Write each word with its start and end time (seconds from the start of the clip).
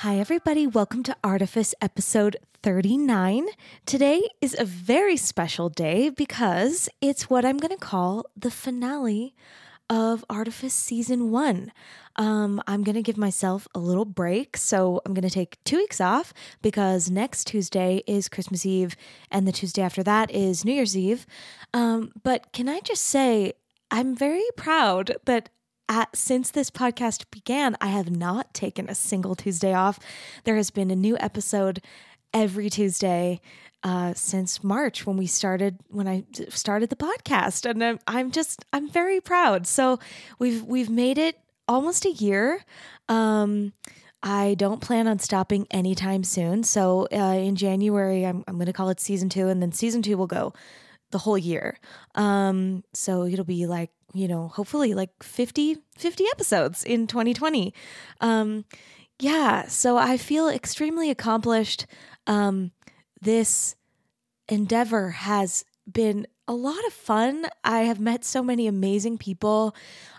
Hi, 0.00 0.18
everybody. 0.18 0.66
Welcome 0.66 1.02
to 1.02 1.16
Artifice 1.22 1.74
episode 1.82 2.38
39. 2.62 3.48
Today 3.84 4.22
is 4.40 4.56
a 4.58 4.64
very 4.64 5.18
special 5.18 5.68
day 5.68 6.08
because 6.08 6.88
it's 7.02 7.28
what 7.28 7.44
I'm 7.44 7.58
going 7.58 7.76
to 7.76 7.76
call 7.76 8.24
the 8.34 8.50
finale 8.50 9.34
of 9.90 10.24
Artifice 10.30 10.72
season 10.72 11.30
one. 11.30 11.70
Um, 12.16 12.62
I'm 12.66 12.82
going 12.82 12.94
to 12.94 13.02
give 13.02 13.18
myself 13.18 13.68
a 13.74 13.78
little 13.78 14.06
break. 14.06 14.56
So 14.56 15.02
I'm 15.04 15.12
going 15.12 15.28
to 15.28 15.28
take 15.28 15.62
two 15.64 15.76
weeks 15.76 16.00
off 16.00 16.32
because 16.62 17.10
next 17.10 17.48
Tuesday 17.48 18.02
is 18.06 18.30
Christmas 18.30 18.64
Eve 18.64 18.96
and 19.30 19.46
the 19.46 19.52
Tuesday 19.52 19.82
after 19.82 20.02
that 20.02 20.30
is 20.30 20.64
New 20.64 20.72
Year's 20.72 20.96
Eve. 20.96 21.26
Um, 21.74 22.10
but 22.22 22.54
can 22.54 22.70
I 22.70 22.80
just 22.80 23.04
say, 23.04 23.52
I'm 23.90 24.16
very 24.16 24.48
proud 24.56 25.16
that 25.26 25.50
since 26.14 26.50
this 26.50 26.70
podcast 26.70 27.24
began, 27.30 27.76
I 27.80 27.88
have 27.88 28.10
not 28.10 28.54
taken 28.54 28.88
a 28.88 28.94
single 28.94 29.34
Tuesday 29.34 29.74
off. 29.74 29.98
There 30.44 30.56
has 30.56 30.70
been 30.70 30.90
a 30.90 30.96
new 30.96 31.16
episode 31.18 31.82
every 32.32 32.70
Tuesday 32.70 33.40
uh, 33.82 34.14
since 34.14 34.62
March 34.62 35.06
when 35.06 35.16
we 35.16 35.26
started 35.26 35.78
when 35.88 36.06
I 36.06 36.24
started 36.50 36.90
the 36.90 36.96
podcast, 36.96 37.68
and 37.68 37.82
I'm, 37.82 37.98
I'm 38.06 38.30
just 38.30 38.64
I'm 38.72 38.88
very 38.88 39.20
proud. 39.20 39.66
So 39.66 39.98
we've 40.38 40.62
we've 40.62 40.90
made 40.90 41.18
it 41.18 41.38
almost 41.66 42.04
a 42.04 42.10
year. 42.10 42.62
Um, 43.08 43.72
I 44.22 44.54
don't 44.58 44.82
plan 44.82 45.08
on 45.08 45.18
stopping 45.18 45.66
anytime 45.70 46.24
soon. 46.24 46.62
So 46.62 47.08
uh, 47.12 47.38
in 47.38 47.56
January, 47.56 48.26
I'm 48.26 48.44
I'm 48.46 48.56
going 48.56 48.66
to 48.66 48.72
call 48.72 48.90
it 48.90 49.00
season 49.00 49.28
two, 49.28 49.48
and 49.48 49.62
then 49.62 49.72
season 49.72 50.02
two 50.02 50.16
will 50.16 50.26
go 50.26 50.52
the 51.10 51.18
whole 51.18 51.38
year. 51.38 51.78
Um, 52.14 52.84
so 52.92 53.24
it'll 53.24 53.44
be 53.44 53.66
like 53.66 53.90
you 54.12 54.26
know 54.28 54.48
hopefully 54.48 54.94
like 54.94 55.10
50 55.22 55.78
50 55.96 56.24
episodes 56.32 56.84
in 56.84 57.06
2020 57.06 57.72
um 58.20 58.64
yeah 59.20 59.66
so 59.68 59.96
i 59.96 60.16
feel 60.16 60.48
extremely 60.48 61.10
accomplished. 61.10 61.86
Um 62.26 62.72
this 63.20 63.76
endeavor 64.48 65.10
has 65.10 65.64
been 65.90 66.26
a 66.48 66.54
lot 66.54 66.84
of 66.86 66.92
fun. 66.92 67.46
I 67.62 67.80
have 67.80 68.00
met 68.00 68.24
so 68.24 68.42
many 68.42 68.66
amazing 68.66 69.18
people. 69.18 69.74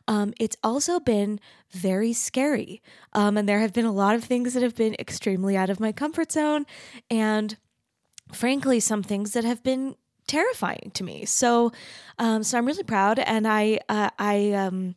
Um 0.08 0.34
it's 0.40 0.58
also 0.64 1.00
been 1.00 1.40
very 1.72 2.14
scary. 2.14 2.82
Um 3.14 3.38
and 3.38 3.48
there 3.48 3.60
have 3.60 3.74
been 3.74 3.86
a 3.86 3.92
lot 3.92 4.16
of 4.16 4.24
things 4.24 4.54
that 4.54 4.64
have 4.64 4.76
been 4.76 4.96
extremely 5.00 5.58
out 5.58 5.70
of 5.70 5.80
my 5.80 5.92
comfort 5.92 6.32
zone 6.32 6.66
and 7.10 7.58
frankly 8.32 8.80
some 8.80 9.04
things 9.04 9.34
that 9.34 9.44
have 9.44 9.62
been 9.64 9.96
terrifying 10.32 10.92
to 10.94 11.04
me. 11.04 11.26
So, 11.26 11.74
um, 12.18 12.42
so 12.44 12.58
I'm 12.58 12.66
really 12.66 12.84
proud, 12.84 13.20
and 13.20 13.46
I, 13.46 13.80
uh, 13.90 14.10
I, 14.18 14.54
um, 14.54 14.96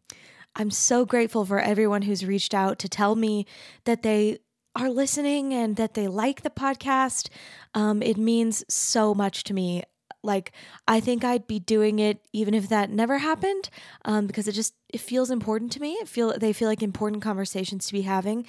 I'm 0.54 0.70
so 0.70 1.04
grateful 1.04 1.44
for 1.44 1.58
everyone 1.58 2.02
who's 2.02 2.24
reached 2.24 2.54
out 2.54 2.78
to 2.78 2.88
tell 2.88 3.16
me 3.16 3.44
that 3.84 4.02
they 4.02 4.38
are 4.76 4.88
listening 4.90 5.52
and 5.52 5.74
that 5.74 5.94
they 5.94 6.06
like 6.06 6.42
the 6.42 6.50
podcast. 6.50 7.28
Um, 7.74 8.00
it 8.00 8.16
means 8.16 8.64
so 8.68 9.12
much 9.12 9.42
to 9.44 9.54
me. 9.54 9.82
Like 10.22 10.52
I 10.88 11.00
think 11.00 11.22
I'd 11.22 11.46
be 11.46 11.58
doing 11.58 11.98
it 11.98 12.18
even 12.32 12.54
if 12.54 12.68
that 12.68 12.88
never 12.88 13.18
happened, 13.18 13.68
um, 14.04 14.26
because 14.26 14.48
it 14.48 14.52
just 14.52 14.74
it 14.88 15.00
feels 15.00 15.30
important 15.30 15.70
to 15.72 15.80
me. 15.80 15.92
It 15.94 16.08
feel 16.08 16.38
they 16.38 16.54
feel 16.54 16.68
like 16.68 16.82
important 16.82 17.22
conversations 17.22 17.86
to 17.86 17.92
be 17.92 18.02
having. 18.02 18.46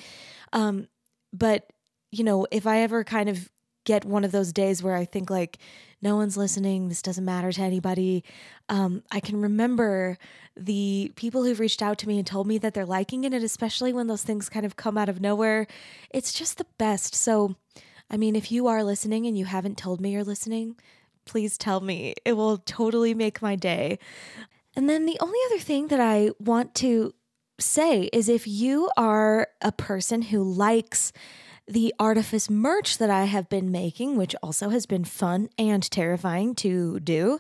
Um, 0.54 0.88
but 1.34 1.70
you 2.12 2.24
know, 2.24 2.48
if 2.50 2.66
I 2.66 2.80
ever 2.80 3.04
kind 3.04 3.28
of 3.28 3.50
get 3.86 4.06
one 4.06 4.24
of 4.24 4.32
those 4.32 4.54
days 4.54 4.82
where 4.82 4.96
I 4.96 5.06
think 5.06 5.30
like 5.30 5.58
no 6.02 6.16
one's 6.16 6.38
listening, 6.38 6.90
this 6.90 7.02
doesn't 7.02 7.26
matter 7.26 7.52
to 7.52 7.62
anybody. 7.62 8.24
Um, 8.70 9.04
I 9.12 9.20
can 9.20 9.42
remember 9.42 10.18
the 10.56 11.12
people 11.16 11.44
who've 11.44 11.60
reached 11.60 11.82
out 11.82 11.98
to 12.00 12.08
me 12.08 12.18
and 12.18 12.28
told 12.28 12.48
me 12.48 12.58
that 12.60 12.74
they're 12.74 12.86
liking 12.86 13.24
it, 13.24 13.34
and 13.34 13.44
especially 13.44 13.94
when 13.94 14.08
those 14.08 14.24
things 14.24 14.50
kind 14.50 14.66
of 14.66 14.76
come 14.76 14.98
out 14.98 15.10
of 15.10 15.22
nowhere, 15.22 15.68
it's 16.10 16.34
just 16.34 16.58
the 16.58 16.68
best. 16.78 17.16
So, 17.16 17.56
I 18.10 18.18
mean, 18.18 18.36
if 18.36 18.52
you 18.52 18.68
are 18.68 18.84
listening 18.84 19.26
and 19.26 19.38
you 19.38 19.46
haven't 19.46 19.78
told 19.78 20.00
me 20.00 20.12
you're 20.12 20.24
listening, 20.24 20.76
please 21.26 21.58
tell 21.58 21.80
me. 21.80 22.14
It 22.24 22.34
will 22.34 22.58
totally 22.60 23.14
make 23.14 23.42
my 23.42 23.56
day. 23.56 24.00
And 24.76 24.90
then 24.90 25.06
the 25.06 25.18
only 25.20 25.40
other 25.48 25.60
thing 25.60 25.88
that 25.88 26.00
I 26.00 26.32
want 26.40 26.76
to 26.76 27.14
say 27.60 28.10
is 28.12 28.30
if 28.30 28.48
you 28.48 28.90
are 28.98 29.48
a 29.62 29.72
person 29.72 30.24
who 30.24 30.44
likes 30.44 31.14
the 31.68 31.94
Artifice 32.00 32.50
merch 32.50 33.00
that 33.00 33.10
I 33.10 33.26
have 33.26 33.50
been 33.50 33.72
making, 33.72 34.18
which 34.18 34.36
also 34.44 34.70
has 34.70 34.86
been 34.86 35.04
fun 35.04 35.50
and 35.58 35.82
terrifying 35.90 36.54
to 36.56 37.00
do. 37.00 37.40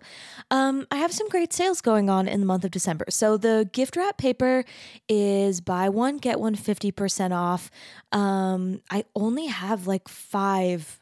Um, 0.50 0.88
I 0.90 0.98
have 0.98 1.14
some 1.14 1.30
great 1.30 1.54
sales 1.54 1.82
going 1.82 2.10
on 2.10 2.28
in 2.28 2.40
the 2.40 2.46
month 2.46 2.66
of 2.66 2.72
December. 2.72 3.06
So 3.10 3.38
the 3.38 3.70
gift 3.72 3.96
wrap 3.96 4.18
paper 4.18 4.66
is 5.08 5.62
buy 5.62 5.90
one, 5.90 6.18
get 6.18 6.40
one 6.40 6.56
50% 6.56 7.32
off. 7.32 7.70
Um, 8.12 8.82
I 8.90 9.06
only 9.16 9.46
have 9.48 9.86
like 9.86 10.08
five 10.08 11.00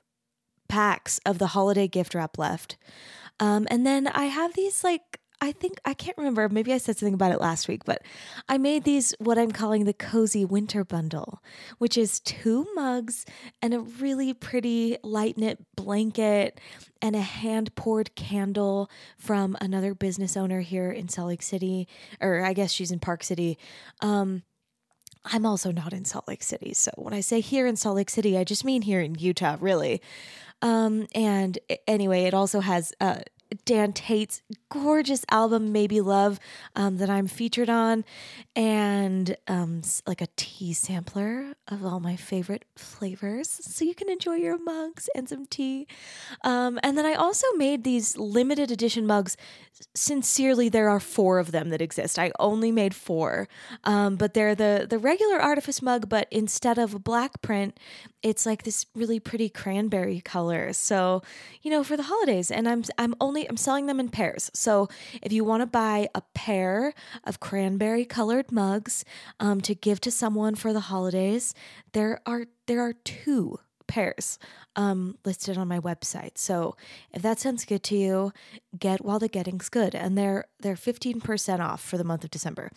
packs 0.68 1.20
of 1.26 1.38
the 1.38 1.48
holiday 1.48 1.88
gift 1.88 2.16
wrap 2.16 2.38
left. 2.38 2.78
Um, 3.40 3.68
and 3.70 3.86
then 3.86 4.08
I 4.08 4.26
have 4.26 4.54
these 4.54 4.84
like 4.84 5.20
I 5.42 5.52
think 5.52 5.80
I 5.84 5.94
can't 5.94 6.18
remember. 6.18 6.48
Maybe 6.48 6.74
I 6.74 6.78
said 6.78 6.98
something 6.98 7.14
about 7.14 7.34
it 7.34 7.42
last 7.42 7.68
week, 7.68 7.84
but 7.86 8.02
I 8.48 8.58
made 8.58 8.84
these 8.84 9.14
what 9.20 9.38
I'm 9.38 9.52
calling 9.52 9.86
the 9.86 9.94
cozy 9.94 10.46
winter 10.46 10.86
bundle, 10.86 11.42
which 11.80 11.98
is 11.98 12.20
two 12.22 12.66
mugs 12.76 13.26
and 13.62 13.74
a 13.74 13.82
really 13.82 14.34
pretty 14.34 14.98
light 15.04 15.38
knit 15.38 15.60
blanket 15.76 16.60
and 17.02 17.16
a 17.16 17.22
hand 17.22 17.76
poured 17.76 18.16
candle 18.16 18.90
from 19.18 19.58
another 19.60 19.94
business 19.94 20.38
owner 20.38 20.62
here 20.62 20.92
in 20.92 21.10
Salt 21.10 21.28
Lake 21.28 21.42
City, 21.42 21.88
or 22.22 22.44
I 22.44 22.54
guess 22.54 22.72
she's 22.72 22.92
in 22.92 23.00
Park 23.00 23.24
City. 23.24 23.58
Um, 24.02 24.44
I'm 25.26 25.46
also 25.46 25.72
not 25.72 25.94
in 25.94 26.06
Salt 26.06 26.28
Lake 26.28 26.44
City. 26.44 26.74
So 26.74 26.92
when 26.96 27.14
I 27.14 27.22
say 27.22 27.40
here 27.40 27.68
in 27.68 27.76
Salt 27.76 27.96
Lake 27.96 28.10
City, 28.10 28.38
I 28.38 28.44
just 28.44 28.66
mean 28.66 28.82
here 28.82 29.00
in 29.00 29.16
Utah, 29.16 29.58
really. 29.60 30.02
Um, 30.62 31.08
and 31.14 31.60
anyway, 31.88 32.24
it 32.24 32.34
also 32.34 32.62
has 32.62 32.94
uh, 33.02 33.20
Dan 33.66 33.94
Tate's 33.94 34.42
gorgeous 34.70 35.26
album, 35.30 35.72
Maybe 35.72 36.02
Love, 36.02 36.40
um, 36.76 36.98
that 36.98 37.10
I'm 37.10 37.28
featured 37.28 37.70
on, 37.70 38.04
and 38.56 39.36
um, 39.48 39.82
like 40.06 40.22
a 40.22 40.28
tea 40.36 40.74
sampler 40.74 41.54
of 41.68 41.86
all 41.86 42.00
my 42.00 42.16
favorite 42.16 42.66
flavors. 42.76 43.50
So 43.50 43.86
you 43.86 43.96
can 43.96 44.10
enjoy 44.10 44.36
your 44.36 44.58
mugs 44.58 45.10
and 45.16 45.30
some 45.30 45.46
tea. 45.46 45.88
Um, 46.44 46.80
and 46.84 46.98
then 46.98 47.06
I 47.06 47.14
also 47.14 47.48
made 47.56 47.84
these 47.84 48.18
limited 48.18 48.72
edition 48.72 49.06
mugs. 49.08 49.38
Sincerely, 49.96 50.70
there 50.70 50.90
are 50.90 51.00
four 51.00 51.40
of 51.40 51.52
them 51.52 51.70
that 51.70 51.82
exist. 51.82 52.20
I 52.20 52.32
only 52.40 52.72
made 52.72 52.94
four, 52.96 53.48
um, 53.84 54.16
but 54.16 54.34
they're 54.34 54.56
the, 54.56 54.86
the 54.90 55.00
regular 55.00 55.40
Artifice 55.40 55.82
mug, 55.82 56.10
but 56.10 56.28
instead 56.32 56.78
of 56.78 56.94
a 56.94 57.00
black 57.00 57.42
print, 57.42 57.80
it's 58.22 58.46
like 58.46 58.64
this 58.64 58.86
really 58.96 59.20
pretty 59.20 59.50
cranberry 59.50 60.22
color. 60.22 60.72
So, 60.74 61.22
you 61.62 61.70
know, 61.72 61.84
for 61.84 61.98
the 61.98 62.04
holidays, 62.04 62.50
and 62.50 62.68
I'm 62.70 62.84
I'm 62.98 63.16
only 63.20 63.43
I'm 63.50 63.58
selling 63.58 63.88
them 63.88 64.00
in 64.00 64.10
pairs. 64.10 64.50
So, 64.54 64.88
if 65.22 65.32
you 65.32 65.44
want 65.44 65.62
to 65.62 65.68
buy 65.68 66.10
a 66.16 66.22
pair 66.34 66.94
of 67.24 67.40
cranberry 67.40 68.06
colored 68.06 68.52
mugs 68.52 69.06
um, 69.40 69.62
to 69.62 69.76
give 69.76 70.02
to 70.02 70.12
someone 70.12 70.56
for 70.56 70.74
the 70.74 70.82
holidays, 70.82 71.54
there 71.94 72.20
are 72.26 72.46
there 72.68 72.82
are 72.82 72.94
two 72.94 73.60
pairs 73.88 74.40
um, 74.76 75.18
listed 75.24 75.58
on 75.58 75.68
my 75.68 75.80
website. 75.80 76.38
So 76.38 76.76
if 77.12 77.22
that 77.22 77.40
sounds 77.40 77.66
good 77.66 77.84
to 77.84 77.96
you, 77.96 78.34
get 78.78 79.04
while 79.04 79.20
the 79.20 79.28
getting's 79.28 79.70
good, 79.70 79.94
and 79.96 80.18
they're 80.18 80.46
they're 80.60 80.76
fifteen 80.76 81.22
percent 81.22 81.62
off 81.62 81.82
for 81.84 81.98
the 81.98 82.04
month 82.04 82.24
of 82.24 82.32
December. 82.32 82.72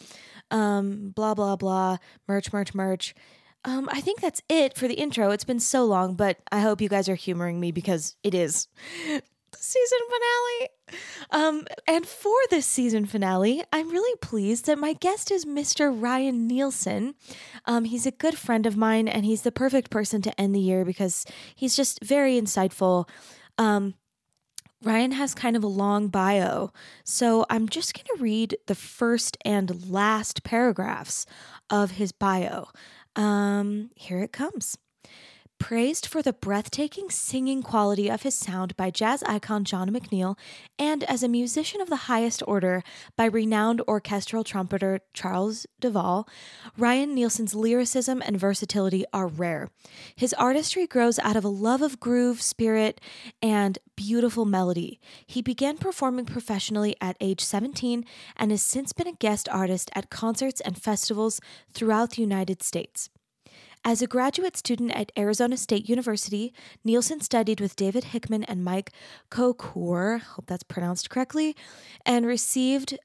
Um, 0.51 1.11
blah 1.15 1.35
blah 1.35 1.57
blah, 1.57 1.99
merch, 2.29 2.53
merch, 2.53 2.75
merch. 2.75 3.15
Um, 3.65 3.89
I 3.91 4.01
think 4.01 4.21
that's 4.21 4.43
it 4.49 4.77
for 4.77 4.87
the 4.87 4.95
intro. 4.95 5.31
It's 5.31 5.45
been 5.45 5.59
so 5.59 5.85
long, 5.85 6.15
but 6.15 6.39
I 6.53 6.61
hope 6.61 6.81
you 6.81 6.89
guys 6.89 7.09
are 7.09 7.17
humoring 7.17 7.59
me 7.59 7.73
because 7.73 8.17
it 8.23 8.35
is 8.35 8.69
season 9.61 9.99
finale. 10.09 10.69
Um, 11.31 11.67
and 11.87 12.07
for 12.07 12.37
this 12.51 12.67
season 12.67 13.07
finale, 13.07 13.63
I'm 13.73 13.91
really 13.91 14.17
pleased 14.21 14.67
that 14.67 14.79
my 14.79 14.93
guest 14.93 15.31
is 15.31 15.45
Mr. 15.45 15.91
Ryan 15.95 16.47
Nielsen. 16.47 17.15
Um, 17.65 17.85
he's 17.85 18.07
a 18.07 18.11
good 18.11 18.39
friend 18.39 18.67
of 18.67 18.77
mine, 18.77 19.09
and 19.09 19.25
he's 19.25 19.43
the 19.43 19.53
perfect 19.53 19.91
person 19.91 20.23
to 20.23 20.41
end 20.41 20.55
the 20.55 20.61
year 20.61 20.85
because 20.85 21.25
he's 21.55 21.77
just 21.77 22.03
very 22.03 22.41
insightful. 22.41 23.09
Um, 23.59 23.95
Ryan 24.83 25.13
has 25.13 25.35
kind 25.35 25.57
of 25.57 25.65
a 25.65 25.69
long 25.69 26.09
bio, 26.09 26.71
so 27.05 27.47
I'm 27.51 27.69
just 27.69 27.95
going 27.95 28.17
to 28.17 28.23
read 28.23 28.57
the 28.67 28.75
first 28.75 29.37
and 29.45 29.91
last 29.91 30.45
paragraphs 30.45 31.27
of 31.71 31.93
his 31.93 32.13
bio. 32.13 32.69
Um, 33.17 33.91
here 33.97 34.21
it 34.21 34.33
comes. 34.33 34.77
Praised 35.59 36.07
for 36.07 36.21
the 36.21 36.35
breathtaking 36.35 37.09
singing 37.09 37.63
quality 37.63 38.11
of 38.11 38.23
his 38.23 38.35
sound 38.35 38.77
by 38.77 38.91
jazz 38.91 39.23
icon 39.25 39.65
John 39.65 39.89
McNeil, 39.91 40.39
and 40.79 41.03
as 41.05 41.23
a 41.23 41.29
musician 41.29 41.81
of 41.81 41.89
the 41.89 42.07
highest 42.07 42.43
order 42.47 42.83
by 43.17 43.25
renowned 43.25 43.81
orchestral 43.89 44.45
trumpeter 44.45 45.01
Charles 45.15 45.67
Duval, 45.81 46.29
Ryan 46.77 47.15
Nielsen's 47.15 47.55
lyricism 47.55 48.23
and 48.25 48.39
versatility 48.39 49.05
are 49.15 49.27
rare. 49.27 49.71
His 50.15 50.35
artistry 50.35 50.87
grows 50.87 51.19
out 51.19 51.37
of 51.37 51.45
a 51.45 51.49
love 51.49 51.81
of 51.81 52.01
groove, 52.01 52.43
spirit, 52.43 53.01
and 53.43 53.79
beautiful 53.97 54.45
melody. 54.45 55.01
He 55.27 55.41
began 55.41 55.79
performing 55.79 56.27
professionally 56.27 56.97
at 57.01 57.17
age 57.19 57.41
17 57.41 58.05
and 58.37 58.51
has 58.51 58.63
since 58.63 58.93
been 58.93 59.09
a 59.09 59.13
guest 59.13 59.49
artist 59.49 59.91
at 59.95 60.11
concerts 60.11 60.61
and 60.61 60.81
festivals 60.81 61.41
throughout 61.73 62.11
the 62.11 62.23
United 62.23 62.63
States. 62.63 63.09
As 63.89 64.03
a 64.03 64.09
graduate 64.09 64.57
student 64.57 64.91
at 64.97 65.13
Arizona 65.17 65.57
State 65.57 65.89
University, 65.89 66.53
Nielsen 66.83 67.21
studied 67.21 67.61
with 67.61 67.77
David 67.77 68.03
Hickman 68.03 68.43
and 68.43 68.65
Mike 68.65 68.91
Kocour, 69.31 70.21
hope 70.21 70.47
that's 70.47 70.65
pronounced 70.65 71.09
correctly, 71.09 71.55
and 72.05 72.27
received 72.27 72.99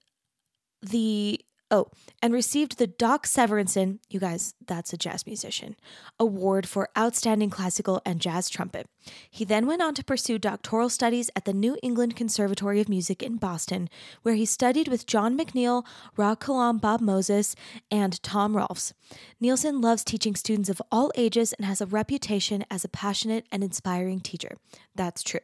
the 0.82 1.40
Oh, 1.74 1.88
and 2.22 2.34
received 2.34 2.80
the 2.80 2.88
Doc 2.88 3.26
Severinsen, 3.26 4.00
you 4.10 4.20
guys, 4.20 4.54
that's 4.68 4.92
a 4.92 4.98
jazz 4.98 5.26
musician, 5.26 5.78
award 6.20 6.68
for 6.68 6.90
outstanding 6.98 7.50
classical 7.50 8.02
and 8.06 8.20
jazz 8.20 8.50
trumpet. 8.50 8.88
He 9.30 9.46
then 9.46 9.68
went 9.68 9.82
on 9.82 9.94
to 9.96 10.04
pursue 10.04 10.38
doctoral 10.38 10.90
studies 10.90 11.30
at 11.36 11.46
the 11.46 11.54
New 11.54 11.78
England 11.82 12.16
Conservatory 12.16 12.80
of 12.82 12.90
Music 12.90 13.24
in 13.24 13.38
Boston, 13.38 13.90
where 14.22 14.36
he 14.36 14.46
studied 14.46 14.88
with 14.88 15.06
John 15.06 15.38
McNeil, 15.38 15.86
Ra 16.18 16.36
Kalam 16.36 16.80
Bob 16.80 17.02
Moses, 17.02 17.56
and 17.90 18.22
Tom 18.24 18.56
Rolfs. 18.56 18.94
Nielsen 19.40 19.82
loves 19.82 20.04
teaching 20.04 20.36
students 20.36 20.70
of 20.70 20.82
all 20.92 21.12
ages 21.16 21.54
and 21.54 21.66
has 21.66 21.82
a 21.82 21.86
reputation 21.86 22.64
as 22.70 22.84
a 22.84 22.90
passionate 22.90 23.46
and 23.52 23.64
inspiring 23.64 24.20
teacher. 24.20 24.58
That's 24.96 25.24
true. 25.24 25.40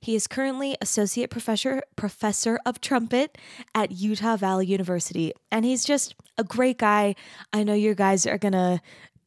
He 0.00 0.14
is 0.14 0.26
currently 0.26 0.76
associate 0.80 1.30
professor 1.30 1.82
professor 1.96 2.58
of 2.66 2.80
trumpet 2.80 3.38
at 3.74 3.92
Utah 3.92 4.36
Valley 4.36 4.66
University, 4.66 5.32
and 5.50 5.64
he's 5.64 5.84
just 5.84 6.14
a 6.36 6.44
great 6.44 6.78
guy. 6.78 7.14
I 7.52 7.62
know 7.62 7.74
you 7.74 7.94
guys 7.94 8.26
are 8.26 8.38
gonna 8.38 8.82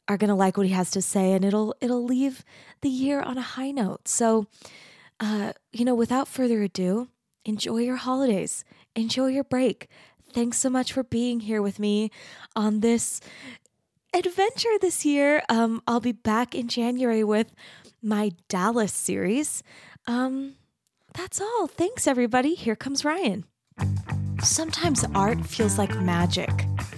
are 0.08 0.16
gonna 0.16 0.36
like 0.36 0.56
what 0.56 0.66
he 0.66 0.72
has 0.72 0.90
to 0.92 1.02
say, 1.02 1.32
and 1.32 1.44
it'll 1.44 1.74
it'll 1.80 2.04
leave 2.04 2.44
the 2.80 2.88
year 2.88 3.20
on 3.20 3.38
a 3.38 3.42
high 3.42 3.70
note. 3.70 4.08
So, 4.08 4.46
uh, 5.20 5.52
you 5.72 5.84
know, 5.84 5.94
without 5.94 6.28
further 6.28 6.62
ado, 6.62 7.08
enjoy 7.44 7.78
your 7.78 7.96
holidays, 7.96 8.64
enjoy 8.94 9.28
your 9.28 9.44
break. 9.44 9.88
Thanks 10.32 10.58
so 10.58 10.68
much 10.68 10.92
for 10.92 11.02
being 11.02 11.40
here 11.40 11.62
with 11.62 11.78
me 11.78 12.10
on 12.54 12.80
this 12.80 13.20
adventure 14.12 14.78
this 14.80 15.04
year. 15.04 15.42
Um, 15.48 15.82
I'll 15.86 16.00
be 16.00 16.12
back 16.12 16.54
in 16.54 16.68
January 16.68 17.24
with 17.24 17.52
my 18.02 18.32
Dallas 18.48 18.92
series. 18.92 19.62
Um, 20.06 20.54
that's 21.14 21.40
all. 21.40 21.66
Thanks, 21.66 22.06
everybody. 22.06 22.54
Here 22.54 22.76
comes 22.76 23.04
Ryan. 23.04 23.44
Sometimes 24.42 25.04
art 25.14 25.44
feels 25.46 25.78
like 25.78 25.98
magic, 26.00 26.50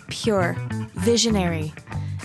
pure, 0.08 0.56
visionary. 0.94 1.72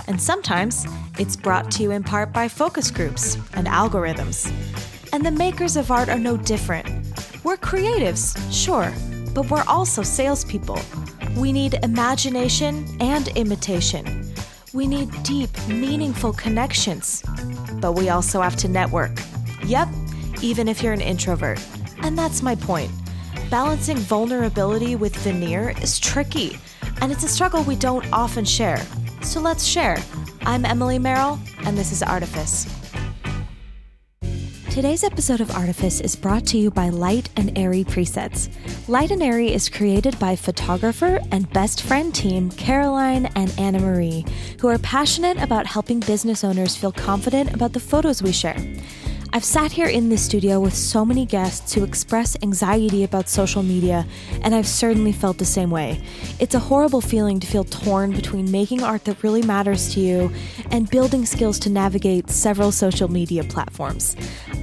And 0.08 0.22
sometimes 0.22 0.86
it's 1.20 1.36
brought 1.36 1.72
to 1.72 1.84
you 1.84 1.92
in 1.92 2.04
part 2.04 2.34
by 2.34 2.48
focus 2.48 2.92
groups 2.92 3.36
and 3.54 3.68
algorithms. 3.68 4.52
And 5.14 5.26
the 5.26 5.32
makers 5.32 5.78
of 5.78 5.92
art 5.92 6.10
are 6.10 6.20
no 6.20 6.38
different. 6.38 6.88
We're 7.44 7.58
creatives, 7.58 8.38
sure, 8.52 8.94
but 9.34 9.50
we're 9.50 9.66
also 9.68 10.04
salespeople. 10.04 10.80
We 11.36 11.52
need 11.52 11.80
imagination 11.84 12.86
and 13.00 13.28
imitation. 13.30 14.34
We 14.74 14.88
need 14.88 15.12
deep, 15.24 15.50
meaningful 15.68 16.34
connections. 16.34 17.24
But 17.80 17.94
we 17.94 18.10
also 18.10 18.42
have 18.42 18.56
to 18.58 18.68
network. 18.68 19.12
Yep, 19.66 19.88
even 20.42 20.68
if 20.68 20.82
you're 20.82 20.94
an 20.94 21.02
introvert. 21.02 21.60
And 22.02 22.18
that's 22.18 22.42
my 22.42 22.56
point. 22.56 22.92
Balancing 23.50 23.98
vulnerability 23.98 24.96
with 24.96 25.16
veneer 25.18 25.74
is 25.82 26.00
tricky, 26.00 26.60
and 27.02 27.12
it's 27.12 27.24
a 27.24 27.28
struggle 27.28 27.64
we 27.64 27.76
don't 27.76 28.06
often 28.12 28.46
share. 28.46 28.82
So 29.24 29.40
let's 29.40 29.64
share. 29.64 29.98
I'm 30.42 30.66
Emily 30.66 31.00
Merrill, 31.00 31.40
and 31.66 31.78
this 31.78 31.94
is 31.94 32.04
Artifice. 32.04 32.68
Today's 34.70 35.04
episode 35.04 35.40
of 35.40 35.50
Artifice 35.52 36.02
is 36.02 36.16
brought 36.16 36.46
to 36.48 36.58
you 36.58 36.70
by 36.70 36.90
Light 36.90 37.30
and 37.38 37.58
Airy 37.58 37.86
Presets. 37.86 38.50
Light 38.90 39.12
and 39.12 39.24
Airy 39.24 39.54
is 39.54 39.70
created 39.70 40.20
by 40.20 40.36
photographer 40.36 41.20
and 41.32 41.50
best 41.54 41.84
friend 41.84 42.14
team 42.14 42.52
Caroline 42.52 43.28
and 43.36 43.54
Anna 43.58 43.80
Marie, 43.80 44.26
who 44.60 44.68
are 44.68 44.80
passionate 44.80 45.42
about 45.42 45.68
helping 45.68 46.02
business 46.02 46.44
owners 46.44 46.76
feel 46.76 46.92
confident 46.92 47.54
about 47.54 47.72
the 47.72 47.80
photos 47.80 48.22
we 48.22 48.34
share. 48.34 48.58
I've 49.36 49.44
sat 49.44 49.72
here 49.72 49.88
in 49.88 50.10
this 50.10 50.24
studio 50.24 50.60
with 50.60 50.76
so 50.76 51.04
many 51.04 51.26
guests 51.26 51.74
who 51.74 51.84
express 51.84 52.38
anxiety 52.44 53.04
about 53.04 53.28
social 53.28 53.64
media, 53.64 54.06
and 54.44 54.54
I've 54.54 54.68
certainly 54.68 55.12
felt 55.12 55.40
the 55.40 55.44
same 55.44 55.72
way. 55.72 56.00
It's 56.40 56.54
a 56.54 56.60
horrible 56.60 57.02
feeling 57.02 57.40
to 57.40 57.48
feel 57.48 57.64
torn 57.64 58.12
between 58.12 58.52
making 58.52 58.84
art 58.84 59.06
that 59.06 59.24
really 59.24 59.42
matters 59.42 59.92
to 59.96 60.00
you 60.00 60.32
and 60.70 60.88
building 60.88 61.26
skills 61.26 61.58
to 61.62 61.72
navigate 61.72 62.30
several 62.30 62.72
social 62.72 63.10
media 63.10 63.44
platforms. 63.44 64.16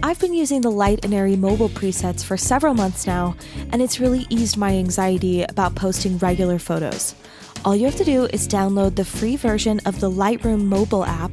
I've 0.04 0.20
been 0.20 0.34
using 0.34 0.60
the 0.60 0.70
Light 0.70 1.04
and 1.04 1.12
Airy 1.12 1.34
mobile 1.34 1.68
presets 1.68 2.22
for 2.22 2.36
several 2.36 2.74
months 2.74 3.08
now, 3.08 3.34
and 3.72 3.82
it's 3.82 3.98
really 3.98 4.24
eased 4.30 4.56
my 4.56 4.76
anxiety 4.76 5.42
about 5.42 5.74
posting 5.74 6.16
regular 6.18 6.60
photos. 6.60 7.16
All 7.64 7.74
you 7.74 7.86
have 7.86 7.96
to 7.96 8.04
do 8.04 8.26
is 8.26 8.46
download 8.46 8.94
the 8.94 9.04
free 9.04 9.34
version 9.34 9.80
of 9.84 9.98
the 9.98 10.12
Lightroom 10.12 10.66
mobile 10.66 11.04
app, 11.04 11.32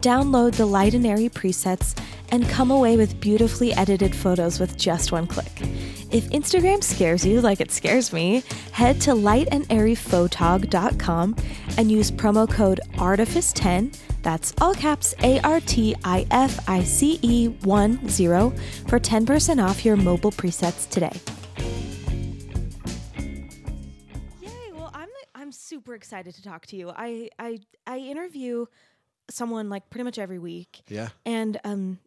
download 0.00 0.54
the 0.54 0.64
Light 0.64 0.94
and 0.94 1.06
Airy 1.06 1.28
presets, 1.28 1.94
and 2.30 2.48
come 2.48 2.70
away 2.70 2.96
with 2.96 3.18
beautifully 3.20 3.72
edited 3.74 4.14
photos 4.14 4.60
with 4.60 4.76
just 4.76 5.10
one 5.12 5.26
click. 5.26 5.50
If 6.10 6.30
Instagram 6.30 6.82
scares 6.82 7.26
you 7.26 7.40
like 7.40 7.60
it 7.60 7.70
scares 7.70 8.12
me, 8.12 8.42
head 8.72 9.00
to 9.02 9.10
lightandairyphotog.com 9.10 11.36
and 11.76 11.92
use 11.92 12.10
promo 12.10 12.50
code 12.50 12.80
ARTIFICE10, 12.94 13.96
that's 14.22 14.54
all 14.60 14.74
caps 14.74 15.14
A 15.22 15.40
R 15.40 15.60
T 15.60 15.94
I 16.04 16.26
F 16.30 16.68
I 16.68 16.82
C 16.82 17.18
E 17.22 17.48
1 17.48 18.08
0 18.08 18.50
for 18.86 18.98
10% 18.98 19.64
off 19.64 19.84
your 19.84 19.96
mobile 19.96 20.32
presets 20.32 20.88
today. 20.88 21.12
Yay, 24.40 24.72
well 24.74 24.90
I'm 24.94 25.08
I'm 25.34 25.52
super 25.52 25.94
excited 25.94 26.34
to 26.34 26.42
talk 26.42 26.66
to 26.66 26.76
you. 26.76 26.90
I 26.94 27.30
I 27.38 27.60
I 27.86 27.98
interview 27.98 28.66
someone 29.30 29.68
like 29.68 29.90
pretty 29.90 30.04
much 30.04 30.18
every 30.18 30.38
week. 30.38 30.82
Yeah. 30.88 31.08
And 31.24 31.58
um 31.64 31.98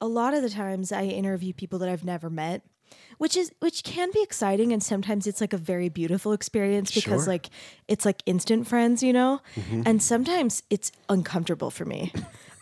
a 0.00 0.06
lot 0.06 0.34
of 0.34 0.42
the 0.42 0.50
times 0.50 0.92
I 0.92 1.04
interview 1.04 1.52
people 1.52 1.78
that 1.80 1.88
I've 1.88 2.04
never 2.04 2.30
met, 2.30 2.62
which 3.18 3.36
is 3.36 3.52
which 3.60 3.82
can 3.84 4.10
be 4.12 4.22
exciting 4.22 4.72
and 4.72 4.82
sometimes 4.82 5.26
it's 5.26 5.40
like 5.40 5.52
a 5.52 5.58
very 5.58 5.88
beautiful 5.88 6.32
experience 6.32 6.90
because 6.94 7.24
Sure. 7.24 7.32
like 7.32 7.50
it's 7.88 8.04
like 8.04 8.22
instant 8.26 8.66
friends, 8.66 9.02
you 9.02 9.12
know? 9.12 9.40
Mm-hmm. 9.56 9.82
And 9.86 10.02
sometimes 10.02 10.62
it's 10.70 10.90
uncomfortable 11.08 11.70
for 11.70 11.84
me. 11.84 12.12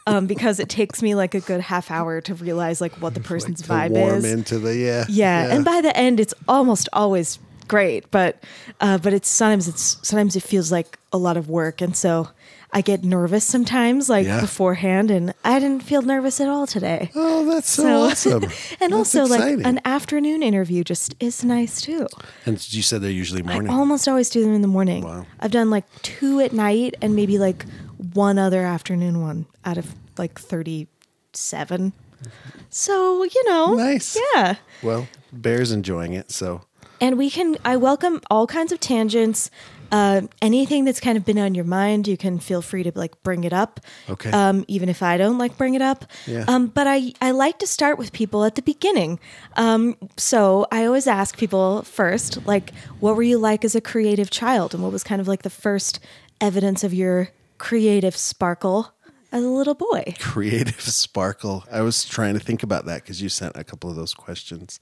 Um, 0.07 0.27
because 0.27 0.59
it 0.59 0.71
takes 0.71 1.03
me 1.03 1.15
like 1.15 1.35
a 1.35 1.41
good 1.41 1.61
half 1.61 1.91
hour 1.91 2.23
to 2.23 2.35
realize 2.35 2.81
like 2.81 2.93
what 3.03 3.13
the 3.13 3.21
person's 3.33 3.61
to 3.63 3.69
vibe 3.69 3.91
warm 3.91 4.25
is. 4.25 4.25
into 4.33 4.59
the 4.59 4.75
yeah. 4.75 5.05
Yeah. 5.09 5.53
and 5.55 5.65
by 5.67 5.83
the 5.83 5.95
end, 5.95 6.19
it's 6.19 6.33
almost 6.49 6.89
always 6.95 7.39
great, 7.69 8.11
but 8.11 8.43
uh, 8.81 8.97
but 8.97 9.13
it's 9.13 9.29
sometimes 9.29 9.69
it's 9.69 9.99
sometimes 10.03 10.35
it 10.35 10.43
feels 10.43 10.73
like 10.73 10.99
a 11.13 11.19
lot 11.19 11.37
of 11.37 11.51
work, 11.51 11.83
and 11.83 11.95
so 11.95 12.29
I 12.73 12.83
get 12.83 13.03
nervous 13.03 13.45
sometimes, 13.45 14.09
like 14.11 14.27
Yeah. 14.27 14.41
beforehand, 14.43 15.11
and 15.11 15.33
I 15.43 15.59
didn't 15.59 15.83
feel 15.85 16.03
nervous 16.03 16.39
at 16.41 16.49
all 16.49 16.67
today. 16.67 17.11
oh, 17.15 17.45
that's 17.47 17.71
so, 17.71 18.03
awesome. 18.03 18.43
and 18.81 18.93
That's 18.93 19.15
also, 19.15 19.25
like 19.27 19.65
an 19.65 19.81
afternoon 19.87 20.43
interview 20.43 20.85
just 20.85 21.15
is 21.19 21.43
nice 21.43 21.81
too. 21.81 22.07
and 22.45 22.73
you 22.73 22.83
said 22.83 23.01
they're 23.01 23.11
usually 23.11 23.43
morning. 23.43 23.71
I 23.71 23.75
almost 23.75 24.07
always 24.07 24.29
do 24.29 24.43
them 24.45 24.53
in 24.55 24.61
the 24.63 24.69
morning. 24.69 25.05
Wow. 25.05 25.27
I've 25.41 25.51
done 25.51 25.71
like 25.71 25.85
two 26.03 26.41
at 26.41 26.53
night 26.53 26.95
and 27.01 27.17
maybe 27.17 27.39
like 27.39 27.65
one 28.13 28.39
other 28.39 28.63
afternoon 28.63 29.23
one 29.23 29.47
out 29.65 29.79
of 29.79 29.95
like 30.19 30.39
37. 30.39 31.93
So, 32.71 33.23
you 33.25 33.45
know. 33.47 33.75
Nice. 33.75 34.19
Yeah. 34.35 34.57
well, 34.83 35.09
Bear's 35.33 35.73
enjoying 35.73 36.13
it, 36.13 36.31
so 36.31 36.63
And 37.01 37.17
we 37.17 37.31
can, 37.31 37.57
I 37.65 37.77
welcome 37.77 38.21
all 38.31 38.47
kinds 38.47 38.73
of 38.73 38.81
tangents. 38.81 39.51
Uh, 39.91 40.23
anything 40.43 40.85
that's 40.85 41.01
kind 41.01 41.17
of 41.17 41.25
been 41.25 41.39
on 41.39 41.55
your 41.55 41.65
mind, 41.65 42.07
you 42.07 42.17
can 42.17 42.39
feel 42.39 42.63
free 42.63 42.83
to 42.83 42.93
like 42.95 43.23
bring 43.23 43.45
it 43.45 43.53
up. 43.53 43.81
Okay. 44.09 44.31
Um, 44.31 44.65
even 44.69 44.89
if 44.89 45.03
I 45.03 45.17
don't 45.17 45.39
like 45.39 45.57
bring 45.57 45.75
it 45.75 45.83
up. 45.83 46.05
Yeah. 46.27 46.45
Um, 46.49 46.67
but 46.67 46.87
I, 46.87 47.13
I 47.21 47.31
like 47.31 47.59
to 47.61 47.67
start 47.67 47.99
with 47.99 48.13
people 48.13 48.45
at 48.45 48.55
the 48.55 48.63
beginning. 48.63 49.19
Um, 49.57 49.97
so 50.17 50.67
I 50.71 50.85
always 50.85 51.07
ask 51.07 51.37
people 51.37 51.83
first, 51.83 52.47
like, 52.47 52.73
what 53.01 53.17
were 53.17 53.23
you 53.23 53.39
like 53.39 53.65
as 53.65 53.75
a 53.75 53.81
creative 53.81 54.31
child? 54.31 54.75
And 54.75 54.83
what 54.83 54.93
was 54.93 55.05
kind 55.05 55.21
of 55.21 55.29
like 55.29 55.43
the 55.43 55.51
first 55.51 56.01
evidence 56.41 56.85
of 56.85 56.93
your 56.93 57.31
creative 57.59 58.17
sparkle 58.17 58.93
as 59.33 59.45
a 59.45 59.49
little 59.49 59.75
boy? 59.75 60.15
creative 60.21 60.81
sparkle. 60.81 61.65
I 61.71 61.81
was 61.81 62.05
trying 62.05 62.35
to 62.35 62.41
think 62.41 62.63
about 62.63 62.87
that 62.87 63.03
because 63.03 63.23
you 63.23 63.29
sent 63.29 63.57
a 63.57 63.65
couple 63.65 63.91
of 63.91 63.97
those 63.97 64.15
questions, 64.15 64.81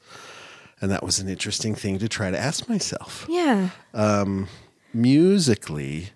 and 0.80 0.90
that 0.90 1.02
was 1.02 1.18
an 1.18 1.28
interesting 1.28 1.74
thing 1.74 1.98
to 1.98 2.08
try 2.08 2.30
to 2.30 2.38
ask 2.38 2.68
myself. 2.68 3.26
Yeah. 3.28 3.70
Musically, 4.92 6.08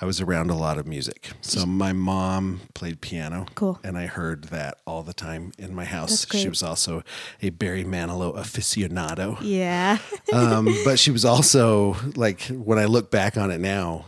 I 0.00 0.04
was 0.04 0.20
around 0.20 0.50
a 0.50 0.54
lot 0.54 0.78
of 0.78 0.86
music. 0.86 1.30
So 1.40 1.66
my 1.66 1.92
mom 1.92 2.60
played 2.74 3.00
piano. 3.00 3.46
Cool. 3.54 3.80
And 3.82 3.98
I 3.98 4.06
heard 4.06 4.44
that 4.44 4.78
all 4.86 5.02
the 5.02 5.12
time 5.12 5.52
in 5.58 5.74
my 5.74 5.84
house. 5.84 6.24
She 6.32 6.48
was 6.48 6.62
also 6.62 7.02
a 7.42 7.50
Barry 7.50 7.84
Manilow 7.84 8.36
aficionado. 8.36 9.38
Yeah. 9.40 9.98
um, 10.32 10.68
but 10.84 10.98
she 10.98 11.10
was 11.10 11.24
also 11.24 11.96
like 12.14 12.42
when 12.42 12.78
I 12.78 12.84
look 12.84 13.10
back 13.10 13.36
on 13.36 13.50
it 13.50 13.60
now. 13.60 14.06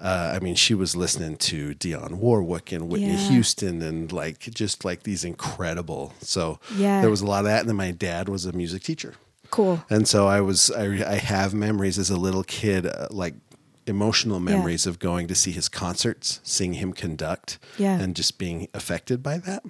Uh, 0.00 0.32
I 0.34 0.40
mean, 0.40 0.56
she 0.56 0.74
was 0.74 0.96
listening 0.96 1.36
to 1.36 1.74
Dionne 1.76 2.14
Warwick 2.16 2.72
and 2.72 2.88
Whitney 2.88 3.10
Yeah. 3.12 3.28
Houston 3.30 3.80
and 3.82 4.10
like 4.10 4.40
just 4.52 4.84
like 4.84 5.04
these 5.04 5.22
incredible. 5.22 6.12
So 6.20 6.58
Yeah. 6.76 7.00
there 7.00 7.10
was 7.10 7.20
a 7.20 7.26
lot 7.26 7.40
of 7.40 7.44
that. 7.44 7.60
And 7.60 7.68
then 7.68 7.76
my 7.76 7.92
dad 7.92 8.28
was 8.28 8.44
a 8.44 8.52
music 8.52 8.82
teacher, 8.82 9.14
cool. 9.52 9.84
and 9.88 10.08
so 10.08 10.26
I 10.26 10.40
was 10.40 10.70
I, 10.72 10.84
I 11.14 11.18
have 11.18 11.54
memories 11.54 11.98
as 11.98 12.10
a 12.10 12.16
little 12.16 12.42
kid, 12.42 12.86
uh, 12.86 13.06
like 13.10 13.34
emotional 13.86 14.38
memories 14.38 14.86
of 14.86 14.98
going 15.00 15.26
to 15.28 15.34
see 15.34 15.50
his 15.50 15.68
concerts, 15.68 16.40
seeing 16.44 16.74
him 16.74 16.92
conduct, 16.92 17.58
Yeah. 17.78 17.98
and 18.00 18.14
just 18.14 18.38
being 18.38 18.68
affected 18.74 19.22
by 19.24 19.38
that. 19.38 19.62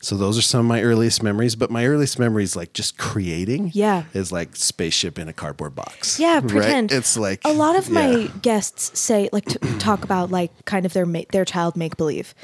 So 0.00 0.16
those 0.16 0.38
are 0.38 0.42
some 0.42 0.60
of 0.60 0.66
my 0.66 0.82
earliest 0.82 1.20
memories. 1.22 1.56
But 1.56 1.68
my 1.70 1.84
earliest 1.84 2.16
memories, 2.18 2.54
like 2.54 2.72
just 2.72 2.96
creating, 2.96 3.72
Yeah. 3.74 4.04
is 4.14 4.30
like 4.30 4.54
spaceship 4.54 5.18
in 5.18 5.28
a 5.28 5.32
cardboard 5.32 5.74
box. 5.74 6.18
Yeah, 6.20 6.34
right? 6.42 6.46
pretend. 6.48 6.92
It's 6.92 7.16
like 7.16 7.40
a 7.44 7.52
lot 7.52 7.74
of 7.76 7.90
my 7.90 8.30
guests 8.40 8.98
say 8.98 9.28
like 9.32 9.46
to 9.46 9.58
talk 9.80 10.04
about 10.04 10.30
like 10.30 10.52
kind 10.64 10.86
of 10.86 10.92
their 10.92 11.04
ma- 11.06 11.28
their 11.32 11.44
child 11.44 11.76
make 11.76 11.96
believe, 11.96 12.34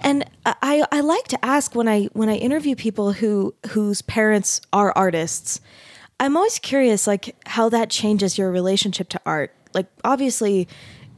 and 0.00 0.24
I 0.44 0.84
I 0.92 1.00
like 1.00 1.26
to 1.28 1.42
ask 1.44 1.74
when 1.74 1.88
I 1.88 2.04
when 2.12 2.28
I 2.28 2.36
interview 2.36 2.76
people 2.76 3.12
who 3.14 3.54
whose 3.70 4.02
parents 4.02 4.60
are 4.74 4.92
artists, 4.94 5.60
I'm 6.20 6.36
always 6.36 6.58
curious 6.58 7.06
like 7.06 7.34
how 7.46 7.70
that 7.70 7.90
changes 7.90 8.38
your 8.38 8.52
relationship 8.52 9.08
to 9.08 9.20
art. 9.24 9.52
Like 9.74 9.86
obviously, 10.04 10.68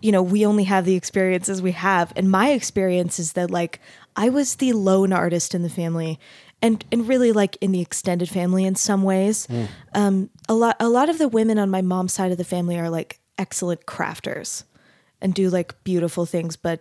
you 0.01 0.13
know 0.13 0.23
we 0.23 0.47
only 0.47 0.65
have 0.65 0.85
the 0.85 0.95
experiences 0.95 1.61
we 1.61 1.73
have, 1.73 2.13
and 2.17 2.31
my 2.31 2.51
experience 2.51 3.19
is 3.19 3.35
that 3.35 3.51
like 3.51 3.81
I 4.17 4.29
was 4.31 4.57
the 4.57 4.73
lone 4.73 5.13
artist 5.13 5.55
in 5.55 5.63
the 5.63 5.69
family. 5.69 6.19
And, 6.65 6.85
and 6.93 7.09
really 7.09 7.33
like 7.33 7.57
in 7.61 7.73
the 7.73 7.81
extended 7.81 8.29
family 8.29 8.65
in 8.65 8.77
some 8.77 9.03
ways 9.03 9.49
um, 9.95 10.31
a 10.49 10.55
lot 10.55 10.77
a 10.79 10.89
lot 10.89 11.09
of 11.09 11.19
the 11.19 11.27
women 11.27 11.59
on 11.59 11.71
my 11.71 11.83
mom's 11.83 12.13
side 12.13 12.31
of 12.31 12.39
the 12.39 12.45
family 12.45 12.79
are 12.79 12.89
like 12.89 13.19
excellent 13.37 13.85
crafters 13.85 14.63
and 15.21 15.35
do 15.35 15.51
like 15.51 15.83
beautiful 15.83 16.25
things 16.25 16.55
but 16.55 16.79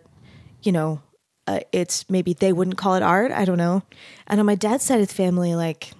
you 0.62 0.70
know 0.70 1.02
uh, 1.48 1.58
it's 1.72 2.08
maybe 2.08 2.32
they 2.32 2.52
wouldn't 2.52 2.76
call 2.76 2.94
it 2.94 3.02
art 3.02 3.32
i 3.32 3.44
don't 3.44 3.58
know 3.58 3.82
and 4.28 4.38
on 4.38 4.46
my 4.46 4.54
dad's 4.54 4.84
side 4.84 5.00
of 5.00 5.08
the 5.08 5.14
family 5.14 5.56
like 5.56 5.90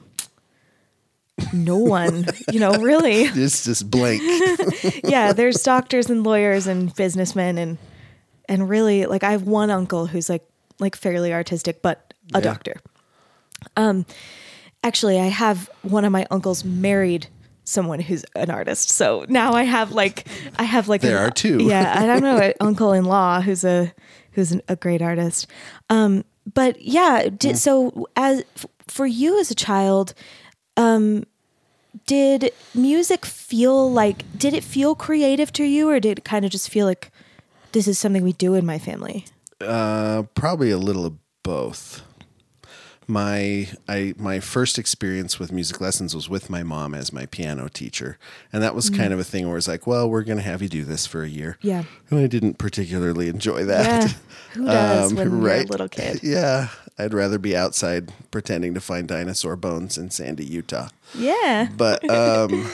no 1.52 1.76
one 1.78 2.26
you 2.52 2.60
know 2.60 2.72
really 2.74 3.22
It's 3.24 3.64
just 3.64 3.90
blank. 3.90 4.22
yeah 5.04 5.32
there's 5.32 5.62
doctors 5.62 6.10
and 6.10 6.24
lawyers 6.24 6.66
and 6.66 6.94
businessmen 6.94 7.58
and 7.58 7.78
and 8.48 8.68
really 8.68 9.06
like 9.06 9.24
i 9.24 9.32
have 9.32 9.42
one 9.44 9.70
uncle 9.70 10.06
who's 10.06 10.28
like 10.28 10.44
like 10.78 10.94
fairly 10.96 11.32
artistic 11.32 11.80
but 11.82 12.12
a 12.34 12.38
Yeah. 12.38 12.44
doctor 12.44 12.74
um 13.76 14.04
actually 14.84 15.18
i 15.20 15.26
have 15.28 15.70
one 15.82 16.04
of 16.04 16.12
my 16.12 16.26
uncles 16.30 16.64
married 16.64 17.28
someone 17.64 18.00
who's 18.00 18.24
an 18.36 18.50
artist 18.50 18.90
so 18.90 19.24
now 19.28 19.52
i 19.52 19.62
have 19.64 19.92
like 19.92 20.26
i 20.58 20.64
have 20.64 20.88
like 20.88 21.00
There 21.00 21.16
an- 21.18 21.24
are 21.28 21.30
two. 21.30 21.62
yeah 21.62 21.94
i 21.98 22.06
don't 22.06 22.22
know 22.22 22.36
an 22.48 22.52
uncle-in-law 22.60 23.40
who's 23.40 23.64
a 23.64 23.92
who's 24.32 24.52
an, 24.52 24.60
a 24.68 24.76
great 24.76 25.00
artist 25.00 25.46
um 25.88 26.24
but 26.52 26.80
yeah 26.82 27.22
Mm. 27.24 27.38
did, 27.38 27.58
so 27.58 28.06
as 28.16 28.44
for 28.88 29.06
you 29.06 29.38
as 29.40 29.50
a 29.50 29.54
child 29.54 30.12
um 30.76 31.24
did 32.06 32.52
music 32.74 33.26
feel 33.26 33.90
like 33.92 34.24
did 34.38 34.54
it 34.54 34.64
feel 34.64 34.94
creative 34.94 35.52
to 35.52 35.64
you 35.64 35.88
or 35.90 36.00
did 36.00 36.18
it 36.18 36.24
kind 36.24 36.44
of 36.44 36.50
just 36.50 36.70
feel 36.70 36.86
like 36.86 37.10
this 37.72 37.86
is 37.86 37.98
something 37.98 38.22
we 38.22 38.32
do 38.32 38.54
in 38.54 38.64
my 38.66 38.78
family 38.78 39.24
Uh, 39.60 40.22
probably 40.34 40.70
a 40.72 40.78
little 40.78 41.06
of 41.06 41.14
both. 41.44 42.02
My 43.08 43.68
I 43.88 44.14
my 44.16 44.38
first 44.40 44.78
experience 44.78 45.38
with 45.38 45.50
music 45.52 45.80
lessons 45.80 46.14
was 46.14 46.28
with 46.28 46.48
my 46.48 46.62
mom 46.62 46.94
as 46.94 47.12
my 47.12 47.26
piano 47.26 47.68
teacher, 47.68 48.16
and 48.52 48.62
that 48.62 48.74
was 48.74 48.90
kind 48.90 49.12
of 49.12 49.18
a 49.18 49.24
thing 49.24 49.48
where 49.48 49.58
it's 49.58 49.68
like, 49.68 49.86
well, 49.86 50.08
we're 50.08 50.22
going 50.22 50.38
to 50.38 50.42
have 50.44 50.62
you 50.62 50.68
do 50.68 50.84
this 50.84 51.06
for 51.06 51.22
a 51.22 51.28
year. 51.28 51.58
Yeah. 51.60 51.84
and 52.10 52.20
I 52.20 52.26
didn't 52.26 52.58
particularly 52.58 53.28
enjoy 53.28 53.64
that. 53.64 53.84
yeah 54.04 54.08
who 54.54 54.66
does 54.66 55.10
Um, 55.10 55.16
when 55.16 55.30
you're 55.30 55.38
a 55.38 55.40
right. 55.58 55.70
little 55.70 55.88
kid 55.88 56.20
Yeah, 56.22 56.68
I'd 56.98 57.12
rather 57.14 57.38
be 57.38 57.56
outside 57.56 58.12
pretending 58.30 58.74
to 58.74 58.80
find 58.80 59.08
dinosaur 59.08 59.56
bones 59.56 59.98
in 59.98 60.10
Sandy, 60.10 60.44
Utah. 60.44 60.88
yeah 61.14 61.68
But 61.76 62.08
um, 62.10 62.70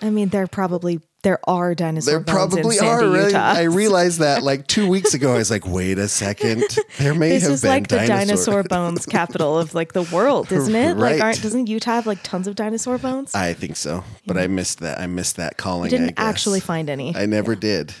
i 0.00 0.10
mean 0.10 0.28
they're 0.28 0.46
probably 0.46 1.00
there 1.22 1.40
are 1.48 1.74
dinosaur 1.74 2.12
there 2.12 2.20
bones 2.20 2.54
probably 2.54 2.76
in 2.76 2.80
Sandy, 2.80 3.06
are. 3.06 3.24
Right? 3.24 3.34
I 3.34 3.62
realized 3.64 4.20
that 4.20 4.42
like 4.42 4.66
two 4.66 4.88
weeks 4.88 5.14
ago. 5.14 5.34
I 5.34 5.38
was 5.38 5.50
like, 5.50 5.66
wait 5.66 5.98
a 5.98 6.08
second, 6.08 6.64
there 6.98 7.14
may 7.14 7.30
this 7.30 7.42
have 7.42 7.52
is 7.52 7.62
been 7.62 7.70
like 7.70 7.88
the 7.88 7.96
dinosaur. 7.96 8.62
dinosaur 8.62 8.62
bones 8.68 9.06
capital 9.06 9.58
of 9.58 9.74
like 9.74 9.92
the 9.92 10.02
world, 10.02 10.52
isn't 10.52 10.74
it? 10.74 10.94
Right. 10.94 11.14
Like, 11.14 11.22
aren't 11.22 11.42
doesn't 11.42 11.66
Utah 11.68 11.92
have 11.92 12.06
like 12.06 12.22
tons 12.22 12.46
of 12.46 12.54
dinosaur 12.54 12.98
bones? 12.98 13.34
I 13.34 13.52
think 13.52 13.76
so, 13.76 14.04
but 14.26 14.38
I 14.38 14.46
missed 14.46 14.80
that. 14.80 15.00
I 15.00 15.06
missed 15.06 15.36
that 15.36 15.56
calling. 15.56 15.88
I 15.88 15.90
didn't 15.90 16.14
actually 16.18 16.60
find 16.60 16.88
any. 16.88 17.14
I 17.16 17.26
never 17.26 17.56
did, 17.56 17.94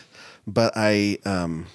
but 0.46 0.72
I. 0.76 1.18
Um, 1.24 1.66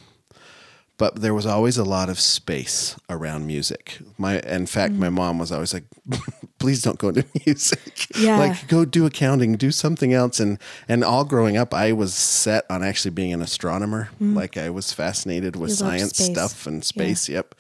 but 1.04 1.16
there 1.22 1.34
was 1.34 1.46
always 1.46 1.78
a 1.78 1.84
lot 1.84 2.08
of 2.10 2.18
space 2.20 2.96
around 3.10 3.46
music. 3.46 3.98
My, 4.18 4.40
in 4.58 4.66
fact, 4.68 4.94
Mm. 4.94 5.00
my 5.06 5.10
mom 5.10 5.38
was 5.40 5.52
always 5.52 5.74
like, 5.74 5.84
"Please 6.60 6.82
don't 6.86 6.98
go 6.98 7.10
into 7.10 7.26
music. 7.46 8.08
Yeah. 8.18 8.38
like 8.40 8.68
go 8.68 8.86
do 8.86 9.06
accounting, 9.06 9.58
do 9.58 9.72
something 9.72 10.14
else." 10.14 10.40
And 10.44 10.58
and 10.88 11.04
all 11.04 11.26
growing 11.26 11.58
up, 11.58 11.74
I 11.74 11.92
was 11.92 12.14
set 12.16 12.64
on 12.70 12.84
actually 12.84 13.12
being 13.12 13.34
an 13.34 13.42
astronomer. 13.42 14.10
Like 14.20 14.56
I 14.66 14.70
was 14.70 14.94
fascinated 14.94 15.56
with 15.56 15.72
Mm. 15.72 15.74
You 15.74 15.90
science 16.00 16.18
stuff 16.32 16.68
and 16.68 16.84
space. 16.86 17.28
Yep. 17.36 17.56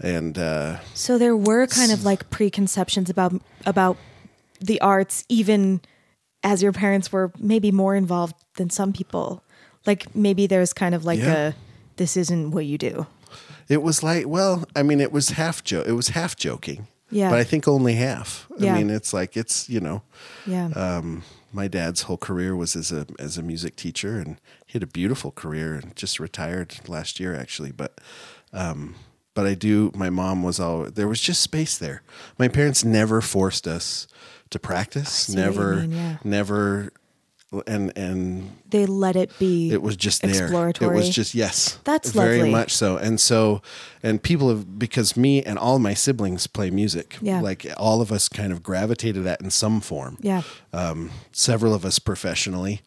And 0.00 0.38
uh, 0.38 0.78
So 0.94 1.18
there 1.18 1.36
were 1.36 1.66
kind 1.66 1.90
of 1.92 2.04
like 2.04 2.30
preconceptions 2.30 3.10
about 3.10 3.32
about 3.66 3.96
the 4.60 4.80
arts, 4.80 5.24
even 5.28 5.80
as 6.42 6.62
your 6.62 6.72
parents 6.72 7.10
were 7.12 7.32
maybe 7.38 7.70
more 7.72 7.96
involved 7.96 8.34
than 8.56 8.70
some 8.70 8.92
people. 8.92 9.42
Like 9.86 10.14
maybe 10.14 10.46
there's 10.46 10.72
kind 10.72 10.94
of 10.94 11.04
like 11.04 11.18
Yeah. 11.20 11.48
a 11.48 11.52
this 11.98 12.16
isn't 12.16 12.50
what 12.52 12.64
you 12.64 12.78
do. 12.78 13.06
It 13.68 13.82
was 13.82 14.02
like, 14.02 14.26
well, 14.26 14.64
I 14.74 14.82
mean, 14.82 15.00
it 15.00 15.12
was 15.12 15.30
half 15.30 15.62
joke. 15.62 15.86
It 15.86 15.92
was 15.92 16.08
half 16.08 16.34
joking. 16.36 16.88
Yeah. 17.10 17.30
But 17.30 17.38
I 17.38 17.44
think 17.44 17.68
only 17.68 17.94
half. 17.94 18.46
Yeah. 18.58 18.74
I 18.74 18.78
mean, 18.78 18.90
it's 18.90 19.12
like 19.12 19.36
it's 19.36 19.68
you 19.68 19.80
know, 19.80 20.02
Yeah. 20.46 20.68
um, 20.74 21.22
my 21.52 21.68
dad's 21.68 22.02
whole 22.02 22.16
career 22.18 22.54
was 22.56 22.76
as 22.76 22.92
a 22.92 23.06
as 23.18 23.38
a 23.38 23.42
music 23.42 23.76
teacher, 23.76 24.18
and 24.18 24.36
he 24.66 24.72
had 24.74 24.82
a 24.82 24.86
beautiful 24.86 25.30
career 25.30 25.74
and 25.74 25.94
just 25.96 26.18
retired 26.20 26.88
last 26.88 27.18
year 27.20 27.34
actually. 27.34 27.72
But 27.72 28.00
um, 28.52 28.94
but 29.34 29.46
I 29.46 29.54
do. 29.54 29.90
My 29.94 30.10
mom 30.10 30.42
was 30.42 30.58
all 30.60 30.84
there 30.84 31.08
was 31.08 31.20
just 31.20 31.40
space 31.42 31.78
there. 31.78 32.02
My 32.38 32.48
parents 32.48 32.84
never 32.84 33.20
forced 33.20 33.66
us 33.66 34.06
to 34.50 34.58
practice. 34.58 35.08
see 35.10 35.32
what 35.32 35.38
you 35.38 35.44
Never, 35.50 35.76
mean, 35.76 35.92
yeah. 35.92 36.16
never. 36.24 36.92
And 37.66 37.96
and 37.96 38.58
they 38.68 38.84
let 38.84 39.16
it 39.16 39.30
be 39.38 39.70
it 39.70 39.80
was 39.80 39.96
just 39.96 40.20
there. 40.20 40.30
exploratory. 40.30 40.94
It 40.94 40.98
was 40.98 41.08
just 41.08 41.34
yes. 41.34 41.78
That's 41.84 42.10
very 42.10 42.38
lovely. 42.38 42.52
much 42.52 42.74
so. 42.74 42.98
And 42.98 43.18
so, 43.18 43.62
and 44.02 44.22
people 44.22 44.50
have 44.50 44.78
because 44.78 45.16
me 45.16 45.42
and 45.42 45.58
all 45.58 45.78
my 45.78 45.94
siblings 45.94 46.46
play 46.46 46.70
music. 46.70 47.16
Yeah. 47.22 47.40
like 47.40 47.66
all 47.78 48.02
of 48.02 48.12
us 48.12 48.28
kind 48.28 48.52
of 48.52 48.62
gravitated 48.62 49.24
that 49.24 49.40
in 49.40 49.50
some 49.50 49.80
form. 49.80 50.18
Yeah. 50.20 50.42
Um, 50.74 51.10
several 51.32 51.72
of 51.72 51.86
us 51.86 51.98
professionally, 51.98 52.82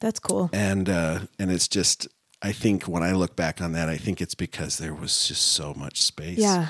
That's 0.00 0.18
cool. 0.18 0.48
and 0.52 0.88
uh, 0.88 1.20
and 1.38 1.50
it's 1.50 1.68
just. 1.68 2.08
I 2.42 2.52
think 2.52 2.84
when 2.84 3.02
I 3.02 3.12
look 3.12 3.36
back 3.36 3.60
on 3.60 3.72
that, 3.72 3.90
I 3.90 3.98
think 3.98 4.22
it's 4.22 4.34
because 4.34 4.78
there 4.78 4.94
was 4.94 5.28
just 5.28 5.42
so 5.42 5.74
much 5.74 6.00
space. 6.00 6.38
Yeah. 6.38 6.68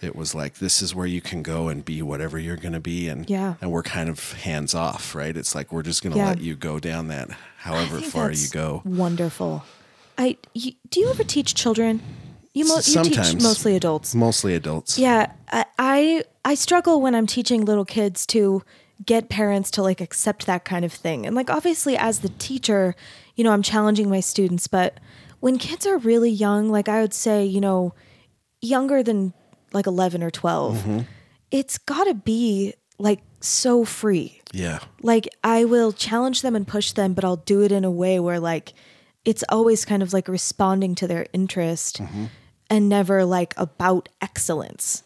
It 0.00 0.14
was 0.14 0.34
like 0.34 0.54
this 0.58 0.80
is 0.80 0.94
where 0.94 1.06
you 1.06 1.20
can 1.20 1.42
go 1.42 1.68
and 1.68 1.84
be 1.84 2.02
whatever 2.02 2.38
you're 2.38 2.56
going 2.56 2.72
to 2.74 2.80
be, 2.80 3.08
and 3.08 3.28
Yeah. 3.28 3.54
and 3.60 3.72
we're 3.72 3.82
kind 3.82 4.08
of 4.08 4.32
hands 4.34 4.74
off, 4.74 5.14
right? 5.14 5.36
It's 5.36 5.54
like 5.54 5.72
we're 5.72 5.82
just 5.82 6.02
going 6.02 6.12
to 6.12 6.18
Yeah. 6.18 6.28
let 6.28 6.40
you 6.40 6.54
go 6.54 6.78
down 6.78 7.08
that, 7.08 7.30
however 7.58 8.00
far 8.00 8.30
you 8.30 8.48
go. 8.48 8.82
Wonderful. 8.84 9.64
I 10.16 10.36
you, 10.54 10.72
do 10.90 11.00
you 11.00 11.10
ever 11.10 11.24
teach 11.24 11.54
children? 11.54 12.00
You, 12.54 12.66
mo- 12.66 12.76
you 12.76 12.82
teach 12.82 13.14
Sometimes. 13.14 13.42
mostly 13.42 13.76
adults. 13.76 14.14
Mostly 14.14 14.54
adults. 14.54 14.98
Yeah, 14.98 15.32
I, 15.52 15.64
I 15.78 16.24
I 16.44 16.54
struggle 16.54 17.00
when 17.00 17.14
I'm 17.14 17.26
teaching 17.26 17.64
little 17.64 17.84
kids 17.84 18.24
to 18.26 18.62
get 19.04 19.28
parents 19.28 19.70
to 19.72 19.82
like 19.82 20.00
accept 20.00 20.46
that 20.46 20.64
kind 20.64 20.84
of 20.84 20.92
thing. 20.92 21.24
And 21.26 21.36
like 21.36 21.50
obviously 21.50 21.96
as 21.96 22.20
the 22.20 22.30
teacher, 22.30 22.94
you 23.36 23.44
know, 23.44 23.52
I'm 23.52 23.62
challenging 23.62 24.08
my 24.10 24.18
students, 24.20 24.66
but 24.66 24.98
when 25.40 25.56
kids 25.58 25.86
are 25.86 25.98
really 25.98 26.30
young, 26.30 26.68
like 26.68 26.88
I 26.88 27.00
would 27.00 27.14
say, 27.14 27.44
you 27.44 27.60
know, 27.60 27.94
younger 28.60 29.02
than 29.04 29.34
like 29.72 29.86
11 29.86 30.22
or 30.22 30.30
12, 30.30 30.76
Mm-hmm. 30.78 30.98
it's 31.50 31.78
got 31.78 32.04
to 32.04 32.14
be 32.14 32.74
like 32.98 33.20
so 33.40 33.84
free. 33.84 34.40
Yeah. 34.52 34.80
Like 35.02 35.28
I 35.44 35.64
will 35.64 35.92
challenge 35.92 36.42
them 36.42 36.56
and 36.56 36.66
push 36.66 36.92
them, 36.92 37.14
but 37.14 37.24
I'll 37.24 37.36
do 37.36 37.62
it 37.62 37.70
in 37.72 37.84
a 37.84 37.90
way 37.90 38.18
where 38.18 38.40
like 38.40 38.72
it's 39.24 39.44
always 39.48 39.84
kind 39.84 40.02
of 40.02 40.12
like 40.12 40.26
responding 40.28 40.94
to 40.96 41.06
their 41.06 41.26
interest 41.32 42.00
and 42.70 42.88
never 42.88 43.24
like 43.24 43.54
about 43.56 44.08
excellence. 44.20 45.02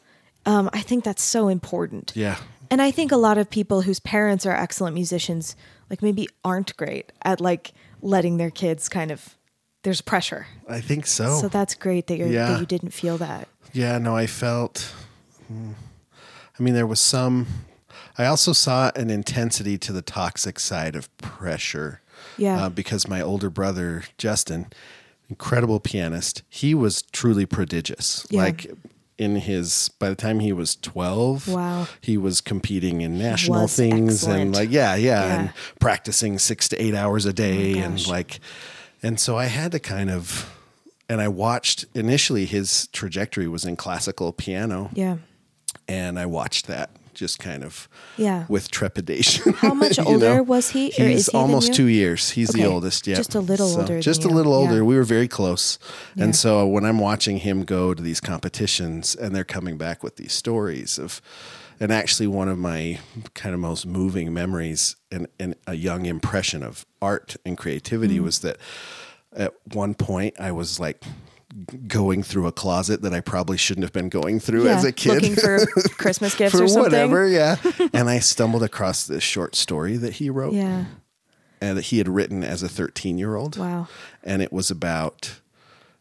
Um, 0.46 0.70
I 0.72 0.80
think 0.80 1.04
that's 1.04 1.22
so 1.22 1.48
important. 1.48 2.12
Yeah. 2.14 2.36
And 2.70 2.80
I 2.80 2.90
think 2.90 3.12
a 3.12 3.16
lot 3.16 3.36
of 3.38 3.50
people 3.50 3.82
whose 3.82 4.00
parents 4.00 4.46
are 4.46 4.52
excellent 4.52 4.94
musicians, 4.94 5.54
like 5.90 6.02
maybe 6.02 6.28
aren't 6.44 6.74
great 6.76 7.12
at 7.22 7.40
like 7.40 7.72
letting 8.00 8.36
their 8.38 8.50
kids 8.50 8.88
kind 8.88 9.10
of 9.10 9.36
there's 9.82 10.00
pressure. 10.00 10.46
I 10.68 10.80
think 10.80 11.06
so. 11.06 11.38
So 11.40 11.48
that's 11.48 11.74
great 11.74 12.06
that 12.06 12.16
you're 12.16 12.28
Yeah. 12.28 12.52
that 12.52 12.60
you 12.60 12.66
didn't 12.66 12.90
feel 12.94 13.18
that. 13.18 13.48
Yeah, 13.72 13.98
no, 13.98 14.16
I 14.16 14.26
felt 14.26 14.92
hmm, 15.48 15.72
I 16.58 16.62
mean 16.62 16.74
there 16.74 16.86
was 16.86 17.00
some 17.00 17.46
I 18.18 18.26
also 18.26 18.52
saw 18.52 18.90
an 18.94 19.10
intensity 19.10 19.78
to 19.78 19.92
the 19.92 20.02
toxic 20.02 20.60
side 20.60 20.94
of 20.96 21.14
pressure. 21.18 22.00
Yeah. 22.36 22.64
Uh, 22.66 22.68
because 22.68 23.08
my 23.08 23.20
older 23.20 23.48
brother, 23.50 24.04
Justin, 24.18 24.66
incredible 25.30 25.80
pianist, 25.80 26.42
he 26.48 26.74
was 26.74 27.02
truly 27.02 27.46
prodigious. 27.46 28.26
Yeah. 28.30 28.42
Like 28.42 28.70
in 29.18 29.36
his 29.36 29.90
by 29.98 30.08
the 30.08 30.14
time 30.14 30.40
he 30.40 30.52
was 30.52 30.74
12 30.76 31.48
Wow. 31.48 31.86
he 32.00 32.16
was 32.16 32.40
competing 32.40 33.02
in 33.02 33.18
national 33.18 33.68
things 33.68 34.14
excellent. 34.24 34.40
and 34.42 34.54
like 34.54 34.70
yeah, 34.70 34.94
yeah 34.94 35.24
Yeah. 35.26 35.40
and 35.40 35.52
practicing 35.80 36.38
6 36.38 36.68
to 36.70 36.82
8 36.82 36.94
hours 36.94 37.24
a 37.26 37.32
day 37.32 37.78
and 37.78 38.06
like 38.08 38.40
And 39.02 39.18
so 39.20 39.36
I 39.36 39.46
had 39.46 39.72
to 39.72 39.78
kind 39.80 40.10
of, 40.10 40.50
and 41.12 41.20
I 41.20 41.28
watched 41.28 41.84
initially 41.94 42.44
his 42.46 42.88
trajectory 42.92 43.46
was 43.48 43.64
in 43.64 43.76
classical 43.76 44.32
piano, 44.32 44.90
Yeah. 44.94 45.16
and 45.86 46.18
I 46.18 46.26
watched 46.26 46.66
that 46.68 46.88
just 47.14 47.38
kind 47.38 47.62
of 47.62 47.88
Yeah. 48.16 48.46
with 48.48 48.70
trepidation. 48.70 49.52
How 49.52 49.74
much 49.84 49.98
older 49.98 50.36
know? 50.36 50.42
was 50.42 50.70
he, 50.70 50.88
He's 50.90 51.26
he 51.30 51.36
almost 51.36 51.74
two 51.74 51.84
years. 51.86 52.30
He's 52.30 52.48
the 52.48 52.64
oldest. 52.64 53.06
Yeah, 53.06 53.16
just 53.16 53.34
a 53.34 53.40
little 53.40 53.68
older 53.68 53.92
than 53.94 54.02
Just 54.02 54.24
a 54.24 54.28
little 54.28 54.54
older. 54.54 54.76
Yeah. 54.76 54.82
We 54.90 54.96
were 54.96 55.04
very 55.04 55.28
close, 55.28 55.78
Yeah. 56.16 56.24
and 56.24 56.34
so 56.34 56.66
when 56.66 56.84
I'm 56.86 56.98
watching 56.98 57.36
him 57.38 57.64
go 57.64 57.92
to 57.94 58.02
these 58.02 58.20
competitions, 58.20 59.14
and 59.14 59.34
they're 59.34 59.44
coming 59.56 59.76
back 59.76 60.02
with 60.02 60.16
these 60.16 60.32
stories 60.32 60.98
of. 60.98 61.20
And 61.80 61.90
actually, 61.90 62.28
one 62.28 62.48
of 62.48 62.58
my 62.58 63.00
kind 63.34 63.54
of 63.54 63.60
most 63.60 63.86
moving 63.86 64.32
memories 64.32 64.94
and, 65.10 65.26
and 65.40 65.56
a 65.66 65.74
young 65.74 66.06
impression 66.06 66.62
of 66.62 66.86
art 67.00 67.36
and 67.44 67.58
creativity 67.58 68.18
Mm. 68.20 68.22
was 68.24 68.38
that 68.40 68.56
at 69.36 69.54
one 69.72 69.94
point 69.94 70.34
I 70.38 70.52
was 70.52 70.78
like 70.80 71.02
going 71.86 72.22
through 72.22 72.46
a 72.46 72.52
closet 72.52 73.02
that 73.02 73.12
I 73.12 73.20
probably 73.20 73.56
shouldn't 73.56 73.84
have 73.84 73.92
been 73.92 74.08
going 74.08 74.40
through 74.40 74.64
yeah. 74.64 74.76
as 74.76 74.84
a 74.84 74.92
kid 74.92 75.22
Looking 75.22 75.34
for 75.36 75.66
Christmas 75.98 76.34
gifts 76.34 76.56
for 76.56 76.64
or 76.64 76.68
something. 76.68 76.82
whatever, 76.84 77.28
yeah. 77.28 77.56
and 77.92 78.08
I 78.08 78.20
stumbled 78.20 78.62
across 78.62 79.06
this 79.06 79.22
short 79.22 79.54
story 79.54 79.96
that 79.98 80.14
he 80.14 80.30
wrote 80.30 80.54
Yeah. 80.54 80.86
and 81.60 81.76
that 81.76 81.86
he 81.86 81.98
had 81.98 82.08
written 82.08 82.42
as 82.42 82.62
a 82.62 82.68
13 82.68 83.18
year 83.18 83.36
old. 83.36 83.58
Wow. 83.58 83.88
And 84.22 84.40
it 84.40 84.52
was 84.52 84.70
about 84.70 85.40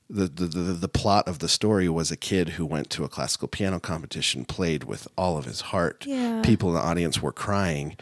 the, 0.10 0.28
the, 0.28 0.46
the, 0.46 0.74
the 0.74 0.90
plot 0.90 1.28
of 1.28 1.40
the 1.40 1.50
story 1.50 1.88
was 1.90 2.12
a 2.12 2.18
kid 2.18 2.50
who 2.50 2.66
went 2.66 2.90
to 2.92 3.04
a 3.04 3.10
classical 3.10 3.48
piano 3.48 3.80
competition, 3.80 4.46
played 4.46 4.84
with 4.86 5.08
all 5.18 5.38
of 5.38 5.46
his 5.46 5.62
heart. 5.62 6.06
Yeah. 6.08 6.42
People 6.44 6.70
in 6.70 6.76
the 6.76 6.82
audience 6.82 7.22
were 7.22 7.32
crying, 7.32 7.96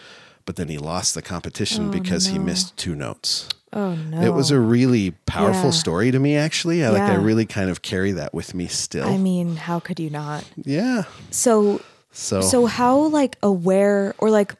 but 0.45 0.55
then 0.55 0.67
he 0.67 0.77
lost 0.77 1.13
the 1.13 1.21
competition 1.21 1.89
oh, 1.89 1.91
because 1.91 2.27
he 2.27 2.39
missed 2.39 2.75
two 2.77 2.95
notes. 2.95 3.47
Oh 3.71 3.95
no. 3.95 4.21
It 4.21 4.33
was 4.33 4.51
a 4.51 4.59
really 4.59 5.11
powerful 5.25 5.69
Yeah. 5.71 5.77
story 5.77 6.11
to 6.11 6.19
me, 6.19 6.35
actually. 6.35 6.83
I, 6.83 6.89
Like, 6.89 7.07
I 7.07 7.13
really 7.13 7.45
kind 7.45 7.69
of 7.69 7.81
carry 7.81 8.11
that 8.13 8.33
with 8.33 8.53
me 8.53 8.67
still. 8.67 9.07
I 9.07 9.17
mean, 9.17 9.55
how 9.57 9.79
could 9.79 9.99
you 9.99 10.09
not? 10.09 10.43
yeah. 10.57 11.03
So 11.31 11.81
So, 12.11 12.41
So 12.41 12.65
how 12.65 12.97
like 12.97 13.37
aware 13.43 14.15
or 14.17 14.31
like 14.31 14.55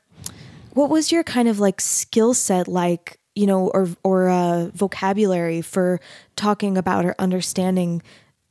what 0.74 0.90
was 0.90 1.12
your 1.12 1.24
kind 1.24 1.48
of 1.50 1.60
like 1.60 1.82
skill 1.82 2.34
set 2.36 2.68
like, 2.68 3.18
you 3.36 3.48
know, 3.48 3.68
or 3.70 3.90
or 4.04 4.30
uh 4.30 4.68
vocabulary 4.76 5.62
for 5.62 6.00
talking 6.36 6.78
about 6.78 7.06
or 7.06 7.16
understanding 7.18 8.02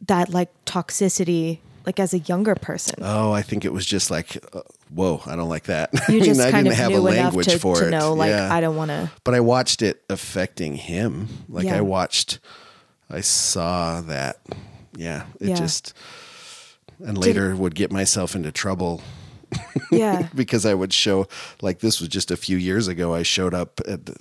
that 0.06 0.28
like 0.30 0.50
toxicity 0.64 1.58
like 1.86 2.00
as 2.00 2.12
a 2.12 2.18
younger 2.18 2.54
person? 2.56 2.96
Oh, 3.02 3.30
I 3.32 3.42
think 3.42 3.64
it 3.64 3.72
was 3.72 3.86
just 3.86 4.10
like, 4.10 4.36
uh, 4.52 4.60
whoa, 4.92 5.20
I 5.26 5.36
don't 5.36 5.48
like 5.48 5.64
that. 5.64 5.90
you 5.92 6.00
I 6.08 6.12
mean, 6.12 6.24
just 6.24 6.40
I 6.40 6.50
kind 6.50 6.64
didn't 6.64 6.72
of 6.72 6.78
have 6.78 6.90
a 6.90 6.94
knew 7.00 7.06
enough 7.08 7.24
language 7.24 7.46
to, 7.48 7.58
for 7.58 7.76
to 7.80 7.88
it. 7.88 7.90
know 7.90 8.14
like 8.14 8.30
yeah. 8.30 8.52
I 8.52 8.60
don't 8.60 8.76
want 8.76 8.90
to 8.90 9.10
but 9.24 9.34
I 9.34 9.40
watched 9.40 9.82
it 9.82 10.02
affecting 10.08 10.74
him. 10.76 11.28
Like 11.48 11.66
Yeah. 11.66 11.76
I 11.76 11.80
watched, 11.80 12.38
I 13.10 13.20
saw 13.20 14.00
that. 14.02 14.38
Yeah, 14.96 15.26
it 15.40 15.48
Yeah. 15.50 15.54
just, 15.54 15.92
and 17.04 17.16
later 17.18 17.54
would 17.54 17.74
get 17.74 17.92
myself 17.92 18.34
into 18.34 18.50
trouble 18.50 19.00
Yeah. 19.90 20.28
because 20.34 20.66
I 20.66 20.74
would 20.74 20.92
show 20.92 21.26
like 21.62 21.78
this 21.80 22.00
was 22.00 22.08
just 22.08 22.30
a 22.30 22.36
few 22.36 22.56
years 22.56 22.88
ago. 22.88 23.14
I 23.14 23.22
showed 23.22 23.54
up 23.54 23.80
at 23.86 24.06
the, 24.06 24.16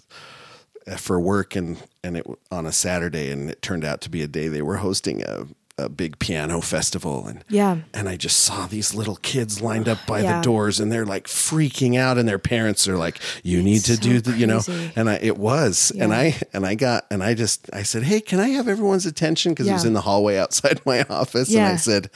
for 0.97 1.19
work 1.19 1.55
and 1.55 1.77
and 2.03 2.15
it 2.17 2.25
on 2.51 2.65
a 2.65 2.71
Saturday, 2.71 3.29
and 3.31 3.49
it 3.49 3.61
turned 3.61 3.83
out 3.83 3.99
to 4.01 4.09
be 4.09 4.21
a 4.21 4.27
day 4.27 4.47
they 4.47 4.61
were 4.61 4.77
hosting 4.77 5.21
a 5.23 5.45
a 5.79 5.89
big 5.89 6.17
piano 6.19 6.59
festival, 6.61 7.27
and 7.27 7.43
Yeah. 7.49 7.77
and 7.93 8.09
I 8.09 8.15
just 8.17 8.39
saw 8.39 8.65
these 8.65 8.95
little 8.95 9.17
kids 9.17 9.61
lined 9.61 9.87
up 9.87 9.99
by 10.07 10.21
Yeah. 10.21 10.37
the 10.37 10.43
doors, 10.43 10.79
and 10.79 10.91
they're 10.91 11.05
like 11.05 11.27
freaking 11.27 11.95
out, 11.97 12.17
and 12.17 12.27
their 12.27 12.39
parents 12.39 12.87
are 12.87 12.97
like, 12.97 13.19
"You 13.43 13.61
need 13.61 13.83
to 13.85 13.95
so 13.95 14.01
do 14.01 14.19
the," 14.21 14.35
you 14.37 14.47
know. 14.47 14.61
And 14.95 15.09
I 15.09 15.19
it 15.21 15.37
was, 15.37 15.91
and 15.99 16.13
I 16.13 16.35
and 16.53 16.65
I 16.65 16.73
got 16.75 17.05
and 17.11 17.21
I 17.23 17.33
just 17.35 17.69
I 17.71 17.83
said, 17.83 18.03
"Hey, 18.03 18.21
can 18.21 18.39
I 18.39 18.49
have 18.49 18.67
everyone's 18.67 19.05
attention?" 19.05 19.51
Because 19.51 19.67
it 19.67 19.73
was 19.73 19.85
in 19.85 19.93
the 19.93 20.01
hallway 20.01 20.37
outside 20.37 20.81
my 20.85 21.03
office, 21.03 21.49
and 21.53 21.65
I 21.65 21.75
said. 21.75 22.09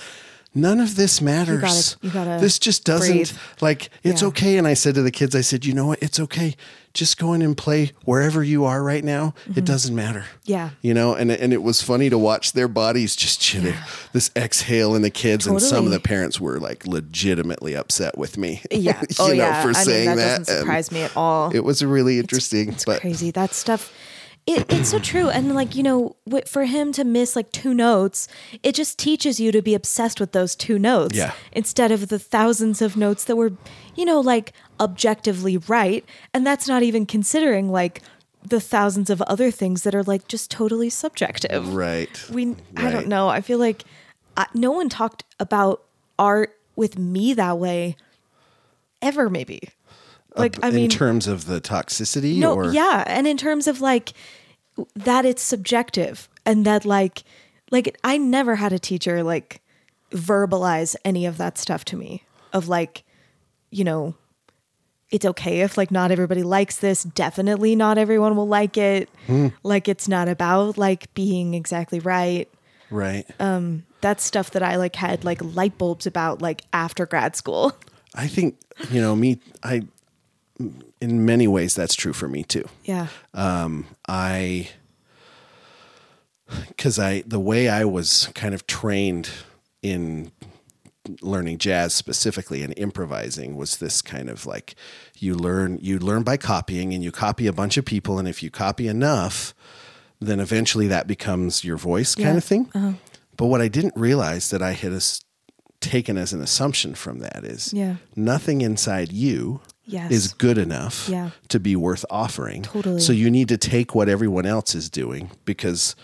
None 0.54 0.82
of 0.82 0.98
this 0.98 1.22
matters. 1.22 1.96
you 2.02 2.10
gotta 2.10 2.38
this 2.42 2.60
just 2.60 2.84
doesn't 2.84 3.10
breathe. 3.16 3.32
like 3.62 3.90
it's 4.04 4.22
Yeah. 4.22 4.28
okay. 4.30 4.58
And 4.58 4.68
I 4.68 4.74
said 4.74 4.96
to 4.96 5.02
the 5.02 5.12
kids, 5.12 5.34
I 5.36 5.42
said, 5.42 5.66
you 5.66 5.74
know 5.74 5.86
what? 5.86 6.00
It's 6.04 6.20
okay. 6.20 6.56
Just 6.94 7.18
go 7.18 7.32
in 7.32 7.42
and 7.42 7.56
play 7.56 7.94
wherever 8.04 8.44
you 8.44 8.66
are 8.66 8.84
right 8.84 9.02
now. 9.04 9.34
It 9.56 9.64
doesn't 9.64 9.96
matter. 9.96 10.20
Mm-hmm. 10.20 10.52
Yeah. 10.52 10.70
You 10.82 10.94
know, 10.94 11.14
and 11.16 11.32
and 11.32 11.54
it 11.54 11.64
was 11.64 11.82
funny 11.82 12.10
to 12.10 12.18
watch 12.18 12.52
their 12.52 12.68
bodies 12.68 13.16
just 13.16 13.40
chitter, 13.40 13.76
this 14.12 14.30
exhale 14.36 14.94
in 14.94 15.02
the 15.02 15.10
kids, 15.10 15.48
and 15.48 15.62
some 15.62 15.86
of 15.86 15.92
the 15.92 16.02
parents 16.02 16.42
were 16.42 16.60
like 16.60 16.86
legitimately 16.86 17.76
upset 17.76 18.18
with 18.18 18.38
me. 18.38 18.62
Yeah. 18.70 19.00
you 19.10 19.16
Oh 19.20 19.28
know, 19.28 19.34
yeah. 19.36 19.62
for 19.62 19.70
I 19.70 19.72
mean 19.74 19.86
saying 19.86 20.06
that, 20.10 20.16
that. 20.16 20.38
doesn't 20.40 20.54
and 20.54 20.60
surprise 20.64 20.92
me 20.92 21.04
at 21.04 21.16
all. 21.16 21.56
It 21.56 21.64
was 21.64 21.82
really 21.82 22.20
interesting, 22.20 22.74
It's 22.74 22.84
but 22.84 23.00
crazy. 23.00 23.32
That 23.32 23.54
stuff. 23.54 23.94
It, 24.48 24.66
it's 24.74 24.90
so 24.90 25.00
true. 25.00 25.30
And 25.30 25.54
like, 25.54 25.76
you 25.76 25.84
know, 25.84 26.16
for 26.48 26.66
him 26.66 26.92
to 26.94 27.04
miss 27.04 27.36
like 27.36 27.52
two 27.52 27.74
notes, 27.74 28.28
it 28.64 28.74
just 28.76 28.98
teaches 28.98 29.40
you 29.40 29.52
to 29.52 29.62
be 29.62 29.76
obsessed 29.76 30.20
with 30.20 30.32
those 30.32 30.56
two 30.56 30.80
notes 30.80 31.16
Yeah. 31.16 31.34
instead 31.52 31.92
of 31.92 32.08
the 32.10 32.18
thousands 32.20 32.82
of 32.82 32.98
notes 32.98 33.24
that 33.26 33.36
were, 33.36 33.54
you 33.96 34.04
know, 34.04 34.20
like 34.20 34.54
objectively 34.80 35.58
right. 35.58 36.04
And 36.34 36.46
that's 36.46 36.68
not 36.68 36.82
even 36.84 37.06
considering 37.06 37.72
like 37.72 38.02
the 38.44 38.60
thousands 38.60 39.12
of 39.12 39.22
other 39.24 39.52
things 39.52 39.84
that 39.84 39.94
are 39.94 40.04
like 40.04 40.28
just 40.28 40.50
totally 40.50 40.90
subjective. 40.90 41.74
right. 41.76 42.10
We, 42.32 42.56
I 42.76 42.90
don't 42.90 43.08
know. 43.08 43.30
I 43.30 43.42
feel 43.42 43.60
like 43.60 43.84
I, 44.36 44.48
no 44.56 44.72
one 44.72 44.90
talked 44.90 45.24
about 45.40 45.84
art 46.18 46.58
with 46.76 46.98
me 46.98 47.36
that 47.36 47.60
way 47.60 47.96
ever, 49.04 49.30
maybe. 49.30 49.70
Like, 50.36 50.64
I 50.64 50.70
in 50.70 50.76
mean, 50.76 50.84
in 50.86 50.90
terms 50.90 51.28
of 51.28 51.46
the 51.46 51.60
toxicity, 51.60 52.38
no, 52.38 52.54
or 52.54 52.72
yeah, 52.72 53.04
and 53.08 53.28
in 53.28 53.38
terms 53.38 53.68
of 53.68 53.82
like 53.82 54.14
that, 54.96 55.26
it's 55.26 55.42
subjective, 55.42 56.30
and 56.46 56.66
that 56.66 56.86
like, 56.86 57.24
like 57.70 57.98
I 58.04 58.18
never 58.18 58.56
had 58.56 58.72
a 58.72 58.80
teacher 58.80 59.24
like 59.24 59.62
verbalize 60.12 60.96
any 61.04 61.26
of 61.26 61.38
that 61.38 61.58
stuff 61.58 61.84
to 61.86 61.98
me. 61.98 62.24
Of 62.54 62.68
like, 62.68 63.04
you 63.70 63.84
know, 63.84 64.16
it's 65.10 65.26
okay 65.26 65.62
if 65.62 65.78
like 65.78 65.92
not 65.92 66.12
everybody 66.12 66.44
likes 66.44 66.78
this. 66.78 67.04
Definitely 67.04 67.76
not 67.76 67.98
everyone 67.98 68.36
will 68.36 68.48
like 68.48 68.78
it. 68.78 69.10
Hmm. 69.28 69.48
Like 69.64 69.88
it's 69.88 70.08
not 70.08 70.28
about 70.30 70.78
like 70.78 71.14
being 71.14 71.54
exactly 71.54 72.00
right. 72.00 72.50
right. 72.90 73.26
Um 73.40 73.84
that's 74.00 74.24
stuff 74.24 74.52
that 74.52 74.64
I 74.64 74.78
like 74.78 74.96
had 74.96 75.24
like 75.24 75.42
light 75.42 75.78
bulbs 75.78 76.08
about 76.08 76.42
like 76.42 76.64
after 76.74 77.06
grad 77.06 77.36
school. 77.36 77.74
I 78.16 78.28
think 78.28 78.58
you 78.90 79.00
know 79.00 79.16
me. 79.16 79.40
I, 79.64 79.84
in 81.00 81.26
many 81.26 81.48
ways, 81.48 81.74
that's 81.76 81.96
true 81.96 82.14
for 82.14 82.28
me 82.28 82.44
too. 82.44 82.66
Yeah. 82.84 83.08
um, 83.34 83.86
I 84.08 84.70
because 86.68 87.00
I 87.00 87.22
the 87.26 87.40
way 87.40 87.70
I 87.70 87.86
was 87.86 88.30
kind 88.36 88.54
of 88.54 88.68
trained 88.68 89.30
in 89.82 90.32
learning 91.22 91.58
jazz 91.58 91.94
specifically 91.94 92.62
and 92.62 92.74
improvising 92.78 93.56
was 93.58 93.78
this 93.78 94.02
kind 94.02 94.30
of 94.30 94.46
like 94.46 94.76
you 95.18 95.34
learn 95.34 95.80
you 95.82 95.98
learn 95.98 96.24
by 96.24 96.38
copying 96.38 96.94
and 96.94 97.04
you 97.04 97.12
copy 97.12 97.48
a 97.48 97.54
bunch 97.54 97.78
of 97.78 97.86
people 97.86 98.20
and 98.20 98.28
if 98.28 98.44
you 98.44 98.52
copy 98.52 98.88
enough 98.88 99.54
then 100.20 100.40
eventually 100.40 100.88
that 100.88 101.08
becomes 101.08 101.64
your 101.64 101.76
voice 101.78 102.14
kind 102.14 102.28
Yeah. 102.30 102.38
of 102.38 102.44
thing 102.44 103.00
but 103.36 103.48
what 103.48 103.62
i 103.62 103.68
didn't 103.68 103.96
realize 103.98 104.52
that 104.52 104.62
i 104.62 104.74
had 104.74 104.94
as, 104.94 105.22
taken 105.80 106.20
as 106.20 106.34
an 106.34 106.42
assumption 106.42 106.94
from 106.94 107.18
that 107.20 107.44
is 107.44 107.74
Yeah. 107.74 107.96
nothing 108.16 108.62
inside 108.62 109.12
you 109.12 109.62
Yes. 109.86 110.12
is 110.12 110.34
good 110.34 110.58
enough 110.58 111.08
Yeah. 111.10 111.32
to 111.50 111.60
be 111.60 111.76
worth 111.76 112.06
offering. 112.10 112.62
Totally. 112.64 113.02
So 113.02 113.12
you 113.14 113.30
need 113.32 113.48
to 113.50 113.58
take 113.58 113.94
what 113.96 114.08
everyone 114.10 114.46
else 114.46 114.76
is 114.76 114.90
doing 114.90 115.32
because 115.46 115.96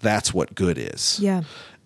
that's 0.00 0.32
what 0.34 0.54
good 0.54 0.78
is. 0.78 1.18
Yeah. 1.20 1.42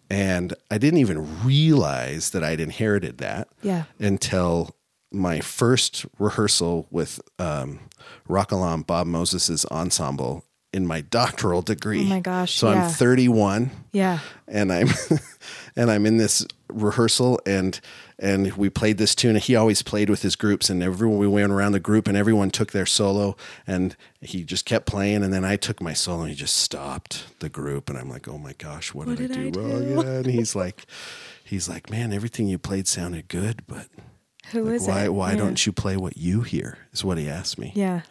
And 0.08 0.54
I 0.70 0.78
didn't 0.78 1.00
even 1.00 1.44
realize 1.44 2.30
that 2.30 2.44
I'd 2.44 2.60
inherited 2.60 3.18
that 3.18 3.48
Yeah. 3.62 3.84
until 3.98 4.76
my 5.10 5.40
first 5.40 6.06
rehearsal 6.18 6.86
with 6.90 7.20
um, 7.38 7.80
Ra 8.28 8.44
Kalam 8.44 8.86
Bob 8.86 9.06
Moses' 9.06 9.64
ensemble 9.70 10.44
in 10.72 10.86
my 10.86 11.00
doctoral 11.10 11.60
degree. 11.62 12.00
Oh 12.02 12.04
my 12.04 12.20
gosh, 12.20 12.54
So 12.54 12.70
yeah. 12.70 12.86
I'm 12.86 12.90
31 12.90 13.70
Yeah. 13.92 14.20
and 14.48 14.72
I'm 14.72 14.88
and 15.76 15.90
I'm 15.90 16.06
in 16.06 16.16
this 16.18 16.46
rehearsal 16.68 17.40
and 17.46 17.78
and 18.22 18.52
we 18.54 18.70
played 18.70 18.96
this 18.98 19.14
tune. 19.14 19.36
He 19.36 19.54
always 19.56 19.82
played 19.82 20.08
with 20.08 20.22
his 20.22 20.36
groups 20.36 20.70
and 20.70 20.82
everyone 20.82 21.18
we 21.18 21.26
went 21.26 21.52
around 21.52 21.72
the 21.72 21.80
group 21.80 22.06
and 22.08 22.16
everyone 22.16 22.50
took 22.50 22.72
their 22.72 22.86
solo 22.86 23.36
and 23.66 23.96
he 24.20 24.44
just 24.44 24.64
kept 24.64 24.86
playing 24.86 25.22
and 25.24 25.32
then 25.34 25.44
I 25.44 25.56
took 25.56 25.82
my 25.82 25.92
solo 25.92 26.20
and 26.22 26.30
he 26.30 26.36
just 26.36 26.56
stopped 26.56 27.26
the 27.40 27.48
group 27.48 27.90
and 27.90 27.98
I'm 27.98 28.08
like, 28.08 28.28
"Oh 28.28 28.38
my 28.38 28.52
gosh, 28.54 28.94
what, 28.94 29.08
What 29.08 29.18
did, 29.18 29.32
I 29.32 29.34
do 29.34 29.40
I 29.40 29.44
wrong?" 29.44 29.52
do? 29.82 29.98
Oh, 29.98 30.02
yeah, 30.04 30.10
and 30.18 30.26
he's 30.26 30.54
like 30.54 30.86
he's 31.44 31.68
like, 31.68 31.90
"Man, 31.90 32.12
everything 32.12 32.46
you 32.46 32.58
played 32.58 32.86
sounded 32.88 33.28
good, 33.28 33.64
but 33.66 33.88
Who 34.52 34.62
like, 34.64 34.74
is 34.76 34.86
why 34.88 35.04
it? 35.04 35.12
why 35.14 35.32
Yeah. 35.32 35.38
don't 35.38 35.66
you 35.66 35.72
play 35.72 35.96
what 35.96 36.16
you 36.16 36.42
hear?" 36.42 36.78
is 36.92 37.04
what 37.04 37.18
he 37.18 37.28
asked 37.28 37.58
me. 37.58 37.72
Yeah. 37.74 38.02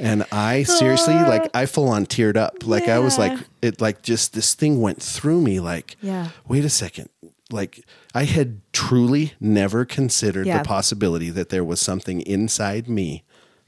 And 0.00 0.24
I 0.32 0.64
seriously, 0.64 1.14
like, 1.14 1.48
I 1.54 1.66
full 1.66 1.88
on 1.88 2.04
teared 2.06 2.36
up. 2.36 2.66
Like, 2.66 2.88
I 2.88 2.98
was 2.98 3.16
like, 3.16 3.38
it, 3.62 3.80
like, 3.80 4.02
just 4.02 4.32
this 4.34 4.54
thing 4.54 4.80
went 4.80 5.00
through 5.00 5.40
me. 5.40 5.60
Like, 5.60 5.94
Yeah. 6.02 6.30
wait 6.48 6.64
a 6.64 6.68
second. 6.68 7.10
Like, 7.50 7.84
I 8.14 8.24
had 8.24 8.60
truly 8.72 9.34
never 9.40 9.84
considered 9.84 10.46
Yeah. 10.46 10.58
the 10.58 10.64
possibility 10.64 11.30
that 11.30 11.50
there 11.50 11.64
was 11.64 11.80
something 11.80 12.20
inside 12.22 12.88
me 12.88 13.22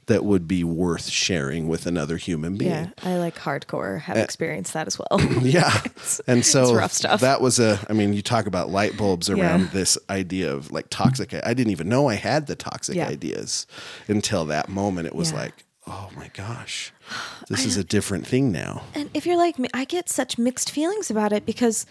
that 0.07 0.23
would 0.23 0.47
be 0.47 0.63
worth 0.63 1.09
sharing 1.09 1.67
with 1.67 1.85
another 1.85 2.15
human 2.15 2.55
being. 2.57 2.71
Yeah, 2.71 2.89
I 3.03 3.17
like 3.17 3.35
hardcore. 3.35 3.99
Have 4.01 4.15
eh. 4.17 4.21
experienced 4.21 4.71
that 4.73 4.87
as 4.87 4.97
well. 4.99 5.19
Yeah. 5.41 5.69
and 6.27 6.45
so 6.45 6.63
it's 6.63 6.71
rough 6.71 6.93
stuff. 6.93 7.19
that 7.21 7.41
was 7.41 7.59
a, 7.59 7.77
I 7.89 7.93
mean, 7.93 8.13
you 8.13 8.21
talk 8.21 8.45
about 8.47 8.69
light 8.69 8.95
bulbs 8.97 9.29
around 9.29 9.59
Yeah. 9.61 9.69
this 9.73 9.97
idea 10.09 10.51
of 10.53 10.71
like 10.71 10.87
toxic. 10.89 11.33
I 11.33 11.53
didn't 11.53 11.71
even 11.71 11.89
know 11.89 12.07
I 12.07 12.15
had 12.15 12.47
the 12.47 12.55
toxic 12.55 12.95
Yeah. 12.95 13.07
ideas 13.09 13.67
until 14.07 14.45
that 14.45 14.69
moment. 14.69 15.07
It 15.07 15.15
was 15.15 15.31
Yeah. 15.31 15.39
like, 15.39 15.65
oh 15.85 16.09
my 16.15 16.29
gosh, 16.33 16.93
this 17.49 17.65
is 17.65 17.75
a 17.75 17.83
different 17.83 18.25
thing 18.25 18.49
now. 18.51 18.83
And 18.95 19.09
if 19.13 19.25
you're 19.25 19.37
like 19.37 19.59
me, 19.59 19.67
I 19.73 19.83
get 19.83 20.07
such 20.09 20.37
mixed 20.37 20.71
feelings 20.71 21.11
about 21.11 21.33
it 21.33 21.45
because, 21.45 21.85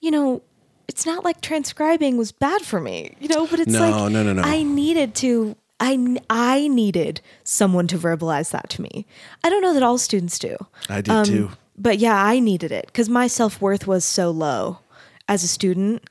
you 0.00 0.12
know, 0.12 0.40
it's 0.88 1.04
not 1.06 1.24
like 1.24 1.40
transcribing 1.40 2.16
was 2.16 2.32
bad 2.32 2.62
for 2.62 2.80
me, 2.80 3.14
you 3.20 3.28
know, 3.28 3.46
but 3.46 3.60
it's 3.60 3.72
No, 3.72 3.80
like 3.80 4.12
no, 4.12 4.22
no, 4.22 4.32
no. 4.32 4.42
I 4.42 4.62
needed 4.62 5.14
to 5.16 5.56
I 5.80 6.16
I 6.30 6.68
needed 6.68 7.20
someone 7.44 7.86
to 7.88 7.98
verbalize 7.98 8.50
that 8.52 8.70
to 8.70 8.82
me. 8.82 9.06
I 9.44 9.50
don't 9.50 9.62
know 9.62 9.74
that 9.74 9.82
all 9.82 9.98
students 9.98 10.38
do. 10.38 10.56
I 10.88 11.00
did 11.00 11.24
too. 11.26 11.50
But 11.76 11.98
yeah, 11.98 12.22
I 12.24 12.38
needed 12.40 12.72
it 12.72 12.92
cuz 12.94 13.08
my 13.08 13.26
self-worth 13.26 13.86
was 13.86 14.04
so 14.04 14.30
low 14.30 14.78
as 15.28 15.42
a 15.44 15.48
student. 15.48 16.02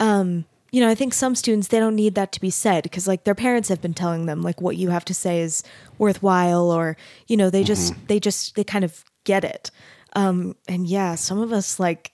Um 0.00 0.44
you 0.72 0.80
know, 0.80 0.90
I 0.90 0.96
think 0.96 1.14
some 1.14 1.36
students 1.36 1.68
they 1.68 1.78
don't 1.78 1.94
need 1.94 2.16
that 2.16 2.32
to 2.32 2.40
be 2.40 2.50
said 2.50 2.82
because 2.82 3.06
like 3.06 3.22
their 3.24 3.34
parents 3.36 3.68
have 3.68 3.80
been 3.80 3.94
telling 3.94 4.26
them 4.26 4.42
like 4.42 4.60
what 4.60 4.76
you 4.76 4.90
have 4.90 5.04
to 5.04 5.14
say 5.14 5.40
is 5.40 5.62
worthwhile 5.98 6.70
or 6.72 6.96
you 7.28 7.36
know, 7.36 7.48
they 7.50 7.62
just 7.62 7.92
Mm-hmm. 7.92 8.06
they 8.08 8.18
just 8.20 8.56
they 8.56 8.64
kind 8.64 8.84
of 8.84 9.04
get 9.22 9.44
it. 9.44 9.70
Um 10.16 10.56
and 10.68 10.86
yeah, 10.88 11.14
some 11.14 11.38
of 11.38 11.52
us 11.52 11.78
like 11.78 12.12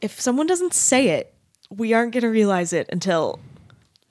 if 0.00 0.20
someone 0.20 0.46
doesn't 0.48 0.74
say 0.74 1.08
it, 1.10 1.32
we 1.70 1.94
aren't 1.94 2.12
going 2.12 2.22
to 2.22 2.28
realize 2.28 2.72
it 2.72 2.88
until 2.90 3.38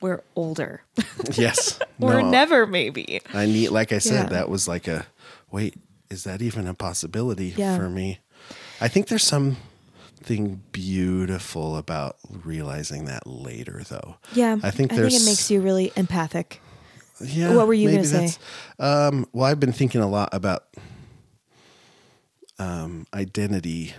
we're 0.02 0.24
older. 0.36 0.82
Yes. 1.34 1.78
or 2.00 2.22
No, 2.22 2.30
never 2.30 2.66
maybe. 2.66 3.22
I 3.34 3.46
need, 3.46 3.70
like 3.70 3.92
I 3.92 4.00
said, 4.00 4.24
Yeah. 4.24 4.30
that 4.30 4.50
was 4.50 4.68
like 4.68 4.88
a, 4.88 5.06
wait, 5.52 5.76
is 6.10 6.24
that 6.24 6.42
even 6.42 6.68
a 6.68 6.74
possibility 6.74 7.54
Yeah. 7.56 7.78
for 7.78 7.90
me? 7.90 8.20
I 8.82 8.88
think 8.88 9.08
there's 9.10 9.24
something 9.26 10.62
beautiful 10.72 11.76
about 11.78 12.18
realizing 12.44 13.06
that 13.06 13.28
later, 13.28 13.84
though. 13.88 14.16
Yeah. 14.34 14.58
I 14.64 14.72
think 14.72 14.94
I 14.94 14.96
think 14.98 15.14
it 15.14 15.26
makes 15.26 15.52
you 15.52 15.60
really 15.62 15.92
empathic. 15.98 16.62
Yeah, 17.22 17.54
What 17.54 17.68
were 17.68 17.74
you 17.74 17.90
maybe 17.90 18.08
gonna 18.10 18.28
say? 18.30 18.38
Um, 18.80 19.28
well, 19.34 19.44
I've 19.46 19.60
been 19.60 19.74
thinking 19.74 20.00
a 20.02 20.08
lot 20.08 20.30
about 20.32 20.64
um, 22.58 23.06
identity, 23.14 23.94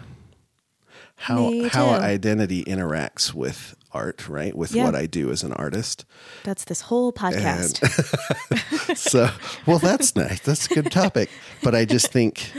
how 1.20 1.50
Me 1.50 1.68
how 1.68 1.96
too. 1.98 2.02
identity 2.02 2.64
interacts 2.64 3.34
with 3.34 3.74
art, 3.92 4.28
right? 4.28 4.56
With 4.56 4.72
Yeah. 4.72 4.84
what 4.84 4.94
I 4.94 5.06
do 5.06 5.30
as 5.30 5.42
an 5.42 5.52
artist. 5.52 6.04
That's 6.44 6.64
this 6.64 6.82
whole 6.82 7.12
podcast. 7.12 7.80
So, 8.96 9.30
well, 9.66 9.78
that's 9.78 10.16
nice. 10.16 10.40
That's 10.40 10.68
a 10.68 10.74
good 10.74 10.90
topic. 10.90 11.30
But 11.62 11.76
I 11.76 11.84
just 11.84 12.10
think, 12.10 12.50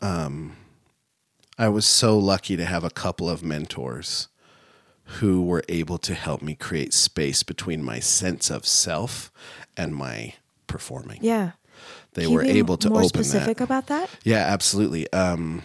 um, 0.00 0.56
I 1.58 1.68
was 1.68 1.84
so 1.86 2.18
lucky 2.18 2.56
to 2.56 2.64
have 2.64 2.84
a 2.84 2.90
couple 2.90 3.28
of 3.28 3.42
mentors 3.42 4.28
who 5.20 5.42
were 5.44 5.62
able 5.68 5.98
to 5.98 6.14
help 6.14 6.40
me 6.42 6.54
create 6.54 6.94
space 6.94 7.42
between 7.42 7.82
my 7.82 8.00
sense 8.00 8.50
of 8.50 8.66
self 8.66 9.30
and 9.76 9.94
my 9.94 10.34
performing. 10.66 11.18
yeah. 11.22 11.52
They 12.14 12.24
Can 12.26 12.32
were 12.34 12.42
able 12.44 12.76
to 12.78 12.88
more 12.88 12.98
open 13.00 13.08
specific 13.08 13.58
that. 13.58 13.64
about 13.64 13.88
that. 13.88 14.08
Yeah, 14.22 14.38
absolutely. 14.38 15.12
Um, 15.12 15.62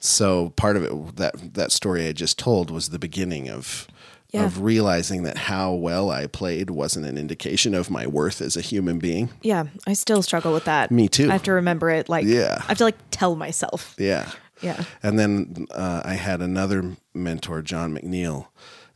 so 0.00 0.50
part 0.56 0.76
of 0.76 0.82
it 0.82 1.16
that 1.16 1.54
that 1.54 1.70
story 1.72 2.08
I 2.08 2.12
just 2.12 2.38
told 2.38 2.70
was 2.70 2.88
the 2.88 2.98
beginning 2.98 3.48
of 3.50 3.86
Yeah. 4.32 4.44
of 4.46 4.62
realizing 4.62 5.24
that 5.24 5.36
how 5.36 5.72
well 5.74 6.10
I 6.10 6.26
played 6.26 6.70
wasn't 6.70 7.04
an 7.06 7.18
indication 7.18 7.74
of 7.74 7.90
my 7.90 8.06
worth 8.06 8.40
as 8.40 8.56
a 8.56 8.60
human 8.60 8.98
being. 8.98 9.28
Yeah, 9.42 9.64
I 9.86 9.92
still 9.94 10.22
struggle 10.22 10.52
with 10.52 10.64
that. 10.64 10.90
Me 10.90 11.08
too. 11.08 11.28
I 11.28 11.32
have 11.32 11.42
to 11.44 11.52
remember 11.52 11.90
it. 11.90 12.08
Like, 12.08 12.26
Yeah. 12.26 12.58
I 12.62 12.66
have 12.68 12.78
to 12.78 12.84
like 12.84 12.98
tell 13.10 13.34
myself. 13.36 13.94
Yeah. 13.98 14.30
Yeah. 14.62 14.84
And 15.02 15.18
then 15.18 15.66
uh, 15.72 16.02
I 16.04 16.14
had 16.14 16.40
another 16.42 16.96
mentor, 17.14 17.60
John 17.62 17.92
McNeil, 17.96 18.46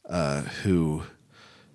uh, 0.09 0.43
who 0.63 1.03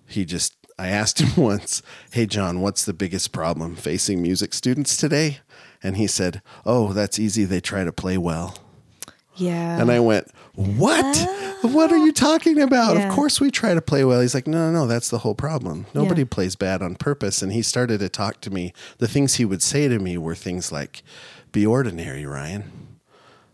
he 0.06 0.24
just, 0.24 0.54
I 0.78 0.88
asked 0.88 1.20
him 1.20 1.32
once, 1.44 1.82
Hey, 2.12 2.24
John, 2.26 2.60
what's 2.62 2.84
the 2.84 2.94
biggest 2.94 3.30
problem 3.32 3.76
facing 3.76 4.22
music 4.22 4.54
students 4.54 4.96
today? 4.96 5.40
And 5.82 5.96
he 5.98 6.06
said, 6.06 6.40
Oh, 6.64 6.92
that's 6.94 7.18
easy. 7.18 7.44
They 7.44 7.60
try 7.60 7.84
to 7.84 7.92
play 7.92 8.16
well. 8.16 8.56
Yeah. 9.40 9.80
And 9.80 9.90
I 9.90 10.00
went, 10.00 10.28
What? 10.54 11.16
Ah. 11.28 11.56
What 11.62 11.92
are 11.92 11.98
you 11.98 12.12
talking 12.12 12.60
about? 12.60 12.96
Yeah. 12.96 13.08
Of 13.08 13.12
course 13.14 13.40
we 13.40 13.50
try 13.50 13.74
to 13.74 13.82
play 13.82 14.04
well. 14.04 14.20
He's 14.20 14.34
like, 14.34 14.46
No, 14.46 14.70
no, 14.70 14.80
no, 14.80 14.86
that's 14.86 15.08
the 15.10 15.18
whole 15.18 15.34
problem. 15.34 15.86
Nobody 15.94 16.22
Yeah. 16.22 16.28
plays 16.30 16.56
bad 16.56 16.82
on 16.82 16.94
purpose. 16.96 17.42
And 17.42 17.52
he 17.52 17.62
started 17.62 18.00
to 18.00 18.08
talk 18.08 18.40
to 18.42 18.50
me. 18.50 18.72
The 18.98 19.08
things 19.08 19.34
he 19.34 19.44
would 19.44 19.62
say 19.62 19.88
to 19.88 19.98
me 19.98 20.16
were 20.18 20.34
things 20.34 20.70
like, 20.72 21.02
Be 21.52 21.66
ordinary, 21.66 22.24
Ryan. 22.26 22.64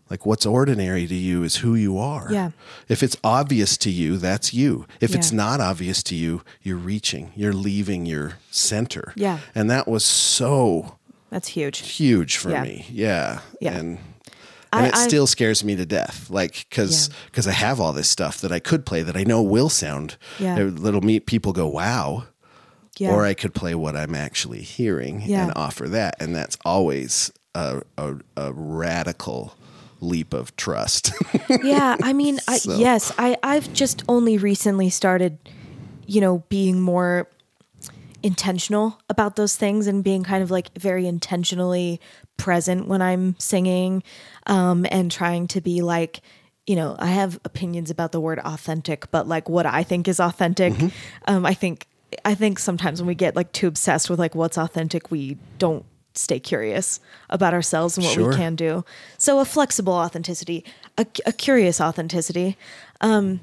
Like 0.09 0.25
what's 0.25 0.45
ordinary 0.45 1.05
to 1.05 1.13
you 1.15 1.43
is 1.43 1.57
who 1.57 1.75
you 1.75 1.97
are. 1.97 2.27
Yeah. 2.31 2.51
If 2.87 3.03
it's 3.03 3.17
obvious 3.25 3.75
to 3.79 3.89
you, 3.89 4.15
that's 4.15 4.53
you. 4.53 4.87
If 5.01 5.13
it's 5.13 5.33
not 5.33 5.59
obvious 5.59 6.01
to 6.03 6.15
you, 6.15 6.43
you're 6.63 6.77
reaching, 6.77 7.33
you're 7.35 7.51
leaving 7.51 8.05
your 8.05 8.35
center. 8.49 9.11
Yeah. 9.17 9.39
And 9.53 9.69
that 9.69 9.85
was 9.85 10.05
so 10.05 10.95
That's 11.29 11.49
huge. 11.49 11.79
huge 11.79 12.37
for 12.37 12.51
Yeah. 12.51 12.63
me. 12.63 12.85
Yeah. 12.89 13.39
Yeah. 13.59 13.73
And 13.77 13.97
I- 14.73 14.77
and 14.79 14.87
it 14.87 14.95
I- 14.95 15.07
still 15.07 15.27
scares 15.27 15.63
me 15.63 15.75
to 15.75 15.85
death. 15.85 16.29
Like 16.29 16.65
Yeah. 16.75 16.85
cuz 17.31 17.47
I 17.47 17.51
have 17.51 17.79
all 17.79 17.93
this 17.93 18.09
stuff 18.09 18.41
that 18.41 18.51
I 18.51 18.59
could 18.59 18.85
play 18.85 19.01
that 19.03 19.15
I 19.17 19.23
know 19.23 19.41
will 19.41 19.69
sound 19.69 20.17
Yeah. 20.39 20.69
that'll 20.71 21.01
meet 21.01 21.25
people 21.25 21.53
go 21.53 21.67
wow. 21.67 22.25
Yeah. 22.97 23.11
Or 23.11 23.25
I 23.25 23.33
could 23.35 23.53
play 23.53 23.75
what 23.75 23.95
I'm 23.95 24.15
actually 24.15 24.61
hearing 24.61 25.21
Yeah. 25.25 25.43
and 25.43 25.53
offer 25.55 25.87
that 25.89 26.15
and 26.19 26.35
that's 26.35 26.57
always 26.65 27.31
a 27.55 27.81
a, 27.97 28.15
a 28.35 28.51
radical 28.53 29.53
leap 29.99 30.33
of 30.33 30.55
trust. 30.55 31.11
yeah 31.63 31.95
i 32.03 32.13
mean 32.13 32.37
I, 32.47 32.59
yes 32.65 33.11
i 33.17 33.35
i've 33.41 33.73
just 33.73 34.03
only 34.07 34.37
recently 34.37 34.91
started 34.91 35.39
you 36.05 36.21
know 36.21 36.43
being 36.49 36.79
more 36.81 37.27
intentional 38.27 38.99
about 39.09 39.35
those 39.37 39.55
things 39.55 39.87
and 39.87 40.03
being 40.03 40.23
kind 40.23 40.43
of 40.43 40.51
like 40.51 40.67
very 40.77 41.07
intentionally 41.07 41.99
present 42.37 42.87
when 42.87 43.01
i'm 43.01 43.35
singing 43.39 44.03
um 44.47 44.85
and 44.91 45.11
trying 45.11 45.47
to 45.47 45.61
be 45.61 45.81
like 45.81 46.19
you 46.67 46.75
know 46.75 46.95
i 46.99 47.07
have 47.07 47.39
opinions 47.45 47.89
about 47.89 48.11
the 48.11 48.19
word 48.19 48.39
authentic 48.39 49.09
but 49.11 49.27
like 49.27 49.47
what 49.49 49.65
i 49.65 49.81
think 49.83 50.07
is 50.07 50.19
authentic 50.19 50.73
Mm-hmm. 50.73 50.89
um 51.33 51.45
i 51.45 51.53
think 51.53 51.87
i 52.25 52.35
think 52.35 52.59
sometimes 52.59 52.99
when 53.01 53.07
we 53.07 53.15
get 53.15 53.35
like 53.35 53.51
too 53.53 53.67
obsessed 53.67 54.09
with 54.09 54.19
like 54.19 54.35
what's 54.35 54.57
authentic 54.57 55.09
we 55.09 55.37
don't 55.57 55.85
stay 56.13 56.39
curious 56.39 56.99
about 57.29 57.53
ourselves 57.53 57.95
and 57.97 58.03
what 58.05 58.13
Sure. 58.15 58.29
we 58.29 58.35
can 58.35 58.55
do. 58.55 58.83
So 59.19 59.37
a 59.39 59.45
flexible 59.45 59.93
authenticity, 59.93 60.65
a, 60.97 61.05
a 61.27 61.31
curious 61.31 61.79
authenticity. 61.79 62.57
Um, 63.01 63.39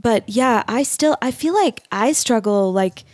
but 0.00 0.26
yeah, 0.26 0.62
I 0.66 0.84
still 0.84 1.18
I 1.20 1.30
feel 1.30 1.52
like 1.52 1.82
I 1.92 2.12
struggle 2.12 2.72
like, 2.72 3.04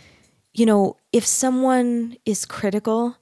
you 0.55 0.65
know, 0.65 0.95
if 1.11 1.25
someone 1.25 2.15
is 2.25 2.45
critical 2.45 3.17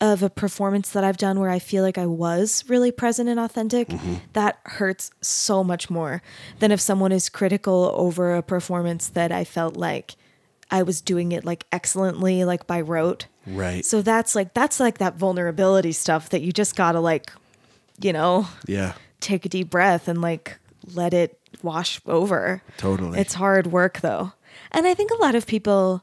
of 0.00 0.22
a 0.22 0.30
performance 0.30 0.90
that 0.90 1.04
I've 1.04 1.16
done 1.18 1.38
where 1.38 1.50
I 1.50 1.58
feel 1.58 1.82
like 1.82 1.98
I 1.98 2.06
was 2.06 2.64
really 2.66 2.90
present 2.90 3.28
and 3.28 3.38
authentic, 3.38 3.88
mm-hmm. 3.88 4.14
that 4.32 4.58
hurts 4.64 5.10
so 5.20 5.62
much 5.62 5.90
more 5.90 6.22
than 6.60 6.72
if 6.72 6.80
someone 6.80 7.12
is 7.12 7.28
critical 7.28 7.92
over 7.94 8.34
a 8.34 8.42
performance 8.42 9.08
that 9.08 9.30
I 9.30 9.44
felt 9.44 9.76
like 9.76 10.14
I 10.70 10.82
was 10.82 11.00
doing 11.02 11.32
it 11.32 11.44
like 11.44 11.66
excellently, 11.72 12.44
like 12.44 12.66
by 12.66 12.80
rote. 12.80 13.26
right. 13.46 13.84
So 13.84 14.00
that's 14.00 14.34
like 14.34 14.54
that's 14.54 14.80
like 14.80 14.98
that 14.98 15.16
vulnerability 15.16 15.92
stuff 15.92 16.30
that 16.30 16.40
you 16.40 16.52
just 16.52 16.74
gotta 16.74 17.00
like, 17.00 17.32
you 18.00 18.12
know, 18.12 18.46
yeah. 18.66 18.94
take 19.20 19.44
a 19.44 19.48
deep 19.48 19.68
breath 19.68 20.08
and 20.08 20.22
like 20.22 20.58
let 20.94 21.12
it 21.12 21.38
wash 21.62 22.00
over. 22.06 22.62
Totally. 22.78 23.18
It's 23.18 23.34
hard 23.34 23.66
work 23.66 24.00
though. 24.00 24.32
And 24.72 24.86
I 24.86 24.94
think 24.94 25.10
a 25.10 25.22
lot 25.22 25.34
of 25.34 25.46
people 25.46 26.02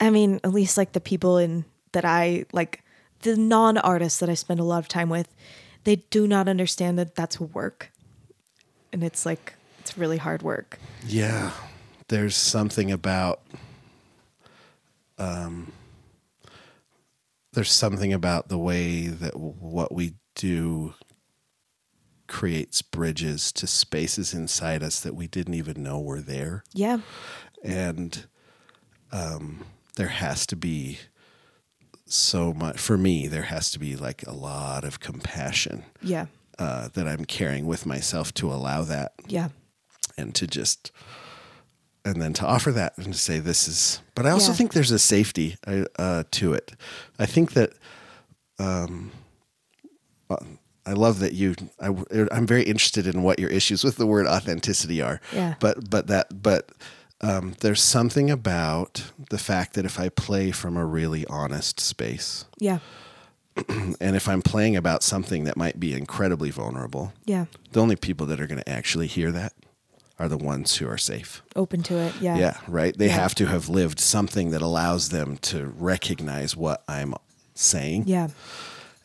I 0.00 0.10
mean, 0.10 0.40
at 0.44 0.52
least 0.52 0.76
like 0.78 0.92
the 0.92 1.00
people 1.00 1.36
in 1.38 1.64
that 1.92 2.04
I 2.04 2.46
like 2.52 2.82
the 3.22 3.36
non-artists 3.36 4.20
that 4.20 4.30
I 4.30 4.34
spend 4.34 4.60
a 4.60 4.64
lot 4.64 4.78
of 4.78 4.88
time 4.88 5.10
with, 5.10 5.28
they 5.84 5.96
do 5.96 6.26
not 6.26 6.48
understand 6.48 6.98
that 6.98 7.14
that's 7.14 7.38
work. 7.38 7.90
And 8.92 9.04
it's 9.04 9.26
like 9.26 9.54
it's 9.78 9.96
really 9.98 10.16
hard 10.16 10.42
work. 10.42 10.78
Yeah. 11.06 11.52
There's 12.08 12.36
something 12.36 12.90
about 12.90 13.40
um 15.18 15.72
there's 17.52 17.70
something 17.72 18.12
about 18.12 18.48
the 18.48 18.58
way 18.58 19.06
that 19.08 19.36
what 19.38 19.92
we 19.92 20.14
do 20.34 20.94
creates 22.26 22.80
bridges 22.80 23.50
to 23.50 23.66
spaces 23.66 24.32
inside 24.32 24.82
us 24.84 25.00
that 25.00 25.14
we 25.16 25.26
didn't 25.26 25.54
even 25.54 25.82
know 25.82 26.00
were 26.00 26.20
there 26.20 26.62
Yeah. 26.72 27.00
and 27.64 28.26
um 29.10 29.64
there 30.00 30.08
has 30.08 30.46
to 30.46 30.56
be 30.56 30.98
so 32.06 32.54
much 32.54 32.78
for 32.78 32.96
me 32.96 33.28
there 33.28 33.42
has 33.42 33.70
to 33.70 33.78
be 33.78 33.94
like 33.96 34.26
a 34.26 34.32
lot 34.32 34.82
of 34.82 34.98
compassion 34.98 35.84
Yeah. 36.02 36.24
uh, 36.58 36.88
that 36.94 37.06
I'm 37.06 37.26
carrying 37.26 37.66
with 37.66 37.84
myself 37.84 38.32
to 38.34 38.50
allow 38.50 38.80
that 38.84 39.12
Yeah. 39.28 39.50
and 40.16 40.34
to 40.36 40.46
just 40.46 40.90
and 42.02 42.16
then 42.22 42.32
to 42.32 42.46
offer 42.46 42.72
that 42.72 42.96
and 42.96 43.12
to 43.12 43.18
say 43.18 43.40
this 43.40 43.68
is 43.68 44.00
but 44.14 44.24
i 44.24 44.30
also 44.30 44.52
Yeah. 44.52 44.56
think 44.56 44.72
there's 44.72 44.90
a 44.90 44.98
safety 44.98 45.56
uh, 45.66 45.84
uh, 45.98 46.22
to 46.30 46.54
it 46.54 46.72
i 47.18 47.26
think 47.26 47.52
that 47.52 47.70
um, 48.58 49.12
I 50.86 50.92
love 50.92 51.18
that 51.20 51.32
you. 51.34 51.54
I, 51.78 51.88
am 52.36 52.46
very 52.46 52.62
interested 52.62 53.06
in 53.06 53.22
what 53.22 53.38
your 53.38 53.50
issues 53.50 53.84
with 53.84 53.96
the 53.96 54.06
word 54.06 54.26
authenticity 54.26 55.00
are. 55.02 55.20
Yeah. 55.32 55.54
But 55.60 55.88
but 55.90 56.06
that 56.08 56.42
but 56.42 56.70
um, 57.20 57.54
there's 57.60 57.82
something 57.82 58.30
about 58.30 59.10
the 59.30 59.38
fact 59.38 59.74
that 59.74 59.84
if 59.84 59.98
I 60.00 60.08
play 60.08 60.50
from 60.50 60.76
a 60.76 60.84
really 60.86 61.26
honest 61.26 61.80
space, 61.80 62.44
Yeah. 62.58 62.78
and 63.68 64.16
if 64.16 64.28
I'm 64.28 64.42
playing 64.42 64.76
about 64.76 65.02
something 65.02 65.44
that 65.44 65.56
might 65.56 65.78
be 65.78 65.92
incredibly 65.94 66.50
vulnerable, 66.50 67.12
Yeah. 67.26 67.46
the 67.72 67.80
only 67.80 67.96
people 67.96 68.26
that 68.26 68.40
are 68.40 68.46
going 68.46 68.60
to 68.62 68.68
actually 68.68 69.06
hear 69.06 69.30
that 69.32 69.52
are 70.18 70.28
the 70.28 70.38
ones 70.38 70.76
who 70.76 70.86
are 70.88 70.98
safe. 70.98 71.42
Open 71.56 71.82
to 71.84 71.96
it. 71.96 72.14
Yeah. 72.20 72.36
Yeah, 72.38 72.56
right. 72.68 72.96
They 72.96 73.06
Yeah. 73.06 73.14
have 73.20 73.34
to 73.36 73.46
have 73.46 73.68
lived 73.68 73.98
something 74.00 74.50
that 74.50 74.62
allows 74.62 75.08
them 75.08 75.36
to 75.38 75.66
recognize 75.78 76.56
what 76.56 76.82
I'm 76.88 77.14
saying. 77.54 78.04
Yeah. 78.06 78.28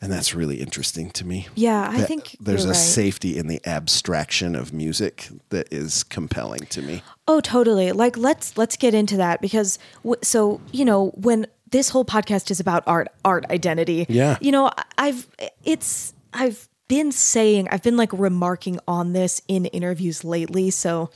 And 0.00 0.12
that's 0.12 0.34
really 0.34 0.56
interesting 0.56 1.10
to 1.12 1.26
me. 1.26 1.48
Yeah. 1.54 1.88
I 1.90 2.02
think 2.02 2.36
there's 2.38 2.66
a 2.66 2.68
right. 2.68 2.76
safety 2.76 3.38
in 3.38 3.46
the 3.46 3.60
abstraction 3.66 4.54
of 4.54 4.72
music 4.72 5.28
that 5.48 5.72
is 5.72 6.04
compelling 6.04 6.66
to 6.66 6.82
me. 6.82 7.02
Oh, 7.26 7.40
totally. 7.40 7.92
Like 7.92 8.16
let's 8.16 8.58
let's 8.58 8.76
get 8.76 8.92
into 8.92 9.16
that 9.16 9.40
because 9.40 9.78
w- 10.02 10.20
so 10.22 10.60
you 10.70 10.84
know 10.84 11.08
when 11.14 11.46
this 11.70 11.88
whole 11.88 12.04
podcast 12.04 12.50
is 12.50 12.60
about 12.60 12.84
art, 12.86 13.08
art 13.24 13.46
identity. 13.50 14.06
Yeah. 14.08 14.36
You 14.40 14.52
know, 14.52 14.70
I've 14.98 15.26
it's 15.64 16.12
I've 16.32 16.68
been 16.88 17.10
saying 17.10 17.68
I've 17.70 17.82
been 17.82 17.96
like 17.96 18.12
remarking 18.12 18.78
on 18.86 19.12
this 19.12 19.42
in 19.48 19.66
interviews 19.66 20.24
lately. 20.24 20.70
So 20.70 21.10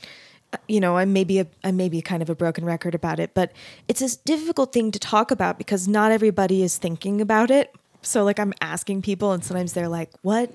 uh, 0.53 0.57
you 0.67 0.79
know, 0.79 0.97
I 0.97 1.05
may 1.05 1.23
be 1.23 1.39
a 1.39 1.47
I 1.63 1.71
may 1.71 1.87
be 1.87 2.01
kind 2.01 2.21
of 2.21 2.29
a 2.29 2.35
broken 2.35 2.65
record 2.65 2.95
about 2.95 3.19
it, 3.19 3.33
but 3.33 3.51
it's 3.87 4.01
a 4.01 4.17
difficult 4.23 4.73
thing 4.73 4.91
to 4.91 4.99
talk 4.99 5.31
about 5.31 5.57
because 5.57 5.87
not 5.87 6.11
everybody 6.11 6.63
is 6.63 6.77
thinking 6.77 7.21
about 7.21 7.51
it. 7.51 7.73
So 8.01 8.23
like 8.23 8.39
I'm 8.39 8.53
asking 8.61 9.01
people 9.01 9.31
and 9.31 9.43
sometimes 9.43 9.73
they're 9.73 9.89
like, 9.89 10.09
"What?" 10.21 10.51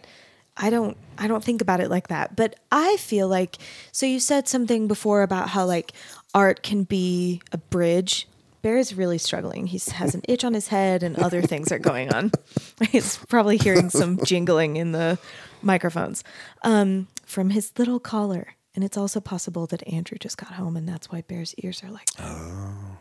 I 0.57 0.71
don't 0.71 0.97
I 1.19 1.29
don't 1.29 1.45
think 1.45 1.61
about 1.61 1.81
it 1.81 1.91
like 1.91 2.09
that. 2.09 2.37
But 2.37 2.57
I 2.73 2.97
feel 2.97 3.29
like 3.29 3.57
so 3.93 4.07
you 4.07 4.21
said 4.21 4.49
something 4.49 4.89
before 4.89 5.23
about 5.23 5.51
how 5.51 5.67
like 5.67 5.93
art 6.35 6.63
can 6.63 6.85
be 6.85 7.43
a 7.53 7.59
bridge. 7.59 8.29
Bear 8.63 8.79
is 8.79 8.95
really 8.95 9.19
struggling. 9.19 9.67
He 9.69 9.81
has 9.93 10.15
an 10.15 10.23
itch 10.29 10.45
on 10.45 10.55
his 10.55 10.69
head 10.69 11.03
and 11.03 11.17
other 11.19 11.41
things 11.41 11.71
are 11.71 11.79
going 11.79 12.13
on. 12.13 12.33
He's 12.91 13.17
probably 13.17 13.59
hearing 13.59 13.91
some 13.91 14.19
jingling 14.25 14.77
in 14.77 14.93
the 14.93 15.19
microphones 15.63 16.25
um, 16.63 17.07
from 17.25 17.51
his 17.51 17.73
little 17.79 18.01
collar. 18.01 18.57
And 18.75 18.83
it's 18.83 18.97
also 18.97 19.21
possible 19.21 19.67
that 19.69 19.87
Andrew 19.87 20.19
just 20.19 20.37
got 20.37 20.53
home 20.53 20.77
and 20.77 20.89
that's 20.89 21.11
why 21.13 21.23
Bear's 21.23 21.55
ears 21.59 21.83
are 21.85 21.91
like 21.91 22.11
that. 22.15 22.96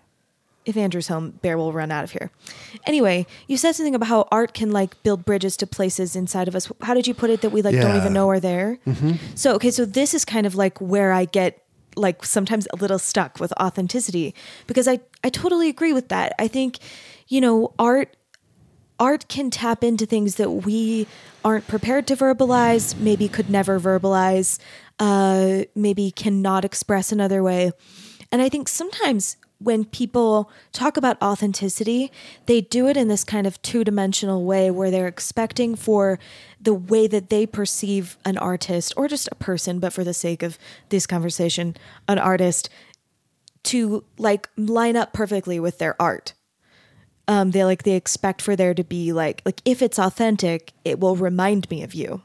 If 0.65 0.75
Andrew's 0.78 1.08
home, 1.08 1.32
Bear 1.41 1.58
will 1.58 1.71
run 1.73 1.91
out 1.91 2.04
of 2.04 2.12
here. 2.12 2.32
Anyway, 2.86 3.28
you 3.47 3.56
said 3.58 3.73
something 3.73 3.93
about 3.93 4.08
how 4.08 4.28
art 4.32 4.54
can 4.54 4.71
like 4.71 5.01
build 5.04 5.23
bridges 5.25 5.56
to 5.58 5.67
places 5.67 6.15
inside 6.15 6.47
of 6.47 6.56
us. 6.56 6.71
How 6.82 6.93
did 6.93 7.06
you 7.08 7.13
put 7.13 7.30
it 7.30 7.41
that 7.41 7.51
we 7.51 7.62
like 7.62 7.75
don't 7.75 7.97
even 7.97 8.13
know 8.13 8.30
are 8.30 8.39
there? 8.39 8.80
So 9.36 9.54
okay, 9.56 9.71
so 9.71 9.86
this 9.86 10.13
is 10.13 10.25
kind 10.25 10.45
of 10.47 10.56
like 10.56 10.80
where 10.80 11.12
I 11.12 11.25
get 11.25 11.62
like 11.95 12.25
sometimes 12.25 12.67
a 12.73 12.75
little 12.78 12.99
stuck 12.99 13.39
with 13.39 13.54
authenticity 13.54 14.36
because 14.67 14.88
I 14.88 14.99
I 15.23 15.30
totally 15.30 15.69
agree 15.69 15.93
with 15.93 16.10
that. 16.10 16.34
I 16.39 16.47
think 16.47 16.80
you 17.28 17.41
know 17.41 17.73
art 17.80 18.15
art 18.99 19.28
can 19.28 19.49
tap 19.49 19.84
into 19.84 20.06
things 20.06 20.36
that 20.36 20.49
we 20.49 21.08
aren't 21.43 21.67
prepared 21.67 22.08
to 22.08 22.15
verbalize, 22.15 22.97
maybe 22.97 23.28
could 23.28 23.49
never 23.49 23.80
verbalize, 23.80 24.58
uh, 24.99 25.63
maybe 25.75 26.12
cannot 26.12 26.65
express 26.65 27.12
another 27.12 27.43
way. 27.43 27.71
And 28.32 28.41
I 28.41 28.49
think 28.49 28.67
sometimes 28.67 29.38
when 29.60 29.86
people 29.86 30.52
talk 30.72 30.98
about 30.98 31.22
authenticity, 31.22 32.12
they 32.46 32.62
do 32.62 32.88
it 32.88 32.98
in 32.98 33.08
this 33.08 33.24
kind 33.24 33.48
of 33.48 33.62
two 33.62 33.84
dimensional 33.84 34.44
way 34.44 34.70
where 34.70 34.91
they're 34.91 35.08
expecting 35.08 35.76
for 35.76 36.20
the 36.60 36.74
way 36.74 37.08
that 37.08 37.30
they 37.30 37.46
perceive 37.46 38.18
an 38.26 38.38
artist 38.38 38.94
or 38.98 39.08
just 39.08 39.30
a 39.32 39.36
person, 39.36 39.80
but 39.80 39.94
for 39.94 40.04
the 40.04 40.13
sake 40.13 40.44
of 40.44 40.58
this 40.89 41.08
conversation, 41.08 41.76
an 42.08 42.20
artist 42.20 42.70
to 43.63 44.04
like 44.18 44.50
line 44.58 44.96
up 44.96 45.13
perfectly 45.13 45.60
with 45.60 45.80
their 45.80 46.00
art 46.00 46.34
um, 47.28 47.52
they 47.52 47.63
like 47.63 47.84
they 47.84 47.96
expect 47.96 48.41
for 48.41 48.56
there 48.56 48.74
to 48.74 48.84
be 48.84 49.13
like 49.13 49.41
like 49.46 49.62
if 49.65 49.82
it's 49.82 49.98
authentic, 49.98 50.74
it 50.84 51.00
will 51.00 51.15
remind 51.15 51.70
me 51.70 51.84
of 51.84 51.94
you. 51.94 52.22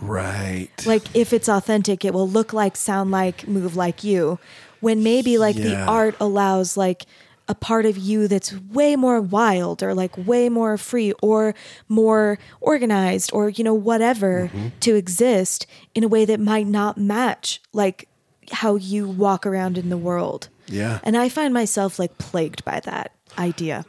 Right. 0.00 0.70
Like 0.84 1.14
if 1.14 1.32
it's 1.32 1.48
authentic, 1.48 2.04
it 2.04 2.12
will 2.12 2.28
look 2.28 2.52
like, 2.52 2.76
sound 2.76 3.10
like, 3.10 3.46
move 3.46 3.76
like 3.76 4.02
you. 4.02 4.38
When 4.84 5.02
maybe 5.02 5.38
like 5.38 5.56
the 5.56 5.76
art 5.76 6.14
allows 6.20 6.76
like 6.76 7.06
a 7.48 7.54
part 7.54 7.84
of 7.84 7.98
you 7.98 8.26
that's 8.26 8.54
way 8.54 8.96
more 8.96 9.20
wild 9.20 9.82
or 9.82 9.94
like 9.94 10.16
way 10.16 10.48
more 10.48 10.78
free 10.78 11.12
or 11.20 11.54
more 11.88 12.38
organized 12.60 13.30
or 13.34 13.50
you 13.50 13.62
know 13.62 13.74
whatever 13.74 14.48
mm-hmm. 14.48 14.68
to 14.80 14.94
exist 14.94 15.66
in 15.94 16.04
a 16.04 16.08
way 16.08 16.24
that 16.24 16.40
might 16.40 16.66
not 16.66 16.96
match 16.96 17.60
like 17.72 18.08
how 18.50 18.76
you 18.76 19.08
walk 19.08 19.46
around 19.46 19.78
in 19.78 19.88
the 19.88 19.96
world. 19.96 20.48
Yeah. 20.66 21.00
And 21.02 21.16
I 21.16 21.28
find 21.28 21.52
myself 21.52 21.98
like 21.98 22.16
plagued 22.18 22.64
by 22.64 22.80
that 22.80 23.12
idea. 23.38 23.84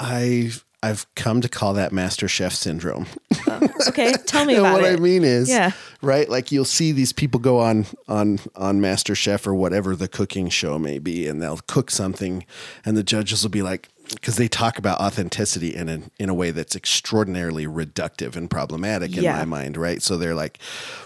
I've 0.00 0.64
I've 0.82 1.06
come 1.14 1.40
to 1.40 1.48
call 1.48 1.74
that 1.74 1.90
master 1.92 2.28
chef 2.28 2.52
syndrome. 2.52 3.06
Oh, 3.48 3.60
okay, 3.88 4.12
tell 4.26 4.44
me 4.44 4.54
about 4.56 4.74
what 4.82 4.84
it. 4.84 4.98
I 4.98 5.00
mean 5.00 5.24
is, 5.24 5.48
Yeah. 5.48 5.72
right? 6.02 6.28
Like 6.28 6.52
you'll 6.52 6.64
see 6.64 6.92
these 6.92 7.12
people 7.12 7.40
go 7.40 7.58
on 7.60 7.86
on 8.08 8.38
on 8.54 8.80
Master 8.80 9.14
Chef 9.14 9.46
or 9.46 9.54
whatever 9.54 9.96
the 9.96 10.06
cooking 10.08 10.48
show 10.48 10.78
may 10.78 10.98
be, 10.98 11.26
and 11.26 11.42
they'll 11.42 11.60
cook 11.66 11.90
something, 11.90 12.44
and 12.84 12.96
the 12.96 13.02
judges 13.02 13.42
will 13.42 13.50
be 13.50 13.62
like, 13.62 13.88
because 14.10 14.36
they 14.36 14.48
talk 14.48 14.78
about 14.78 15.00
authenticity 15.00 15.74
in 15.74 15.88
a, 15.88 16.00
in 16.18 16.28
a 16.28 16.34
way 16.34 16.50
that's 16.52 16.76
extraordinarily 16.76 17.66
reductive 17.66 18.36
and 18.36 18.48
problematic 18.50 19.16
in 19.16 19.24
Yeah. 19.24 19.38
my 19.38 19.44
mind, 19.44 19.76
right? 19.76 20.00
So 20.02 20.16
they're 20.16 20.34
like, 20.36 20.58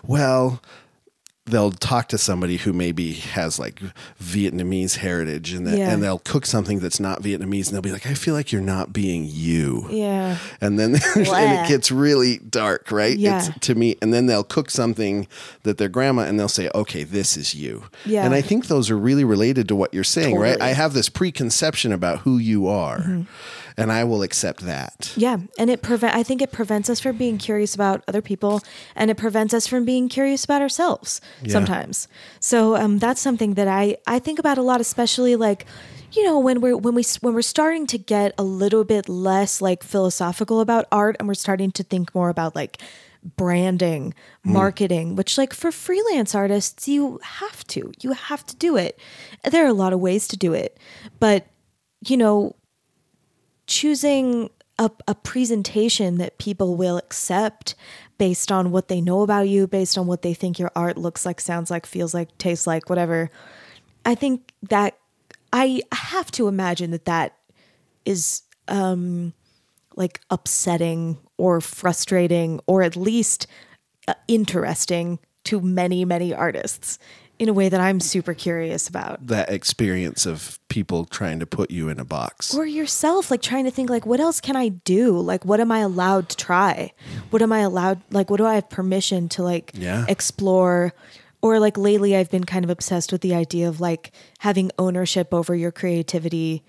well. 0.05 0.61
They'll 1.47 1.73
talk 1.73 2.09
to 2.11 2.19
somebody 2.19 2.59
who 2.59 2.73
maybe 2.73 3.13
has 3.13 3.59
like 3.59 3.81
Vietnamese 4.23 4.97
heritage, 4.97 5.53
and, 5.53 5.67
the, 5.67 5.77
Yeah. 5.77 5.91
and 5.91 6.03
they'll 6.03 6.19
cook 6.21 6.47
something 6.47 6.79
that's 6.81 7.01
not 7.01 7.23
Vietnamese, 7.23 7.67
and 7.67 7.75
they'll 7.75 7.81
be 7.81 7.91
like, 7.93 8.07
"I 8.07 8.15
feel 8.15 8.35
like 8.35 8.53
you're 8.53 8.61
not 8.61 8.93
being 8.93 9.27
you." 9.29 9.87
Yeah. 9.91 10.37
and 10.61 10.79
then 10.79 10.95
and 11.17 11.27
it 11.27 11.69
gets 11.69 11.91
really 11.91 12.39
dark, 12.39 12.93
right? 12.93 13.17
Yeah. 13.17 13.39
It's 13.39 13.51
to 13.67 13.75
me, 13.75 13.97
and 14.03 14.13
then 14.13 14.27
they'll 14.27 14.45
cook 14.45 14.71
something 14.71 15.27
that 15.65 15.79
their 15.79 15.89
grandma, 15.89 16.23
and 16.23 16.39
they'll 16.39 16.49
say, 16.49 16.71
"Okay, 16.75 17.03
this 17.05 17.37
is 17.37 17.55
you." 17.55 17.85
Yeah. 18.05 18.25
and 18.25 18.35
I 18.35 18.43
think 18.43 18.67
those 18.69 18.91
are 18.91 18.99
really 18.99 19.25
related 19.25 19.67
to 19.69 19.75
what 19.75 19.93
you're 19.95 20.05
saying, 20.05 20.37
right? 20.39 20.61
I 20.61 20.69
have 20.75 20.93
this 20.93 21.09
preconception 21.09 21.93
about 21.93 22.21
who 22.21 22.39
you 22.39 22.69
are, 22.69 22.99
Mm-hmm. 22.99 23.23
And 23.77 23.91
I 23.93 24.05
will 24.05 24.23
accept 24.23 24.61
that. 24.67 25.13
Yeah, 25.17 25.39
and 25.59 25.71
it 25.71 25.83
prevent. 25.83 26.15
I 26.15 26.23
think 26.23 26.43
it 26.43 26.53
prevents 26.53 26.89
us 26.91 27.01
from 27.01 27.17
being 27.17 27.39
curious 27.39 27.75
about 27.75 28.03
other 28.09 28.23
people, 28.23 28.63
and 28.95 29.11
it 29.11 29.17
prevents 29.17 29.53
us 29.55 29.67
from 29.67 29.85
being 29.85 30.09
curious 30.09 30.45
about 30.45 30.63
ourselves 30.63 31.21
Yeah. 31.43 31.53
sometimes. 31.53 32.09
So 32.41 32.77
um, 32.77 32.99
that's 32.99 33.21
something 33.21 33.55
that 33.55 33.69
I 33.69 33.97
I 34.07 34.19
think 34.19 34.39
about 34.39 34.59
a 34.59 34.63
lot, 34.63 34.81
especially 34.81 35.37
like 35.37 35.67
you 36.13 36.25
know 36.25 36.39
when 36.39 36.61
we're 36.61 36.77
when 36.77 36.95
we 36.95 37.05
when 37.21 37.35
we're 37.35 37.43
starting 37.43 37.87
to 37.89 37.99
get 37.99 38.35
a 38.39 38.43
little 38.43 38.85
bit 38.85 39.09
less 39.09 39.61
like 39.61 39.83
philosophical 39.83 40.61
about 40.61 40.87
art, 40.91 41.17
and 41.19 41.29
we're 41.29 41.35
starting 41.35 41.71
to 41.73 41.83
think 41.83 42.15
more 42.15 42.29
about 42.31 42.55
like 42.55 42.79
branding, 43.37 44.15
marketing, 44.43 45.15
which 45.15 45.37
like 45.39 45.53
for 45.53 45.71
freelance 45.71 46.35
artists 46.35 46.89
you 46.89 47.21
have 47.23 47.67
to 47.69 47.93
you 48.01 48.13
have 48.13 48.45
to 48.47 48.57
do 48.57 48.77
it. 48.77 48.99
There 49.45 49.65
are 49.65 49.69
a 49.69 49.75
lot 49.75 49.93
of 49.93 50.01
ways 50.01 50.27
to 50.29 50.37
do 50.37 50.53
it, 50.55 50.79
but 51.19 51.47
you 52.07 52.17
know 52.17 52.57
choosing 53.71 54.51
a, 54.79 54.91
a 55.07 55.15
presentation 55.15 56.19
that 56.19 56.39
people 56.39 56.77
will 56.77 56.99
accept 56.99 57.77
based 58.19 58.51
on 58.51 58.73
what 58.73 58.89
they 58.89 59.01
know 59.01 59.23
about 59.23 59.49
you, 59.49 59.67
based 59.67 59.97
on 59.97 60.07
what 60.07 60.23
they 60.23 60.35
think 60.35 60.59
your 60.59 60.73
art 60.75 60.99
looks 60.99 61.25
like, 61.25 61.41
sounds 61.41 61.71
like, 61.71 61.87
feels 61.87 62.13
like, 62.13 62.37
tastes 62.37 62.67
like, 62.67 62.91
whatever. 62.91 63.31
I 64.05 64.17
think 64.17 64.53
that 64.69 64.99
I 65.53 65.83
have 65.93 66.31
to 66.33 66.49
imagine 66.49 66.91
that 66.91 67.05
that 67.05 67.37
is 68.05 68.43
um, 68.67 69.33
like 69.95 70.21
upsetting 70.31 71.19
or 71.39 71.61
frustrating 71.61 72.61
or 72.67 72.83
at 72.83 72.97
least 72.97 73.47
uh, 74.09 74.15
interesting 74.27 75.21
to 75.45 75.61
many, 75.61 76.05
many 76.05 76.35
artists 76.35 76.99
in 77.41 77.49
a 77.49 77.53
way 77.55 77.69
that 77.71 77.81
I'm 77.81 78.01
super 78.01 78.35
curious 78.35 78.87
about. 78.87 79.27
That 79.27 79.51
experience 79.51 80.27
of 80.27 80.59
people 80.69 81.07
trying 81.07 81.41
to 81.41 81.47
put 81.47 81.71
you 81.71 81.89
in 81.89 81.99
a 81.99 82.05
box. 82.05 82.55
or 82.55 82.67
yourself 82.67 83.31
like 83.31 83.41
trying 83.43 83.65
to 83.65 83.71
think 83.73 83.89
like 83.91 84.05
what 84.07 84.21
else 84.21 84.41
can 84.41 84.55
i 84.55 84.69
do 84.69 85.19
like 85.19 85.45
what 85.45 85.59
am 85.59 85.73
i 85.73 85.81
allowed 85.81 86.29
to 86.29 86.37
try 86.37 86.93
what 87.31 87.43
am 87.43 87.51
i 87.51 87.59
allowed 87.59 88.01
like 88.13 88.31
what 88.31 88.37
do 88.37 88.47
i 88.47 88.55
have 88.55 88.69
permission 88.71 89.29
to 89.31 89.43
like 89.43 89.73
Yeah. 89.75 90.05
explore 90.09 90.93
or 91.43 91.59
like 91.59 91.77
lately 91.77 92.15
i've 92.15 92.31
been 92.31 92.45
kind 92.45 92.65
of 92.65 92.71
obsessed 92.71 93.11
with 93.11 93.21
the 93.23 93.35
idea 93.35 93.69
of 93.69 93.81
like 93.81 94.13
having 94.39 94.71
ownership 94.79 95.35
over 95.35 95.57
your 95.57 95.73
creativity 95.73 96.63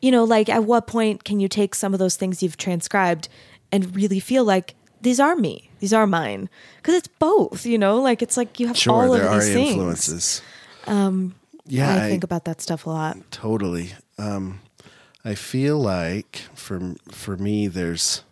you 0.00 0.10
know 0.10 0.24
like 0.24 0.48
at 0.48 0.64
what 0.64 0.86
point 0.86 1.24
can 1.24 1.38
you 1.40 1.48
take 1.48 1.74
some 1.74 1.92
of 1.92 1.98
those 1.98 2.16
things 2.16 2.42
you've 2.42 2.56
transcribed 2.56 3.28
and 3.70 3.94
really 3.94 4.20
feel 4.20 4.44
like 4.44 4.74
these 5.02 5.20
are 5.20 5.36
me 5.36 5.68
these 5.82 5.92
are 5.92 6.06
mine 6.06 6.48
because 6.76 6.94
it's 6.94 7.08
both 7.08 7.66
you 7.66 7.76
know 7.76 8.00
like 8.00 8.22
it's 8.22 8.36
like 8.36 8.60
you 8.60 8.68
have 8.68 8.78
Sure, 8.78 8.92
all 8.92 9.10
there 9.10 9.24
of 9.26 9.32
are 9.32 9.40
these 9.40 9.52
things 9.52 9.70
influences. 9.70 10.40
Um, 10.86 11.34
yeah, 11.66 11.96
I 11.96 12.08
think 12.08 12.22
about 12.22 12.44
that 12.44 12.60
stuff 12.60 12.86
a 12.86 12.90
lot 12.90 13.18
Totally. 13.32 13.90
Um, 14.16 14.60
I 15.24 15.34
feel 15.34 15.78
like 15.80 16.42
for 16.54 16.94
for 17.10 17.36
me, 17.36 17.66
there's 17.66 18.22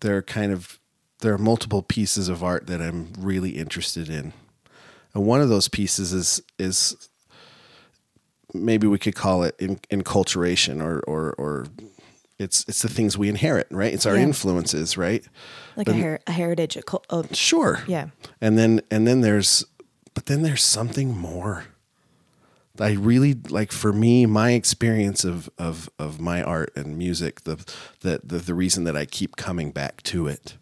there 0.00 0.16
are 0.16 0.22
kind 0.22 0.52
of 0.52 0.78
there 1.20 1.34
are 1.34 1.38
multiple 1.38 1.82
pieces 1.82 2.30
of 2.30 2.42
art 2.42 2.66
that 2.68 2.80
I'm 2.80 3.12
really 3.18 3.50
interested 3.50 4.08
in. 4.08 4.32
And 5.12 5.26
one 5.26 5.42
of 5.42 5.50
those 5.50 5.68
pieces 5.68 6.14
is 6.14 6.42
is 6.58 6.96
maybe 8.54 8.86
we 8.86 8.98
could 8.98 9.14
call 9.14 9.42
it 9.42 9.54
in, 9.58 9.76
enculturation 9.90 10.82
or 10.82 11.00
or 11.00 11.34
or 11.36 11.66
it's 12.40 12.64
it's 12.68 12.82
the 12.82 12.88
things 12.88 13.16
we 13.18 13.28
inherit, 13.28 13.66
right? 13.70 13.92
It's 13.92 14.06
our 14.06 14.16
Yeah. 14.16 14.22
influences, 14.22 14.96
right? 14.96 15.24
Like 15.76 15.88
a, 15.88 15.92
her- 15.94 16.20
a 16.26 16.32
heritage. 16.32 16.76
A 16.76 16.82
cul- 16.82 17.04
of, 17.10 17.34
Sure. 17.36 17.82
Yeah. 17.86 18.08
And 18.40 18.56
then 18.58 18.80
and 18.90 19.06
then 19.06 19.20
there's 19.20 19.64
but 20.14 20.26
then 20.26 20.42
there's 20.42 20.62
something 20.64 21.16
more. 21.16 21.66
I 22.80 22.92
really 22.92 23.34
like 23.50 23.72
for 23.72 23.92
me 23.92 24.24
my 24.26 24.52
experience 24.52 25.22
of 25.24 25.50
of 25.58 25.90
of 25.98 26.18
my 26.20 26.42
art 26.42 26.72
and 26.74 26.96
music 26.96 27.42
the 27.42 27.56
the 28.00 28.20
the, 28.24 28.38
the 28.38 28.54
reason 28.54 28.84
that 28.84 28.96
I 28.96 29.04
keep 29.04 29.36
coming 29.36 29.70
back 29.70 30.02
to 30.04 30.26
it 30.26 30.56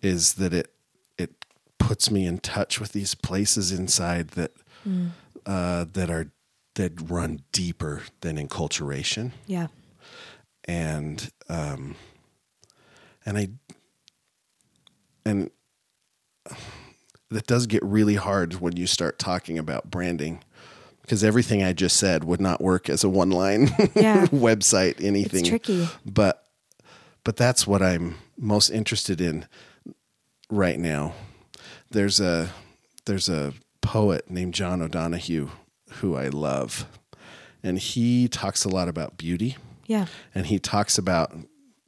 is 0.00 0.34
that 0.34 0.54
it 0.54 0.72
it 1.18 1.44
puts 1.78 2.10
me 2.10 2.24
in 2.26 2.38
touch 2.38 2.80
with 2.80 2.92
these 2.92 3.14
places 3.14 3.72
inside 3.72 4.28
that 4.30 4.52
uh, 5.44 5.84
that 5.92 6.08
are 6.10 6.30
that 6.76 7.10
run 7.10 7.42
deeper 7.52 8.02
than 8.22 8.36
enculturation 8.38 9.32
yeah. 9.46 9.66
And 10.66 11.30
um 11.48 11.94
and 13.26 13.38
i 13.38 13.48
and 15.24 15.50
that 17.30 17.46
does 17.46 17.66
get 17.66 17.82
really 17.82 18.14
hard 18.14 18.54
when 18.60 18.76
you 18.76 18.86
start 18.86 19.18
talking 19.18 19.58
about 19.58 19.90
branding 19.90 20.42
because 21.02 21.24
everything 21.24 21.62
i 21.62 21.72
just 21.72 21.96
said 21.96 22.24
would 22.24 22.40
not 22.40 22.60
work 22.60 22.88
as 22.88 23.04
a 23.04 23.08
one 23.08 23.30
line 23.30 23.68
Yeah. 23.94 24.26
website 24.26 25.02
anything 25.02 25.40
It's 25.40 25.48
tricky. 25.48 25.88
but 26.04 26.46
but 27.24 27.36
that's 27.36 27.66
what 27.66 27.82
i'm 27.82 28.16
most 28.38 28.70
interested 28.70 29.20
in 29.20 29.46
right 30.50 30.78
now 30.78 31.14
there's 31.90 32.20
a 32.20 32.50
there's 33.06 33.28
a 33.28 33.52
poet 33.82 34.30
named 34.30 34.54
john 34.54 34.80
o'donohue 34.82 35.48
who 36.00 36.16
i 36.16 36.28
love 36.28 36.86
and 37.62 37.78
he 37.78 38.28
talks 38.28 38.64
a 38.64 38.68
lot 38.68 38.88
about 38.88 39.16
beauty 39.16 39.56
Yeah. 39.86 40.06
and 40.34 40.46
he 40.46 40.58
talks 40.58 40.98
about 40.98 41.32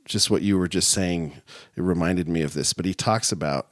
just 0.04 0.30
what 0.30 0.42
you 0.42 0.56
were 0.58 0.68
just 0.68 0.90
saying 0.90 1.32
it 1.76 1.80
reminded 1.82 2.28
me 2.28 2.42
of 2.42 2.52
this 2.54 2.72
but 2.72 2.84
he 2.84 2.94
talks 2.94 3.32
about 3.32 3.68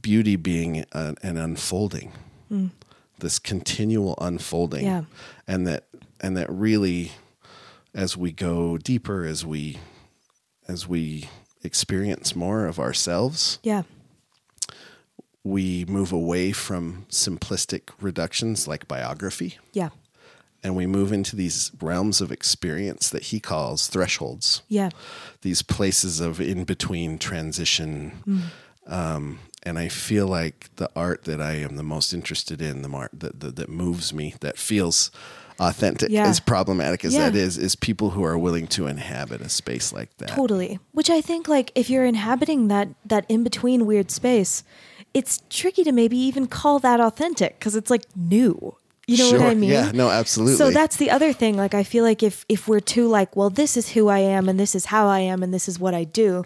beauty 0.00 0.36
being 0.36 0.84
an, 0.92 1.16
an 1.22 1.36
unfolding 1.36 2.12
mm. 2.50 2.70
this 3.18 3.38
continual 3.38 4.16
unfolding 4.20 4.84
Yeah. 4.86 5.04
and 5.46 5.66
that 5.66 5.84
and 6.20 6.36
that 6.36 6.50
really 6.50 7.12
as 7.94 8.16
we 8.16 8.32
go 8.32 8.78
deeper 8.78 9.24
as 9.24 9.44
we 9.46 9.78
as 10.68 10.86
we 10.88 11.28
experience 11.62 12.34
more 12.36 12.66
of 12.66 12.78
ourselves 12.80 13.58
Yeah. 13.62 13.82
we 15.44 15.84
move 15.86 16.12
away 16.12 16.52
from 16.52 17.06
simplistic 17.10 17.90
reductions 18.00 18.66
like 18.68 18.86
biography 18.88 19.58
Yeah. 19.72 19.90
And 20.62 20.76
we 20.76 20.86
move 20.86 21.12
into 21.12 21.36
these 21.36 21.70
realms 21.80 22.20
of 22.20 22.30
experience 22.30 23.08
that 23.10 23.24
he 23.24 23.40
calls 23.40 23.86
thresholds 23.88 24.62
Yeah. 24.68 24.90
these 25.42 25.62
places 25.62 26.20
of 26.20 26.40
in 26.40 26.64
between 26.64 27.18
transition. 27.18 28.50
Um, 28.86 29.38
and 29.62 29.78
I 29.78 29.88
feel 29.88 30.26
like 30.26 30.70
the 30.76 30.90
art 30.96 31.24
that 31.24 31.40
I 31.40 31.52
am 31.56 31.76
the 31.76 31.82
most 31.82 32.12
interested 32.12 32.60
in, 32.62 32.82
the 32.82 32.90
art 32.90 33.10
that, 33.14 33.40
that, 33.40 33.56
that 33.56 33.68
moves 33.68 34.12
me, 34.12 34.34
that 34.40 34.58
feels 34.58 35.10
authentic, 35.58 36.08
Yeah. 36.10 36.26
as 36.26 36.40
problematic 36.40 37.04
as 37.04 37.12
Yeah. 37.14 37.28
that 37.30 37.36
is, 37.36 37.58
is 37.58 37.76
people 37.76 38.10
who 38.10 38.24
are 38.24 38.38
willing 38.38 38.66
to 38.68 38.86
inhabit 38.86 39.42
a 39.42 39.48
space 39.50 39.92
like 39.92 40.16
that. 40.16 40.28
Totally. 40.28 40.78
Which 40.92 41.10
I 41.10 41.20
think 41.20 41.46
like 41.48 41.70
if 41.74 41.90
you're 41.90 42.06
inhabiting 42.06 42.68
that 42.68 42.88
that 43.04 43.26
in 43.28 43.44
between 43.44 43.84
weird 43.84 44.10
space, 44.10 44.64
it's 45.12 45.42
tricky 45.50 45.84
to 45.84 45.92
maybe 45.92 46.16
even 46.16 46.46
call 46.46 46.78
that 46.78 47.00
authentic 47.00 47.58
because 47.58 47.74
it's 47.74 47.90
like 47.90 48.04
new. 48.16 48.74
You 49.10 49.32
know 49.32 49.32
what 49.32 49.50
I 49.50 49.54
mean? 49.54 49.70
Yeah, 49.70 49.90
no, 49.92 50.08
absolutely. 50.08 50.56
So 50.56 50.70
that's 50.70 50.96
the 50.96 51.10
other 51.10 51.32
thing. 51.32 51.56
Like 51.56 51.74
I 51.74 51.82
feel 51.82 52.04
like 52.04 52.22
if 52.22 52.44
if 52.48 52.68
we're 52.68 52.80
too 52.80 53.08
like, 53.08 53.34
well, 53.34 53.50
this 53.50 53.76
is 53.76 53.90
who 53.90 54.08
I 54.08 54.18
am 54.18 54.48
and 54.48 54.58
this 54.58 54.74
is 54.74 54.86
how 54.86 55.08
I 55.08 55.20
am 55.20 55.42
and 55.42 55.52
this 55.52 55.68
is 55.68 55.78
what 55.78 55.94
I 55.94 56.04
do, 56.04 56.44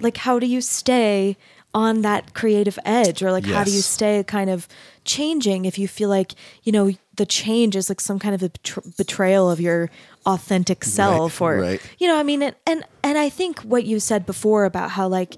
like 0.00 0.16
how 0.16 0.38
do 0.38 0.46
you 0.46 0.60
stay 0.60 1.36
on 1.74 2.02
that 2.02 2.34
creative 2.34 2.78
edge 2.84 3.22
or 3.22 3.32
like 3.32 3.46
how 3.46 3.64
do 3.64 3.70
you 3.70 3.80
stay 3.80 4.22
kind 4.24 4.50
of 4.50 4.68
changing 5.04 5.64
if 5.64 5.78
you 5.78 5.88
feel 5.88 6.08
like 6.08 6.34
you 6.64 6.72
know 6.72 6.90
the 7.16 7.24
change 7.24 7.74
is 7.74 7.88
like 7.88 8.00
some 8.00 8.18
kind 8.18 8.34
of 8.34 8.42
a 8.42 8.50
betr- 8.50 8.96
betrayal 8.98 9.50
of 9.50 9.58
your 9.58 9.90
authentic 10.26 10.84
self 10.84 11.40
or 11.40 11.56
right. 11.56 11.80
you 11.98 12.06
know 12.06 12.18
i 12.18 12.22
mean 12.22 12.42
and, 12.42 12.54
and 12.66 12.84
and 13.02 13.16
i 13.16 13.28
think 13.28 13.60
what 13.60 13.84
you 13.84 13.98
said 13.98 14.26
before 14.26 14.66
about 14.66 14.90
how 14.90 15.08
like 15.08 15.36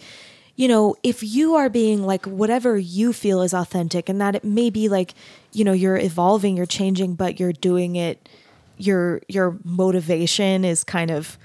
you 0.57 0.69
know 0.69 0.95
if 1.03 1.23
you 1.23 1.55
are 1.55 1.69
being 1.69 2.05
like 2.05 2.27
whatever 2.27 2.79
you 2.79 3.13
feel 3.13 3.43
is 3.43 3.53
authentic 3.53 4.09
and 4.09 4.21
that 4.21 4.35
it 4.35 4.45
may 4.45 4.71
be 4.71 4.89
like 4.89 5.15
you 5.53 5.65
know 5.65 5.73
you're 5.73 5.99
evolving 5.99 6.57
you're 6.57 6.67
changing 6.67 7.15
but 7.15 7.41
you're 7.41 7.53
doing 7.53 7.97
it 7.97 8.29
your 8.77 9.21
your 9.29 9.59
motivation 9.65 10.65
is 10.65 10.85
kind 10.85 11.11
of 11.11 11.39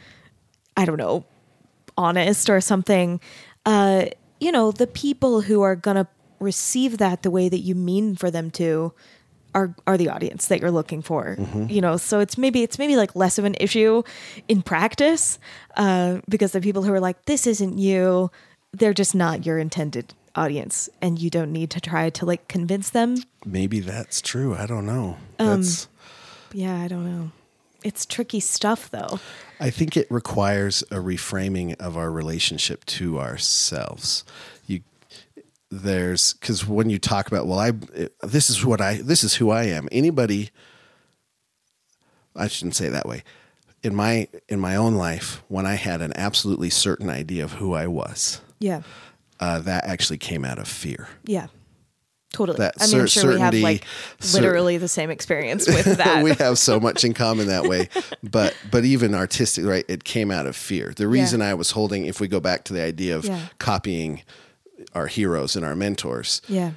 i 0.78 0.86
don't 0.86 0.98
know 0.98 1.24
honest 1.98 2.50
or 2.50 2.62
something 2.62 3.20
uh 3.66 4.06
you 4.40 4.52
know 4.52 4.72
the 4.72 4.88
people 4.88 5.42
who 5.42 5.62
are 5.62 5.76
gonna 5.76 6.08
receive 6.40 6.98
that 6.98 7.24
the 7.24 7.32
way 7.32 7.50
that 7.50 7.60
you 7.60 7.76
mean 7.76 8.16
for 8.16 8.32
them 8.32 8.50
to 8.50 8.94
are 9.56 9.76
are 9.88 9.98
the 9.98 10.08
audience 10.08 10.46
that 10.48 10.62
you're 10.62 10.72
looking 10.72 11.02
for 11.02 11.36
you 11.68 11.82
know? 11.82 11.98
So 11.98 12.20
it's 12.20 12.38
maybe 12.38 12.62
it's 12.62 12.78
maybe 12.78 12.96
like 12.96 13.16
less 13.16 13.40
of 13.40 13.46
an 13.46 13.56
issue 13.60 14.04
in 14.48 14.62
practice 14.62 15.40
uh 15.76 16.20
because 16.30 16.52
the 16.52 16.62
people 16.62 16.84
who 16.84 16.94
are 16.94 17.00
like 17.00 17.26
this 17.26 17.48
isn't 17.48 17.78
you 17.78 18.30
they're 18.74 18.94
just 18.94 19.16
not 19.16 19.46
your 19.46 19.58
intended 19.58 20.14
audience 20.36 20.90
and 21.02 21.20
you 21.20 21.30
don't 21.30 21.52
need 21.52 21.70
to 21.72 21.82
try 21.82 22.10
to 22.10 22.26
like 22.26 22.48
convince 22.48 22.90
them 22.92 23.18
Maybe 23.46 23.80
that's 23.80 24.22
true. 24.22 24.54
I 24.56 24.66
don't 24.66 24.86
know. 24.86 25.18
Um, 25.40 25.62
That's. 25.62 25.88
yeah 26.54 26.76
i 26.82 26.88
don't 26.88 27.06
know 27.06 27.32
it's 27.84 28.06
tricky 28.06 28.40
stuff 28.40 28.90
though 28.92 29.20
I 29.60 29.70
think 29.72 29.98
it 29.98 30.08
requires 30.10 30.84
a 30.84 30.96
reframing 30.96 31.76
of 31.82 31.98
our 31.98 32.10
relationship 32.12 32.86
to 32.86 33.20
ourselves. 33.20 34.24
You 34.68 34.82
there's 35.70 36.34
because 36.34 36.66
when 36.66 36.90
you 36.90 36.98
talk 36.98 37.28
about 37.28 37.46
well 37.46 37.60
I 37.60 37.72
this 38.24 38.50
is 38.50 38.64
what 38.66 38.80
I 38.82 38.96
this 38.96 39.24
is 39.24 39.36
who 39.36 39.50
I 39.50 39.64
am. 39.66 39.90
Anybody 39.92 40.50
I 42.36 42.48
shouldn't 42.48 42.76
say 42.76 42.88
it 42.88 42.92
that 42.92 43.06
way. 43.08 43.24
In 43.84 43.94
my 43.96 44.28
in 44.48 44.60
my 44.60 44.76
own 44.78 44.96
life, 44.96 45.44
when 45.50 45.66
I 45.66 45.76
had 45.76 46.02
an 46.02 46.14
absolutely 46.16 46.70
certain 46.70 47.10
idea 47.10 47.44
of 47.44 47.54
who 47.54 47.74
I 47.74 47.88
was, 47.88 48.40
yeah 48.60 48.82
uh, 49.40 49.60
that 49.60 49.86
actually 49.86 50.18
came 50.18 50.44
out 50.46 50.60
of 50.60 50.68
fear. 50.68 51.08
yeah 51.26 51.48
totally 52.32 52.58
That 52.60 52.76
i 52.80 52.86
mean 52.86 53.02
i'm 53.02 53.08
cer- 53.08 53.20
sure 53.22 53.34
we 53.34 53.40
have 53.40 53.54
certainty- 53.54 53.62
like 53.64 53.86
cer- 54.20 54.38
literally 54.42 54.78
the 54.78 54.88
same 54.88 55.10
experience 55.10 55.66
with 55.68 55.86
that 55.98 56.24
we 56.24 56.34
have 56.36 56.58
so 56.60 56.80
much 56.80 57.04
in 57.04 57.14
common 57.14 57.48
that 57.48 57.64
way. 57.64 57.90
But 58.22 58.56
but 58.70 58.86
even 58.86 59.16
artistic, 59.16 59.66
right? 59.66 59.84
It 59.88 60.04
came 60.04 60.30
out 60.30 60.46
of 60.46 60.56
fear. 60.56 60.94
The 60.96 61.08
reason 61.08 61.42
I 61.42 61.56
was 61.56 61.72
holding, 61.72 62.06
if 62.06 62.20
we 62.20 62.28
go 62.28 62.40
back 62.40 62.66
to 62.66 62.74
the 62.74 62.84
idea 62.84 63.16
of 63.16 63.26
Yeah. 63.26 63.40
copying 63.58 64.22
our 64.94 65.08
heroes 65.08 65.56
and 65.56 65.66
our 65.66 65.76
mentors, 65.76 66.42
yeah 66.48 66.72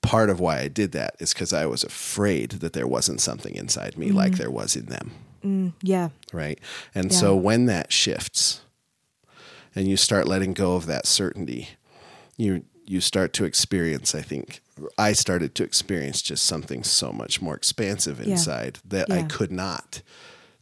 part 0.00 0.28
of 0.30 0.38
why 0.38 0.58
I 0.60 0.68
did 0.68 0.92
that 0.92 1.16
is 1.18 1.32
because 1.32 1.52
I 1.54 1.64
was 1.66 1.82
afraid 1.82 2.50
that 2.60 2.72
there 2.74 2.86
wasn't 2.86 3.20
something 3.22 3.54
inside 3.54 3.96
me 3.98 4.08
Mm-hmm. 4.08 4.16
like 4.16 4.32
there 4.36 4.50
was 4.50 4.76
in 4.76 4.86
them, 4.86 5.74
yeah 5.82 6.08
right? 6.32 6.58
And 6.94 7.10
Yeah. 7.12 7.18
so 7.18 7.36
when 7.36 7.66
that 7.66 7.92
shifts, 7.92 8.60
and 9.74 9.88
you 9.88 9.96
start 9.96 10.26
letting 10.28 10.52
go 10.52 10.74
of 10.76 10.86
that 10.86 11.06
certainty, 11.06 11.70
you 12.36 12.64
you 12.86 13.00
start 13.00 13.32
to 13.34 13.44
experience. 13.44 14.14
I 14.14 14.20
think 14.22 14.60
I 14.98 15.12
started 15.14 15.54
to 15.56 15.64
experience 15.64 16.20
just 16.20 16.44
something 16.44 16.82
so 16.84 17.12
much 17.12 17.40
more 17.40 17.54
expansive 17.54 18.20
inside 18.20 18.78
that 18.84 19.10
I 19.10 19.22
could 19.22 19.50
not 19.52 20.02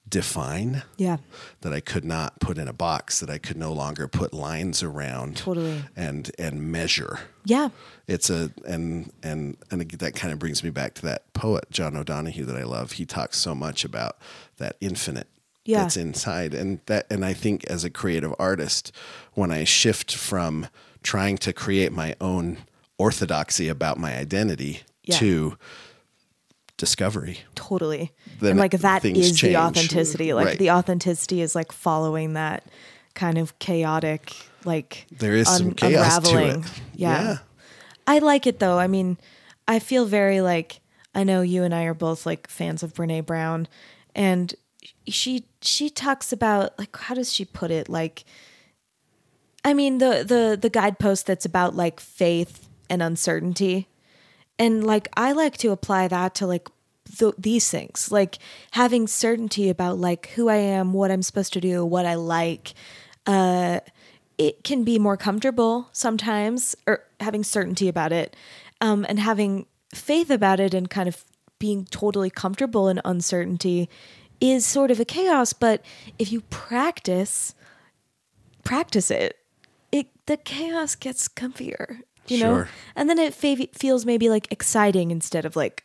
define, 0.08 0.82
yeah 0.98 1.16
that 1.62 1.72
I 1.72 1.80
could 1.80 2.04
not 2.04 2.38
put 2.38 2.58
in 2.58 2.68
a 2.68 2.72
box, 2.72 3.18
that 3.20 3.30
I 3.30 3.38
could 3.38 3.56
no 3.56 3.72
longer 3.72 4.06
put 4.08 4.34
lines 4.34 4.82
around, 4.82 5.38
Totally. 5.38 5.82
and 5.96 6.30
and 6.38 6.70
measure. 6.70 7.20
yeah 7.44 7.70
It's 8.06 8.28
a 8.30 8.50
and 8.66 9.10
and 9.22 9.56
and 9.70 9.90
that 9.90 10.14
kind 10.14 10.32
of 10.32 10.38
brings 10.38 10.62
me 10.62 10.70
back 10.70 10.94
to 10.94 11.02
that 11.02 11.32
poet 11.32 11.64
John 11.70 11.96
O'Donohue 11.96 12.44
that 12.44 12.56
I 12.56 12.64
love. 12.64 12.92
He 12.92 13.06
talks 13.06 13.38
so 13.38 13.54
much 13.54 13.84
about 13.84 14.18
that 14.58 14.76
infinite 14.80 15.28
Yeah. 15.64 15.82
that's 15.82 15.96
inside, 15.96 16.54
and 16.54 16.80
that 16.86 17.06
and 17.10 17.24
I 17.24 17.32
think 17.34 17.64
as 17.70 17.84
a 17.84 17.90
creative 17.90 18.34
artist, 18.38 18.90
when 19.34 19.50
I 19.52 19.64
shift 19.64 20.14
from 20.14 20.66
trying 21.02 21.38
to 21.38 21.52
create 21.52 21.92
my 21.92 22.14
own 22.20 22.58
orthodoxy 22.98 23.68
about 23.68 23.98
my 23.98 24.16
identity 24.16 24.80
Yeah. 25.04 25.18
to 25.18 25.56
discovery, 26.76 27.40
totally 27.54 28.12
Then 28.40 28.52
and 28.52 28.60
like 28.60 28.72
that 28.72 29.04
is 29.04 29.28
change. 29.28 29.40
the 29.42 29.56
authenticity 29.56 30.32
like 30.32 30.46
Right. 30.46 30.58
the 30.58 30.70
authenticity 30.72 31.40
is 31.40 31.54
like 31.54 31.70
following 31.70 32.32
that 32.32 32.64
kind 33.14 33.38
of 33.38 33.56
chaotic 33.60 34.34
like 34.64 35.06
there 35.16 35.34
is 35.36 35.46
some 35.48 35.72
chaos 35.74 36.18
to 36.30 36.38
it. 36.38 36.64
yeah. 36.94 37.38
i 38.06 38.18
like 38.18 38.46
it 38.46 38.58
though 38.58 38.78
i 38.78 38.86
mean 38.86 39.18
i 39.68 39.78
feel 39.78 40.06
very 40.06 40.40
like 40.40 40.80
i 41.14 41.22
know 41.22 41.42
you 41.42 41.62
and 41.62 41.74
i 41.74 41.84
are 41.84 41.94
both 41.94 42.24
like 42.26 42.48
fans 42.48 42.82
of 42.82 42.94
brene 42.94 43.24
brown 43.26 43.68
and 44.14 44.54
she 45.06 45.44
she 45.64 45.90
talks 45.90 46.32
about 46.32 46.78
like 46.78 46.96
how 46.96 47.14
does 47.14 47.32
she 47.32 47.44
put 47.44 47.70
it 47.70 47.88
like 47.88 48.24
I 49.64 49.74
mean 49.74 49.98
the 49.98 50.24
the 50.26 50.58
the 50.60 50.70
guidepost 50.70 51.26
that's 51.26 51.44
about 51.44 51.76
like 51.76 52.00
faith 52.00 52.68
and 52.90 53.02
uncertainty. 53.02 53.88
And 54.58 54.84
like 54.84 55.08
I 55.16 55.32
like 55.32 55.56
to 55.58 55.70
apply 55.70 56.08
that 56.08 56.34
to 56.36 56.46
like 56.46 56.68
th- 57.18 57.34
these 57.38 57.70
things, 57.70 58.12
like 58.12 58.38
having 58.72 59.06
certainty 59.06 59.70
about 59.70 59.98
like 59.98 60.28
who 60.34 60.48
I 60.48 60.56
am, 60.56 60.92
what 60.92 61.10
I'm 61.10 61.22
supposed 61.22 61.52
to 61.54 61.60
do, 61.60 61.84
what 61.84 62.06
I 62.06 62.14
like. 62.14 62.74
Uh 63.26 63.80
it 64.38 64.64
can 64.64 64.82
be 64.82 64.98
more 64.98 65.16
comfortable 65.16 65.88
sometimes 65.92 66.74
or 66.86 67.04
having 67.20 67.44
certainty 67.44 67.88
about 67.88 68.12
it. 68.12 68.34
Um 68.80 69.06
and 69.08 69.18
having 69.20 69.66
faith 69.94 70.30
about 70.30 70.58
it 70.58 70.74
and 70.74 70.90
kind 70.90 71.08
of 71.08 71.24
being 71.58 71.84
totally 71.84 72.30
comfortable 72.30 72.88
in 72.88 73.00
uncertainty 73.04 73.88
is 74.42 74.66
sort 74.66 74.90
of 74.90 74.98
a 75.00 75.04
chaos, 75.04 75.52
but 75.52 75.82
if 76.18 76.32
you 76.32 76.40
practice 76.50 77.54
practice 78.64 79.10
it, 79.10 79.36
it 79.90 80.08
the 80.26 80.36
chaos 80.36 80.94
gets 80.94 81.28
comfier, 81.28 82.00
you 82.26 82.38
know? 82.38 82.54
Sure. 82.54 82.68
And 82.96 83.08
then 83.08 83.18
it 83.18 83.34
fa- 83.34 83.68
feels 83.72 84.04
maybe 84.06 84.28
like 84.28 84.50
exciting 84.50 85.10
instead 85.10 85.44
of 85.44 85.56
like 85.56 85.84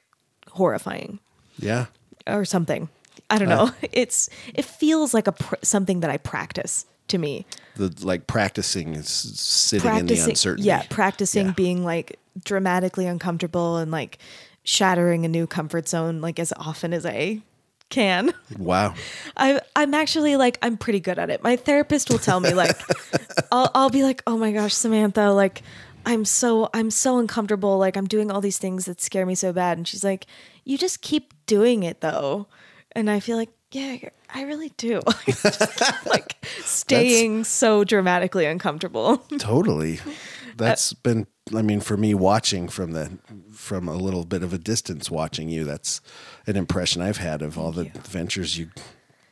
horrifying 0.52 1.20
Yeah. 1.58 1.86
or 2.26 2.46
something. 2.46 2.90
I 3.30 3.38
don't 3.38 3.52
Uh. 3.52 3.66
know. 3.66 3.72
It's 3.92 4.30
it 4.54 4.66
feels 4.66 5.14
like 5.14 5.28
a 5.28 5.32
pr- 5.34 5.56
something 5.64 6.00
that 6.02 6.10
I 6.10 6.18
practice 6.18 6.86
to 7.10 7.18
me. 7.18 7.46
The 7.76 7.94
like 8.02 8.28
practicing 8.28 8.94
is 8.96 9.08
sitting 9.10 9.88
in 9.90 10.06
the 10.08 10.14
Practicing 10.16 10.30
uncertainty. 10.32 10.68
Yeah, 10.68 10.84
practicing 10.90 11.46
Yeah. 11.48 11.52
being 11.54 11.84
like 11.86 12.20
dramatically 12.44 13.06
uncomfortable 13.06 13.78
and 13.78 13.92
like 13.92 14.18
shattering 14.64 15.26
a 15.26 15.28
new 15.30 15.48
comfort 15.48 15.88
zone 15.88 16.22
like 16.22 16.40
as 16.40 16.52
often 16.58 16.94
as 16.94 17.06
I 17.06 17.42
can. 17.90 18.34
Wow. 18.58 18.94
I 19.36 19.60
I'm 19.76 19.94
actually 19.94 20.36
like 20.36 20.58
I'm 20.62 20.78
pretty 20.78 21.00
good 21.00 21.20
at 21.20 21.30
it. 21.30 21.44
My 21.44 21.56
therapist 21.56 22.10
will 22.10 22.20
tell 22.20 22.40
me 22.40 22.54
like 22.54 22.76
I'll 23.52 23.72
I'll 23.74 23.90
be 23.90 24.04
like, 24.04 24.22
"Oh 24.28 24.38
my 24.38 24.52
gosh, 24.52 24.74
Samantha, 24.74 25.32
like 25.32 25.62
I'm 26.06 26.26
so 26.26 26.70
I'm 26.74 26.92
so 26.92 27.18
uncomfortable. 27.20 27.78
Like 27.78 27.98
I'm 27.98 28.08
doing 28.08 28.32
all 28.32 28.42
these 28.42 28.58
things 28.58 28.86
that 28.86 29.02
scare 29.02 29.26
me 29.26 29.36
so 29.36 29.54
bad." 29.54 29.78
And 29.78 29.88
she's 29.88 30.04
like, 30.04 30.26
"You 30.64 30.78
just 30.78 31.02
keep 31.02 31.34
doing 31.46 31.84
it 31.84 32.02
though." 32.02 32.48
And 32.94 33.10
I 33.10 33.20
feel 33.20 33.38
like, 33.38 33.50
"Yeah, 33.72 33.98
I 34.34 34.44
really 34.44 34.70
do." 34.78 35.02
Just, 35.26 35.82
like 36.08 36.36
staying 36.62 37.44
so 37.44 37.84
dramatically 37.84 38.46
uncomfortable. 38.46 39.18
Totally. 39.38 40.00
Uh, 40.00 40.12
That's 40.56 40.94
been 40.94 41.28
I 41.56 41.62
mean 41.62 41.80
for 41.80 41.98
me 41.98 42.14
watching 42.14 42.68
from 42.68 42.92
the 42.92 43.18
from 43.52 43.88
a 43.88 43.96
little 43.96 44.26
bit 44.26 44.44
of 44.44 44.54
a 44.54 44.58
distance 44.58 45.10
watching 45.10 45.50
you 45.50 45.64
that's 45.64 46.02
an 46.46 46.56
impression 46.56 47.02
I've 47.02 47.18
had 47.18 47.42
of 47.42 47.58
all 47.58 47.72
the 47.72 47.86
you. 47.86 47.92
ventures 48.04 48.58
you 48.58 48.70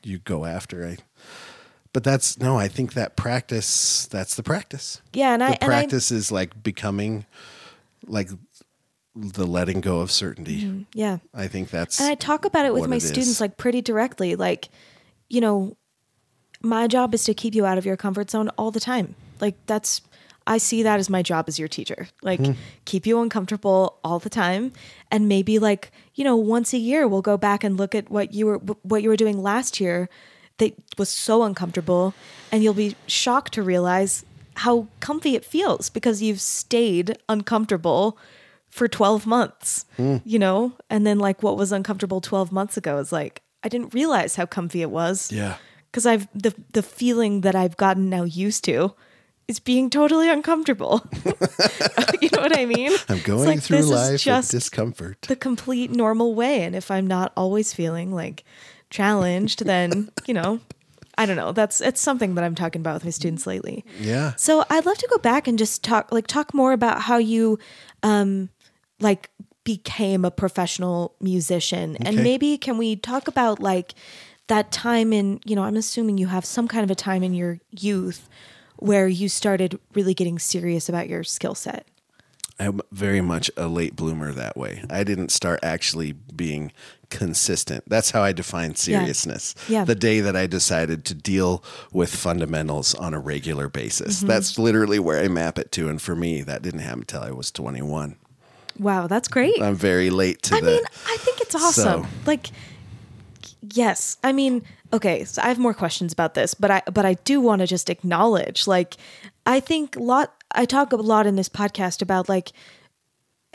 you 0.03 0.19
go 0.19 0.45
after. 0.45 0.85
I 0.85 0.97
but 1.93 2.03
that's 2.03 2.39
no, 2.39 2.57
I 2.57 2.67
think 2.67 2.93
that 2.93 3.15
practice 3.15 4.05
that's 4.07 4.35
the 4.35 4.43
practice. 4.43 5.01
Yeah, 5.13 5.33
and 5.33 5.43
I 5.43 5.51
the 5.51 5.63
and 5.63 5.71
I 5.71 5.75
practice 5.81 6.11
is 6.11 6.31
like 6.31 6.61
becoming 6.61 7.25
like 8.05 8.29
the 9.15 9.47
letting 9.47 9.81
go 9.81 10.01
of 10.01 10.11
certainty. 10.11 10.63
Mm-hmm. 10.63 10.81
yeah. 10.93 11.19
I 11.33 11.47
think 11.47 11.69
that's 11.69 11.99
And 11.99 12.09
I 12.09 12.15
talk 12.15 12.45
about 12.45 12.65
it 12.65 12.73
with 12.73 12.87
my 12.87 12.97
it 12.97 13.03
is. 13.03 13.07
students 13.07 13.39
like 13.39 13.55
pretty 13.57 13.81
directly. 13.81 14.35
Like, 14.35 14.69
you 15.29 15.39
know, 15.39 15.77
my 16.61 16.87
job 16.87 17.13
is 17.13 17.23
to 17.25 17.33
keep 17.33 17.55
you 17.55 17.65
out 17.65 17.77
of 17.77 17.85
your 17.85 17.95
comfort 17.95 18.29
zone 18.29 18.49
all 18.57 18.71
the 18.71 18.79
time. 18.79 19.15
Like 19.39 19.55
that's 19.67 20.01
I 20.47 20.57
see 20.57 20.83
that 20.83 20.99
as 20.99 21.09
my 21.09 21.21
job 21.21 21.45
as 21.47 21.57
your 21.57 21.67
teacher. 21.67 22.07
Like 22.21 22.39
hmm. 22.39 22.51
keep 22.85 23.05
you 23.05 23.19
uncomfortable 23.21 23.99
all 24.03 24.19
the 24.19 24.29
time 24.29 24.73
and 25.11 25.27
maybe 25.27 25.59
like, 25.59 25.91
you 26.13 26.23
know, 26.23 26.35
once 26.35 26.73
a 26.73 26.77
year 26.77 27.07
we'll 27.07 27.21
go 27.21 27.37
back 27.37 27.63
and 27.63 27.77
look 27.77 27.95
at 27.95 28.09
what 28.09 28.33
you 28.33 28.45
were 28.45 28.57
what 28.57 29.01
you 29.01 29.09
were 29.09 29.17
doing 29.17 29.41
last 29.41 29.79
year 29.79 30.09
that 30.57 30.73
was 30.97 31.09
so 31.09 31.43
uncomfortable 31.43 32.13
and 32.51 32.63
you'll 32.63 32.73
be 32.73 32.95
shocked 33.07 33.53
to 33.53 33.63
realize 33.63 34.23
how 34.57 34.87
comfy 34.99 35.35
it 35.35 35.43
feels 35.43 35.89
because 35.89 36.21
you've 36.21 36.39
stayed 36.39 37.17
uncomfortable 37.27 38.17
for 38.69 38.87
12 38.87 39.25
months, 39.25 39.85
hmm. 39.97 40.17
you 40.25 40.39
know? 40.39 40.73
And 40.89 41.05
then 41.07 41.17
like 41.19 41.41
what 41.41 41.57
was 41.57 41.71
uncomfortable 41.71 42.21
12 42.21 42.51
months 42.51 42.77
ago 42.77 42.99
is 42.99 43.11
like 43.11 43.41
I 43.63 43.69
didn't 43.69 43.93
realize 43.93 44.35
how 44.35 44.45
comfy 44.45 44.81
it 44.81 44.91
was. 44.91 45.31
Yeah. 45.31 45.55
Cuz 45.91 46.05
I've 46.05 46.27
the 46.33 46.53
the 46.73 46.83
feeling 46.83 47.41
that 47.41 47.55
I've 47.55 47.77
gotten 47.77 48.09
now 48.09 48.23
used 48.23 48.63
to 48.65 48.93
is 49.47 49.59
being 49.59 49.89
totally 49.89 50.29
uncomfortable. 50.29 51.07
you 52.21 52.29
know 52.33 52.41
what 52.41 52.57
I 52.57 52.65
mean? 52.65 52.91
I'm 53.09 53.19
going 53.19 53.45
like, 53.45 53.61
through 53.61 53.81
life 53.81 54.13
with 54.13 54.21
just 54.21 54.51
discomfort. 54.51 55.21
the 55.23 55.35
complete 55.35 55.91
normal 55.91 56.33
way 56.33 56.63
and 56.63 56.75
if 56.75 56.89
I'm 56.89 57.07
not 57.07 57.31
always 57.37 57.73
feeling 57.73 58.13
like 58.13 58.43
challenged 58.89 59.65
then, 59.65 60.09
you 60.25 60.33
know, 60.33 60.59
I 61.17 61.25
don't 61.25 61.37
know. 61.37 61.51
That's 61.51 61.79
it's 61.79 62.01
something 62.01 62.35
that 62.35 62.43
I'm 62.43 62.55
talking 62.55 62.81
about 62.81 62.95
with 62.95 63.05
my 63.05 63.11
students 63.11 63.47
lately. 63.47 63.85
Yeah. 63.99 64.33
So 64.35 64.65
I'd 64.69 64.85
love 64.85 64.97
to 64.97 65.07
go 65.09 65.17
back 65.17 65.47
and 65.47 65.57
just 65.57 65.83
talk 65.83 66.11
like 66.11 66.27
talk 66.27 66.53
more 66.53 66.73
about 66.73 67.01
how 67.01 67.17
you 67.17 67.57
um 68.03 68.49
like 68.99 69.29
became 69.63 70.25
a 70.25 70.31
professional 70.31 71.15
musician 71.19 71.95
and 71.97 72.17
maybe 72.17 72.55
can 72.55 72.77
we 72.77 72.95
talk 72.95 73.27
about 73.27 73.59
like 73.59 73.95
that 74.47 74.71
time 74.71 75.11
in 75.11 75.39
you 75.43 75.55
know 75.55 75.63
I'm 75.63 75.75
assuming 75.75 76.19
you 76.19 76.27
have 76.27 76.45
some 76.45 76.67
kind 76.67 76.83
of 76.83 76.91
a 76.91 76.95
time 76.95 77.23
in 77.23 77.33
your 77.33 77.59
youth 77.71 78.29
where 78.77 79.07
you 79.07 79.29
started 79.29 79.79
really 79.93 80.13
getting 80.13 80.39
serious 80.39 80.89
about 80.89 81.07
your 81.09 81.23
skill 81.23 81.55
set. 81.55 81.87
I'm 82.57 82.79
very 82.91 83.19
much 83.19 83.51
a 83.57 83.67
late 83.67 83.97
bloomer 83.97 84.31
that 84.31 84.55
way. 84.55 84.81
I 84.89 85.03
didn't 85.03 85.29
start 85.29 85.59
actually 85.61 86.13
being 86.13 86.71
consistent. 87.09 87.83
That's 87.87 88.11
how 88.11 88.23
I 88.23 88.31
define 88.31 88.75
seriousness. 88.75 89.55
Yeah. 89.67 89.83
The 89.83 89.95
day 89.95 90.21
that 90.21 90.37
I 90.37 90.47
decided 90.47 91.03
to 91.05 91.13
deal 91.13 91.61
with 91.91 92.15
fundamentals 92.15 92.95
on 92.95 93.13
a 93.13 93.19
regular 93.19 93.67
basis. 93.67 94.19
Mm-hmm. 94.19 94.27
That's 94.27 94.57
literally 94.57 94.99
where 94.99 95.21
I 95.21 95.27
map 95.27 95.59
it 95.59 95.71
to. 95.73 95.89
And 95.89 96.01
for 96.01 96.15
me, 96.15 96.41
that 96.43 96.61
didn't 96.61 96.79
happen 96.79 97.01
until 97.01 97.21
I 97.23 97.31
was 97.31 97.51
21. 97.51 98.15
Wow, 98.79 99.07
that's 99.07 99.27
great. 99.27 99.61
I'm 99.61 99.75
very 99.75 100.09
late 100.09 100.41
to 100.43 100.55
I 100.55 100.61
the. 100.61 100.67
mean, 100.67 100.83
I 101.07 101.17
think 101.19 101.41
it's 101.41 101.55
awesome. 101.55 102.03
So- 102.03 102.09
Like, 102.25 102.51
yes, 103.73 104.17
I 104.23 104.31
mean, 104.31 104.63
okay. 104.93 105.23
So 105.25 105.41
I 105.41 105.47
have 105.47 105.59
more 105.59 105.73
questions 105.73 106.13
about 106.13 106.33
this, 106.33 106.53
but 106.53 106.71
I 106.71 106.81
but 106.91 107.05
I 107.05 107.15
do 107.15 107.41
want 107.41 107.61
to 107.61 107.67
just 107.67 107.89
acknowledge, 107.89 108.67
like, 108.67 108.95
I 109.45 109.59
think 109.59 109.95
a 109.95 110.03
lot. 110.03 110.33
I 110.51 110.65
talk 110.65 110.93
a 110.93 110.97
lot 110.97 111.27
in 111.27 111.35
this 111.35 111.49
podcast 111.49 112.01
about 112.01 112.29
like 112.29 112.53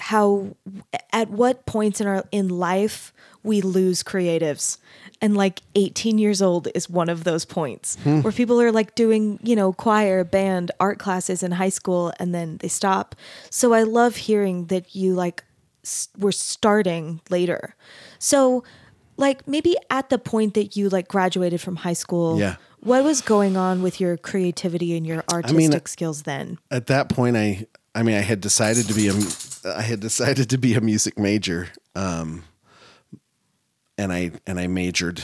how 0.01 0.57
at 1.13 1.31
what 1.31 1.67
points 1.67 2.01
in 2.01 2.07
our 2.07 2.25
in 2.33 2.49
life 2.49 3.13
we 3.43 3.61
lose 3.61 4.03
creatives 4.03 4.79
and 5.21 5.37
like 5.37 5.61
18 5.75 6.19
years 6.19 6.41
old 6.41 6.69
is 6.75 6.89
one 6.89 7.09
of 7.09 7.25
those 7.25 7.45
points 7.45 7.97
hmm. 8.03 8.21
where 8.21 8.33
people 8.33 8.61
are 8.61 8.73
like 8.73 8.95
doing 8.95 9.39
you 9.43 9.55
know 9.55 9.73
choir 9.73 10.25
band 10.25 10.71
art 10.81 10.99
classes 10.99 11.43
in 11.43 11.53
high 11.53 11.69
school 11.69 12.13
and 12.19 12.35
then 12.35 12.57
they 12.59 12.69
stop 12.69 13.15
so 13.51 13.75
i 13.75 13.83
love 13.83 14.17
hearing 14.17 14.67
that 14.67 14.95
you 14.95 15.13
like 15.15 15.45
s- 15.85 16.09
were 16.19 16.33
starting 16.33 17.21
later 17.29 17.75
so 18.19 18.65
like 19.21 19.47
maybe 19.47 19.77
at 19.91 20.09
the 20.11 20.19
point 20.19 20.55
that 20.55 20.77
you 20.77 20.89
like 20.89 21.07
graduated 21.09 21.61
from 21.61 21.77
high 21.77 21.93
school 21.93 22.39
Yeah. 22.39 22.57
what 22.81 23.05
was 23.05 23.21
going 23.21 23.57
on 23.57 23.83
with 23.83 24.01
your 24.01 24.17
creativity 24.17 24.97
and 24.97 25.07
your 25.07 25.23
artistic 25.33 25.87
skills 25.89 26.23
then 26.23 26.59
at 26.71 26.87
that 26.89 27.09
point 27.09 27.37
i 27.37 27.67
i 27.95 28.03
mean 28.03 28.17
i 28.17 28.21
had 28.23 28.41
decided 28.41 28.89
to 28.89 28.95
be 28.95 29.09
a 29.09 29.15
i 29.77 29.83
had 29.83 30.01
decided 30.01 30.49
to 30.51 30.59
be 30.59 30.75
a 30.75 30.81
music 30.81 31.19
major 31.19 31.69
um 31.95 32.43
and 33.99 34.13
i 34.13 34.31
and 34.47 34.59
i 34.59 34.67
majored 34.67 35.23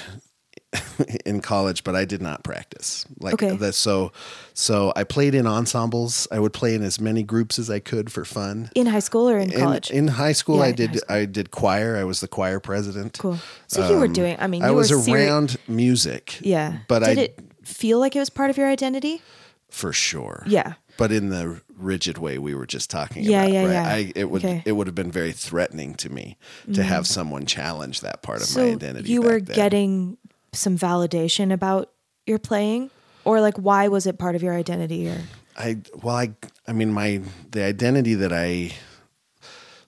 in 1.25 1.41
college 1.41 1.85
but 1.85 1.95
i 1.95 2.05
did 2.05 2.21
not 2.21 2.43
practice 2.43 3.07
like 3.21 3.35
Okay. 3.35 3.55
the, 3.57 3.73
so 3.73 4.13
so 4.53 4.93
i 4.97 5.05
played 5.05 5.35
in 5.35 5.47
ensembles 5.47 6.27
i 6.31 6.39
would 6.39 6.53
play 6.53 6.75
in 6.75 6.83
as 6.83 7.01
many 7.01 7.23
groups 7.23 7.59
as 7.59 7.71
i 7.71 7.79
could 7.79 8.11
for 8.13 8.25
fun 8.25 8.71
in 8.75 8.87
high 8.87 8.99
school 9.01 9.29
or 9.29 9.39
in 9.39 9.53
in, 9.53 9.61
college 9.61 9.91
in 9.91 10.09
high 10.09 10.33
school 10.33 10.57
Yeah, 10.59 10.65
i 10.65 10.73
did 10.73 10.97
school. 10.99 11.17
i 11.17 11.25
did 11.25 11.51
choir 11.51 11.97
i 11.97 12.05
was 12.05 12.21
the 12.21 12.29
choir 12.29 12.61
president 12.61 13.19
Cool. 13.19 13.39
So 13.69 13.89
you 13.89 13.99
were 13.99 14.09
doing. 14.09 14.37
I 14.39 14.47
mean, 14.49 14.61
you 14.63 14.67
Um, 14.69 14.73
i 14.75 14.75
was 14.75 14.91
were 14.91 14.99
seri- 15.01 15.25
around 15.27 15.57
music 15.69 16.39
Yeah. 16.43 16.79
but 16.89 17.01
did 17.05 17.19
i 17.19 17.23
it 17.23 17.39
feel 17.63 17.99
like 17.99 18.15
it 18.17 18.21
was 18.21 18.31
part 18.31 18.51
of 18.51 18.57
your 18.57 18.69
identity? 18.69 19.23
for 19.71 19.93
sure 19.93 20.43
Yeah. 20.47 20.75
but 20.99 21.11
in 21.13 21.29
the 21.31 21.61
rigid 21.77 22.19
way 22.19 22.39
we 22.39 22.55
were 22.55 22.67
just 22.67 22.89
talking 22.91 23.23
Yeah, 23.25 23.43
about 23.43 23.53
yeah, 23.53 23.65
right 23.65 23.73
yeah. 23.73 23.89
I, 23.89 24.13
it 24.15 24.31
would 24.31 24.45
Okay. 24.45 24.63
It 24.65 24.73
would 24.73 24.87
have 24.87 24.95
been 24.95 25.13
very 25.13 25.33
threatening 25.33 25.95
to 25.97 26.09
me 26.09 26.37
to 26.73 26.83
have 26.83 27.07
someone 27.07 27.45
challenge 27.47 28.01
that 28.01 28.23
part 28.23 28.41
of 28.41 28.47
So 28.47 28.65
my 28.65 28.73
identity 28.73 29.11
you 29.13 29.23
were 29.23 29.41
then. 29.41 29.55
getting 29.57 30.17
some 30.57 30.77
validation 30.79 31.53
about 31.53 31.91
your 32.27 32.39
playing, 32.39 32.91
or 33.25 33.41
like 33.41 33.57
why 33.57 33.89
was 33.89 34.07
it 34.07 34.19
part 34.19 34.35
of 34.35 34.43
your 34.43 34.55
identity? 34.55 35.09
Or 35.09 35.21
I 35.57 35.79
well 36.03 36.17
I 36.17 36.33
I 36.67 36.73
mean 36.73 36.93
my 36.93 37.21
the 37.51 37.63
identity 37.65 38.15
that 38.15 38.33
I 38.33 38.73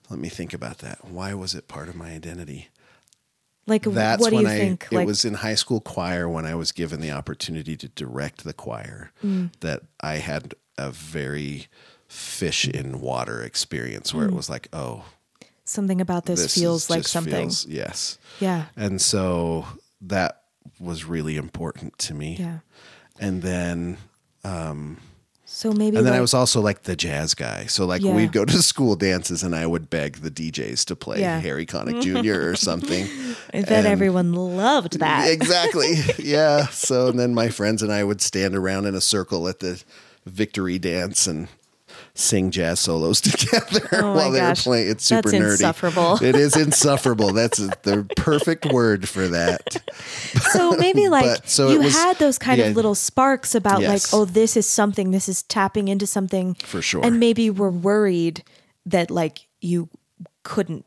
let 0.09 0.19
me 0.19 0.29
think 0.29 0.53
about 0.53 0.79
that 0.79 1.05
why 1.05 1.33
was 1.33 1.53
it 1.53 1.67
part 1.67 1.87
of 1.89 1.95
my 1.95 2.11
identity 2.11 2.69
like, 3.67 3.83
that's 3.83 4.19
what 4.19 4.31
do 4.31 4.37
when 4.37 4.45
you 4.45 4.51
I 4.51 4.57
think? 4.57 4.87
it 4.91 4.95
like, 4.95 5.05
was 5.05 5.23
in 5.23 5.35
high 5.35 5.53
school 5.53 5.79
choir 5.79 6.27
when 6.27 6.43
I 6.47 6.55
was 6.55 6.71
given 6.71 7.01
the 7.01 7.11
opportunity 7.11 7.77
to 7.77 7.87
direct 7.89 8.43
the 8.43 8.53
choir 8.53 9.11
Mm. 9.23 9.51
that 9.59 9.83
I 10.01 10.15
had 10.15 10.55
a 10.77 10.89
very 10.89 11.67
fish 12.07 12.67
in 12.67 12.99
water 13.01 13.43
experience 13.43 14.11
where 14.13 14.25
it 14.25 14.33
was 14.33 14.49
like 14.49 14.67
oh 14.73 15.03
something 15.65 16.01
about 16.01 16.25
this, 16.25 16.41
this 16.41 16.57
Mm. 16.57 16.61
feels 16.61 16.89
like 16.89 17.07
something. 17.07 17.33
feels- 17.49 17.67
yes 17.67 18.17
yeah. 18.39 18.65
And 18.75 18.99
so 18.99 19.67
that 20.01 20.41
was 20.79 21.05
really 21.05 21.37
important 21.37 21.97
to 21.99 22.13
me. 22.13 22.35
Yeah. 22.39 22.59
And 23.19 23.41
then, 23.41 23.97
um, 24.43 24.97
So 25.45 25.73
maybe 25.73 25.97
And 25.97 26.05
then 26.05 26.13
I 26.13 26.21
was 26.21 26.33
also 26.33 26.61
like 26.61 26.83
the 26.83 26.95
jazz 26.95 27.33
guy. 27.33 27.65
So 27.65 27.85
like 27.85 28.01
Yeah. 28.03 28.15
we'd 28.15 28.31
go 28.31 28.45
to 28.45 28.61
school 28.71 28.95
dances 28.95 29.41
and 29.43 29.55
I 29.55 29.65
would 29.65 29.89
beg 29.89 30.17
the 30.17 30.29
DJs 30.31 30.85
to 30.85 30.95
play 30.95 31.21
Yeah. 31.21 31.39
Harry 31.39 31.65
Connick 31.65 32.01
Jr. 32.23 32.49
or 32.51 32.55
something. 32.55 33.07
I 33.53 33.61
bet 33.61 33.71
and- 33.71 33.87
everyone 33.87 34.33
loved 34.33 34.99
that. 34.99 35.27
Exactly. 35.31 35.95
yeah. 36.19 36.67
So 36.67 37.07
and 37.07 37.19
then 37.19 37.33
my 37.33 37.49
friends 37.49 37.81
and 37.83 37.91
I 37.91 38.03
would 38.03 38.21
stand 38.21 38.55
around 38.55 38.85
in 38.85 38.95
a 38.95 39.01
circle 39.01 39.47
at 39.47 39.59
the 39.59 39.83
victory 40.25 40.77
dance 40.79 41.25
and 41.27 41.47
sing 42.19 42.51
jazz 42.51 42.79
solos 42.79 43.21
together 43.21 43.87
Oh 43.93 44.13
while 44.13 44.31
they 44.31 44.41
were 44.41 44.47
gosh. 44.49 44.63
playing. 44.63 44.89
It's 44.91 45.05
super 45.05 45.31
That's 45.31 45.43
nerdy. 45.43 45.51
insufferable. 45.51 46.23
It 46.23 46.35
is 46.35 46.55
insufferable. 46.65 47.33
That's 47.33 47.57
the 47.57 48.05
perfect 48.17 48.65
word 48.67 49.07
for 49.07 49.27
that. 49.29 49.77
So 50.51 50.71
maybe 50.77 51.09
like 51.09 51.25
But- 51.25 51.49
so 51.49 51.69
you 51.69 51.79
was- 51.81 51.93
had 51.93 52.17
those 52.19 52.37
kind 52.37 52.59
yeah. 52.59 52.65
of 52.67 52.75
little 52.75 52.95
sparks 52.95 53.55
about 53.55 53.81
Yes. 53.81 54.11
like, 54.13 54.19
oh, 54.19 54.25
this 54.25 54.55
is 54.57 54.67
something, 54.67 55.11
this 55.11 55.27
is 55.29 55.43
tapping 55.43 55.87
into 55.87 56.05
something. 56.07 56.53
For 56.55 56.81
sure. 56.81 57.03
And 57.05 57.19
maybe 57.19 57.49
we're 57.49 57.69
worried 57.69 58.43
that 58.85 59.09
like 59.11 59.47
you 59.61 59.89
couldn't 60.43 60.85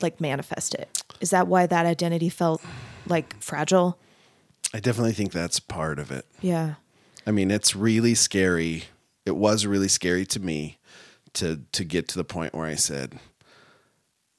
like 0.00 0.20
manifest 0.20 0.74
it. 0.74 1.02
Is 1.20 1.30
that 1.30 1.46
why 1.48 1.66
that 1.66 1.86
identity 1.86 2.28
felt 2.28 2.62
like 3.06 3.40
fragile? 3.42 3.98
I 4.72 4.80
definitely 4.80 5.12
think 5.12 5.32
that's 5.32 5.60
part 5.60 5.98
of 5.98 6.10
it. 6.10 6.26
Yeah. 6.40 6.74
I 7.26 7.30
mean, 7.30 7.50
it's 7.50 7.74
really 7.76 8.14
scary. 8.14 8.84
It 9.26 9.36
was 9.36 9.64
really 9.66 9.88
scary 9.88 10.26
to 10.26 10.40
me 10.40 10.78
to 11.34 11.60
to 11.72 11.84
get 11.84 12.08
to 12.08 12.16
the 12.16 12.24
point 12.24 12.54
where 12.54 12.66
I 12.66 12.74
said, 12.74 13.18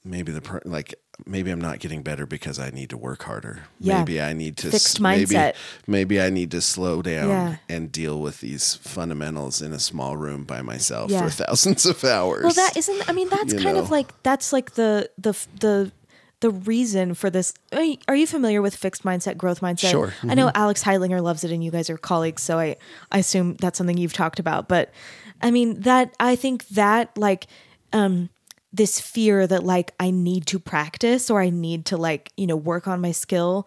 maybe 0.04 0.32
the 0.32 0.40
per- 0.40 0.62
like 0.64 0.94
maybe 1.24 1.50
I'm 1.50 1.60
not 1.60 1.78
getting 1.78 2.02
better 2.02 2.26
because 2.26 2.58
I 2.58 2.70
need 2.70 2.90
to 2.90 2.96
work 2.96 3.22
harder. 3.22 3.64
Yeah. 3.80 3.98
Maybe 4.00 4.20
I 4.20 4.32
need 4.34 4.58
to 4.58 4.70
Fixed 4.70 4.96
s- 4.96 5.00
maybe- 5.00 5.34
mindset. 5.34 5.54
Maybe, 5.86 6.20
I 6.20 6.28
need 6.30 6.50
to 6.50 6.60
slow 6.60 7.00
down 7.00 7.28
Yeah. 7.30 7.56
and 7.70 7.90
deal 7.90 8.20
with 8.20 8.40
these 8.40 8.74
fundamentals 8.74 9.62
in 9.62 9.72
a 9.72 9.78
small 9.78 10.16
room 10.18 10.44
by 10.44 10.60
myself 10.60 11.10
Yeah. 11.10 11.22
for 11.22 11.30
thousands 11.30 11.86
of 11.86 12.04
hours. 12.04 12.44
Well, 12.44 12.52
that 12.52 12.76
isn't. 12.76 13.08
I 13.08 13.12
mean, 13.12 13.28
that's 13.30 13.54
You 13.54 13.60
kind 13.60 13.78
of 13.78 13.90
like 13.90 14.12
that's 14.22 14.52
like 14.52 14.72
the 14.74 15.10
the 15.18 15.32
the 15.58 15.90
the 16.40 16.50
reason 16.50 17.14
for 17.14 17.30
this. 17.30 17.54
Are 17.72 17.82
you- 18.14 18.26
familiar 18.26 18.60
with 18.60 18.76
fixed 18.76 19.04
mindset, 19.04 19.36
growth 19.36 19.60
mindset? 19.60 19.90
Sure. 19.90 20.08
Mm-hmm. 20.08 20.30
I 20.30 20.34
know 20.34 20.50
Alex 20.54 20.82
Heidlinger 20.82 21.22
loves 21.22 21.44
it, 21.44 21.50
and 21.50 21.62
you 21.64 21.70
guys 21.70 21.88
are 21.90 21.96
colleagues, 21.96 22.42
so 22.42 22.58
I 22.58 22.76
I 23.10 23.18
assume 23.18 23.54
that's 23.54 23.78
something 23.78 23.96
you've 23.96 24.12
talked 24.12 24.38
about. 24.38 24.68
But 24.68 24.92
I 25.42 25.50
mean, 25.50 25.80
that 25.80 26.14
I 26.20 26.36
think 26.36 26.66
that 26.68 27.16
like 27.16 27.46
um 27.92 28.28
this 28.72 29.00
fear 29.00 29.46
that 29.46 29.64
like 29.64 29.92
I 29.98 30.10
need 30.10 30.46
to 30.48 30.58
practice 30.58 31.30
or 31.30 31.40
I 31.40 31.50
need 31.50 31.86
to 31.86 31.96
like 31.96 32.32
you 32.36 32.46
know 32.46 32.56
work 32.56 32.86
on 32.86 33.00
my 33.00 33.12
skill. 33.12 33.66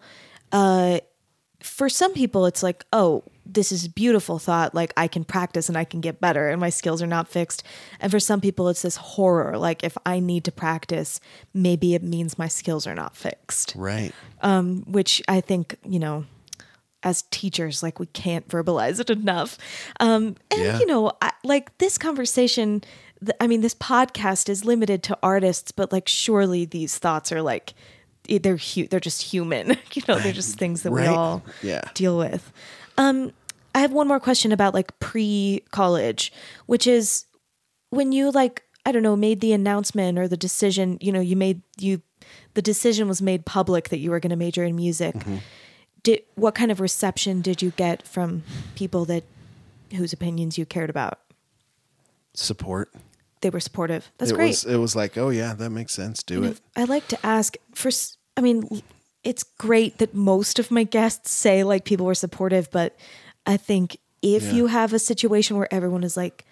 Uh, 0.52 1.00
for 1.62 1.88
some 1.88 2.12
people 2.14 2.46
it's 2.46 2.62
like 2.62 2.84
oh 2.92 3.22
this 3.44 3.72
is 3.72 3.84
a 3.86 3.90
beautiful 3.90 4.38
thought 4.38 4.74
like 4.74 4.92
i 4.96 5.06
can 5.08 5.24
practice 5.24 5.68
and 5.68 5.76
i 5.76 5.84
can 5.84 6.00
get 6.00 6.20
better 6.20 6.48
and 6.48 6.60
my 6.60 6.70
skills 6.70 7.02
are 7.02 7.06
not 7.06 7.28
fixed 7.28 7.62
and 8.00 8.10
for 8.10 8.20
some 8.20 8.40
people 8.40 8.68
it's 8.68 8.82
this 8.82 8.96
horror 8.96 9.58
like 9.58 9.82
if 9.84 9.96
i 10.06 10.20
need 10.20 10.44
to 10.44 10.52
practice 10.52 11.20
maybe 11.52 11.94
it 11.94 12.02
means 12.02 12.38
my 12.38 12.48
skills 12.48 12.86
are 12.86 12.94
not 12.94 13.16
fixed 13.16 13.74
right. 13.76 14.12
which 14.86 15.20
i 15.28 15.40
think 15.40 15.76
you 15.84 15.98
know 15.98 16.24
as 17.02 17.22
teachers 17.30 17.82
like 17.82 17.98
we 17.98 18.06
can't 18.06 18.46
verbalize 18.48 19.00
it 19.00 19.10
enough 19.10 19.56
um 20.00 20.36
and 20.50 20.60
Yeah. 20.62 20.78
you 20.78 20.86
know 20.86 21.12
I, 21.22 21.32
like 21.44 21.76
this 21.78 21.96
conversation 21.98 22.82
th- 23.24 23.36
i 23.40 23.46
mean 23.46 23.62
this 23.62 23.74
podcast 23.74 24.48
is 24.48 24.64
limited 24.64 25.02
to 25.04 25.18
artists 25.22 25.72
but 25.72 25.92
like 25.92 26.08
surely 26.08 26.64
these 26.66 26.98
thoughts 26.98 27.32
are 27.32 27.42
like 27.42 27.74
they're 28.28 28.56
hu- 28.56 28.86
they're 28.86 29.00
just 29.00 29.22
human 29.22 29.70
you 29.94 30.02
know 30.08 30.18
they're 30.18 30.32
just 30.32 30.58
things 30.58 30.82
that 30.82 30.92
we 30.92 31.04
all 31.06 31.42
Yeah. 31.62 31.82
deal 31.94 32.16
with 32.18 32.52
um 32.98 33.32
i 33.74 33.80
have 33.80 33.92
one 33.92 34.06
more 34.08 34.20
question 34.20 34.52
about 34.52 34.74
like 34.74 34.96
pre-college 35.00 36.32
which 36.66 36.86
is 36.86 37.24
when 37.90 38.12
you 38.12 38.30
like 38.30 38.62
i 38.86 38.92
don't 38.92 39.02
know 39.02 39.16
made 39.16 39.40
the 39.40 39.52
announcement 39.52 40.18
or 40.18 40.28
the 40.28 40.36
decision 40.36 40.98
you 41.00 41.10
know 41.12 41.20
you 41.20 41.34
made 41.36 41.62
you 41.78 42.02
the 42.54 42.62
decision 42.62 43.08
was 43.08 43.20
made 43.22 43.46
public 43.46 43.88
that 43.88 43.98
you 43.98 44.10
were 44.10 44.20
going 44.20 44.30
to 44.30 44.36
major 44.36 44.64
in 44.64 44.76
music 44.76 45.14
Mm-hmm. 45.14 45.36
did 46.02 46.22
what 46.34 46.54
kind 46.54 46.70
of 46.70 46.80
reception 46.80 47.40
did 47.40 47.62
you 47.62 47.70
get 47.76 48.06
from 48.06 48.42
people 48.74 49.04
that 49.06 49.24
whose 49.96 50.12
opinions 50.12 50.56
you 50.58 50.64
cared 50.66 50.90
about 50.90 51.18
Support. 52.34 52.92
They 53.42 53.50
were 53.50 53.60
supportive 53.60 54.10
that's 54.18 54.30
it 54.30 54.34
great 54.34 54.48
was 54.48 54.64
it 54.64 54.76
was 54.76 54.94
like, 54.96 55.16
oh 55.16 55.30
yeah, 55.30 55.54
that 55.54 55.70
makes 55.70 55.92
sense. 55.94 56.22
Do 56.22 56.44
it. 56.44 56.60
I 56.76 56.84
like 56.84 57.08
to 57.08 57.26
ask 57.26 57.56
for. 57.74 57.90
I 58.36 58.40
mean, 58.42 58.82
it's 59.24 59.42
great 59.42 59.98
that 59.98 60.14
most 60.14 60.58
of 60.58 60.70
my 60.70 60.84
guests 60.84 61.30
say 61.30 61.62
like 61.64 61.84
people 61.84 62.06
were 62.06 62.14
supportive, 62.14 62.70
but 62.70 62.96
I 63.46 63.56
think 63.56 63.96
if 64.22 64.42
Yeah. 64.44 64.52
you 64.52 64.66
have 64.66 64.92
a 64.92 64.98
situation 64.98 65.56
where 65.56 65.72
everyone 65.72 66.04
is 66.04 66.16
like, 66.16 66.44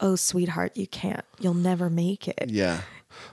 "Oh, 0.00 0.16
sweetheart, 0.16 0.76
you 0.76 0.86
can't. 0.86 1.24
You'll 1.40 1.54
never 1.54 1.90
make 1.90 2.28
it." 2.28 2.48
Yeah. 2.50 2.80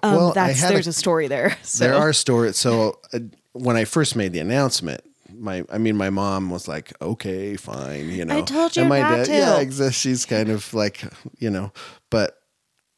Um, 0.02 0.16
well, 0.16 0.32
that's 0.34 0.62
there's 0.62 0.88
a, 0.88 0.94
story 0.94 1.28
there. 1.28 1.58
So. 1.64 1.84
There 1.84 1.96
are 1.96 2.14
stories. 2.14 2.58
So 2.58 3.00
uh, 3.14 3.20
when 3.54 3.76
I 3.76 3.86
first 3.86 4.16
made 4.16 4.32
the 4.34 4.40
announcement, 4.40 5.02
my 5.36 5.64
I 5.72 5.78
mean, 5.78 5.98
my 5.98 6.10
mom 6.10 6.50
was 6.50 6.68
like, 6.68 6.94
"Okay, 7.02 7.56
fine," 7.58 8.10
you 8.10 8.26
know. 8.26 8.38
I 8.38 8.42
told 8.42 8.76
you 8.76 8.82
and 8.84 8.90
my 8.90 9.02
not 9.02 9.16
dad, 9.18 9.26
to. 9.26 9.32
yeah, 9.34 9.60
exactly. 9.60 9.94
She's 9.94 10.26
kind 10.26 10.50
of 10.50 10.74
like, 10.74 11.04
you 11.38 11.50
know, 11.50 11.72
but 12.10 12.40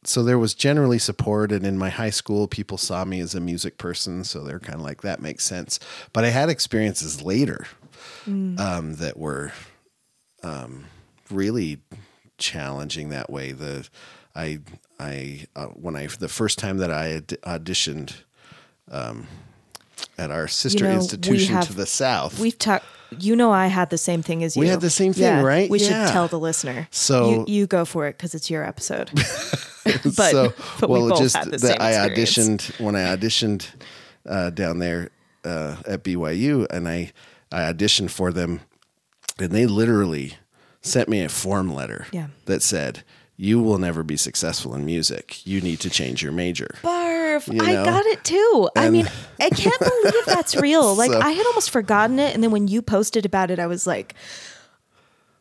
so 0.08 0.24
there 0.24 0.40
was 0.40 0.54
generally 0.54 1.00
support, 1.00 1.52
and 1.52 1.66
in 1.66 1.78
my 1.78 1.90
high 1.90 2.10
school, 2.10 2.48
people 2.48 2.78
saw 2.78 3.04
me 3.06 3.20
as 3.20 3.36
a 3.36 3.40
music 3.40 3.78
person, 3.78 4.24
so 4.24 4.42
they're 4.44 4.60
kind 4.60 4.76
of 4.76 4.82
like, 4.86 5.02
"That 5.02 5.22
makes 5.22 5.44
sense." 5.44 5.80
But 6.14 6.24
I 6.26 6.30
had 6.30 6.50
experiences 6.50 7.22
later 7.22 7.68
Mm. 8.28 8.60
um, 8.60 8.96
that 8.96 9.18
were 9.18 9.52
um, 10.44 10.86
really 11.32 11.80
challenging 12.38 13.10
that 13.10 13.30
way. 13.30 13.52
The 13.52 13.88
I 14.36 14.60
I 15.00 15.46
uh, 15.56 15.68
when 15.68 15.96
I 15.96 16.08
the 16.08 16.28
first 16.30 16.60
time 16.60 16.78
that 16.78 16.92
I 16.92 17.22
auditioned 17.48 18.14
um, 18.92 19.28
at 20.18 20.30
our 20.32 20.48
sister 20.48 20.84
know, 20.86 20.92
institution 20.96 21.56
have- 21.56 21.68
to 21.68 21.74
the 21.74 21.86
south. 21.86 22.40
We've 22.40 22.58
talked. 22.58 22.86
You 23.20 23.36
know, 23.36 23.52
I 23.52 23.68
had 23.68 23.92
the 23.92 23.98
same 24.00 24.22
thing 24.24 24.44
as 24.44 24.56
you. 24.56 24.62
We 24.62 24.68
had 24.68 24.82
the 24.82 24.90
same 24.90 25.14
thing, 25.14 25.42
right? 25.44 25.70
We 25.70 25.80
Yeah. 25.80 26.06
should 26.06 26.12
tell 26.12 26.28
the 26.28 26.40
listener. 26.40 26.88
So- 26.92 27.46
you, 27.48 27.62
you 27.62 27.68
go 27.68 27.86
for 27.86 28.08
it 28.08 28.18
because 28.18 28.34
it's 28.36 28.50
your 28.50 28.64
episode. 28.64 29.12
but 30.04 30.32
so 30.32 30.54
but 30.80 30.90
we 30.90 31.00
well, 31.00 31.10
both 31.10 31.20
just 31.20 31.36
had 31.36 31.52
the 31.52 31.58
that 31.60 31.82
I 31.82 32.06
experience. 32.06 32.72
auditioned 32.72 32.80
when 32.84 32.96
I 32.96 33.16
auditioned 33.16 33.68
uh, 34.28 34.50
down 34.50 34.80
there 34.80 35.12
uh, 35.44 35.78
at 35.88 36.04
BYU, 36.04 36.66
and 36.70 36.88
I 36.88 37.12
I 37.52 37.72
auditioned 37.72 38.10
for 38.10 38.32
them, 38.34 38.62
and 39.40 39.52
they 39.52 39.66
literally 39.68 40.34
sent 40.82 41.08
me 41.10 41.22
a 41.24 41.30
form 41.30 41.74
letter 41.74 42.08
Yeah. 42.12 42.28
that 42.46 42.62
said. 42.62 43.04
You 43.38 43.62
will 43.62 43.78
never 43.80 44.02
be 44.02 44.16
successful 44.16 44.74
in 44.76 44.86
music. 44.86 45.46
You 45.46 45.60
need 45.60 45.82
to 45.82 45.90
change 45.90 46.24
your 46.24 46.32
major. 46.32 46.70
Barf. 46.82 47.54
You 47.54 47.60
I 47.62 47.74
got 47.84 48.06
it 48.06 48.24
too. 48.24 48.70
I 48.78 48.90
mean, 48.90 49.10
I 49.42 49.50
can't 49.50 49.78
believe 49.78 50.26
that's 50.26 50.56
real. 50.56 50.96
Like 50.98 51.12
So- 51.12 51.20
I 51.20 51.32
had 51.32 51.46
almost 51.46 51.70
forgotten 51.70 52.18
it 52.18 52.34
and 52.34 52.42
then 52.42 52.52
when 52.52 52.70
you 52.70 52.82
posted 52.82 53.26
about 53.26 53.52
it 53.52 53.60
I 53.60 53.68
was 53.68 53.86
like 53.86 54.16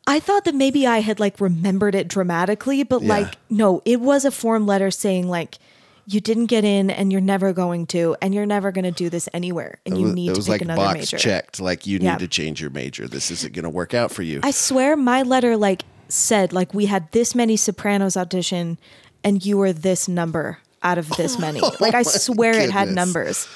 I 0.07 0.21
thought 0.21 0.45
that 0.45 0.55
maybe 0.55 0.87
I 0.87 0.99
had 1.01 1.19
like 1.21 1.41
remembered 1.41 1.95
it 1.95 2.09
dramatically, 2.09 2.83
but 2.83 3.03
Yeah. 3.03 3.09
like 3.09 3.35
no, 3.49 3.81
it 3.85 4.01
was 4.01 4.25
a 4.25 4.31
form 4.31 4.67
letter 4.67 4.91
saying 4.91 5.29
like 5.29 5.59
you 6.07 6.21
didn't 6.21 6.47
get 6.47 6.65
in 6.65 6.91
and 6.91 7.11
you're 7.11 7.21
never 7.23 7.55
going 7.55 7.87
to 7.87 8.15
and 8.21 8.35
you're 8.35 8.45
never 8.45 8.71
going 8.71 8.85
to 8.85 8.91
do 8.91 9.09
this 9.09 9.27
anywhere 9.33 9.79
and 9.87 9.97
you 9.99 10.07
need 10.13 10.27
to 10.29 10.35
was 10.35 10.45
pick 10.45 10.51
like 10.53 10.61
another 10.61 10.83
box 10.83 10.95
major. 10.99 11.17
checked. 11.17 11.61
Like 11.61 11.87
you 11.87 11.99
Yeah. 12.03 12.13
need 12.13 12.19
to 12.21 12.29
change 12.29 12.61
your 12.61 12.69
major. 12.71 13.09
This 13.09 13.31
isn't 13.31 13.55
going 13.55 13.63
to 13.65 13.71
work 13.71 13.95
out 13.95 14.11
for 14.13 14.23
you. 14.23 14.41
I 14.43 14.51
swear 14.51 14.97
my 14.97 15.23
letter 15.23 15.57
like 15.57 15.83
said 16.09 16.53
like 16.53 16.75
we 16.75 16.85
had 16.87 17.11
this 17.13 17.35
many 17.35 17.57
Sopranos 17.57 18.17
audition 18.19 18.77
and 19.25 19.45
you 19.45 19.57
were 19.57 19.73
this 19.73 20.07
number 20.07 20.59
out 20.83 20.99
of 20.99 21.09
this 21.17 21.39
many. 21.39 21.61
Oh 21.63 21.75
like 21.81 21.95
I 21.95 22.03
swear 22.03 22.53
it 22.61 22.71
had 22.71 22.89
numbers. 22.89 23.49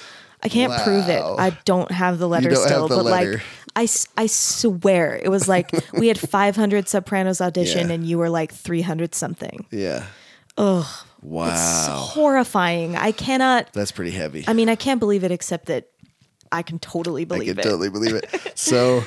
I 0.42 0.48
can't 0.48 0.72
prove 0.82 1.08
it. 1.08 1.20
I 1.22 1.50
don't 1.64 1.90
have 1.90 2.18
the 2.18 2.28
letter 2.28 2.54
still, 2.54 2.88
the 2.88 2.96
but 2.96 3.04
letter. 3.04 3.32
like 3.34 3.42
I 4.16 4.26
swear 4.26 5.16
it 5.22 5.28
was 5.28 5.48
like 5.48 5.70
we 5.92 6.08
had 6.08 6.18
500 6.18 6.88
Sopranos 6.88 7.40
audition 7.40 7.88
Yeah. 7.88 7.94
and 7.94 8.06
you 8.06 8.18
were 8.18 8.28
like 8.30 8.52
300 8.52 9.14
something. 9.14 9.66
yeah. 9.70 10.04
Ugh. 10.56 10.84
Wow. 11.22 11.96
Horrifying. 12.10 12.96
I 12.96 13.12
cannot 13.12 13.72
That's 13.72 13.92
pretty 13.92 14.10
heavy. 14.12 14.44
I 14.48 14.52
mean 14.52 14.68
I 14.68 14.74
can't 14.76 15.00
believe 15.00 15.24
it 15.24 15.30
except 15.30 15.66
that 15.66 15.88
I 16.50 16.62
can 16.62 16.78
totally 16.78 17.24
believe 17.24 17.48
it. 17.48 17.50
I 17.50 17.54
can 17.54 17.58
it. 17.60 17.62
totally 17.62 17.90
believe 17.90 18.14
it. 18.14 18.52
So 18.58 19.02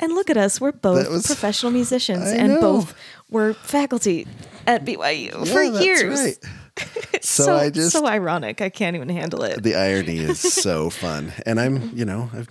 And 0.00 0.12
look 0.14 0.30
at 0.30 0.36
us, 0.36 0.60
we're 0.60 0.72
both 0.72 1.08
was- 1.10 1.26
professional 1.26 1.72
musicians 1.72 2.22
I 2.24 2.34
and 2.36 2.54
know. 2.54 2.60
both 2.60 2.94
were 3.30 3.54
faculty 3.54 4.26
at 4.66 4.84
BYU 4.84 5.32
for 5.48 5.62
yeah, 5.62 5.70
that's 5.70 5.84
years. 5.84 6.20
right. 6.20 6.38
So 7.20 7.44
so, 7.44 7.56
I 7.56 7.70
just- 7.70 7.92
so 7.92 8.06
ironic. 8.06 8.60
I 8.60 8.68
can't 8.68 8.96
even 8.96 9.08
handle 9.08 9.44
it. 9.44 9.62
The 9.62 9.74
irony 9.76 10.18
is 10.18 10.38
so 10.40 10.90
fun, 11.02 11.32
and 11.46 11.58
I'm, 11.58 11.90
you 11.96 12.04
know, 12.04 12.28
I've, 12.34 12.48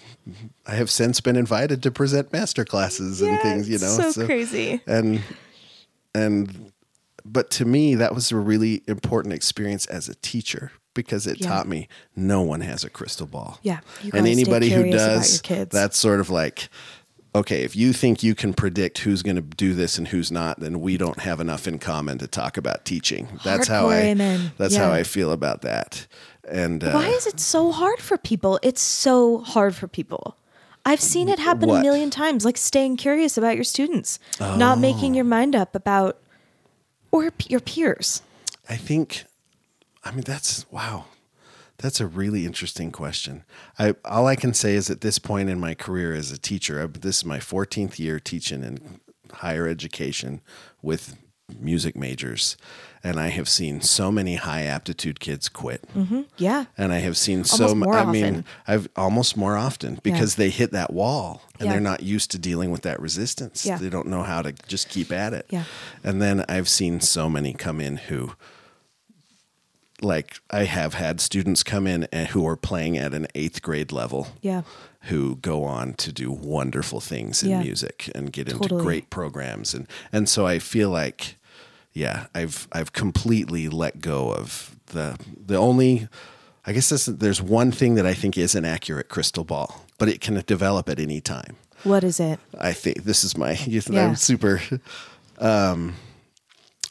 I 0.65 0.73
have 0.75 0.89
since 0.89 1.21
been 1.21 1.35
invited 1.35 1.83
to 1.83 1.91
present 1.91 2.33
master 2.33 2.65
classes 2.65 3.21
and 3.21 3.39
things, 3.41 3.69
you 3.69 3.77
know, 3.77 4.09
so, 4.11 4.25
crazy. 4.25 4.81
and 4.87 5.21
and 6.15 6.71
but 7.25 7.49
to 7.51 7.65
me 7.65 7.95
that 7.95 8.15
was 8.15 8.31
a 8.31 8.35
really 8.37 8.81
important 8.87 9.33
experience 9.33 9.85
as 9.85 10.09
a 10.09 10.15
teacher 10.15 10.71
because 10.93 11.27
it 11.27 11.39
Yeah. 11.39 11.49
taught 11.49 11.67
me 11.67 11.87
no 12.15 12.41
one 12.41 12.61
has 12.61 12.83
a 12.83 12.89
crystal 12.89 13.27
ball 13.27 13.59
Yeah, 13.61 13.79
and 14.13 14.25
anybody 14.27 14.69
who 14.69 14.91
does 14.91 15.41
that's 15.69 15.97
sort 15.97 16.19
of 16.19 16.29
like 16.29 16.67
okay, 17.35 17.63
if 17.63 17.75
you 17.75 17.93
think 17.93 18.23
you 18.23 18.35
can 18.35 18.53
predict 18.53 18.99
who's 18.99 19.23
going 19.23 19.35
to 19.35 19.41
do 19.41 19.73
this 19.73 19.97
and 19.97 20.07
who's 20.09 20.31
not, 20.31 20.59
then 20.59 20.81
we 20.81 20.97
don't 20.97 21.19
have 21.19 21.39
enough 21.39 21.67
in 21.67 21.79
common 21.79 22.17
to 22.19 22.27
talk 22.27 22.57
about 22.57 22.85
teaching. 22.85 23.27
That's 23.43 23.67
how 23.67 23.89
I 23.89 23.97
amen. 24.01 24.51
that's 24.57 24.75
how 24.75 24.91
I 24.91 25.03
feel 25.03 25.31
about 25.31 25.61
that. 25.61 26.07
And 26.47 26.83
uh, 26.83 26.91
Why 26.91 27.07
is 27.07 27.25
it 27.25 27.39
so 27.39 27.71
hard 27.71 27.99
for 27.99 28.17
people? 28.17 28.59
It's 28.61 28.81
so 28.81 29.39
hard 29.39 29.75
for 29.75 29.87
people. 29.87 30.37
I've 30.85 30.99
seen 31.01 31.29
it 31.29 31.39
happen 31.39 31.69
What? 31.69 31.79
a 31.79 31.81
million 31.81 32.09
times, 32.09 32.43
like 32.43 32.57
staying 32.57 32.97
curious 32.97 33.37
about 33.37 33.55
your 33.55 33.63
students, 33.63 34.19
not 34.39 34.79
making 34.79 35.13
your 35.13 35.23
mind 35.23 35.55
up 35.55 35.75
about 35.75 36.19
or 37.09 37.31
p- 37.31 37.47
your 37.49 37.61
peers. 37.61 38.21
I 38.67 38.75
think, 38.75 39.23
I 40.03 40.11
mean, 40.11 40.23
that's 40.25 40.69
wow. 40.71 41.05
That's 41.83 41.99
a 41.99 42.07
really 42.07 42.45
interesting 42.45 42.91
question. 42.93 43.43
I 43.77 43.93
all 44.05 44.25
I 44.25 44.37
can 44.37 44.53
say 44.53 44.73
is 44.75 44.89
at 44.89 45.01
this 45.01 45.19
point 45.19 45.49
in 45.49 45.59
my 45.59 45.75
career 45.75 46.15
as 46.15 46.31
a 46.31 46.37
teacher, 46.37 46.81
I, 46.81 46.85
this 46.87 47.17
is 47.17 47.25
my 47.25 47.39
14th 47.39 47.99
year 47.99 48.21
teaching 48.21 48.63
in 48.63 49.01
higher 49.33 49.67
education 49.67 50.39
with 50.81 51.17
music 51.59 51.95
majors, 51.97 52.55
and 53.03 53.19
I 53.19 53.27
have 53.27 53.49
seen 53.49 53.81
so 53.81 54.11
many 54.13 54.35
high 54.35 54.63
aptitude 54.63 55.19
kids 55.19 55.49
quit. 55.49 55.81
Mm-hmm. 55.93 56.21
Yeah. 56.37 56.65
And 56.77 56.93
I 56.93 56.99
have 56.99 57.17
seen 57.17 57.43
so 57.43 57.65
Almost 57.65 57.71
m- 57.73 57.79
more 57.79 57.93
I 57.97 58.05
mean, 58.05 58.23
often. 58.23 58.45
I've 58.65 58.87
almost 58.95 59.35
more 59.35 59.57
often 59.57 59.99
because 60.03 60.35
they 60.35 60.49
hit 60.49 60.71
that 60.71 60.93
wall 60.93 61.41
and 61.59 61.65
Yeah. 61.65 61.73
they're 61.73 61.81
not 61.81 62.01
used 62.01 62.31
to 62.31 62.39
dealing 62.39 62.71
with 62.71 62.83
that 62.83 63.01
resistance. 63.01 63.65
Yeah. 63.65 63.77
They 63.77 63.89
don't 63.89 64.07
know 64.07 64.23
how 64.23 64.41
to 64.41 64.53
just 64.69 64.87
keep 64.87 65.11
at 65.11 65.33
it. 65.33 65.45
Yeah. 65.49 65.65
And 66.01 66.21
then 66.21 66.45
I've 66.47 66.69
seen 66.69 67.01
so 67.01 67.29
many 67.29 67.53
come 67.53 67.81
in 67.81 67.97
who 67.97 68.31
like 70.03 70.39
I 70.51 70.63
have 70.65 70.93
had 70.93 71.19
students 71.21 71.63
come 71.63 71.87
in 71.87 72.07
and 72.11 72.27
who 72.29 72.45
are 72.47 72.55
playing 72.57 72.97
at 72.97 73.13
an 73.13 73.27
8th 73.35 73.61
grade 73.61 73.91
level 73.91 74.27
Yeah. 74.41 74.61
who 75.03 75.35
go 75.37 75.63
on 75.63 75.93
to 75.95 76.11
do 76.11 76.31
wonderful 76.31 76.99
things 77.01 77.43
in 77.43 77.49
Yeah. 77.49 77.61
music 77.61 78.09
and 78.15 78.31
get 78.31 78.49
into 78.49 78.67
great 78.81 79.09
programs 79.09 79.73
and 79.73 79.87
and 80.11 80.27
so 80.29 80.45
I 80.45 80.59
feel 80.59 80.89
like 80.89 81.37
yeah 81.93 82.25
I've 82.35 82.67
I've 82.71 82.91
completely 82.93 83.69
let 83.69 83.99
go 84.01 84.31
of 84.33 84.75
the 84.87 85.17
the 85.47 85.55
only 85.57 86.07
I 86.65 86.71
guess 86.73 86.89
this, 86.89 87.05
there's 87.05 87.41
one 87.41 87.71
thing 87.71 87.95
that 87.95 88.05
I 88.05 88.13
think 88.13 88.37
is 88.37 88.55
an 88.55 88.65
accurate 88.65 89.09
crystal 89.09 89.43
ball 89.43 89.85
but 89.97 90.09
it 90.09 90.21
can 90.21 90.41
develop 90.45 90.89
at 90.89 90.99
any 90.99 91.21
time 91.21 91.55
What 91.83 92.03
is 92.03 92.19
it? 92.19 92.39
I 92.59 92.73
think 92.73 93.03
this 93.03 93.23
is 93.23 93.37
my 93.37 93.53
Yeah. 93.67 93.81
I'm 94.07 94.15
super 94.15 94.61
um 95.39 95.95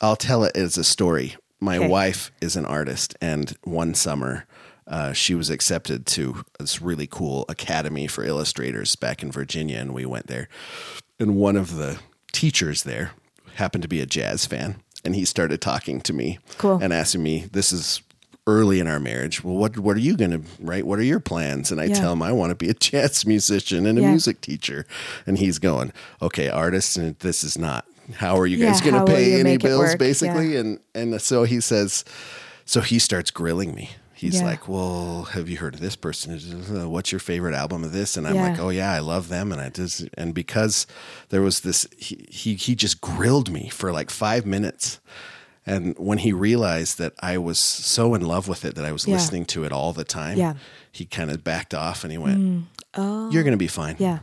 I'll 0.00 0.16
tell 0.16 0.42
it 0.44 0.56
as 0.56 0.76
a 0.76 0.82
story. 0.84 1.36
My 1.62 1.78
Okay. 1.78 1.86
wife 1.88 2.32
is 2.40 2.56
an 2.56 2.64
artist 2.66 3.14
and 3.20 3.56
one 3.62 3.94
summer 3.94 4.46
uh, 4.88 5.12
she 5.12 5.32
was 5.32 5.48
accepted 5.48 6.06
to 6.06 6.44
this 6.58 6.82
really 6.82 7.06
cool 7.06 7.44
academy 7.48 8.08
for 8.08 8.24
illustrators 8.24 8.96
back 8.96 9.22
in 9.22 9.30
Virginia 9.30 9.78
and 9.78 9.94
we 9.94 10.04
went 10.04 10.26
there. 10.26 10.48
And 11.20 11.36
one 11.36 11.56
of 11.56 11.76
the 11.76 12.00
teachers 12.32 12.82
there 12.82 13.12
happened 13.54 13.82
to 13.82 13.88
be 13.88 14.00
a 14.00 14.06
jazz 14.06 14.44
fan 14.44 14.82
and 15.04 15.14
he 15.14 15.24
started 15.24 15.60
talking 15.60 16.00
to 16.00 16.12
me 16.12 16.40
Cool. 16.58 16.80
and 16.82 16.92
asking 16.92 17.22
me 17.22 17.46
this 17.52 17.72
is 17.72 18.02
early 18.48 18.80
in 18.80 18.88
our 18.88 18.98
marriage. 18.98 19.44
Well, 19.44 19.54
what 19.54 19.78
what 19.78 19.96
are 19.96 20.00
you 20.00 20.16
going 20.16 20.32
to 20.32 20.42
write? 20.58 20.84
What 20.84 20.98
are 20.98 21.04
your 21.04 21.20
plans? 21.20 21.70
And 21.70 21.80
I 21.80 21.84
Yeah. 21.84 21.94
tell 21.94 22.12
him 22.14 22.22
I 22.22 22.32
want 22.32 22.50
to 22.50 22.56
be 22.56 22.68
a 22.68 22.74
jazz 22.90 23.24
musician 23.24 23.86
and 23.86 23.98
a 24.00 24.02
Yeah. 24.02 24.10
music 24.10 24.40
teacher. 24.40 24.84
And 25.28 25.38
he's 25.38 25.60
going, 25.60 25.92
"Okay, 26.20 26.48
artist, 26.48 26.96
and 26.96 27.16
this 27.20 27.44
is 27.44 27.56
not. 27.56 27.84
How 28.12 28.36
are 28.38 28.46
you 28.46 28.56
Yeah, 28.58 28.66
guys 28.70 28.80
going 28.80 28.94
to 28.94 29.04
pay 29.04 29.38
any 29.40 29.56
bills 29.56 29.94
basically?" 29.96 30.54
Yeah. 30.54 30.60
And 30.60 30.80
and 30.94 31.20
so 31.20 31.44
he 31.44 31.60
says 31.60 32.04
so 32.64 32.80
he 32.80 32.98
starts 32.98 33.30
grilling 33.30 33.74
me. 33.74 33.90
He's 34.14 34.38
Yeah. 34.40 34.46
like, 34.46 34.68
"Well, 34.68 35.24
have 35.32 35.48
you 35.48 35.56
heard 35.58 35.74
of 35.74 35.80
this 35.80 35.96
person? 35.96 36.38
Uh, 36.70 36.88
What's 36.88 37.10
your 37.10 37.18
favorite 37.18 37.54
album 37.56 37.82
of 37.82 37.92
this?" 37.92 38.16
And 38.16 38.26
I'm 38.28 38.36
Yeah. 38.36 38.50
like, 38.50 38.60
"Oh 38.60 38.68
yeah, 38.68 38.92
I 38.92 39.00
love 39.00 39.28
them." 39.28 39.50
And 39.50 39.60
I 39.60 39.68
just 39.68 40.04
and 40.16 40.32
because 40.32 40.86
there 41.30 41.42
was 41.42 41.60
this, 41.60 41.86
he 41.98 42.24
he, 42.30 42.54
he 42.54 42.74
just 42.76 43.00
grilled 43.00 43.50
me 43.50 43.68
for 43.72 43.90
like 43.92 44.10
five 44.10 44.46
minutes. 44.46 45.00
And 45.66 45.94
when 45.98 46.18
he 46.18 46.32
realized 46.32 46.98
that 46.98 47.12
I 47.20 47.38
was 47.38 47.58
so 47.58 48.14
in 48.14 48.22
love 48.22 48.46
with 48.48 48.64
it 48.64 48.74
that 48.76 48.84
I 48.84 48.90
was 48.92 49.06
Yeah. 49.06 49.14
listening 49.14 49.44
to 49.46 49.64
it 49.64 49.72
all 49.72 49.92
the 49.92 50.04
time, 50.04 50.36
Yeah. 50.38 50.54
he 50.92 51.04
kind 51.04 51.30
of 51.30 51.42
backed 51.44 51.72
off 51.74 52.02
and 52.04 52.10
he 52.12 52.18
went, 52.18 52.64
"Oh, 52.94 53.28
you're 53.30 53.42
going 53.44 53.52
to 53.52 53.56
be 53.58 53.68
fine." 53.68 53.96
Yeah. 53.98 54.20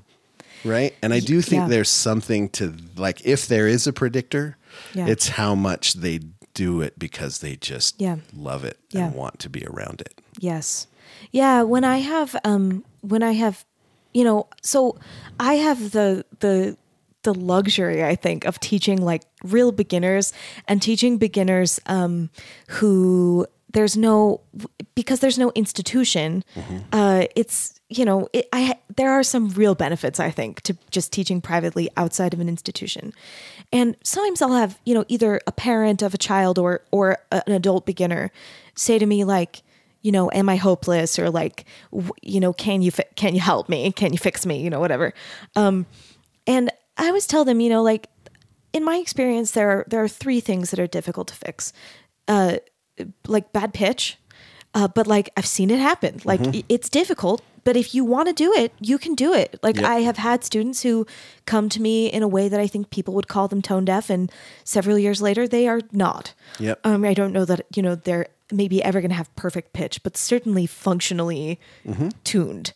Right? 0.64 0.96
And 1.02 1.14
I 1.14 1.20
do 1.20 1.42
think 1.42 1.62
yeah. 1.64 1.68
there's 1.68 1.90
something 1.90 2.50
to 2.50 2.76
like 2.98 3.26
if 3.26 3.48
there 3.48 3.68
is 3.68 3.88
a 3.88 3.94
predictor, 3.94 4.58
Yeah. 4.94 5.08
it's 5.08 5.30
how 5.30 5.56
much 5.56 5.94
they 5.96 6.20
do 6.54 6.82
it 6.82 6.98
because 7.00 7.40
they 7.40 7.56
just 7.56 8.00
Yeah. 8.02 8.18
love 8.36 8.66
it 8.66 8.78
and 8.94 9.14
want 9.14 9.40
to 9.40 9.50
be 9.50 9.66
around 9.66 10.02
it. 10.02 10.20
Yes. 10.40 10.88
Yeah, 11.32 11.64
when 11.64 11.84
I 11.84 11.98
have 11.98 12.36
um 12.44 12.84
when 13.02 13.24
I 13.24 13.34
have 13.34 13.66
you 14.14 14.24
know, 14.24 14.48
so 14.64 14.98
I 15.40 15.56
have 15.56 15.92
the 15.92 16.26
the 16.40 16.76
the 17.24 17.34
luxury 17.34 18.04
I 18.04 18.16
think 18.16 18.46
of 18.46 18.60
teaching 18.60 19.02
like 19.02 19.24
real 19.44 19.72
beginners 19.72 20.34
and 20.68 20.82
teaching 20.82 21.18
beginners 21.18 21.80
um 21.86 22.30
who 22.80 23.46
there's 23.72 23.96
no 23.96 24.42
because 24.96 25.20
there's 25.20 25.38
no 25.38 25.52
institution 25.56 26.44
uh 26.92 27.26
it's 27.36 27.80
you 27.90 28.04
know 28.04 28.28
it, 28.34 28.48
i 28.52 28.76
there 28.96 29.12
are 29.12 29.24
some 29.24 29.50
real 29.50 29.76
benefits 29.76 30.20
i 30.20 30.32
think 30.32 30.62
to 30.62 30.76
just 30.92 31.12
teaching 31.14 31.40
privately 31.42 31.90
outside 31.96 32.34
of 32.34 32.40
an 32.40 32.50
institution. 32.50 33.14
And 33.72 33.96
sometimes 34.04 34.42
i'll 34.42 34.56
have 34.56 34.80
you 34.86 34.94
know 34.96 35.06
either 35.08 35.40
a 35.46 35.52
parent 35.52 36.02
of 36.02 36.14
a 36.14 36.18
child 36.18 36.58
or 36.58 36.82
or 36.92 37.18
an 37.32 37.54
adult 37.54 37.86
beginner 37.86 38.32
say 38.76 38.98
to 39.00 39.06
me 39.06 39.24
like 39.24 39.62
you 40.02 40.12
know 40.12 40.30
am 40.34 40.50
i 40.50 40.56
hopeless? 40.56 41.20
or 41.20 41.30
like 41.30 41.66
w- 41.92 42.12
you 42.22 42.40
know 42.40 42.54
can 42.54 42.82
you 42.82 42.92
fi- 42.92 43.12
can 43.16 43.36
you 43.36 43.42
help 43.42 43.70
me? 43.70 43.92
Can 43.92 44.14
you 44.14 44.20
fix 44.20 44.46
me? 44.46 44.62
you 44.64 44.70
know 44.70 44.80
whatever. 44.80 45.14
Um 45.56 45.86
and 46.48 46.72
i 46.98 47.06
always 47.08 47.28
tell 47.28 47.46
them 47.46 47.60
you 47.60 47.70
know 47.70 47.84
like 47.84 48.08
in 48.74 48.84
my 48.84 48.98
experience 48.98 49.52
there 49.52 49.70
are 49.70 49.86
there 49.88 50.04
are 50.04 50.08
three 50.08 50.40
things 50.40 50.72
that 50.72 50.80
are 50.80 50.88
difficult 50.88 51.28
to 51.30 51.36
fix. 51.36 51.74
Uh 52.28 52.58
like 53.28 53.52
bad 53.54 53.74
pitch 53.74 54.18
uh, 54.76 54.88
but 54.88 55.08
like 55.08 55.32
I've 55.36 55.48
seen 55.48 55.72
it 55.72 55.80
happen. 55.80 56.22
Like 56.26 56.42
i- 56.56 56.64
it's 56.70 56.90
difficult, 56.90 57.42
but 57.64 57.76
if 57.76 57.96
you 57.96 58.06
want 58.06 58.28
to 58.28 58.34
do 58.36 58.54
it, 58.54 58.72
you 58.80 59.00
can 59.00 59.16
do 59.16 59.34
it. 59.34 59.60
Like 59.64 59.78
Yep. 59.78 59.86
I 59.86 59.96
have 60.02 60.18
had 60.18 60.44
students 60.44 60.84
who 60.84 61.08
come 61.48 61.70
to 61.70 61.82
me 61.82 62.06
in 62.06 62.22
a 62.22 62.28
way 62.28 62.48
that 62.50 62.60
I 62.60 62.68
think 62.68 62.92
people 62.92 63.16
would 63.16 63.28
call 63.28 63.48
them 63.48 63.64
tone 63.64 63.84
deaf, 63.86 64.12
and 64.12 64.32
several 64.64 65.00
years 65.00 65.24
later 65.24 65.48
they 65.48 65.68
are 65.68 65.82
not. 65.92 66.36
Yep. 66.60 66.82
Um, 66.84 67.04
I 67.04 67.16
don't 67.16 67.34
know 67.34 67.46
that 67.46 67.66
you 67.76 67.82
know 67.82 67.96
they're 67.96 68.28
maybe 68.52 68.84
ever 68.84 69.02
going 69.02 69.10
to 69.10 69.16
have 69.18 69.36
perfect 69.36 69.74
pitch, 69.74 70.04
but 70.04 70.16
certainly 70.16 70.68
functionally 70.68 71.60
tuned. 72.24 72.74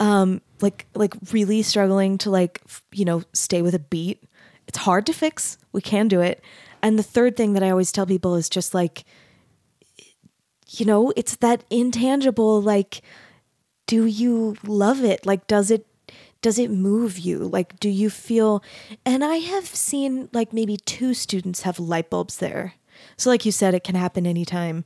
Um, 0.00 0.40
like 0.62 0.86
like 0.94 1.14
really 1.30 1.62
struggling 1.62 2.16
to 2.18 2.30
like 2.30 2.60
f- 2.64 2.82
you 2.92 3.04
know 3.04 3.22
stay 3.34 3.60
with 3.60 3.74
a 3.74 3.78
beat. 3.78 4.22
It's 4.66 4.78
hard 4.78 5.04
to 5.06 5.12
fix. 5.12 5.58
We 5.72 5.82
can 5.82 6.08
do 6.08 6.20
it. 6.22 6.42
And 6.82 6.98
the 6.98 7.02
third 7.02 7.36
thing 7.36 7.52
that 7.52 7.62
I 7.62 7.68
always 7.70 7.92
tell 7.92 8.06
people 8.06 8.34
is 8.34 8.48
just 8.48 8.72
like 8.72 9.04
you 10.80 10.86
know, 10.86 11.12
it's 11.16 11.36
that 11.36 11.64
intangible 11.70 12.60
like 12.60 13.00
do 13.86 14.06
you 14.06 14.56
love 14.64 15.04
it? 15.04 15.26
Like 15.26 15.46
does 15.46 15.70
it 15.70 15.86
does 16.42 16.58
it 16.58 16.70
move 16.70 17.18
you? 17.18 17.38
Like 17.38 17.78
do 17.80 17.88
you 17.88 18.10
feel 18.10 18.62
and 19.04 19.24
I 19.24 19.36
have 19.36 19.66
seen 19.66 20.28
like 20.32 20.52
maybe 20.52 20.76
two 20.76 21.14
students 21.14 21.62
have 21.62 21.78
light 21.78 22.10
bulbs 22.10 22.38
there. 22.38 22.74
So 23.16 23.30
like 23.30 23.44
you 23.44 23.52
said 23.52 23.74
it 23.74 23.84
can 23.84 23.94
happen 23.94 24.26
anytime. 24.26 24.84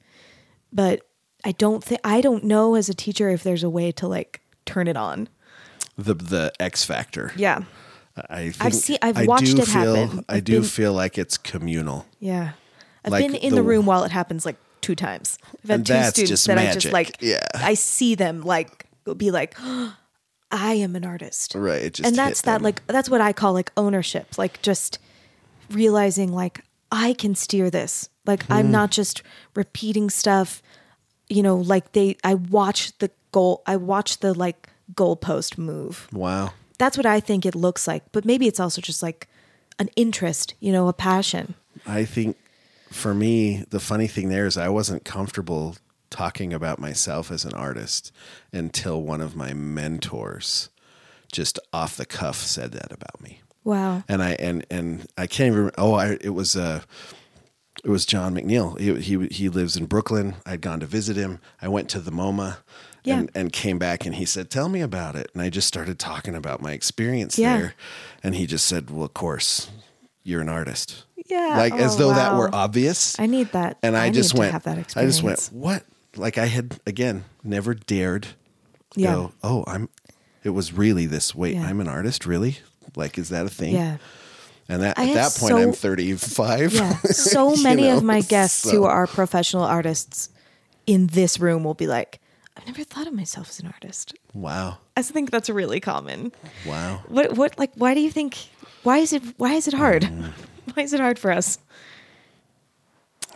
But 0.73 1.03
I 1.45 1.53
don't 1.53 1.83
think 1.85 2.01
I 2.05 2.21
don't 2.21 2.45
know 2.45 2.75
as 2.75 2.89
a 2.89 2.95
teacher 2.95 3.29
if 3.29 3.43
there's 3.43 3.63
a 3.65 3.71
way 3.71 3.93
to 3.93 4.09
like 4.09 4.41
turn 4.67 4.89
it 4.89 4.97
on. 4.97 5.29
The 5.97 6.15
the 6.15 6.53
X 6.61 6.85
factor. 6.85 7.33
Yeah. 7.37 7.63
I 8.29 8.51
think 8.51 8.75
seen- 8.75 8.99
I've 9.01 9.17
I 9.17 9.25
watched 9.27 9.57
it 9.59 9.65
feel, 9.65 9.95
happen. 9.95 10.25
I 10.29 10.37
I've 10.37 10.45
do 10.45 10.55
been- 10.61 10.63
feel 10.65 10.93
like 10.93 11.19
it's 11.19 11.39
communal. 11.39 12.05
Yeah. 12.19 12.53
I've 13.05 13.13
Like 13.13 13.25
been 13.27 13.37
in 13.37 13.51
the- 13.51 13.57
the, 13.57 13.63
room 13.63 13.87
while 13.87 14.03
it 14.03 14.11
happens 14.11 14.45
like 14.45 14.57
two 14.89 14.95
times. 14.97 15.39
I've 15.65 15.71
had 15.71 15.75
And 15.81 15.87
two 15.87 15.93
that's 15.93 16.09
students 16.11 16.31
just 16.31 16.47
that 16.47 16.59
I 16.59 16.65
magic. 16.65 16.83
just 16.83 16.93
like 16.93 17.17
Yeah. 17.21 17.45
I 17.55 17.75
see 17.75 18.15
them 18.15 18.41
like 18.43 18.87
be 19.17 19.31
like 19.31 19.55
I 20.51 20.75
am 20.75 20.97
an 20.97 21.05
artist. 21.05 21.55
Right. 21.55 21.83
It 21.83 21.95
just 21.95 22.07
and 22.07 22.17
hit 22.17 22.23
that's 22.25 22.41
that 22.43 22.55
them. 22.55 22.63
like 22.63 22.87
that's 22.87 23.11
what 23.11 23.21
I 23.21 23.33
call 23.35 23.53
like 23.53 23.71
ownership. 23.77 24.27
Like 24.39 24.63
just 24.63 24.99
realizing 25.71 26.33
like 26.33 26.63
I 26.91 27.13
can 27.13 27.35
steer 27.35 27.71
this. 27.71 28.09
Like 28.27 28.45
Hmm. 28.45 28.53
I'm 28.55 28.71
not 28.71 28.91
just 28.91 29.23
repeating 29.55 30.09
stuff, 30.11 30.63
you 31.29 31.43
know, 31.43 31.57
like 31.57 31.93
they 31.93 32.17
I 32.25 32.35
watch 32.35 32.97
the 32.99 33.11
goal 33.33 33.63
I 33.67 33.77
watch 33.77 34.19
the 34.21 34.33
like 34.33 34.69
goalpost 34.95 35.59
move 35.59 36.09
Wow. 36.13 36.53
that's 36.79 36.97
what 36.97 37.05
I 37.07 37.21
think 37.21 37.45
it 37.45 37.55
looks 37.55 37.87
like. 37.87 38.05
But 38.13 38.25
maybe 38.25 38.47
it's 38.47 38.61
also 38.61 38.81
just 38.81 39.03
like 39.03 39.29
an 39.79 39.91
interest, 39.97 40.55
you 40.61 40.73
know, 40.73 40.89
a 40.89 40.93
passion. 40.95 41.55
I 41.87 42.05
think 42.07 42.37
for 42.91 43.15
me, 43.15 43.65
the 43.71 43.81
funny 43.81 44.07
thing 44.07 44.29
there 44.29 44.47
is 44.47 44.57
I 44.57 44.69
wasn't 44.69 45.05
comfortable 45.05 45.77
talking 46.11 46.53
about 46.55 46.79
myself 46.79 47.31
as 47.31 47.45
an 47.45 47.53
artist 47.55 48.13
until 48.53 49.03
one 49.03 49.21
of 49.21 49.37
my 49.37 49.53
mentors 49.53 50.71
just 51.31 51.59
off 51.73 51.97
the 51.97 52.07
cuff 52.07 52.37
said 52.37 52.73
that 52.73 52.91
about 52.91 53.21
me. 53.21 53.41
Wow. 53.65 54.03
And 54.09 54.23
I 54.23 54.31
and 54.33 54.65
and 54.71 55.07
I 55.19 55.27
can't 55.27 55.53
even 55.55 55.71
oh 55.77 55.95
I 55.95 56.17
it 56.21 56.31
was 56.31 56.57
uh 56.57 56.81
it 57.85 57.91
was 57.91 58.07
John 58.07 58.35
McNeil. 58.35 58.79
He 58.81 58.95
he 59.01 59.27
he 59.29 59.49
lives 59.51 59.77
in 59.77 59.85
Brooklyn. 59.87 60.37
I'd 60.47 60.63
gone 60.63 60.81
to 60.81 60.87
visit 60.87 61.17
him. 61.17 61.41
I 61.61 61.69
went 61.69 61.89
to 61.91 62.01
the 62.01 62.11
MoMA 62.11 62.57
Yeah. 63.05 63.19
And, 63.19 63.31
and 63.35 63.53
came 63.53 63.79
back 63.79 64.07
and 64.07 64.15
he 64.15 64.25
said, 64.25 64.49
Tell 64.51 64.71
me 64.71 64.81
about 64.81 65.15
it. 65.17 65.31
And 65.35 65.43
I 65.43 65.51
just 65.51 65.69
started 65.69 65.99
talking 65.99 66.35
about 66.35 66.63
my 66.63 66.73
experience 66.73 67.39
Yeah. 67.39 67.59
there. 67.59 67.75
And 68.23 68.35
he 68.35 68.47
just 68.47 68.67
said, 68.67 68.91
Well, 68.91 69.05
of 69.05 69.13
course, 69.15 69.69
you're 70.29 70.41
an 70.43 70.49
artist. 70.49 71.05
Yeah. 71.27 71.55
Like 71.57 71.73
as 71.75 71.95
Oh, 71.95 71.99
though 71.99 72.15
that 72.15 72.37
were 72.37 72.55
obvious. 72.55 73.19
I 73.19 73.27
need 73.27 73.53
that. 73.53 73.79
and 73.83 73.97
I, 73.97 74.07
need 74.09 74.15
just 74.15 74.33
to 74.33 74.39
went, 74.41 74.53
have 74.53 74.65
that 74.65 74.79
I 74.97 75.05
just 75.05 75.23
went, 75.23 75.49
What? 75.53 75.85
Like 76.17 76.39
I 76.39 76.47
had, 76.47 76.79
again, 76.87 77.25
never 77.43 77.75
dared 77.75 78.29
Yeah. 78.95 79.15
go, 79.15 79.33
Oh, 79.43 79.65
I'm, 79.67 79.89
it 80.45 80.51
was 80.51 80.73
really 80.73 81.07
this. 81.07 81.35
Wait, 81.35 81.55
Yeah. 81.55 81.67
I'm 81.67 81.81
an 81.81 81.89
artist? 81.89 82.27
Really? 82.27 82.59
Like, 82.97 83.19
is 83.19 83.29
that 83.31 83.47
a 83.47 83.49
thing? 83.51 83.75
Yeah. 83.75 83.97
And 84.69 84.83
that, 84.83 84.99
I 84.99 85.09
at 85.09 85.15
that 85.15 85.35
point, 85.39 85.51
so- 85.53 85.59
I'm 85.59 85.73
35. 85.73 86.73
Yeah. 86.75 86.97
So 87.13 87.57
many 87.57 87.83
know, 87.83 87.97
of 87.99 88.05
my 88.05 88.21
guests 88.21 88.63
so- 88.63 88.71
who 88.71 88.85
are 88.85 89.07
professional 89.07 89.65
artists 89.65 90.29
in 90.87 91.07
this 91.09 91.41
room 91.41 91.65
will 91.65 91.75
be 91.75 91.87
like, 91.87 92.21
I've 92.57 92.67
never 92.67 92.83
thought 92.85 93.07
of 93.07 93.13
myself 93.15 93.51
as 93.51 93.61
an 93.61 93.67
artist. 93.69 94.15
Wow. 94.35 94.79
I 94.97 95.03
think 95.03 95.31
that's 95.31 95.49
really 95.49 95.79
common. 95.81 96.33
Wow. 96.67 97.03
What 97.07 97.37
what 97.37 97.57
like 97.59 97.71
why 97.77 97.95
do 97.95 98.01
you 98.01 98.11
think 98.11 98.37
why 98.89 98.99
is 98.99 99.13
it 99.13 99.23
why 99.37 99.53
is 99.53 99.69
it 99.69 99.75
hard? 99.75 100.05
Mm. 100.05 100.33
Why 100.75 100.83
is 100.83 100.93
it 100.93 101.01
hard 101.01 101.19
for 101.19 101.31
us? 101.33 101.59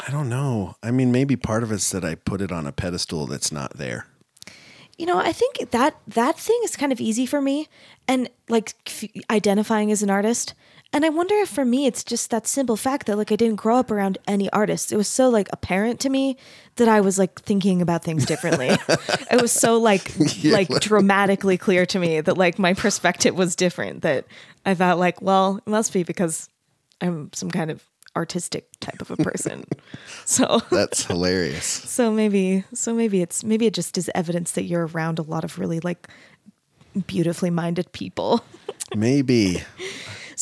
I 0.06 0.10
don't 0.10 0.28
know. 0.28 0.76
I 0.82 0.90
mean, 0.90 1.10
maybe 1.10 1.34
part 1.34 1.62
of 1.62 1.72
it's 1.72 1.90
that 1.90 2.04
I 2.04 2.14
put 2.14 2.40
it 2.40 2.52
on 2.52 2.66
a 2.66 2.72
pedestal 2.72 3.26
that's 3.26 3.50
not 3.50 3.78
there. 3.78 4.06
You 4.96 5.06
know, 5.06 5.18
I 5.18 5.32
think 5.32 5.70
that 5.70 5.96
that 6.06 6.38
thing 6.38 6.60
is 6.64 6.76
kind 6.76 6.92
of 6.92 7.00
easy 7.00 7.26
for 7.26 7.40
me 7.40 7.68
and 8.06 8.28
like 8.48 8.74
f- 8.86 9.10
identifying 9.30 9.90
as 9.90 10.02
an 10.02 10.10
artist. 10.10 10.54
And 10.94 11.06
I 11.06 11.08
wonder 11.08 11.34
if 11.36 11.48
for 11.48 11.64
me 11.64 11.86
it's 11.86 12.04
just 12.04 12.30
that 12.30 12.46
simple 12.46 12.76
fact 12.76 13.06
that 13.06 13.16
like 13.16 13.32
I 13.32 13.36
didn't 13.36 13.56
grow 13.56 13.76
up 13.76 13.90
around 13.90 14.18
any 14.26 14.50
artists. 14.50 14.92
It 14.92 14.96
was 14.96 15.08
so 15.08 15.30
like 15.30 15.48
apparent 15.50 16.00
to 16.00 16.10
me 16.10 16.36
that 16.76 16.88
I 16.88 17.00
was 17.00 17.18
like 17.18 17.40
thinking 17.40 17.80
about 17.80 18.04
things 18.04 18.26
differently. 18.26 18.68
it 18.88 19.40
was 19.40 19.52
so 19.52 19.78
like 19.78 20.12
like 20.44 20.68
dramatically 20.80 21.56
clear 21.56 21.86
to 21.86 21.98
me 21.98 22.20
that 22.20 22.36
like 22.36 22.58
my 22.58 22.74
perspective 22.74 23.34
was 23.34 23.56
different 23.56 24.02
that 24.02 24.26
I 24.66 24.74
thought 24.74 24.98
like, 24.98 25.22
well, 25.22 25.58
it 25.66 25.70
must 25.70 25.94
be 25.94 26.02
because 26.02 26.50
I'm 27.00 27.30
some 27.32 27.50
kind 27.50 27.70
of 27.70 27.82
artistic 28.14 28.68
type 28.80 29.00
of 29.00 29.10
a 29.10 29.16
person. 29.16 29.64
so 30.26 30.60
That's 30.70 31.06
hilarious. 31.06 31.64
so 31.64 32.12
maybe 32.12 32.64
so 32.74 32.92
maybe 32.92 33.22
it's 33.22 33.42
maybe 33.42 33.66
it 33.66 33.72
just 33.72 33.96
is 33.96 34.10
evidence 34.14 34.52
that 34.52 34.64
you're 34.64 34.86
around 34.88 35.18
a 35.18 35.22
lot 35.22 35.44
of 35.44 35.58
really 35.58 35.80
like 35.80 36.08
beautifully 37.06 37.48
minded 37.48 37.90
people. 37.92 38.44
Maybe. 38.94 39.62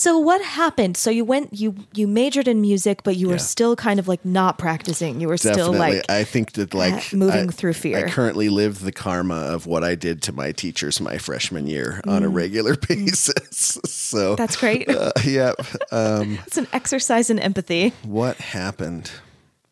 So 0.00 0.18
what 0.18 0.40
happened? 0.40 0.96
So 0.96 1.10
you 1.10 1.26
went 1.26 1.52
you 1.52 1.74
you 1.92 2.08
majored 2.08 2.48
in 2.48 2.62
music 2.62 3.02
but 3.02 3.16
you 3.16 3.28
were 3.28 3.38
still 3.38 3.76
kind 3.76 4.00
of 4.00 4.08
like 4.08 4.24
not 4.24 4.56
practicing. 4.56 5.20
You 5.20 5.28
were 5.28 5.36
still 5.36 5.72
like 5.74 6.10
I 6.10 6.24
think 6.24 6.52
that 6.52 6.72
like 6.72 7.12
moving 7.12 7.48
I- 7.50 7.52
through 7.52 7.74
fear. 7.74 8.06
I 8.06 8.10
currently 8.10 8.48
live 8.48 8.80
the 8.80 8.92
karma 8.92 9.34
of 9.34 9.66
what 9.66 9.84
I 9.84 9.94
did 9.96 10.22
to 10.22 10.32
my 10.32 10.52
teachers 10.52 11.00
my 11.02 11.18
freshman 11.18 11.66
year 11.66 12.00
on 12.06 12.22
a 12.22 12.30
regular 12.30 12.76
basis. 12.88 13.78
so 13.84 14.36
That's 14.36 14.56
great. 14.56 14.88
uh, 14.88 15.12
yeah. 15.24 15.52
Um, 15.92 16.38
it's 16.46 16.56
an 16.56 16.66
exercise 16.72 17.28
in 17.28 17.38
empathy. 17.38 17.92
what 18.02 18.38
happened? 18.38 19.10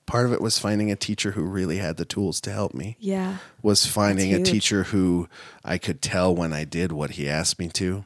Part 0.05 0.25
of 0.27 0.33
it 0.33 0.41
was 0.41 0.59
finding 0.59 0.91
a 0.91 0.97
teacher 0.97 1.33
who 1.33 1.43
really 1.43 1.77
had 1.79 1.97
the 1.99 2.07
tools 2.07 2.41
to 2.43 2.51
help 2.53 2.73
me. 2.75 2.97
Yeah. 2.99 3.39
was 3.63 3.85
finding 3.87 4.33
a 4.33 4.43
teacher 4.43 4.85
who 4.85 5.29
I 5.65 5.77
could 5.79 6.01
tell 6.01 6.35
when 6.35 6.53
I 6.53 6.65
did 6.65 6.93
what 6.93 7.11
he 7.13 7.29
asked 7.29 7.59
me 7.59 7.69
to 7.71 8.05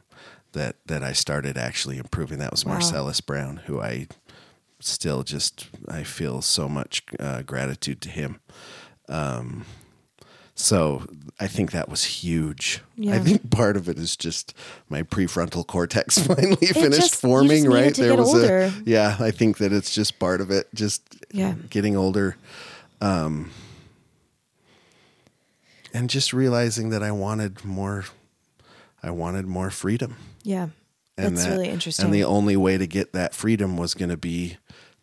that 0.53 0.77
that 0.87 1.03
I 1.03 1.13
started 1.13 1.57
actually 1.57 1.97
improving. 1.97 2.39
That 2.39 2.51
was 2.51 2.65
Wow. 2.65 2.73
Marcellus 2.73 3.21
Brown, 3.21 3.57
who 3.65 3.81
I 3.81 4.07
still 4.79 5.23
just 5.23 5.67
I 5.87 6.03
feel 6.03 6.41
so 6.41 6.67
much 6.69 7.03
uh, 7.19 7.41
gratitude 7.43 8.01
to 8.01 8.09
him. 8.09 8.39
Um, 9.09 9.65
so 10.55 11.07
I 11.39 11.47
think 11.47 11.71
that 11.71 11.89
was 11.89 12.03
huge. 12.03 12.81
I 13.09 13.17
think 13.19 13.49
part 13.49 13.75
of 13.75 13.89
it 13.89 13.97
is 13.97 14.15
just 14.15 14.53
my 14.87 15.01
prefrontal 15.01 15.65
cortex 15.65 16.19
finally 16.27 16.55
just- 16.57 16.73
finished 16.73 17.13
you 17.23 17.29
forming. 17.29 17.63
just 17.63 17.73
right 17.75 17.95
to 17.95 18.01
get 18.01 18.19
older. 18.19 18.57
a 18.65 18.73
yeah. 18.85 19.17
I 19.19 19.31
think 19.31 19.57
that 19.57 19.73
it's 19.73 19.93
just 19.93 20.19
part 20.19 20.41
of 20.41 20.51
it. 20.51 20.67
Just 20.75 21.01
Yeah. 21.31 21.55
getting 21.69 21.97
older. 21.97 22.37
Um, 23.01 23.49
and 25.93 26.09
just 26.09 26.33
realizing 26.33 26.89
that 26.89 27.03
I 27.03 27.11
wanted 27.11 27.63
more, 27.65 28.05
I 29.03 29.11
wanted 29.11 29.45
more 29.45 29.69
freedom. 29.69 30.15
Yeah. 30.43 30.69
And 31.17 31.35
That's 31.37 31.45
that- 31.45 31.51
really 31.51 31.69
interesting. 31.69 32.05
And 32.05 32.13
the 32.13 32.23
only 32.23 32.55
way 32.57 32.77
to 32.77 32.87
get 32.87 33.13
that 33.13 33.35
freedom 33.35 33.77
was 33.77 33.93
going 33.93 34.09
to 34.09 34.17
be 34.17 34.57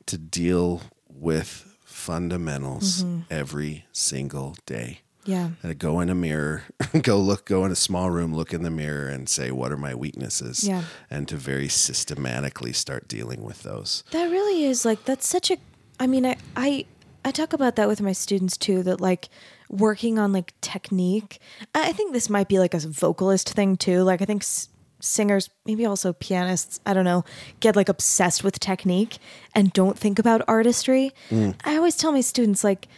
to 0.07 0.19
deal 0.19 0.81
with 1.09 1.77
fundamentals 1.85 3.05
Mm-hmm. 3.05 3.21
every 3.31 3.85
single 3.93 4.57
day. 4.67 5.01
yeah. 5.25 5.51
And 5.63 5.71
to 5.71 5.75
go 5.75 6.01
in 6.01 6.09
a 6.11 6.15
mirror, 6.15 6.65
go 7.03 7.19
look, 7.19 7.45
go 7.47 7.65
in 7.65 7.71
a 7.73 7.77
small 7.77 8.11
room, 8.11 8.35
look 8.35 8.53
in 8.55 8.63
the 8.63 8.71
mirror, 8.71 9.09
and 9.09 9.29
say, 9.29 9.51
"What 9.51 9.71
are 9.71 9.77
my 9.77 9.95
weaknesses?" 9.95 10.65
Yeah. 10.67 10.83
And 11.11 11.29
to 11.29 11.37
very 11.37 11.69
systematically 11.69 12.73
start 12.73 13.07
dealing 13.07 13.43
with 13.45 13.63
those. 13.63 14.03
That 14.13 14.31
really 14.31 14.65
is 14.65 14.85
like 14.85 15.05
that's 15.05 15.27
such 15.29 15.51
a 15.51 15.59
I 16.01 16.07
mean 16.07 16.25
I 16.27 16.37
I 16.57 16.87
I 17.25 17.31
talk 17.33 17.53
about 17.53 17.77
that 17.77 17.87
with 17.89 18.01
my 18.01 18.13
students 18.13 18.57
too 18.57 18.83
that 18.85 19.01
like 19.01 19.29
working 19.71 20.19
on 20.19 20.33
like 20.33 20.53
technique. 20.61 21.41
I 21.75 21.93
think 21.93 22.13
this 22.13 22.29
might 22.29 22.49
be 22.49 22.59
like 22.59 22.75
a 22.75 22.79
vocalist 22.81 23.49
thing 23.51 23.77
too. 23.77 24.03
Like 24.03 24.21
I 24.21 24.25
think 24.27 24.43
s- 24.43 24.69
singers, 24.99 25.49
maybe 25.65 25.87
also 25.87 26.13
pianists, 26.13 26.79
I 26.85 26.93
don't 26.93 27.05
know, 27.07 27.25
get 27.61 27.77
like 27.77 27.89
obsessed 27.89 28.45
with 28.45 28.59
technique 28.61 29.19
and 29.55 29.73
don't 29.73 29.97
think 29.99 30.19
about 30.19 30.43
artistry. 30.47 31.13
I 31.65 31.77
always 31.77 31.97
tell 31.97 32.13
my 32.13 32.21
students 32.21 32.63
like 32.65 32.89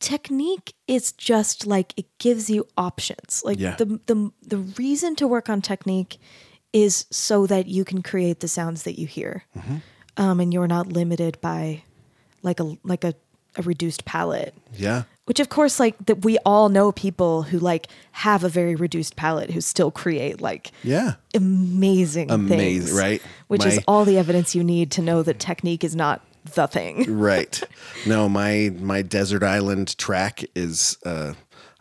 technique 0.00 0.74
is 0.86 1.12
just 1.12 1.66
like 1.66 1.92
it 1.96 2.06
gives 2.18 2.48
you 2.50 2.66
options. 2.76 3.42
Like 3.44 3.58
Yeah. 3.58 3.76
the 3.76 4.00
the 4.06 4.30
the 4.42 4.58
reason 4.58 5.16
to 5.16 5.28
work 5.28 5.48
on 5.48 5.60
technique 5.62 6.18
is 6.72 7.06
so 7.10 7.46
that 7.46 7.66
you 7.66 7.84
can 7.84 8.02
create 8.02 8.40
the 8.40 8.48
sounds 8.48 8.84
that 8.84 8.98
you 8.98 9.06
hear, 9.06 9.44
um, 10.16 10.40
and 10.40 10.52
you're 10.54 10.68
not 10.68 10.86
limited 10.92 11.40
by 11.40 11.82
like 12.42 12.60
a 12.60 12.76
like 12.84 13.04
a, 13.04 13.14
a 13.56 13.62
reduced 13.62 14.04
palette. 14.04 14.54
Yeah. 14.74 15.02
Which 15.30 15.38
of 15.38 15.48
course, 15.48 15.78
like 15.78 15.94
that 16.06 16.24
we 16.24 16.38
all 16.44 16.68
know 16.70 16.90
people 16.90 17.42
who 17.42 17.60
like 17.60 17.86
have 18.10 18.42
a 18.42 18.48
very 18.48 18.74
reduced 18.74 19.14
palate 19.14 19.52
who 19.52 19.60
still 19.60 19.92
create 19.92 20.40
like 20.40 20.72
Yeah. 20.82 21.12
amazing, 21.36 22.32
Amazing, 22.32 22.58
things, 22.88 22.92
right? 22.92 23.22
Which 23.46 23.64
is 23.64 23.78
all 23.86 24.04
the 24.04 24.18
evidence 24.18 24.56
you 24.56 24.64
need 24.64 24.90
to 24.90 25.02
know 25.02 25.22
that 25.22 25.38
technique 25.38 25.84
is 25.84 25.94
not 25.94 26.20
the 26.54 26.66
thing. 26.66 27.04
right. 27.16 27.62
No, 28.06 28.28
my 28.28 28.72
my 28.80 29.02
desert 29.02 29.44
island 29.44 29.96
track 29.98 30.42
is 30.56 30.98
uh, 31.06 31.34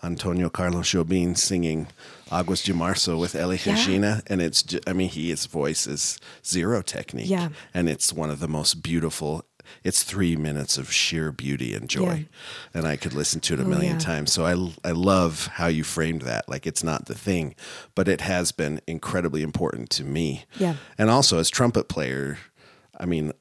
Antonio 0.03 0.49
Carlos 0.51 0.91
Jobim 0.91 1.35
singing 1.35 1.87
Aguas 2.31 2.61
de 2.61 2.73
Março 2.73 3.19
with 3.19 3.33
Elis 3.33 3.65
Yeah. 3.65 3.73
Regina, 3.73 4.21
and 4.27 4.43
it's 4.43 4.63
I 4.85 4.93
mean 4.93 5.09
he 5.09 5.29
his 5.31 5.47
voice 5.47 5.87
is 5.87 6.19
zero 6.45 6.83
technique, 6.83 7.29
Yeah. 7.31 7.49
and 7.73 7.89
it's 7.89 8.13
one 8.13 8.29
of 8.29 8.39
the 8.41 8.47
most 8.47 8.83
beautiful. 8.83 9.43
It's 9.83 10.03
three 10.03 10.35
minutes 10.35 10.77
of 10.77 10.91
sheer 10.91 11.31
beauty 11.31 11.73
and 11.73 11.89
joy, 11.89 12.25
Yeah. 12.73 12.79
and 12.79 12.87
I 12.87 12.95
could 12.97 13.13
listen 13.13 13.39
to 13.41 13.53
it 13.53 13.59
a 13.59 13.63
oh, 13.63 13.67
million 13.67 13.93
yeah. 13.93 13.99
times. 13.99 14.31
So 14.31 14.45
I 14.45 14.87
I 14.87 14.91
love 14.91 15.47
how 15.53 15.67
you 15.67 15.83
framed 15.83 16.23
that. 16.23 16.47
Like 16.49 16.67
it's 16.67 16.83
not 16.83 17.05
the 17.05 17.15
thing, 17.15 17.55
but 17.95 18.07
it 18.07 18.21
has 18.21 18.51
been 18.51 18.81
incredibly 18.87 19.41
important 19.43 19.89
to 19.91 20.03
me. 20.03 20.45
Yeah. 20.57 20.75
and 20.97 21.09
also 21.09 21.39
as 21.39 21.49
trumpet 21.49 21.87
player, 21.87 22.37
I 22.99 23.05
mean, 23.05 23.33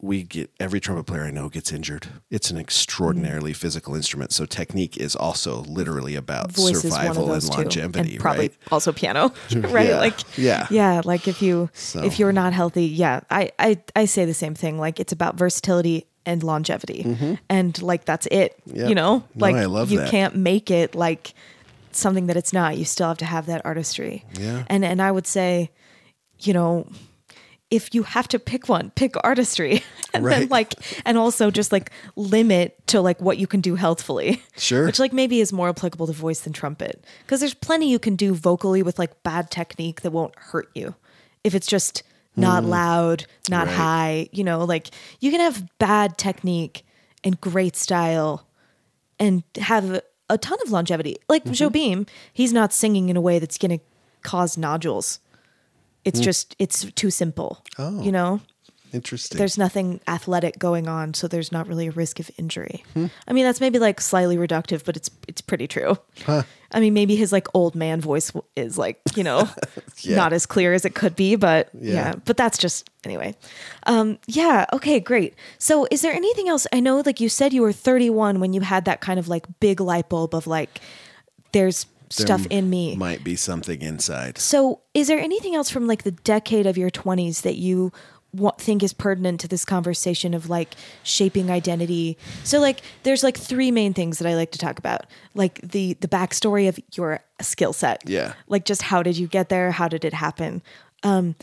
we 0.00 0.22
get 0.22 0.50
every 0.60 0.78
trumpet 0.78 1.04
player 1.06 1.24
I 1.24 1.30
know 1.30 1.48
gets 1.48 1.72
injured. 1.72 2.06
It's 2.30 2.50
an 2.50 2.58
extraordinarily 2.58 3.54
physical 3.54 3.94
instrument. 3.94 4.30
So 4.32 4.44
technique 4.44 4.98
is 4.98 5.16
also 5.16 5.60
literally 5.62 6.14
about 6.16 6.52
Voice 6.52 6.84
is 6.84 6.90
one 6.92 7.06
of 7.06 7.14
survival 7.14 7.32
and 7.32 7.48
longevity, 7.48 8.12
and 8.12 8.20
probably 8.20 8.48
right? 8.48 8.56
also 8.70 8.92
piano, 8.92 9.32
right? 9.56 9.88
Yeah. 9.88 9.98
Like 9.98 10.38
Yeah. 10.38 10.66
yeah. 10.70 11.00
Like 11.04 11.26
if 11.28 11.40
you 11.40 11.70
So- 11.72 12.04
if 12.04 12.18
you're 12.18 12.32
not 12.32 12.52
healthy, 12.52 12.84
yeah, 12.86 13.20
I 13.30 13.50
I 13.58 13.78
I 13.96 14.04
say 14.04 14.26
the 14.26 14.34
same 14.34 14.54
thing. 14.54 14.78
Like 14.78 15.00
it's 15.00 15.12
about 15.12 15.36
versatility 15.38 16.06
and 16.26 16.42
longevity, 16.42 17.38
and 17.48 17.80
like 17.80 18.04
that's 18.04 18.26
it. 18.30 18.54
Mm-hmm. 18.68 18.76
Yep. 18.80 18.88
You 18.90 18.94
know, 18.96 19.24
No, 19.34 19.46
like 19.46 19.56
I 19.56 19.64
love 19.64 19.90
you 19.92 20.00
that. 20.00 20.10
can't 20.10 20.36
make 20.36 20.70
it 20.70 20.94
like 20.94 21.32
something 21.92 22.26
that 22.26 22.36
it's 22.36 22.52
not. 22.52 22.76
You 22.76 22.84
still 22.84 23.08
have 23.08 23.18
to 23.18 23.24
have 23.24 23.46
that 23.46 23.64
artistry. 23.64 24.24
Yeah. 24.38 24.64
and 24.66 24.84
and 24.84 25.00
I 25.00 25.10
would 25.10 25.26
say, 25.26 25.70
you 26.40 26.52
know. 26.52 26.86
If 27.76 27.94
you 27.94 28.04
have 28.04 28.26
to 28.28 28.38
pick 28.38 28.68
one, 28.68 28.90
pick 28.90 29.14
artistry, 29.22 29.84
and 30.14 30.24
then 30.24 30.48
like, 30.48 30.74
and 31.04 31.18
also 31.18 31.50
just 31.50 31.72
like 31.72 31.90
limit 32.16 32.74
to 32.88 33.00
like 33.02 33.20
what 33.20 33.36
you 33.36 33.46
can 33.46 33.60
do 33.60 33.74
healthfully. 33.74 34.42
Sure. 34.56 34.86
Which 34.86 34.98
like 34.98 35.12
maybe 35.12 35.40
is 35.40 35.52
more 35.52 35.68
applicable 35.68 36.06
to 36.06 36.14
voice 36.14 36.40
than 36.40 36.54
trumpet. 36.54 37.04
Because 37.22 37.40
there's 37.40 37.54
plenty 37.54 37.90
you 37.90 37.98
can 37.98 38.16
do 38.16 38.34
vocally 38.34 38.82
with 38.82 38.98
like 38.98 39.22
bad 39.22 39.50
technique 39.50 40.00
that 40.00 40.10
won't 40.10 40.34
hurt 40.38 40.70
you. 40.74 40.94
If 41.44 41.54
it's 41.54 41.66
just 41.66 42.02
not 42.36 42.64
hmm. 42.64 42.70
loud, 42.70 43.26
not 43.50 43.66
Right. 43.66 43.76
high, 43.76 44.28
you 44.32 44.44
know, 44.44 44.64
like 44.64 44.88
you 45.20 45.30
can 45.30 45.40
have 45.40 45.66
bad 45.78 46.16
technique 46.16 46.84
and 47.22 47.40
great 47.40 47.76
style 47.76 48.46
and 49.18 49.42
have 49.58 50.00
a 50.28 50.38
ton 50.38 50.58
of 50.64 50.70
longevity. 50.70 51.16
Like 51.28 51.44
mm-hmm. 51.44 51.52
Jobim, 51.52 52.08
he's 52.32 52.52
not 52.52 52.72
singing 52.72 53.08
in 53.08 53.16
a 53.16 53.20
way 53.20 53.38
that's 53.38 53.58
going 53.58 53.78
to 53.78 53.84
cause 54.22 54.56
nodules. 54.58 55.20
It's 56.06 56.20
just, 56.20 56.56
it's 56.58 56.84
too 56.92 57.10
simple, 57.10 57.62
Oh. 57.78 58.00
you 58.02 58.12
know? 58.12 58.40
Interesting. 58.92 59.36
there's 59.36 59.58
nothing 59.58 60.00
athletic 60.08 60.58
going 60.58 60.88
on, 60.88 61.12
so 61.12 61.26
there's 61.28 61.50
not 61.52 61.66
really 61.66 61.88
a 61.88 61.90
risk 61.90 62.18
of 62.20 62.30
injury. 62.38 62.82
Hmm. 62.94 63.06
I 63.28 63.32
mean, 63.34 63.44
that's 63.44 63.60
maybe 63.60 63.78
like 63.78 64.00
slightly 64.00 64.36
reductive, 64.38 64.84
but 64.86 64.96
it's 64.96 65.10
it's 65.28 65.40
pretty 65.42 65.66
true. 65.66 65.98
I 66.28 66.80
mean, 66.80 66.94
maybe 66.94 67.14
his 67.16 67.30
like 67.32 67.46
old 67.52 67.74
man 67.74 68.00
voice 68.00 68.32
is 68.54 68.78
like 68.78 69.00
you 69.14 69.24
know 69.24 69.50
Yeah. 70.00 70.16
not 70.16 70.32
as 70.32 70.46
clear 70.46 70.72
as 70.72 70.84
it 70.86 70.94
could 70.94 71.14
be, 71.16 71.34
but 71.36 71.68
yeah. 71.74 71.92
Yeah. 71.94 72.14
But 72.24 72.36
that's 72.38 72.56
just 72.56 72.88
anyway. 73.04 73.34
Um, 73.86 74.18
yeah. 74.28 74.64
Okay. 74.72 75.00
Great. 75.00 75.34
So, 75.58 75.86
is 75.90 76.00
there 76.00 76.14
anything 76.14 76.48
else? 76.48 76.66
I 76.72 76.80
know, 76.80 77.02
like 77.04 77.20
you 77.20 77.28
said, 77.28 77.52
you 77.52 77.62
were 77.62 77.72
31 77.72 78.38
when 78.40 78.52
you 78.54 78.60
had 78.62 78.84
that 78.86 79.00
kind 79.00 79.18
of 79.18 79.28
like 79.28 79.44
big 79.60 79.80
light 79.80 80.08
bulb 80.08 80.32
of 80.34 80.46
like, 80.46 80.80
there's 81.52 81.86
stuff 82.10 82.46
in 82.50 82.70
me. 82.70 82.96
Might 82.96 83.24
be 83.24 83.36
something 83.36 83.80
inside. 83.82 84.38
So, 84.38 84.80
is 84.94 85.08
there 85.08 85.18
anything 85.18 85.54
else 85.54 85.70
from 85.70 85.86
like 85.86 86.02
the 86.04 86.12
decade 86.12 86.66
of 86.66 86.76
your 86.78 86.90
20s 86.90 87.42
that 87.42 87.56
you 87.56 87.92
wa- 88.32 88.52
think 88.58 88.82
is 88.82 88.92
pertinent 88.92 89.40
to 89.40 89.48
this 89.48 89.64
conversation 89.64 90.34
of 90.34 90.48
like 90.48 90.74
shaping 91.02 91.50
identity? 91.50 92.16
So, 92.44 92.60
like, 92.60 92.80
there's 93.02 93.22
like 93.22 93.36
three 93.36 93.70
main 93.70 93.94
things 93.94 94.18
that 94.18 94.28
I 94.28 94.34
like 94.34 94.52
to 94.52 94.58
talk 94.58 94.78
about, 94.78 95.06
like 95.34 95.60
the 95.62 95.94
the 96.00 96.08
backstory 96.08 96.68
of 96.68 96.78
your 96.94 97.20
skill 97.40 97.72
set. 97.72 98.02
Yeah. 98.06 98.34
Like, 98.48 98.64
just 98.64 98.82
how 98.82 99.02
did 99.02 99.16
you 99.16 99.26
get 99.26 99.48
there? 99.48 99.70
How 99.70 99.88
did 99.88 100.04
it 100.04 100.14
happen? 100.14 100.62
Um, 101.02 101.34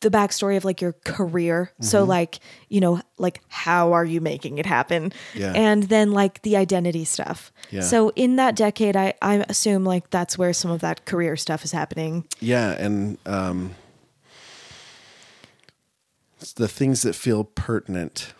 the 0.00 0.10
backstory 0.10 0.56
of 0.56 0.64
like 0.64 0.80
your 0.80 0.92
career. 1.04 1.70
So, 1.80 2.00
Mm-hmm. 2.00 2.08
like, 2.10 2.38
you 2.68 2.80
know, 2.80 3.00
like 3.18 3.40
how 3.48 3.92
are 3.92 4.04
you 4.04 4.20
making 4.20 4.58
it 4.58 4.66
happen? 4.66 5.12
Yeah. 5.34 5.52
And 5.54 5.84
then 5.84 6.12
like 6.12 6.42
the 6.42 6.56
identity 6.56 7.04
stuff. 7.04 7.52
Yeah. 7.70 7.80
So 7.82 8.10
in 8.16 8.36
that 8.36 8.56
decade, 8.56 8.96
I, 8.96 9.14
I 9.20 9.44
assume 9.48 9.84
like 9.84 10.10
that's 10.10 10.38
where 10.38 10.52
some 10.52 10.70
of 10.70 10.80
that 10.80 11.04
career 11.06 11.36
stuff 11.36 11.64
is 11.64 11.72
happening. 11.72 12.24
Yeah, 12.40 12.70
and 12.72 13.18
um, 13.26 13.74
the 16.56 16.68
things 16.68 17.02
that 17.02 17.14
feel 17.14 17.44
pertinent. 17.44 18.32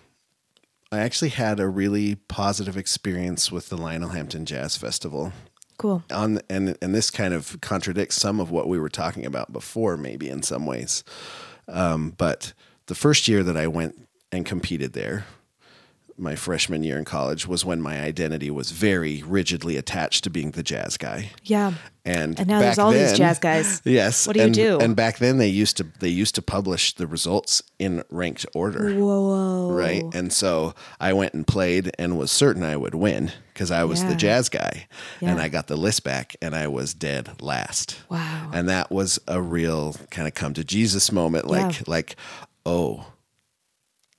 I 0.92 1.00
actually 1.00 1.30
had 1.30 1.58
a 1.58 1.66
really 1.68 2.14
positive 2.14 2.76
experience 2.76 3.50
with 3.50 3.68
the 3.70 3.76
Lionel 3.76 4.10
Hampton 4.10 4.46
Jazz 4.46 4.76
Festival. 4.76 5.32
Cool. 5.78 6.02
On 6.10 6.40
and 6.48 6.76
and 6.80 6.94
this 6.94 7.10
kind 7.10 7.34
of 7.34 7.60
contradicts 7.60 8.16
some 8.16 8.40
of 8.40 8.50
what 8.50 8.68
we 8.68 8.78
were 8.78 8.88
talking 8.88 9.26
about 9.26 9.52
before, 9.52 9.96
maybe 9.96 10.28
in 10.28 10.42
some 10.42 10.66
ways. 10.66 11.04
Um, 11.68 12.14
but 12.16 12.52
the 12.86 12.94
first 12.94 13.28
year 13.28 13.42
that 13.42 13.56
I 13.56 13.66
went 13.66 14.06
and 14.32 14.46
competed 14.46 14.92
there, 14.92 15.26
my 16.16 16.34
freshman 16.34 16.82
year 16.82 16.98
in 16.98 17.04
college, 17.04 17.46
was 17.46 17.64
when 17.64 17.80
my 17.80 18.00
identity 18.00 18.50
was 18.50 18.70
very 18.70 19.22
rigidly 19.26 19.76
attached 19.76 20.24
to 20.24 20.30
being 20.30 20.52
the 20.52 20.62
jazz 20.62 20.96
guy. 20.96 21.30
Yeah. 21.42 21.74
And, 22.04 22.38
And 22.38 22.48
now 22.48 22.60
there's 22.60 22.78
all 22.78 22.92
these 22.92 23.12
jazz 23.12 23.38
guys. 23.38 23.82
Yes. 23.84 24.26
What 24.26 24.36
do 24.36 24.42
you 24.42 24.50
do? 24.50 24.78
And 24.78 24.94
back 24.96 25.18
then 25.18 25.38
they 25.38 25.48
used 25.48 25.76
to 25.78 25.86
they 26.00 26.08
used 26.08 26.34
to 26.36 26.42
publish 26.42 26.94
the 26.94 27.06
results 27.06 27.62
in 27.78 28.02
ranked 28.10 28.46
order. 28.54 28.94
Whoa. 28.94 29.72
Right. 29.72 30.04
And 30.14 30.32
so 30.32 30.74
I 31.00 31.12
went 31.12 31.34
and 31.34 31.46
played 31.46 31.90
and 31.98 32.16
was 32.16 32.30
certain 32.30 32.62
I 32.62 32.76
would 32.76 32.94
win 32.94 33.32
because 33.56 33.70
I 33.70 33.84
was 33.84 34.02
Yeah. 34.02 34.10
the 34.10 34.16
jazz 34.16 34.50
guy. 34.50 34.86
And 35.22 35.40
I 35.40 35.48
got 35.48 35.66
the 35.66 35.76
list 35.76 36.04
back 36.04 36.36
and 36.42 36.54
I 36.54 36.68
was 36.68 36.92
dead 36.92 37.40
last. 37.40 37.96
Wow. 38.10 38.50
And 38.52 38.68
that 38.68 38.90
was 38.92 39.18
a 39.26 39.40
real 39.40 39.96
kind 40.10 40.28
of 40.28 40.34
come 40.34 40.52
to 40.54 40.62
Jesus 40.62 41.10
moment. 41.10 41.46
Like 41.46 41.76
Yeah. 41.78 41.84
like, 41.86 42.16
oh, 42.66 43.06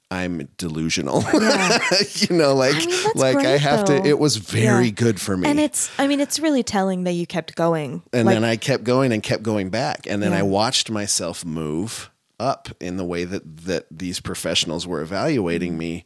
I'm 0.09 0.49
delusional. 0.57 1.21
Yeah. 1.33 1.79
you 2.15 2.35
know, 2.35 2.55
like 2.55 2.73
I 2.77 2.85
mean, 2.87 3.05
like 3.13 3.37
I 3.37 3.57
have 3.57 3.85
though. 3.85 4.01
to 4.01 4.07
it 4.09 4.17
was 4.17 4.37
very 4.37 4.85
Yeah. 4.85 4.91
good 4.91 5.21
for 5.21 5.37
me 5.37 5.47
And 5.47 5.59
it's, 5.59 5.91
I 5.99 6.07
mean, 6.07 6.19
it's 6.19 6.39
really 6.39 6.63
telling 6.63 7.03
that 7.03 7.11
you 7.11 7.27
kept 7.27 7.53
going. 7.53 8.01
and 8.11 8.25
Like, 8.25 8.35
then 8.37 8.43
I 8.43 8.55
kept 8.55 8.85
going 8.85 9.11
and 9.11 9.21
kept 9.21 9.43
going 9.43 9.69
back, 9.69 10.07
and 10.07 10.23
then 10.23 10.31
Yeah. 10.31 10.39
I 10.39 10.41
watched 10.41 10.89
myself 10.89 11.45
move 11.45 12.09
up 12.39 12.69
in 12.79 12.97
the 12.97 13.05
way 13.05 13.23
that 13.23 13.65
that 13.65 13.85
these 13.91 14.19
professionals 14.19 14.87
were 14.87 15.01
evaluating 15.01 15.73
mm. 15.73 15.77
me, 15.77 16.05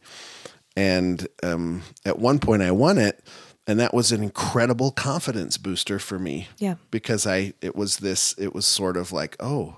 and 0.76 1.26
um, 1.42 1.82
at 2.04 2.18
one 2.18 2.38
point 2.38 2.62
I 2.62 2.70
won 2.70 2.98
it, 2.98 3.22
and 3.66 3.78
that 3.80 3.94
was 3.94 4.12
an 4.12 4.22
incredible 4.22 4.90
confidence 4.90 5.56
booster 5.58 5.98
for 5.98 6.18
me. 6.18 6.48
Yeah. 6.58 6.74
because 6.90 7.26
I 7.26 7.54
it 7.60 7.76
was 7.76 7.98
this 7.98 8.34
it 8.38 8.54
was 8.54 8.66
sort 8.66 8.96
of 8.96 9.12
like 9.12 9.36
oh. 9.40 9.76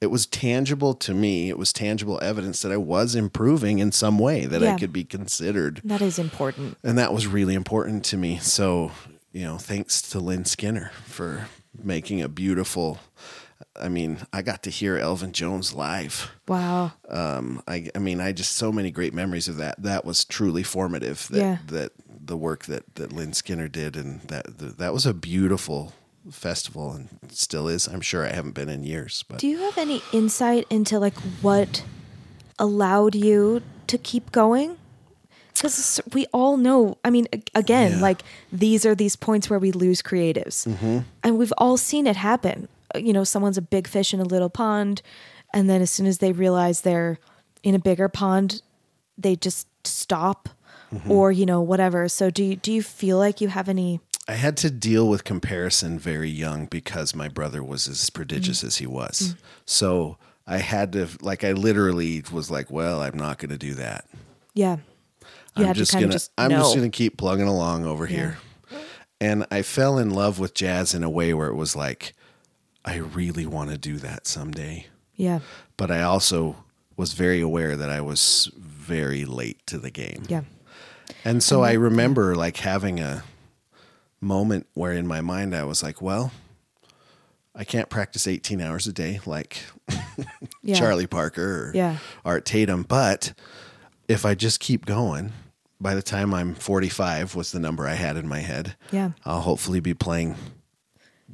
It 0.00 0.10
was 0.10 0.26
tangible 0.26 0.94
to 0.94 1.14
me. 1.14 1.48
It 1.48 1.56
was 1.56 1.72
tangible 1.72 2.18
evidence 2.20 2.60
that 2.62 2.72
I 2.72 2.76
was 2.76 3.14
improving 3.14 3.78
in 3.78 3.92
some 3.92 4.18
way, 4.18 4.46
that 4.46 4.60
Yeah. 4.60 4.74
I 4.74 4.76
could 4.76 4.92
be 4.92 5.04
considered 5.04 5.80
that 5.84 6.02
is 6.02 6.18
important. 6.18 6.76
and 6.82 6.98
that 6.98 7.12
was 7.14 7.28
really 7.28 7.54
important 7.54 8.04
to 8.06 8.16
me. 8.16 8.38
So, 8.38 8.90
you 9.30 9.44
know, 9.44 9.58
thanks 9.58 10.02
to 10.10 10.18
Lynn 10.18 10.44
Skinner 10.44 10.90
for 11.04 11.46
making 11.80 12.20
a 12.20 12.28
beautiful. 12.28 12.98
I 13.82 13.88
mean, 13.88 14.18
I 14.32 14.42
got 14.42 14.62
to 14.62 14.70
hear 14.70 14.96
Elvin 14.96 15.32
Jones 15.32 15.74
live. 15.74 16.30
Wow. 16.48 16.92
Um, 17.08 17.62
I, 17.66 17.90
I 17.94 17.98
mean, 17.98 18.20
I 18.20 18.32
just 18.32 18.52
so 18.56 18.70
many 18.72 18.90
great 18.90 19.12
memories 19.12 19.48
of 19.48 19.56
that. 19.56 19.82
That 19.82 20.04
was 20.04 20.24
truly 20.24 20.62
formative. 20.62 21.26
That 21.30 21.38
Yeah. 21.38 21.58
that 21.66 21.92
the 22.24 22.36
work 22.36 22.64
that 22.66 22.94
that 22.94 23.12
Lynn 23.12 23.32
Skinner 23.32 23.68
did, 23.68 23.96
and 23.96 24.20
that 24.28 24.58
the, 24.58 24.66
that 24.66 24.92
was 24.92 25.04
a 25.06 25.12
beautiful 25.14 25.92
festival, 26.30 26.92
and 26.92 27.08
still 27.32 27.66
is. 27.68 27.88
I'm 27.88 28.00
sure 28.00 28.24
I 28.24 28.30
haven't 28.32 28.52
been 28.54 28.68
in 28.68 28.84
years, 28.84 29.24
but 29.28 29.38
Do 29.38 29.48
you 29.48 29.58
have 29.58 29.76
any 29.76 30.00
insight 30.12 30.66
into 30.70 30.98
like 31.00 31.16
what 31.42 31.82
allowed 32.58 33.14
you 33.14 33.62
to 33.88 33.98
keep 33.98 34.30
going? 34.32 34.76
Because 35.54 36.00
we 36.12 36.26
all 36.32 36.56
know, 36.56 36.96
I 37.04 37.10
mean, 37.10 37.26
again, 37.54 37.92
Yeah. 37.92 38.00
like 38.00 38.22
these 38.52 38.86
are 38.86 38.94
these 38.94 39.16
points 39.16 39.50
where 39.50 39.58
we 39.58 39.70
lose 39.70 40.02
creatives. 40.02 40.66
And 41.22 41.38
we've 41.38 41.52
all 41.58 41.76
seen 41.76 42.06
it 42.06 42.16
happen. 42.16 42.68
You 42.94 43.12
know, 43.12 43.24
someone's 43.24 43.58
a 43.58 43.62
big 43.62 43.86
fish 43.86 44.12
in 44.12 44.20
a 44.20 44.24
little 44.24 44.50
pond. 44.50 45.02
And 45.54 45.68
then 45.68 45.82
as 45.82 45.90
soon 45.90 46.06
as 46.06 46.18
they 46.18 46.32
realize 46.32 46.80
they're 46.80 47.18
in 47.62 47.74
a 47.74 47.78
bigger 47.78 48.08
pond, 48.08 48.62
they 49.18 49.36
just 49.36 49.66
stop 49.86 50.48
mm-hmm. 50.92 51.10
or, 51.10 51.30
you 51.30 51.46
know, 51.46 51.60
whatever. 51.60 52.08
So 52.08 52.30
do 52.30 52.42
you, 52.42 52.56
do 52.56 52.72
you 52.72 52.82
feel 52.82 53.18
like 53.18 53.40
you 53.40 53.48
have 53.48 53.68
any? 53.68 54.00
I 54.28 54.34
had 54.34 54.56
to 54.58 54.70
deal 54.70 55.08
with 55.08 55.24
comparison 55.24 55.98
very 55.98 56.30
young 56.30 56.66
because 56.66 57.14
my 57.14 57.28
brother 57.28 57.62
was 57.62 57.88
as 57.88 58.08
prodigious 58.08 58.62
mm. 58.62 58.66
as 58.68 58.76
he 58.76 58.86
was. 58.86 59.20
Mm. 59.20 59.36
So 59.66 60.16
I 60.46 60.58
had 60.58 60.92
to, 60.92 61.08
like, 61.20 61.44
I 61.44 61.52
literally 61.52 62.22
was 62.32 62.50
like, 62.50 62.70
well, 62.70 63.02
I'm 63.02 63.16
not 63.16 63.38
going 63.38 63.50
to 63.50 63.58
do 63.58 63.74
that. 63.74 64.06
Yeah. 64.54 64.78
You 65.56 65.66
I'm 65.66 65.74
just 65.74 65.92
gonna, 65.92 66.08
just 66.08 66.30
I'm 66.38 66.50
know. 66.50 66.58
just 66.58 66.74
going 66.74 66.90
to 66.90 66.96
keep 66.96 67.18
plugging 67.18 67.46
along 67.46 67.84
over 67.84 68.06
here. 68.06 68.38
And 69.20 69.46
I 69.50 69.62
fell 69.62 69.98
in 69.98 70.10
love 70.10 70.38
with 70.38 70.54
jazz 70.54 70.94
in 70.94 71.04
a 71.04 71.10
way 71.10 71.34
where 71.34 71.48
it 71.48 71.54
was 71.54 71.76
like, 71.76 72.14
I 72.84 72.96
really 72.96 73.46
want 73.46 73.70
to 73.70 73.78
do 73.78 73.96
that 73.98 74.26
someday. 74.26 74.86
yeah. 75.14 75.40
But 75.76 75.90
I 75.90 76.02
also 76.02 76.56
was 76.96 77.12
very 77.14 77.40
aware 77.40 77.76
that 77.76 77.90
I 77.90 78.00
was 78.00 78.50
very 78.56 79.24
late 79.24 79.66
to 79.66 79.78
the 79.78 79.90
game. 79.90 80.22
Yeah. 80.28 80.42
And 81.24 81.42
so 81.42 81.62
I 81.62 81.72
remember 81.72 82.34
like 82.34 82.58
having 82.58 83.00
a 83.00 83.22
moment 84.20 84.66
where 84.74 84.92
in 84.92 85.06
my 85.06 85.20
mind 85.20 85.54
I 85.54 85.64
was 85.64 85.82
like, 85.82 86.00
well, 86.02 86.32
I 87.54 87.64
can't 87.64 87.88
practice 87.90 88.26
18 88.26 88.60
hours 88.60 88.86
a 88.86 88.92
day 88.92 89.20
like 89.26 89.62
Yeah. 90.62 90.76
Charlie 90.76 91.06
Parker 91.06 91.42
or 91.68 91.72
Yeah. 91.74 91.98
Art 92.24 92.44
Tatum, 92.44 92.82
but 92.84 93.32
if 94.08 94.24
I 94.24 94.34
just 94.34 94.60
keep 94.60 94.86
going, 94.86 95.32
by 95.80 95.94
the 95.94 96.02
time 96.02 96.32
I'm 96.32 96.54
45 96.54 97.34
was 97.34 97.50
the 97.52 97.58
number 97.60 97.86
I 97.88 97.94
had 97.94 98.16
in 98.16 98.28
my 98.28 98.38
head. 98.40 98.76
Yeah. 98.92 99.10
I'll 99.24 99.40
hopefully 99.40 99.80
be 99.80 99.94
playing 99.94 100.36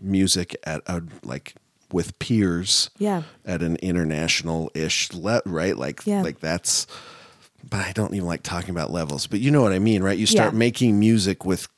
music 0.00 0.56
at 0.64 0.82
a 0.86 1.02
like 1.22 1.54
with 1.92 2.18
peers 2.18 2.90
Yeah. 2.98 3.22
at 3.46 3.62
an 3.62 3.76
international 3.76 4.70
ish 4.74 5.12
le- 5.12 5.42
right 5.46 5.76
like 5.76 6.02
Yeah. 6.06 6.22
like 6.22 6.40
that's 6.40 6.86
but 7.68 7.80
I 7.80 7.92
don't 7.92 8.14
even 8.14 8.26
like 8.26 8.42
talking 8.42 8.70
about 8.70 8.90
levels 8.92 9.26
but 9.26 9.40
you 9.40 9.50
know 9.50 9.62
what 9.62 9.72
I 9.72 9.78
mean 9.78 10.02
right 10.02 10.18
you 10.18 10.26
start 10.26 10.52
Yeah. 10.52 10.58
making 10.58 10.98
music 11.00 11.44
with 11.44 11.68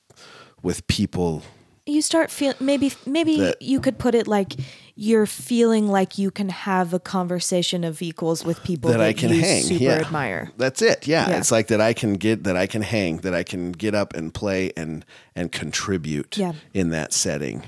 with 0.63 0.87
people 0.89 1.43
you 1.87 2.03
start 2.03 2.31
feel 2.31 2.55
maybe 2.61 2.93
maybe 3.07 3.37
That- 3.39 3.63
you 3.63 3.81
could 3.81 3.99
put 3.99 4.15
it 4.15 4.27
like 4.29 4.55
you're 4.97 5.27
feeling 5.27 5.89
like 5.89 6.19
you 6.19 6.31
can 6.31 6.51
have 6.51 6.93
a 6.93 6.99
conversation 7.01 7.85
of 7.85 8.03
equals 8.03 8.45
with 8.45 8.63
people 8.63 8.91
that, 8.91 8.99
that, 8.99 9.07
I 9.07 9.13
can 9.15 9.31
hang 9.31 9.63
super 9.63 9.83
yeah 9.83 9.93
admire. 9.95 10.51
that's 10.59 10.83
it 10.83 11.07
yeah. 11.07 11.29
Yeah. 11.31 11.39
it's 11.39 11.51
like 11.51 11.69
that 11.69 11.81
I 11.81 11.93
can 11.95 12.15
get 12.15 12.45
that 12.45 12.57
I 12.57 12.67
can 12.67 12.83
hang 12.83 13.19
that 13.19 13.35
I 13.35 13.43
can 13.45 13.73
get 13.73 13.95
up 13.95 14.13
and 14.15 14.35
play 14.35 14.73
and 14.77 15.05
and 15.35 15.51
contribute 15.51 16.37
Yeah. 16.37 16.53
in 16.75 16.91
that 16.91 17.13
setting 17.13 17.63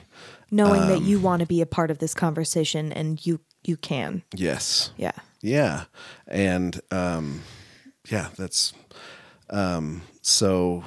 Knowing 0.54 0.82
Um, 0.82 0.88
that 0.90 1.02
you 1.02 1.18
want 1.18 1.40
to 1.40 1.46
be 1.46 1.60
a 1.62 1.66
part 1.66 1.90
of 1.90 1.98
this 1.98 2.14
conversation 2.14 2.92
and 2.92 3.24
you 3.26 3.40
you 3.64 3.76
can. 3.76 4.22
yes 4.34 4.90
Yeah. 4.96 5.12
Yeah. 5.40 5.84
And 6.28 6.80
um 6.92 7.42
yeah, 8.08 8.28
that's 8.36 8.72
um 9.50 10.02
so 10.20 10.84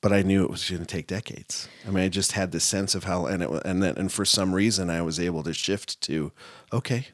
but 0.00 0.12
I 0.12 0.22
knew 0.22 0.44
it 0.44 0.50
was 0.50 0.68
going 0.70 0.80
to 0.80 0.86
take 0.86 1.06
decades. 1.08 1.68
I 1.86 1.90
mean, 1.90 2.04
I 2.04 2.08
just 2.08 2.32
had 2.32 2.52
this 2.52 2.64
sense 2.64 2.94
of 2.94 3.04
how 3.04 3.26
and 3.26 3.42
it 3.42 3.50
and 3.64 3.82
then 3.82 3.96
and 3.96 4.12
for 4.12 4.24
some 4.24 4.54
reason 4.54 4.90
I 4.90 5.02
was 5.02 5.18
able 5.18 5.42
to 5.44 5.52
shift 5.54 6.00
to 6.02 6.32
okay. 6.72 7.06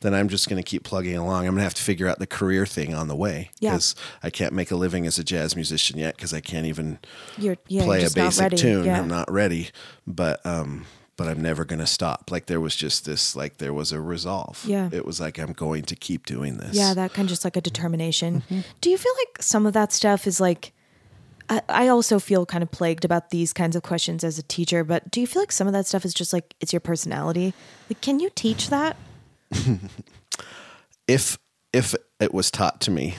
Then 0.00 0.12
I'm 0.14 0.28
just 0.28 0.48
going 0.50 0.62
to 0.62 0.68
keep 0.70 0.82
plugging 0.84 1.16
along. 1.16 1.46
I'm 1.46 1.52
going 1.54 1.56
to 1.58 1.62
have 1.62 1.72
to 1.74 1.82
figure 1.82 2.06
out 2.06 2.18
the 2.18 2.26
career 2.26 2.66
thing 2.66 2.94
on 2.94 3.08
the 3.08 3.16
way 3.16 3.50
Yeah. 3.60 3.70
because 3.70 3.94
I 4.22 4.28
can't 4.28 4.52
make 4.52 4.70
a 4.70 4.76
living 4.76 5.06
as 5.06 5.18
a 5.18 5.24
jazz 5.24 5.56
musician 5.56 5.98
yet 5.98 6.16
because 6.16 6.34
I 6.34 6.40
can't 6.42 6.66
even 6.66 6.98
You're 7.38 7.56
yeah, 7.66 7.84
play 7.84 8.04
a 8.04 8.10
basic 8.10 8.56
tune. 8.56 8.84
Yeah. 8.84 8.98
I'm 9.00 9.08
not 9.08 9.30
ready. 9.32 9.70
But 10.06 10.44
um, 10.44 10.84
but 11.16 11.28
I'm 11.28 11.40
never 11.40 11.64
going 11.64 11.78
to 11.78 11.86
stop. 11.86 12.30
Like 12.30 12.46
there 12.46 12.60
was 12.60 12.76
just 12.76 13.04
this, 13.06 13.34
like 13.34 13.58
there 13.58 13.72
was 13.72 13.90
a 13.92 14.00
resolve. 14.00 14.62
Yeah. 14.66 14.88
It 14.92 15.04
was 15.06 15.20
like, 15.20 15.38
I'm 15.38 15.52
going 15.52 15.82
to 15.84 15.96
keep 15.96 16.26
doing 16.26 16.58
this. 16.58 16.76
Yeah, 16.76 16.94
that 16.94 17.14
kind 17.14 17.26
of 17.26 17.30
just 17.30 17.44
like 17.44 17.56
a 17.56 17.60
determination. 17.60 18.42
Mm-hmm. 18.50 18.60
Do 18.80 18.90
you 18.90 18.98
feel 18.98 19.12
like 19.18 19.42
some 19.42 19.66
of 19.66 19.72
that 19.72 19.92
stuff 19.92 20.26
is 20.26 20.40
like? 20.40 20.72
I, 21.48 21.62
I 21.68 21.88
also 21.88 22.18
feel 22.18 22.44
kind 22.44 22.62
of 22.64 22.72
plagued 22.72 23.04
about 23.04 23.30
these 23.30 23.52
kinds 23.52 23.76
of 23.76 23.82
questions 23.84 24.24
as 24.24 24.36
a 24.36 24.42
teacher, 24.42 24.82
but 24.82 25.12
do 25.12 25.20
you 25.20 25.28
feel 25.28 25.42
like 25.42 25.52
some 25.52 25.68
of 25.68 25.72
that 25.74 25.86
stuff 25.86 26.04
is 26.04 26.12
just 26.12 26.32
like 26.32 26.54
it's 26.60 26.72
your 26.72 26.80
personality? 26.80 27.54
Like, 27.88 28.00
can 28.00 28.18
you 28.18 28.30
teach 28.34 28.68
that? 28.70 28.96
if 31.08 31.38
if 31.72 31.94
it 32.20 32.32
was 32.34 32.50
taught 32.50 32.80
to 32.82 32.90
me, 32.90 33.14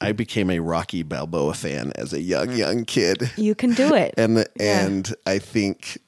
I 0.00 0.12
became 0.12 0.50
a 0.50 0.58
Rocky 0.60 1.02
Balboa 1.02 1.54
fan 1.54 1.92
as 1.94 2.12
a 2.12 2.20
young 2.20 2.52
young 2.52 2.84
kid, 2.84 3.30
You 3.36 3.54
can 3.54 3.74
do 3.74 3.94
it. 3.94 4.14
and 4.18 4.38
Yeah. 4.56 4.84
and 4.86 5.14
I 5.26 5.38
think 5.38 5.98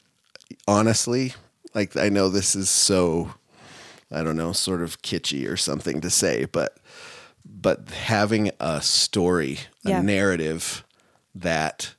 honestly, 0.67 1.35
like 1.75 1.97
I 1.97 2.09
know 2.09 2.29
this 2.29 2.55
is 2.55 2.69
so 2.71 3.35
I 4.11 4.23
don't 4.25 4.37
know, 4.37 4.53
sort 4.53 4.83
of 4.83 5.03
kitschy 5.03 5.49
or 5.49 5.57
something 5.57 6.01
to 6.01 6.11
say, 6.11 6.45
but 6.47 6.77
but 7.45 7.89
having 7.91 8.51
a 8.61 8.81
story, 8.83 9.59
a 9.85 10.03
narrative 10.03 10.85
that 11.35 11.95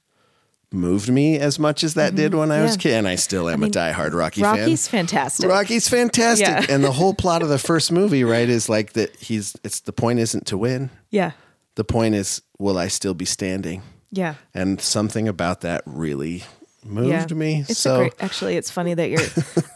moved 0.74 1.10
me 1.10 1.38
as 1.38 1.60
much 1.60 1.84
as 1.84 1.95
that 1.95 2.16
did 2.16 2.34
when 2.34 2.49
I 2.52 2.62
was 2.62 2.76
a 2.76 2.78
Mm-hmm. 2.78 2.88
Yeah. 2.88 2.91
kid, 2.93 2.97
and 2.99 3.08
I 3.08 3.16
still 3.16 3.49
am 3.49 3.60
mean, 3.60 3.70
a 3.70 3.74
diehard 3.74 4.14
Rocky 4.14 4.41
fan. 4.41 4.60
Rocky's 4.60 4.88
fantastic. 4.88 5.49
Rocky's 5.49 5.89
fantastic. 5.89 6.47
Yeah. 6.47 6.66
And 6.70 6.84
the 6.84 6.91
whole 6.93 7.14
plot 7.14 7.41
of 7.41 7.49
the 7.49 7.58
first 7.70 7.91
movie, 7.91 8.24
right, 8.24 8.47
is 8.47 8.70
like 8.70 8.93
that 8.93 9.16
he's 9.18 9.56
it's 9.64 9.82
the 9.82 9.91
point 9.93 10.20
isn't 10.20 10.45
to 10.47 10.58
win. 10.58 10.89
Yeah, 11.10 11.32
The 11.76 11.84
point 11.84 12.16
is 12.16 12.41
will 12.58 12.78
I 12.78 12.88
still 12.88 13.14
be 13.14 13.26
standing? 13.26 13.82
yeah, 14.12 14.36
And 14.54 14.80
something 14.82 15.28
about 15.28 15.62
that 15.62 15.84
really 15.86 16.43
moved 16.86 17.32
yeah. 17.32 17.38
me. 17.38 17.65
It's 17.67 17.79
so 17.79 17.97
great. 17.97 18.13
Actually, 18.19 18.55
it's 18.57 18.71
funny 18.71 18.93
that 18.93 19.09
you're. 19.09 19.21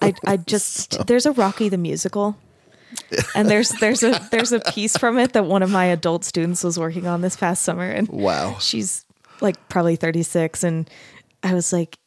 I 0.02 0.14
I 0.26 0.38
just 0.38 1.06
there's 1.08 1.26
a 1.26 1.32
Rocky 1.32 1.70
the 1.70 1.78
musical. 1.78 2.38
And 3.36 3.50
there's 3.50 3.70
there's 3.70 4.04
a 4.04 4.20
there's 4.32 4.52
a 4.54 4.60
piece 4.60 4.96
from 4.98 5.20
it 5.20 5.34
that 5.34 5.46
one 5.46 5.62
of 5.64 5.70
my 5.70 5.86
adult 5.86 6.24
students 6.24 6.64
was 6.64 6.80
working 6.80 7.08
on 7.08 7.22
this 7.22 7.36
past 7.36 7.64
summer, 7.64 7.90
and 7.90 8.08
Wow. 8.08 8.58
she's 8.60 9.06
like 9.42 9.68
probably 9.68 9.98
36 9.98 10.64
and 10.64 10.90
i 11.44 11.54
was 11.54 11.74
like 11.74 11.98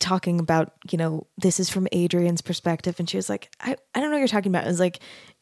talking 0.00 0.38
about 0.38 0.74
you 0.90 0.98
know 0.98 1.26
this 1.38 1.58
is 1.58 1.70
from 1.70 1.88
adrian's 1.92 2.42
perspective 2.42 2.96
and 2.98 3.08
she 3.08 3.16
was 3.16 3.30
like 3.30 3.50
i, 3.60 3.74
I 3.94 4.00
don't 4.00 4.10
know 4.10 4.16
what 4.16 4.18
you're 4.18 4.28
talking 4.28 4.52
about 4.52 4.64
i 4.64 4.68
was 4.68 4.80
like 4.80 4.98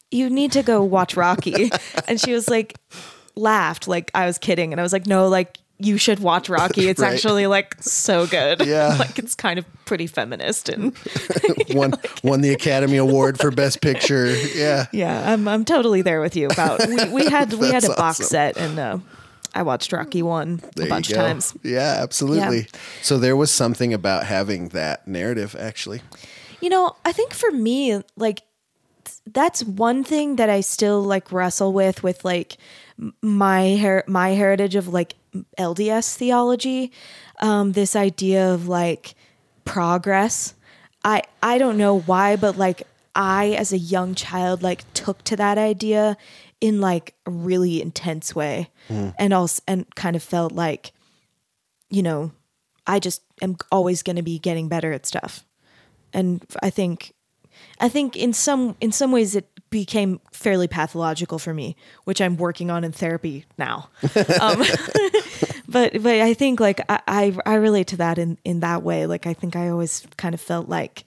you 0.09 0.29
need 0.29 0.53
to 0.53 0.63
go 0.63 0.81
watch 0.85 1.17
rocky 1.17 1.69
and 2.07 2.17
she 2.17 2.31
was 2.31 2.49
like 2.49 2.77
laughed 3.35 3.89
like 3.89 4.09
i 4.15 4.25
was 4.25 4.37
kidding 4.37 4.71
and 4.71 4.79
i 4.79 4.83
was 4.83 4.93
like 4.93 5.05
no 5.05 5.27
like 5.27 5.57
you 5.79 5.97
should 5.97 6.19
watch 6.19 6.49
rocky 6.49 6.87
it's 6.89 7.01
Right. 7.01 7.13
actually 7.13 7.47
like 7.47 7.75
so 7.81 8.25
good 8.27 8.65
Yeah. 8.65 8.95
like 8.99 9.17
it's 9.19 9.35
kind 9.35 9.57
of 9.59 9.65
pretty 9.85 10.07
feminist 10.07 10.69
and 10.69 10.95
won 11.71 11.93
won 12.23 12.41
the 12.41 12.53
Academy 12.53 12.97
Award 12.97 13.39
for 13.39 13.51
Best 13.51 13.81
Picture. 13.81 14.27
Yeah. 14.55 14.85
yeah 14.93 15.31
i'm, 15.33 15.47
I'm 15.47 15.65
totally 15.65 16.01
there 16.01 16.21
with 16.21 16.35
you 16.35 16.47
about 16.47 16.87
we, 16.87 17.09
we 17.09 17.25
had 17.25 17.53
we 17.53 17.69
had 17.69 17.83
a 17.83 17.89
box 17.89 18.19
awesome. 18.19 18.25
set 18.25 18.57
and 18.57 18.79
uh, 18.79 18.97
i 19.55 19.63
watched 19.63 19.91
rocky 19.91 20.21
one 20.21 20.61
There 20.75 20.85
a 20.85 20.89
bunch 20.89 21.09
of 21.09 21.15
times 21.17 21.53
Yeah, 21.63 21.97
absolutely. 22.01 22.67
So 23.01 23.17
there 23.17 23.35
was 23.35 23.51
something 23.51 23.93
about 23.93 24.25
having 24.25 24.69
that 24.69 25.07
narrative 25.07 25.55
actually. 25.59 26.01
You 26.61 26.69
know, 26.69 26.95
I 27.03 27.11
think 27.11 27.33
for 27.33 27.51
me, 27.51 28.01
like 28.15 28.41
that's 29.27 29.63
one 29.63 30.03
thing 30.05 30.37
that 30.37 30.49
I 30.49 30.61
still 30.61 31.01
like 31.03 31.31
wrestle 31.31 31.73
with 31.73 32.03
with 32.03 32.23
like 32.23 32.55
my 33.21 33.75
her- 33.77 34.05
my 34.07 34.29
heritage 34.29 34.75
of 34.75 34.87
like 34.87 35.15
LDS 35.57 36.15
theology, 36.15 36.91
um, 37.41 37.71
this 37.73 37.95
idea 37.95 38.53
of 38.53 38.67
like 38.67 39.15
progress. 39.65 40.53
I 41.03 41.23
I 41.41 41.57
don't 41.57 41.77
know 41.77 41.99
why, 41.99 42.35
but 42.35 42.57
like 42.57 42.83
I 43.15 43.49
as 43.51 43.71
a 43.73 43.77
young 43.77 44.15
child 44.15 44.63
like 44.63 44.91
took 44.93 45.23
to 45.25 45.35
that 45.35 45.57
idea 45.57 46.17
in 46.61 46.79
like 46.81 47.13
a 47.25 47.31
really 47.31 47.81
intense 47.81 48.33
way, 48.35 48.69
and 49.17 49.33
also 49.33 49.61
and 49.67 49.93
kind 49.95 50.15
of 50.15 50.23
felt 50.23 50.51
like, 50.53 50.93
you 51.89 52.01
know, 52.01 52.31
I 52.87 52.99
just 52.99 53.21
am 53.41 53.57
always 53.71 54.03
going 54.03 54.15
to 54.15 54.23
be 54.23 54.39
getting 54.39 54.69
better 54.69 54.93
at 54.93 55.05
stuff. 55.05 55.45
And 56.13 56.45
I 56.61 56.69
think 56.69 57.13
I 57.79 57.89
think 57.89 58.15
in 58.15 58.33
some 58.33 58.75
in 58.79 58.91
some 58.91 59.11
ways 59.11 59.35
it 59.35 59.49
became 59.73 60.21
fairly 60.31 60.67
pathological 60.67 61.39
for 61.39 61.53
me, 61.53 61.75
which 62.05 62.21
I'm 62.21 62.37
working 62.37 62.69
on 62.71 62.83
in 62.83 62.91
therapy 62.91 63.45
now. 63.57 63.89
um, 64.41 64.63
but 65.67 66.01
but 66.01 66.21
I 66.21 66.33
think 66.33 66.59
like 66.59 66.79
I, 66.89 67.01
I 67.07 67.37
I 67.45 67.55
relate 67.55 67.87
to 67.87 67.97
that 67.97 68.17
in 68.17 68.37
in 68.45 68.59
that 68.61 68.83
way. 68.83 69.05
Like 69.07 69.25
I 69.27 69.33
think 69.33 69.55
I 69.55 69.69
always 69.69 70.05
kind 70.15 70.33
of 70.35 70.39
felt 70.41 70.69
like 70.69 71.03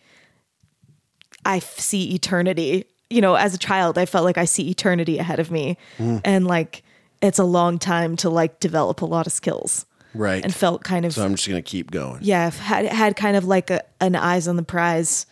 I 1.44 1.60
see 1.60 2.14
eternity. 2.14 2.84
You 3.08 3.20
know, 3.20 3.36
as 3.36 3.54
a 3.54 3.58
child, 3.58 3.98
I 3.98 4.04
felt 4.06 4.24
like 4.24 4.36
I 4.36 4.46
see 4.46 4.68
eternity 4.68 5.18
ahead 5.18 5.38
of 5.38 5.50
me, 5.50 5.78
and 5.98 6.46
like 6.46 6.82
it's 7.22 7.38
a 7.38 7.44
long 7.44 7.78
time 7.78 8.16
to 8.16 8.28
like 8.28 8.58
develop 8.60 9.00
a 9.00 9.06
lot 9.06 9.26
of 9.28 9.32
skills, 9.32 9.86
Right. 10.12 10.42
and 10.44 10.52
felt 10.52 10.82
kind 10.82 11.04
of 11.06 11.14
so 11.14 11.24
I'm 11.24 11.36
just 11.36 11.48
gonna 11.48 11.62
keep 11.62 11.90
going. 11.92 12.18
yeah 12.22 12.46
I've 12.48 12.58
had 12.58 12.86
had 12.86 13.14
kind 13.16 13.36
of 13.36 13.44
like 13.44 13.70
a, 13.70 13.82
an 14.00 14.16
eyes 14.16 14.48
on 14.48 14.56
the 14.56 14.64
prize 14.64 15.24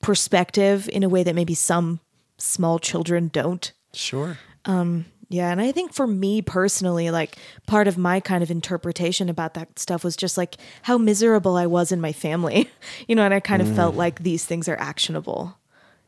perspective 0.00 0.88
in 0.92 1.02
a 1.02 1.08
way 1.08 1.24
that 1.24 1.34
maybe 1.34 1.54
some 1.54 1.98
small 2.38 2.78
children 2.78 3.28
don't 3.28 3.72
Sure. 3.92 4.38
Um, 4.64 5.06
yeah 5.30 5.50
and 5.50 5.60
i 5.60 5.72
think 5.72 5.92
for 5.92 6.06
me 6.06 6.40
personally 6.40 7.10
like 7.10 7.36
part 7.66 7.86
of 7.86 7.98
my 7.98 8.18
kind 8.18 8.42
of 8.42 8.50
interpretation 8.50 9.28
about 9.28 9.52
that 9.54 9.78
stuff 9.78 10.02
was 10.02 10.16
just 10.16 10.38
like 10.38 10.56
how 10.82 10.96
miserable 10.96 11.54
i 11.56 11.66
was 11.66 11.92
in 11.92 12.00
my 12.00 12.12
family 12.12 12.70
you 13.08 13.14
know 13.14 13.22
and 13.24 13.34
i 13.34 13.40
kind 13.40 13.60
of 13.60 13.68
felt 13.76 13.94
like 13.94 14.22
these 14.22 14.44
things 14.46 14.68
are 14.68 14.76
actionable 14.80 15.58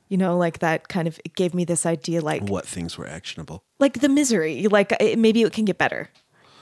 you 0.08 0.16
know 0.16 0.38
like 0.38 0.60
that 0.60 0.88
kind 0.88 1.06
of 1.06 1.20
it 1.24 1.34
gave 1.34 1.52
me 1.52 1.64
this 1.64 1.84
idea 1.84 2.20
like 2.22 2.48
What 2.48 2.66
things 2.66 2.96
were 2.96 3.06
actionable? 3.06 3.62
like 3.78 4.00
the 4.00 4.08
misery 4.08 4.66
like 4.68 4.92
it, 5.00 5.18
maybe 5.18 5.42
it 5.42 5.52
can 5.52 5.66
get 5.66 5.76
better 5.76 6.08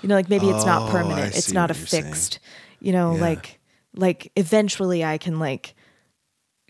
you 0.02 0.08
know 0.08 0.16
like 0.16 0.28
maybe 0.28 0.48
it's 0.50 0.66
not 0.66 0.88
Oh, 0.88 0.90
permanent 0.90 1.36
it's 1.36 1.52
not 1.52 1.70
a 1.70 1.74
you're 1.74 1.86
saying. 1.86 2.04
fixed 2.06 2.40
you 2.80 2.90
know 2.92 3.14
Yeah. 3.14 3.20
like 3.20 3.60
like 3.94 4.32
eventually 4.34 5.04
i 5.04 5.16
can 5.16 5.38
like 5.38 5.74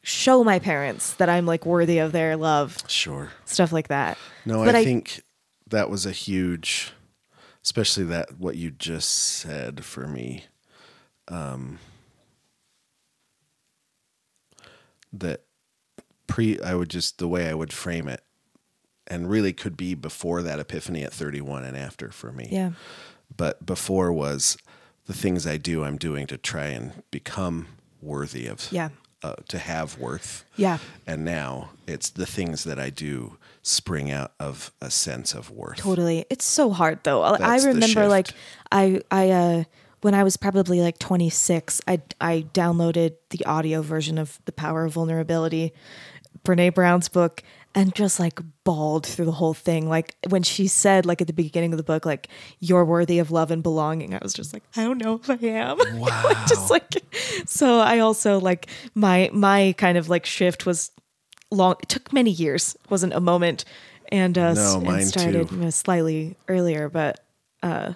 show 0.09 0.43
my 0.43 0.59
parents 0.59 1.13
that 1.15 1.29
i'm 1.29 1.45
like 1.47 1.67
worthy 1.67 1.99
of 1.99 2.13
their 2.13 2.37
love 2.37 2.79
Sure. 2.89 3.31
stuff 3.45 3.73
like 3.73 3.89
that 3.89 4.17
No, 4.47 4.65
But 4.65 4.75
I, 4.75 4.85
think 4.85 5.23
that 5.69 5.91
was 5.91 6.07
a 6.07 6.13
huge, 6.13 6.93
especially 7.63 8.05
that 8.05 8.39
what 8.39 8.57
you 8.57 8.71
just 8.71 9.11
said 9.11 9.85
for 9.85 10.07
me. 10.07 10.45
Um, 11.29 11.79
that 15.13 15.43
pre, 16.27 16.59
I 16.61 16.75
would 16.75 16.89
just 16.91 17.19
the 17.19 17.29
way 17.29 17.49
I 17.49 17.55
would 17.55 17.73
frame 17.73 18.09
it, 18.09 18.23
and 19.07 19.29
really 19.29 19.53
could 19.53 19.77
be 19.77 19.95
before 19.95 20.43
that 20.43 20.59
epiphany 20.59 21.03
at 21.05 21.13
thirty 21.13 21.41
one 21.41 21.65
and 21.65 21.77
after 21.77 22.11
for 22.11 22.33
me. 22.33 22.49
yeah 22.51 22.73
But 23.37 23.65
before 23.67 24.13
was 24.13 24.57
the 25.07 25.13
things 25.15 25.47
I 25.47 25.57
do. 25.59 25.85
I'm 25.85 25.97
doing 25.99 26.27
to 26.29 26.37
try 26.39 26.67
and 26.67 27.03
become 27.11 27.67
worthy 28.03 28.47
of. 28.47 28.69
Yeah. 28.71 28.91
Uh, 29.21 29.35
to 29.49 29.59
have 29.59 29.99
worth. 29.99 30.45
yeah 30.57 30.79
And 31.05 31.25
now 31.25 31.71
it's 31.89 32.11
the 32.11 32.25
things 32.25 32.63
that 32.63 32.79
I 32.79 32.89
do 32.91 33.37
spring 33.63 34.13
out 34.13 34.31
of 34.39 34.71
a 34.81 34.93
sense 34.93 35.35
of 35.35 35.51
worth. 35.51 35.79
totally 35.79 36.25
it's 36.31 36.45
so 36.45 36.71
hard 36.71 37.01
though 37.03 37.23
I- 37.23 37.35
i 37.35 37.39
That's 37.39 37.65
the 37.65 37.69
remember 37.73 38.07
like 38.07 38.29
i 38.71 39.01
i 39.11 39.31
uh 39.31 39.65
when 40.03 40.15
i 40.15 40.23
was 40.23 40.37
probably 40.37 40.81
like 40.81 41.01
26 41.01 41.81
i 41.89 42.01
i 42.21 42.47
downloaded 42.55 43.15
the 43.31 43.45
audio 43.45 43.83
version 43.83 44.19
of 44.19 44.39
the 44.45 44.53
power 44.53 44.85
of 44.85 44.93
vulnerability 44.93 45.73
brene 46.45 46.73
brown's 46.73 47.09
book 47.09 47.43
and 47.75 47.95
just 47.95 48.19
like 48.19 48.41
bawled 48.65 49.07
through 49.07 49.25
the 49.27 49.33
whole 49.33 49.55
thing. 49.55 49.89
Like 49.89 50.17
when 50.29 50.43
she 50.43 50.67
said 50.67 51.07
like 51.07 51.21
at 51.21 51.27
the 51.27 51.33
beginning 51.33 51.73
of 51.73 51.77
the 51.77 51.83
book 51.85 52.05
like 52.07 52.29
you're 52.61 52.85
worthy 52.85 53.19
of 53.19 53.31
love 53.31 53.51
and 53.51 53.63
belonging 53.63 54.15
i 54.15 54.19
was 54.23 54.33
just 54.33 54.53
like 54.53 54.63
i 54.77 54.83
don't 54.83 54.99
know 54.99 55.15
if 55.15 55.31
i 55.31 55.39
am. 55.47 55.79
Wow. 55.99 56.45
just 56.49 56.71
like 56.71 56.91
so 57.47 57.79
i 57.81 57.99
also 58.01 58.39
like 58.41 58.67
my 58.95 59.31
my 59.33 59.75
kind 59.79 59.97
of 59.99 60.09
like 60.09 60.27
shift 60.27 60.67
was 60.67 60.91
long 61.51 61.77
it 61.83 61.89
took 61.89 62.13
many 62.13 62.31
years 62.31 62.75
it 62.85 62.91
wasn't 62.91 63.13
a 63.15 63.21
moment 63.21 63.65
and 64.11 64.37
uh 64.37 64.55
No, 64.55 64.83
and 64.87 65.07
started 65.07 65.51
you 65.51 65.57
know, 65.59 65.71
slightly 65.71 66.37
earlier 66.49 66.89
but 66.89 67.25
uh 67.63 67.95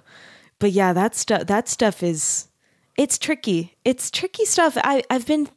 but 0.58 0.70
yeah 0.72 0.92
that 0.92 1.14
stuff 1.14 1.46
that 1.46 1.68
stuff 1.68 2.02
is 2.02 2.48
it's 2.98 3.16
tricky. 3.18 3.74
It's 3.86 4.10
tricky 4.10 4.44
stuff. 4.44 4.76
I 4.76 5.02
i've 5.08 5.26
been 5.26 5.48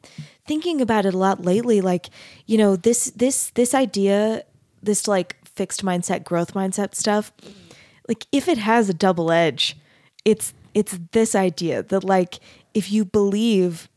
thinking 0.46 0.80
about 0.80 1.06
it 1.06 1.14
a 1.14 1.18
lot 1.18 1.42
lately 1.42 1.80
like 1.80 2.06
you 2.46 2.56
know 2.58 2.76
this 2.76 3.06
this 3.16 3.50
this 3.50 3.74
idea 3.74 4.44
this 4.82 5.06
like 5.08 5.36
fixed 5.44 5.84
mindset 5.84 6.24
growth 6.24 6.54
mindset 6.54 6.94
stuff 6.94 7.32
like 8.08 8.26
if 8.32 8.48
it 8.48 8.58
has 8.58 8.88
a 8.88 8.94
double 8.94 9.30
edge 9.32 9.76
it's 10.24 10.52
it's 10.74 10.98
this 11.12 11.34
idea 11.34 11.82
that 11.82 12.04
like 12.04 12.38
if 12.74 12.90
you 12.92 13.04
believe 13.04 13.88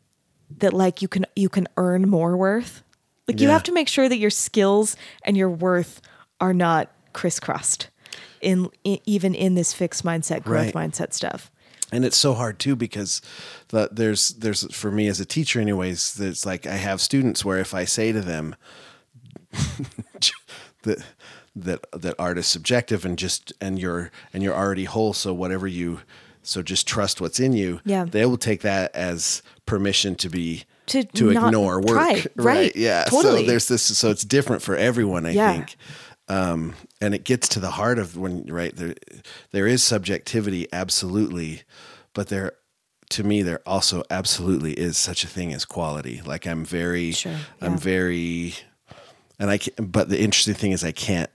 that 0.57 0.73
like 0.73 1.01
you 1.01 1.07
can 1.07 1.25
you 1.35 1.49
can 1.49 1.67
earn 1.77 2.09
more 2.09 2.35
worth 2.37 2.83
like 3.27 3.39
you 3.41 3.49
have 3.49 3.63
to 3.63 3.71
make 3.71 3.87
sure 3.87 4.09
that 4.09 4.17
your 4.17 4.31
skills 4.31 4.95
and 5.23 5.37
your 5.37 5.49
worth 5.49 6.01
are 6.41 6.53
not 6.53 6.89
crisscrossed 7.13 7.89
in, 8.41 8.69
in 8.83 8.97
even 9.05 9.35
in 9.35 9.55
this 9.55 9.73
fixed 9.73 10.03
mindset 10.03 10.43
growth 10.43 10.73
Right. 10.73 10.91
mindset 10.91 11.13
stuff 11.13 11.51
and 11.91 12.05
it's 12.05 12.17
so 12.17 12.33
hard 12.33 12.59
too 12.59 12.75
because 12.75 13.21
the, 13.69 13.89
there's 13.91 14.29
there's 14.29 14.73
for 14.75 14.91
me 14.91 15.07
as 15.07 15.19
a 15.19 15.25
teacher 15.25 15.59
anyways 15.59 16.19
it's 16.19 16.45
like 16.45 16.67
i 16.67 16.75
have 16.75 17.01
students 17.01 17.43
where 17.43 17.57
if 17.59 17.73
i 17.73 17.85
say 17.85 18.11
to 18.11 18.21
them 18.21 18.55
that 20.83 21.03
that 21.55 21.85
that 21.91 22.15
art 22.19 22.37
is 22.37 22.47
subjective 22.47 23.05
and 23.05 23.17
just 23.17 23.51
and 23.59 23.79
you're 23.79 24.11
and 24.33 24.43
you're 24.43 24.53
already 24.55 24.85
whole 24.85 25.13
so 25.13 25.33
whatever 25.33 25.67
you 25.67 25.99
so 26.43 26.61
just 26.61 26.87
trust 26.87 27.19
what's 27.21 27.39
in 27.39 27.53
you 27.53 27.79
Yeah. 27.85 28.05
they 28.05 28.25
will 28.25 28.37
take 28.37 28.61
that 28.61 28.95
as 28.95 29.41
permission 29.65 30.15
to 30.15 30.29
be 30.29 30.63
To 30.87 31.03
to 31.03 31.29
ignore 31.31 31.81
work 31.81 31.95
try, 31.97 32.23
right, 32.35 32.75
yeah 32.75 33.05
totally. 33.05 33.41
so 33.41 33.47
there's 33.47 33.67
this 33.67 33.81
so 33.83 34.09
it's 34.09 34.23
different 34.23 34.61
for 34.61 34.75
everyone 34.75 35.25
i 35.25 35.31
Yeah. 35.31 35.53
think 35.53 35.75
um, 36.27 36.75
and 37.01 37.13
it 37.13 37.23
gets 37.23 37.47
to 37.49 37.59
the 37.59 37.71
heart 37.71 37.97
of 37.99 38.17
when 38.17 38.45
right 38.45 38.75
there 38.75 38.95
there 39.51 39.67
is 39.67 39.83
subjectivity 39.83 40.67
absolutely 40.73 41.63
but 42.13 42.27
there 42.27 42.53
to 43.09 43.23
me 43.23 43.41
there 43.41 43.61
also 43.65 44.03
absolutely 44.09 44.73
is 44.73 44.97
such 44.97 45.23
a 45.23 45.27
thing 45.27 45.51
as 45.53 45.65
quality. 45.65 46.21
Like 46.25 46.45
i'm 46.45 46.63
very 46.63 47.11
Sure, 47.11 47.35
i'm 47.61 47.77
very 47.77 48.55
and 49.39 49.49
i 49.49 49.57
can, 49.57 49.85
but 49.85 50.09
the 50.09 50.19
interesting 50.19 50.53
thing 50.53 50.71
is 50.71 50.83
i 50.83 50.91
can't 50.91 51.29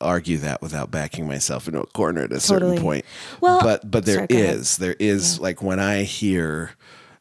argue 0.00 0.36
that 0.38 0.60
without 0.60 0.90
backing 0.90 1.26
myself 1.26 1.66
into 1.66 1.80
a 1.80 1.86
corner 1.86 2.22
at 2.22 2.32
a 2.32 2.40
certain 2.40 2.78
point. 2.78 3.06
Well, 3.40 3.60
but 3.62 3.90
but 3.90 4.04
there 4.04 4.26
sorry, 4.28 4.40
is 4.42 4.76
there 4.76 4.96
is 4.98 5.40
like 5.40 5.62
when 5.62 5.80
i 5.80 6.02
hear 6.02 6.72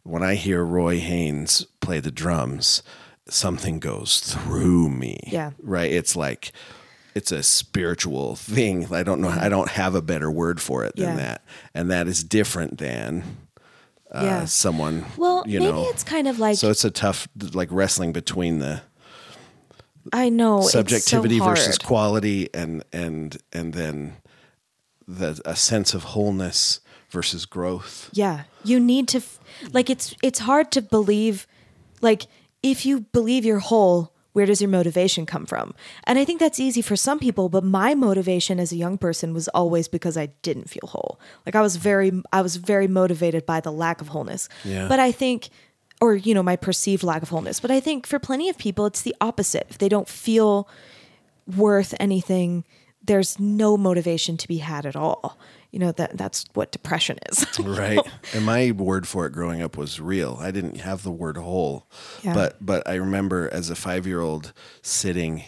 when 0.01 0.21
i 0.23 0.35
hear 0.35 0.63
roy 0.65 0.99
haynes 0.99 1.65
play 1.79 1.99
the 2.01 2.11
drums 2.11 2.83
something 3.29 3.79
goes 3.79 4.19
through 4.19 4.89
me. 4.89 5.17
Yeah. 5.27 5.51
right? 5.61 5.91
It's 5.91 6.15
like 6.15 6.51
it's 7.15 7.31
a 7.31 7.43
spiritual 7.43 8.35
thing. 8.35 8.91
I 8.93 9.03
don't 9.03 9.21
know 9.21 9.29
i 9.29 9.49
don't 9.49 9.69
have 9.69 9.95
a 9.95 10.01
better 10.01 10.29
word 10.31 10.59
for 10.61 10.83
it 10.83 10.95
than 10.95 11.09
Yeah. 11.09 11.15
that. 11.15 11.43
And 11.73 11.91
that 11.91 12.07
is 12.07 12.23
different 12.23 12.77
than 12.79 13.23
uh, 14.11 14.21
Yeah. 14.23 14.45
someone 14.45 15.05
Well, 15.17 15.43
you 15.47 15.59
maybe 15.59 15.71
know. 15.71 15.89
it's 15.89 16.03
kind 16.03 16.27
of 16.27 16.39
like 16.39 16.57
so 16.57 16.69
it's 16.69 16.83
a 16.85 16.91
tough 16.91 17.27
like 17.53 17.69
wrestling 17.71 18.13
between 18.13 18.59
the 18.59 18.81
I 20.11 20.29
know 20.29 20.61
subjectivity 20.61 21.39
so 21.39 21.45
versus 21.45 21.77
quality 21.77 22.49
and 22.53 22.83
and 22.91 23.37
and 23.53 23.73
then 23.73 24.17
the 25.07 25.41
a 25.45 25.55
sense 25.55 25.93
of 25.93 26.03
wholeness 26.03 26.79
versus 27.09 27.45
growth. 27.45 28.09
Yeah, 28.13 28.43
you 28.63 28.79
need 28.79 29.07
to 29.09 29.17
f- 29.19 29.39
like 29.71 29.89
it's 29.89 30.13
it's 30.21 30.39
hard 30.39 30.71
to 30.71 30.81
believe 30.81 31.47
like 32.01 32.23
if 32.61 32.85
you 32.85 33.01
believe 33.11 33.45
you're 33.45 33.59
whole, 33.59 34.12
where 34.33 34.45
does 34.45 34.61
your 34.61 34.69
motivation 34.69 35.25
come 35.25 35.45
from? 35.45 35.73
And 36.03 36.19
I 36.19 36.25
think 36.25 36.39
that's 36.39 36.59
easy 36.59 36.81
for 36.81 36.95
some 36.95 37.19
people, 37.19 37.49
but 37.49 37.63
my 37.63 37.95
motivation 37.95 38.59
as 38.59 38.71
a 38.71 38.75
young 38.75 38.97
person 38.97 39.33
was 39.33 39.47
always 39.49 39.87
because 39.87 40.17
I 40.17 40.27
didn't 40.41 40.69
feel 40.69 40.87
whole. 40.87 41.19
Like 41.45 41.55
I 41.55 41.61
was 41.61 41.77
very 41.77 42.11
I 42.33 42.41
was 42.41 42.57
very 42.57 42.87
motivated 42.87 43.45
by 43.45 43.61
the 43.61 43.71
lack 43.71 44.01
of 44.01 44.09
wholeness. 44.09 44.49
Yeah. 44.65 44.87
But 44.87 44.99
I 44.99 45.11
think 45.11 45.49
or 46.01 46.15
you 46.15 46.33
know, 46.33 46.43
my 46.43 46.55
perceived 46.55 47.03
lack 47.03 47.21
of 47.21 47.29
wholeness. 47.29 47.59
But 47.59 47.71
I 47.71 47.79
think 47.79 48.05
for 48.05 48.19
plenty 48.19 48.49
of 48.49 48.57
people 48.57 48.85
it's 48.85 49.01
the 49.01 49.15
opposite. 49.21 49.67
If 49.69 49.77
they 49.77 49.89
don't 49.89 50.09
feel 50.09 50.67
worth 51.55 51.93
anything, 51.99 52.65
there's 53.03 53.39
no 53.39 53.77
motivation 53.77 54.37
to 54.37 54.47
be 54.47 54.57
had 54.57 54.85
at 54.85 54.95
all. 54.95 55.37
You 55.73 55.79
know, 55.79 55.91
that 55.93 56.15
that's 56.15 56.45
what 56.53 56.71
depression 56.71 57.17
is. 57.31 57.45
right 57.59 57.99
and 58.33 58.45
my 58.45 58.69
word 58.71 59.07
for 59.07 59.25
it 59.25 59.31
growing 59.31 59.61
up 59.63 59.75
was 59.75 59.99
real 59.99 60.37
i 60.39 60.51
didn't 60.51 60.77
have 60.81 61.01
the 61.01 61.11
word 61.11 61.35
whole 61.35 61.87
Yeah. 62.21 62.35
but 62.35 62.57
but 62.63 62.87
i 62.87 62.93
remember 62.93 63.49
as 63.51 63.69
a 63.71 63.75
five 63.75 64.05
year 64.05 64.21
old 64.21 64.53
sitting 64.83 65.43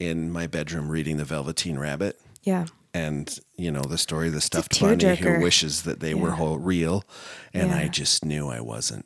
in 0.00 0.30
my 0.32 0.46
bedroom 0.46 0.88
reading 0.88 1.18
the 1.18 1.24
velveteen 1.26 1.78
rabbit 1.78 2.18
yeah. 2.42 2.64
and 2.94 3.38
you 3.56 3.70
know 3.70 3.82
the 3.82 3.98
story 3.98 4.28
of 4.28 4.32
the 4.34 4.40
stuffed 4.40 4.80
bunny 4.80 5.14
who 5.16 5.40
wishes 5.42 5.82
that 5.82 6.00
they 6.00 6.14
were 6.14 6.30
whole 6.32 6.58
real 6.58 7.04
and 7.52 7.70
i 7.72 7.86
just 7.86 8.24
knew 8.24 8.48
i 8.48 8.60
wasn't 8.60 9.04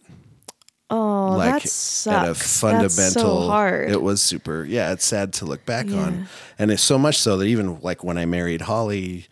Oh, 0.92 1.38
that 1.38 1.56
at 1.56 1.64
a 1.64 1.68
sucks. 1.68 2.60
fundamental 2.60 2.88
That's 2.96 3.14
so 3.14 3.40
hard. 3.48 3.90
it 3.90 4.02
was 4.02 4.20
super 4.22 4.64
yeah 4.64 4.92
it's 4.92 5.04
sad 5.06 5.32
to 5.34 5.44
look 5.46 5.64
back 5.64 5.86
Yeah. 5.88 6.00
on 6.00 6.28
and 6.58 6.70
it's 6.72 6.82
so 6.82 6.98
much 6.98 7.16
so 7.18 7.36
that 7.38 7.46
even 7.46 7.80
like 7.80 8.02
when 8.04 8.18
i 8.18 8.24
married 8.24 8.62
holly 8.62 9.26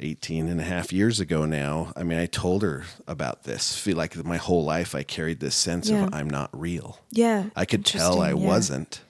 18 0.00 0.48
and 0.48 0.60
a 0.60 0.64
half 0.64 0.92
years 0.92 1.18
ago 1.18 1.44
now 1.44 1.92
i 1.96 2.02
mean 2.04 2.18
i 2.18 2.26
told 2.26 2.62
her 2.62 2.84
about 3.08 3.42
this 3.44 3.76
feel 3.76 3.96
like 3.96 4.14
my 4.24 4.36
whole 4.36 4.64
life 4.64 4.94
i 4.94 5.02
carried 5.02 5.40
this 5.40 5.54
sense 5.56 5.88
Yeah. 5.90 6.04
of 6.04 6.14
i'm 6.14 6.30
not 6.30 6.50
real 6.52 7.00
yeah. 7.10 7.46
i 7.56 7.64
could 7.64 7.84
tell 7.84 8.20
i 8.22 8.28
yeah. 8.28 8.34
wasn't 8.34 9.00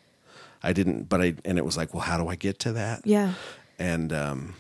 i 0.62 0.72
didn't 0.72 1.09
but 1.09 1.20
i 1.20 1.34
and 1.45 1.59
it 1.59 1.64
was 1.64 1.76
like 1.76 1.93
well 1.93 2.03
how 2.03 2.16
do 2.16 2.28
i 2.28 2.36
get 2.36 2.59
to 2.61 2.72
that 2.72 3.03
Yeah. 3.05 3.34
and 3.78 4.12
um, 4.12 4.55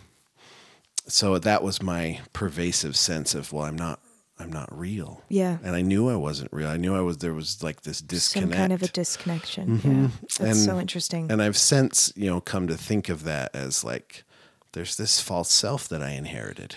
so 1.06 1.38
that 1.38 1.62
was 1.62 1.80
my 1.82 2.20
pervasive 2.32 2.96
sense 2.96 3.34
of 3.34 3.52
well 3.52 3.64
i'm 3.64 3.76
not 3.76 3.98
i'm 4.38 4.52
not 4.52 4.68
real 4.76 5.22
Yeah. 5.30 5.56
and 5.64 5.74
i 5.74 5.80
knew 5.80 6.08
i 6.10 6.14
wasn't 6.16 6.52
real 6.52 6.68
i 6.68 6.76
knew 6.76 6.94
i 6.94 7.00
was 7.00 7.18
there 7.18 7.32
was 7.34 7.62
like 7.62 7.82
this 7.82 7.98
Some 7.98 8.06
disconnect 8.08 8.52
kind 8.54 8.72
of 8.74 8.82
a 8.82 8.88
disconnection. 8.88 9.80
Yeah. 9.82 10.08
That's 10.20 10.40
And- 10.40 10.56
so 10.56 10.78
interesting. 10.78 11.32
and 11.32 11.42
i've 11.42 11.56
since 11.56 12.12
you 12.16 12.26
know 12.28 12.40
come 12.42 12.66
to 12.68 12.76
think 12.76 13.08
of 13.08 13.24
that 13.24 13.54
as 13.54 13.82
like 13.82 14.24
there's 14.72 14.96
this 14.96 15.20
false 15.20 15.50
self 15.50 15.88
that 15.88 16.02
i 16.02 16.10
inherited 16.10 16.76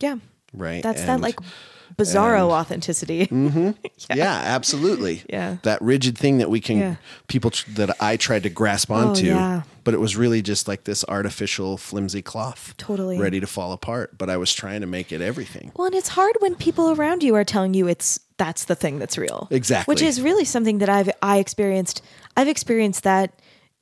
yeah. 0.00 0.16
right 0.52 0.82
That's 0.82 1.02
that 1.04 1.20
like 1.20 1.36
bizarro 1.96 2.50
authenticity. 2.50 3.26
Mm-hmm. 3.30 3.70
yeah. 4.14 4.42
absolutely 4.44 5.22
Yeah. 5.28 5.56
that 5.64 5.82
rigid 5.82 6.16
thing 6.16 6.38
that 6.38 6.48
we 6.48 6.60
can 6.60 6.78
Yeah. 6.78 6.94
Oh, 6.98 7.22
people 7.28 7.50
tr- 7.50 7.70
that 7.72 7.96
i 8.00 8.16
tried 8.16 8.44
to 8.44 8.48
grasp 8.50 8.90
onto 8.90 9.30
oh, 9.30 9.34
yeah. 9.34 9.62
but 9.84 9.92
it 9.94 10.00
was 10.00 10.16
really 10.16 10.40
just 10.40 10.68
like 10.68 10.84
this 10.84 11.04
artificial 11.08 11.76
flimsy 11.76 12.22
cloth 12.22 12.74
Totally. 12.76 13.18
ready 13.18 13.40
to 13.40 13.46
fall 13.46 13.72
apart 13.72 14.16
but 14.16 14.30
i 14.30 14.36
was 14.36 14.54
trying 14.54 14.80
to 14.82 14.86
make 14.86 15.10
it 15.12 15.20
everything 15.20 15.72
Well, 15.76 15.86
and 15.86 15.94
it's 15.94 16.08
hard 16.10 16.36
when 16.40 16.54
people 16.54 16.92
around 16.92 17.22
you 17.22 17.34
are 17.34 17.44
telling 17.44 17.74
you 17.74 17.88
it's 17.88 18.20
that's 18.38 18.64
the 18.64 18.74
thing 18.74 18.98
that's 18.98 19.18
real. 19.18 19.48
Exactly. 19.50 19.92
Which 19.92 20.00
is 20.00 20.22
really 20.22 20.46
something 20.46 20.78
that 20.78 20.88
I've 20.88 21.10
I 21.20 21.40
experienced. 21.40 22.00
I've 22.38 22.48
experienced 22.48 23.02
that 23.04 23.38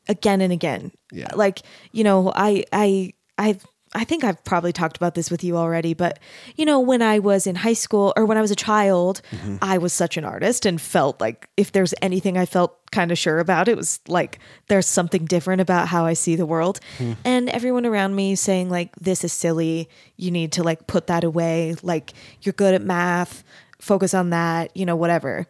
again 0.09 0.41
and 0.41 0.53
again. 0.53 0.91
Yeah. 1.13 1.29
Like, 1.33 1.61
you 1.93 2.03
know, 2.03 2.33
I 2.35 2.65
I 2.73 3.13
I 3.39 3.59
I 3.95 4.05
think 4.05 4.23
I've 4.23 4.45
probably 4.45 4.73
talked 4.73 4.99
about 4.99 5.15
this 5.15 5.31
with 5.31 5.43
you 5.43 5.57
already, 5.57 5.95
but 5.95 6.19
you 6.57 6.67
know, 6.67 6.79
when 6.79 7.01
I 7.01 7.21
was 7.21 7.47
in 7.47 7.55
high 7.55 7.73
school 7.73 8.13
or 8.17 8.27
when 8.27 8.37
I 8.37 8.43
was 8.43 8.51
a 8.51 8.57
child, 8.57 9.23
Mm-hmm. 9.31 9.57
I 9.63 9.79
was 9.79 9.93
such 9.93 10.17
an 10.17 10.25
artist 10.25 10.67
and 10.67 10.81
felt 10.81 11.21
like 11.21 11.49
if 11.57 11.73
there's 11.73 11.95
anything 12.03 12.37
I 12.37 12.45
felt 12.45 12.79
kind 12.91 13.11
of 13.11 13.19
sure 13.19 13.39
about, 13.39 13.69
it 13.69 13.77
was 13.77 14.01
like 14.07 14.41
there's 14.69 14.87
something 14.87 15.25
different 15.25 15.61
about 15.61 15.89
how 15.89 16.05
I 16.05 16.15
see 16.15 16.37
the 16.37 16.45
world. 16.47 16.81
Hmm. 16.99 17.13
And 17.25 17.49
everyone 17.49 17.87
around 17.87 18.15
me 18.15 18.35
saying 18.35 18.69
like 18.69 18.95
this 18.97 19.25
is 19.25 19.33
silly, 19.33 19.89
you 20.17 20.31
need 20.31 20.53
to 20.53 20.63
like 20.63 20.87
put 20.87 21.07
that 21.07 21.25
away, 21.25 21.75
like 21.83 22.13
you're 22.43 22.53
good 22.53 22.75
at 22.75 22.83
math, 22.83 23.43
focus 23.81 24.13
on 24.13 24.31
that, 24.31 24.77
you 24.77 24.85
know, 24.85 24.97
whatever. 24.97 25.47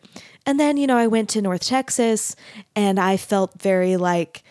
And 0.47 0.61
then, 0.61 0.77
you 0.77 0.87
know, 0.87 0.97
I 0.97 1.07
went 1.09 1.29
to 1.31 1.43
North 1.43 1.63
Texas 1.63 2.37
and 2.77 3.01
I 3.01 3.17
felt 3.17 3.61
very 3.61 3.97
like 3.97 4.43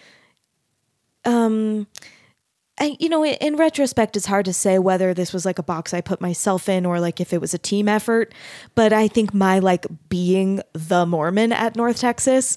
You 2.79 3.09
know, 3.09 3.25
in 3.25 3.55
retrospect, 3.55 4.15
it's 4.15 4.27
hard 4.27 4.45
to 4.45 4.53
say 4.53 4.77
whether 4.77 5.13
this 5.13 5.33
was 5.33 5.45
like 5.45 5.57
a 5.57 5.63
box 5.63 5.95
I 5.95 6.01
put 6.01 6.21
myself 6.21 6.69
in 6.69 6.85
or 6.85 6.99
like 6.99 7.19
if 7.19 7.33
it 7.33 7.41
was 7.41 7.55
a 7.55 7.57
team 7.57 7.89
effort. 7.89 8.33
But 8.75 8.93
I 8.93 9.07
think 9.07 9.33
my 9.33 9.57
like 9.59 9.87
being 10.09 10.61
the 10.73 11.05
Mormon 11.07 11.51
at 11.51 11.75
North 11.75 11.99
Texas 11.99 12.55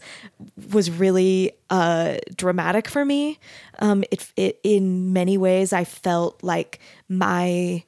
was 0.73 0.91
really 0.91 1.53
uh, 1.71 2.19
dramatic 2.37 2.87
for 2.87 3.05
me. 3.05 3.39
Um, 3.79 4.05
it, 4.11 4.31
it 4.37 4.61
in 4.63 5.15
many 5.15 5.39
ways, 5.39 5.73
I 5.73 5.85
felt 5.85 6.43
like 6.43 6.81
my 7.09 7.83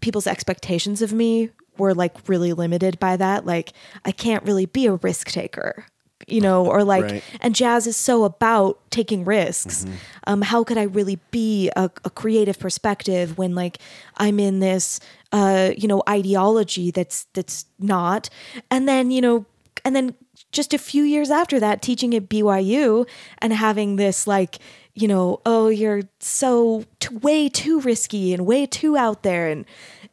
people's 0.00 0.28
expectations 0.28 1.02
of 1.02 1.12
me 1.12 1.50
were 1.76 1.92
like 1.92 2.28
really 2.28 2.52
limited 2.52 3.00
by 3.00 3.16
that. 3.16 3.44
Like 3.44 3.72
I 4.04 4.12
can't 4.12 4.44
really 4.44 4.66
be 4.66 4.86
a 4.86 4.94
risk 4.94 5.28
taker, 5.28 5.86
you 6.26 6.40
know, 6.40 6.66
or 6.66 6.82
like, 6.94 7.04
Right. 7.04 7.22
and 7.40 7.54
jazz 7.54 7.86
is 7.86 7.96
so 7.96 8.24
about 8.24 8.78
taking 8.90 9.24
risks. 9.24 9.84
Um, 10.26 10.42
how 10.42 10.64
could 10.64 10.78
I 10.78 10.82
really 10.84 11.18
be 11.30 11.70
a, 11.76 11.84
a 12.04 12.10
creative 12.10 12.58
perspective 12.58 13.36
when 13.38 13.54
like 13.54 13.78
I'm 14.16 14.38
in 14.40 14.60
this, 14.60 15.00
uh, 15.32 15.70
you 15.76 15.88
know, 15.88 16.02
ideology 16.08 16.90
that's 16.90 17.26
that's 17.34 17.66
not, 17.78 18.28
and 18.70 18.88
then 18.88 19.10
you 19.10 19.20
know, 19.20 19.44
and 19.84 19.94
then 19.94 20.14
just 20.52 20.72
a 20.74 20.78
few 20.78 21.02
years 21.04 21.30
after 21.30 21.60
that, 21.60 21.82
teaching 21.82 22.14
at 22.14 22.28
BYU 22.28 23.06
and 23.38 23.52
having 23.52 23.96
this 23.96 24.26
like, 24.26 24.58
you 24.94 25.06
know, 25.08 25.40
oh, 25.44 25.68
you're 25.68 26.02
so 26.20 26.84
t- 27.00 27.14
way 27.16 27.48
too 27.48 27.80
risky 27.80 28.32
and 28.32 28.46
way 28.46 28.66
too 28.66 28.96
out 28.96 29.22
there, 29.22 29.48
and 29.48 29.64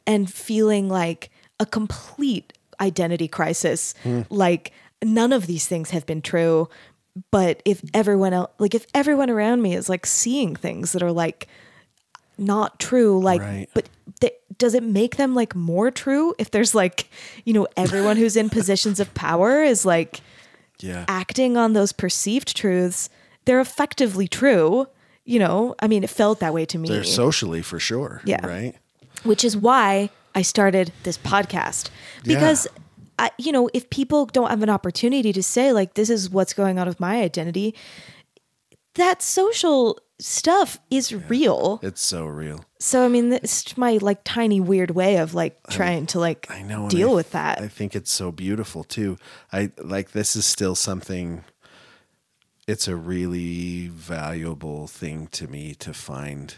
and 0.05 0.31
feeling 0.31 0.89
like 0.89 1.29
a 1.59 1.65
complete 1.65 2.51
identity 2.81 3.27
crisis, 3.27 3.93
like 4.29 4.73
none 5.07 5.33
of 5.33 5.47
these 5.47 5.67
things 5.67 5.91
have 5.91 6.05
been 6.05 6.21
true. 6.21 6.69
But 7.31 7.61
if 7.65 7.81
everyone 7.93 8.33
else, 8.33 8.51
like 8.59 8.73
if 8.73 8.85
everyone 8.93 9.29
around 9.29 9.61
me 9.61 9.75
is 9.75 9.87
like 9.89 10.05
seeing 10.05 10.55
things 10.55 10.93
that 10.93 11.03
are 11.03 11.11
like 11.11 11.47
not 12.37 12.79
true, 12.79 13.21
like, 13.21 13.41
Right. 13.41 13.67
but 13.73 13.87
th- 14.19 14.33
does 14.57 14.73
it 14.73 14.83
make 14.83 15.17
them 15.17 15.35
like 15.35 15.55
more 15.55 15.91
true 15.91 16.33
if 16.39 16.49
there's 16.51 16.73
like, 16.73 17.07
you 17.45 17.53
know, 17.53 17.67
everyone 17.77 18.17
who's 18.17 18.35
in 18.35 18.49
positions 18.59 18.99
of 18.99 19.13
power 19.13 19.61
is 19.63 19.85
like 19.85 20.21
yeah 20.79 21.05
acting 21.07 21.55
on 21.55 21.73
those 21.73 21.91
perceived 21.91 22.55
truths? 22.55 23.09
They're 23.45 23.61
effectively 23.61 24.27
true. 24.27 24.87
You 25.25 25.39
know, 25.39 25.75
I 25.79 25.87
mean, 25.87 26.03
it 26.03 26.09
felt 26.09 26.39
that 26.39 26.53
way 26.53 26.65
to 26.65 26.77
me 26.77 26.89
they're 26.89 27.03
socially 27.03 27.61
for 27.61 27.79
sure 27.79 28.21
Yeah. 28.25 28.45
right 28.45 28.75
which 29.23 29.43
is 29.45 29.55
why 29.55 30.09
I 30.35 30.41
started 30.41 30.91
this 31.03 31.17
podcast 31.17 31.89
because 32.25 32.67
I, 33.19 33.31
you 33.37 33.51
know, 33.51 33.69
if 33.73 33.89
people 33.89 34.25
don't 34.25 34.49
have 34.49 34.63
an 34.63 34.69
opportunity 34.69 35.33
to 35.33 35.43
say 35.43 35.71
like 35.73 35.93
this 35.93 36.09
is 36.09 36.29
what's 36.29 36.53
going 36.53 36.79
on 36.79 36.87
with 36.87 36.99
my 36.99 37.21
identity, 37.21 37.75
that 38.95 39.21
social 39.21 39.99
stuff 40.19 40.79
is 40.89 41.13
real. 41.13 41.79
It's 41.83 42.01
so 42.01 42.25
real. 42.25 42.65
So 42.79 43.05
I 43.05 43.07
mean, 43.07 43.33
it's 43.33 43.77
my 43.77 43.97
like 43.97 44.21
tiny 44.23 44.59
weird 44.59 44.91
way 44.91 45.17
of 45.17 45.33
like 45.33 45.57
trying 45.69 46.05
to 46.07 46.19
like 46.19 46.47
I 46.49 46.61
know. 46.61 46.89
deal 46.89 47.11
I- 47.11 47.15
with 47.15 47.31
that. 47.31 47.61
I 47.61 47.67
think 47.67 47.95
it's 47.95 48.11
so 48.11 48.31
beautiful 48.31 48.83
too. 48.83 49.17
I 49.51 49.71
like 49.77 50.11
this 50.11 50.35
is 50.35 50.45
still 50.45 50.75
something. 50.75 51.43
It's 52.67 52.87
a 52.87 52.95
really 52.95 53.87
valuable 53.87 54.87
thing 54.87 55.27
to 55.27 55.47
me 55.47 55.75
to 55.75 55.93
find 55.93 56.55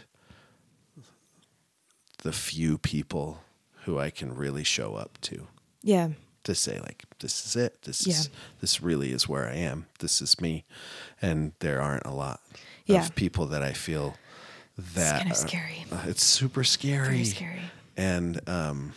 the 2.22 2.32
few 2.32 2.78
people 2.78 3.40
who 3.84 3.98
I 3.98 4.10
can 4.10 4.34
really 4.34 4.64
show 4.64 4.94
up 4.94 5.18
to 5.22 5.48
yeah. 5.82 6.08
To 6.46 6.54
say 6.54 6.80
like 6.80 7.04
this 7.20 7.46
is 7.46 7.54
it. 7.56 7.82
This 7.82 8.06
Yeah. 8.06 8.14
is 8.14 8.30
this 8.60 8.80
really 8.82 9.12
is 9.12 9.28
where 9.28 9.46
I 9.48 9.54
am. 9.56 9.86
This 10.00 10.20
is 10.22 10.40
me, 10.40 10.64
and 11.22 11.52
there 11.60 11.80
aren't 11.82 12.06
a 12.06 12.10
lot 12.12 12.40
Yeah. 12.86 13.04
of 13.04 13.14
people 13.14 13.46
that 13.46 13.62
I 13.62 13.72
feel 13.72 14.16
that 14.94 15.20
kind 15.20 15.30
of 15.30 15.36
scary. 15.36 15.84
uh, 15.92 16.02
it's 16.06 16.24
super 16.24 16.64
scary. 16.64 17.06
Very 17.08 17.24
scary. 17.24 17.60
And 17.96 18.40
um, 18.48 18.92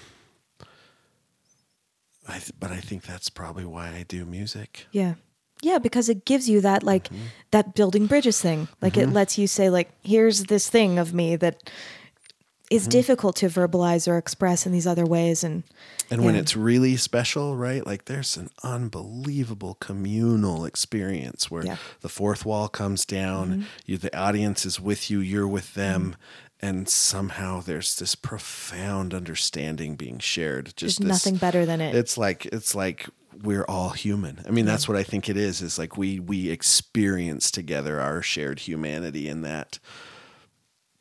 I 2.28 2.34
th- 2.40 2.54
but 2.60 2.72
I 2.72 2.80
think 2.80 3.04
that's 3.04 3.30
probably 3.30 3.66
why 3.66 3.88
I 3.90 4.04
do 4.08 4.26
music. 4.26 4.86
Yeah. 4.92 5.16
Yeah, 5.62 5.78
because 5.80 6.08
it 6.10 6.26
gives 6.26 6.48
you 6.48 6.62
that 6.62 6.84
like 6.84 7.10
Mm-hmm. 7.10 7.26
that 7.52 7.74
building 7.76 8.06
bridges 8.08 8.40
thing. 8.40 8.68
Like 8.82 8.98
it 8.98 9.08
lets 9.10 9.38
you 9.38 9.48
say 9.48 9.70
like 9.70 9.90
here's 10.04 10.46
this 10.46 10.70
thing 10.70 11.00
of 11.00 11.14
me 11.14 11.36
that 11.38 11.70
is 12.70 12.84
Mm-hmm. 12.84 12.90
difficult 12.91 13.36
to 13.38 13.48
verbalize 13.48 14.08
or 14.08 14.18
express 14.18 14.66
in 14.66 14.72
these 14.72 14.86
other 14.88 15.06
ways 15.06 15.44
and 15.44 15.64
And 16.12 16.24
when 16.24 16.36
Yeah. 16.36 16.41
it's 16.41 16.56
really 16.56 16.98
special, 16.98 17.56
right? 17.56 17.86
Like 17.86 18.06
there's 18.06 18.36
an 18.38 18.50
unbelievable 18.64 19.76
communal 19.80 20.66
experience 20.66 21.50
where 21.52 21.66
Yeah. 21.66 21.74
Mm-hmm. 21.74 21.98
the 22.02 22.10
fourth 22.10 22.46
wall 22.46 22.68
comes 22.68 23.06
down, 23.06 23.66
you 23.86 23.98
the 23.98 24.16
audience 24.18 24.66
is 24.66 24.80
with 24.80 25.10
you, 25.12 25.20
you're 25.20 25.48
with 25.48 25.74
them, 25.76 26.02
Mm-hmm. 26.12 26.66
and 26.68 26.90
somehow 26.90 27.62
there's 27.62 27.96
this 27.96 28.16
profound 28.16 29.14
understanding 29.14 29.96
being 29.96 30.20
shared. 30.20 30.66
there's 30.68 30.74
Just 30.74 31.00
this, 31.00 31.08
nothing 31.08 31.36
better 31.38 31.66
than 31.66 31.80
it. 31.82 31.96
It's 31.96 32.18
like 32.18 32.46
it's 32.48 32.74
like 32.76 33.08
we're 33.44 33.66
all 33.66 33.91
human. 33.91 34.41
I 34.48 34.52
mean, 34.52 34.66
that's 34.66 34.88
what 34.88 34.98
I 34.98 35.04
think 35.04 35.30
it 35.30 35.38
is. 35.38 35.62
Is 35.62 35.78
like 35.80 35.96
we 35.98 36.20
we 36.20 36.50
experience 36.50 37.50
together 37.52 38.00
our 38.02 38.22
shared 38.22 38.60
humanity 38.60 39.28
in 39.30 39.41
that 39.44 39.80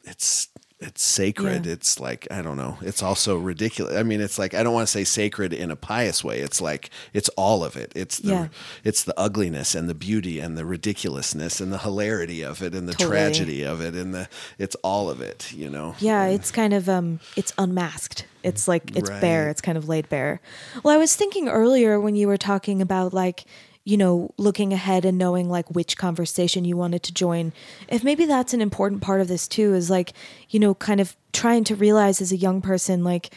it's 0.05 0.49
it's 0.80 1.02
sacred. 1.02 1.66
Yeah. 1.66 1.72
It's 1.72 1.98
like 1.98 2.28
I 2.30 2.40
don't 2.40 2.56
know. 2.56 2.78
It's 2.82 3.02
also 3.02 3.36
ridiculous. 3.36 3.96
I 3.96 4.02
mean, 4.05 4.20
it's 4.20 4.38
like 4.38 4.55
I 4.55 4.62
don't 4.62 4.72
want 4.74 4.86
to 4.86 4.92
say 4.92 5.02
sacred 5.05 5.52
in 5.52 5.70
a 5.70 5.76
pious 5.76 6.22
way. 6.22 6.38
It's 6.40 6.60
like 6.60 6.90
it's 7.12 7.28
all 7.30 7.64
of 7.64 7.76
it. 7.76 7.92
It's 7.96 8.18
the 8.18 8.28
Yeah. 8.32 8.48
it's 8.84 9.02
the 9.02 9.18
ugliness 9.18 9.74
and 9.74 9.88
the 9.88 9.94
beauty 9.94 10.38
and 10.38 10.56
the 10.56 10.64
ridiculousness 10.64 11.60
and 11.60 11.72
the 11.72 11.78
hilarity 11.78 12.42
of 12.42 12.62
it 12.62 12.74
and 12.74 12.88
the 12.88 12.92
Totally. 12.92 13.10
tragedy 13.10 13.62
of 13.64 13.80
it 13.80 13.94
and 13.94 14.14
the 14.14 14.28
it's 14.59 14.76
all 14.84 15.10
of 15.10 15.20
it. 15.20 15.52
You 15.52 15.68
know. 15.68 15.96
Yeah, 15.98 16.26
it's 16.26 16.50
kind 16.50 16.72
of 16.72 16.88
um 16.88 17.20
it's 17.36 17.52
unmasked. 17.59 18.26
It's 18.44 18.68
like 18.68 18.96
it's 18.96 19.10
bare, 19.10 19.50
it's 19.50 19.60
kind 19.60 19.76
of 19.76 19.88
laid 19.88 20.09
bare. 20.09 20.40
Well, 20.84 20.94
I 20.94 20.96
was 20.98 21.16
thinking 21.16 21.48
earlier 21.48 21.98
when 22.00 22.14
you 22.14 22.28
were 22.28 22.36
talking 22.36 22.80
about 22.80 23.12
like, 23.12 23.44
you 23.89 23.97
know, 23.97 24.31
looking 24.36 24.74
ahead 24.74 25.06
and 25.06 25.16
knowing 25.16 25.48
like 25.48 25.70
which 25.70 25.97
conversation 25.97 26.66
you 26.66 26.77
wanted 26.77 27.02
to 27.02 27.10
join. 27.10 27.55
If 27.89 28.05
maybe 28.05 28.27
that's 28.27 28.52
an 28.52 28.60
important 28.60 29.01
part 29.01 29.23
of 29.23 29.28
this 29.28 29.48
too 29.48 29.73
is 29.73 29.89
like, 29.89 30.12
you 30.51 30.60
know, 30.60 30.74
kind 30.74 31.01
of 31.01 31.16
trying 31.32 31.65
to 31.65 31.74
realize 31.74 32.20
as 32.20 32.31
a 32.31 32.36
young 32.36 32.60
person 32.60 33.02
like 33.02 33.35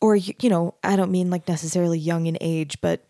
or 0.00 0.16
you 0.16 0.50
know, 0.50 0.74
I 0.82 0.96
don't 0.96 1.12
mean 1.12 1.30
like 1.30 1.46
necessarily 1.46 2.00
young 2.00 2.26
in 2.26 2.36
age, 2.40 2.80
but 2.80 3.06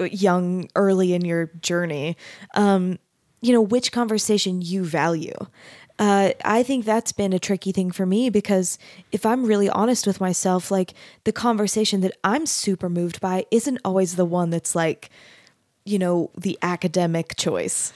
uh, 0.00 0.04
young 0.04 0.70
early 0.74 1.12
in 1.12 1.26
your 1.26 1.50
journey. 1.60 2.16
Um 2.54 2.98
you 3.42 3.52
know 3.52 3.60
which 3.60 3.92
conversation 3.92 4.62
you 4.62 4.82
value 4.82 5.34
uh, 5.98 6.30
i 6.46 6.62
think 6.62 6.86
that's 6.86 7.12
been 7.12 7.34
a 7.34 7.38
tricky 7.38 7.72
thing 7.72 7.90
for 7.90 8.06
me 8.06 8.30
because 8.30 8.78
if 9.12 9.26
i'm 9.26 9.44
really 9.44 9.68
honest 9.68 10.06
with 10.06 10.18
myself 10.18 10.70
like 10.70 10.94
the 11.24 11.32
conversation 11.32 12.00
that 12.00 12.16
i'm 12.24 12.46
super 12.46 12.88
moved 12.88 13.20
by 13.20 13.44
isn't 13.50 13.78
always 13.84 14.16
the 14.16 14.24
one 14.24 14.48
that's 14.48 14.74
like 14.74 15.10
you 15.86 15.98
know 15.98 16.30
the 16.36 16.58
academic 16.62 17.36
choice 17.36 17.92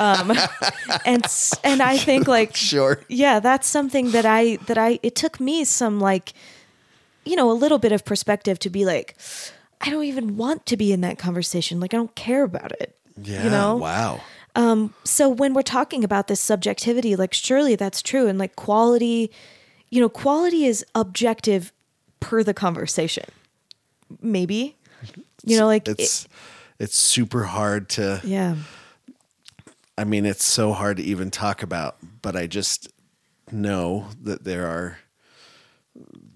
um 0.00 0.32
and 1.04 1.24
and 1.62 1.80
i 1.82 1.96
think 1.96 2.26
like 2.38 2.56
Sure. 2.56 3.00
yeah 3.08 3.38
that's 3.38 3.68
something 3.68 4.10
that 4.10 4.26
i 4.26 4.56
that 4.66 4.76
i 4.78 4.98
it 5.02 5.14
took 5.14 5.38
me 5.38 5.64
some 5.64 6.00
like 6.00 6.32
you 7.24 7.36
know 7.36 7.50
a 7.50 7.54
little 7.54 7.78
bit 7.78 7.92
of 7.92 8.04
perspective 8.04 8.58
to 8.58 8.70
be 8.70 8.84
like 8.84 9.16
i 9.80 9.88
don't 9.90 10.04
even 10.04 10.36
want 10.36 10.66
to 10.66 10.76
be 10.76 10.92
in 10.92 11.00
that 11.02 11.16
conversation 11.18 11.78
like 11.78 11.94
i 11.94 11.96
don't 11.96 12.14
care 12.16 12.42
about 12.42 12.72
it 12.80 12.96
Yeah. 13.16 13.44
you 13.44 13.50
know 13.50 13.76
Wow. 13.76 14.20
um 14.56 14.92
so 15.04 15.28
when 15.28 15.54
we're 15.54 15.62
talking 15.62 16.02
about 16.02 16.26
this 16.26 16.40
subjectivity 16.40 17.14
like 17.14 17.32
surely 17.34 17.76
that's 17.76 18.02
true 18.02 18.26
and 18.26 18.36
like 18.38 18.56
quality 18.56 19.30
you 19.90 20.00
know 20.00 20.08
quality 20.08 20.64
is 20.66 20.84
objective 20.96 21.72
per 22.18 22.42
the 22.42 22.52
conversation 22.54 23.26
maybe 24.20 24.74
you 25.44 25.56
know 25.56 25.66
like 25.66 25.86
it- 25.88 26.26
It's 26.78 26.96
super 26.96 27.44
hard 27.44 27.88
to 27.90 28.20
yeah. 28.24 28.56
I 29.98 30.04
mean, 30.04 30.26
it's 30.26 30.44
so 30.44 30.72
hard 30.72 30.98
to 30.98 31.02
even 31.02 31.30
talk 31.30 31.62
about, 31.62 31.96
but 32.20 32.36
I 32.36 32.46
just 32.46 32.88
know 33.50 34.08
that 34.22 34.44
there 34.44 34.66
are 34.66 34.98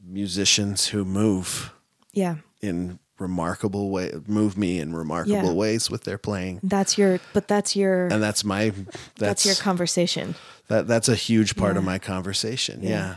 musicians 0.06 0.88
who 0.88 1.04
move 1.04 1.72
yeah. 2.12 2.36
in 2.62 2.98
remarkable 3.18 3.90
way, 3.90 4.12
move 4.26 4.56
me 4.56 4.78
in 4.80 4.94
remarkable 4.94 5.34
Yeah. 5.34 5.52
ways 5.52 5.90
with 5.90 6.04
their 6.04 6.16
playing, 6.16 6.60
that's 6.62 6.96
your 6.96 7.20
but 7.34 7.48
that's 7.48 7.76
your 7.76 8.06
and 8.06 8.22
that's 8.22 8.44
my 8.44 8.70
that's, 8.70 8.96
that's, 9.18 9.46
your 9.46 9.56
conversation. 9.56 10.36
That 10.68 10.86
that's 10.86 11.08
a 11.08 11.14
huge 11.14 11.56
part 11.56 11.76
of 11.76 11.84
my 11.84 11.98
conversation. 11.98 12.80
Yeah. 12.82 13.16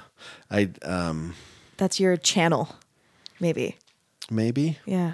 Yeah, 0.52 0.70
I 0.84 0.86
um 0.86 1.36
that's 1.78 2.02
your 2.02 2.18
channel 2.18 2.76
maybe. 3.40 3.78
Maybe. 4.30 4.80
Yeah 4.86 5.14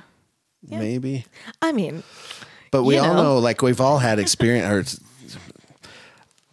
Yeah. 0.68 0.80
maybe, 0.80 1.26
i 1.62 1.72
mean 1.72 2.04
but 2.72 2.84
we 2.84 2.96
You 2.96 3.02
all 3.02 3.14
know. 3.16 3.24
know 3.24 3.38
like 3.40 3.62
we've 3.62 3.82
all 3.82 3.98
had 4.00 4.20
experience. 4.20 5.00
Or 5.00 5.04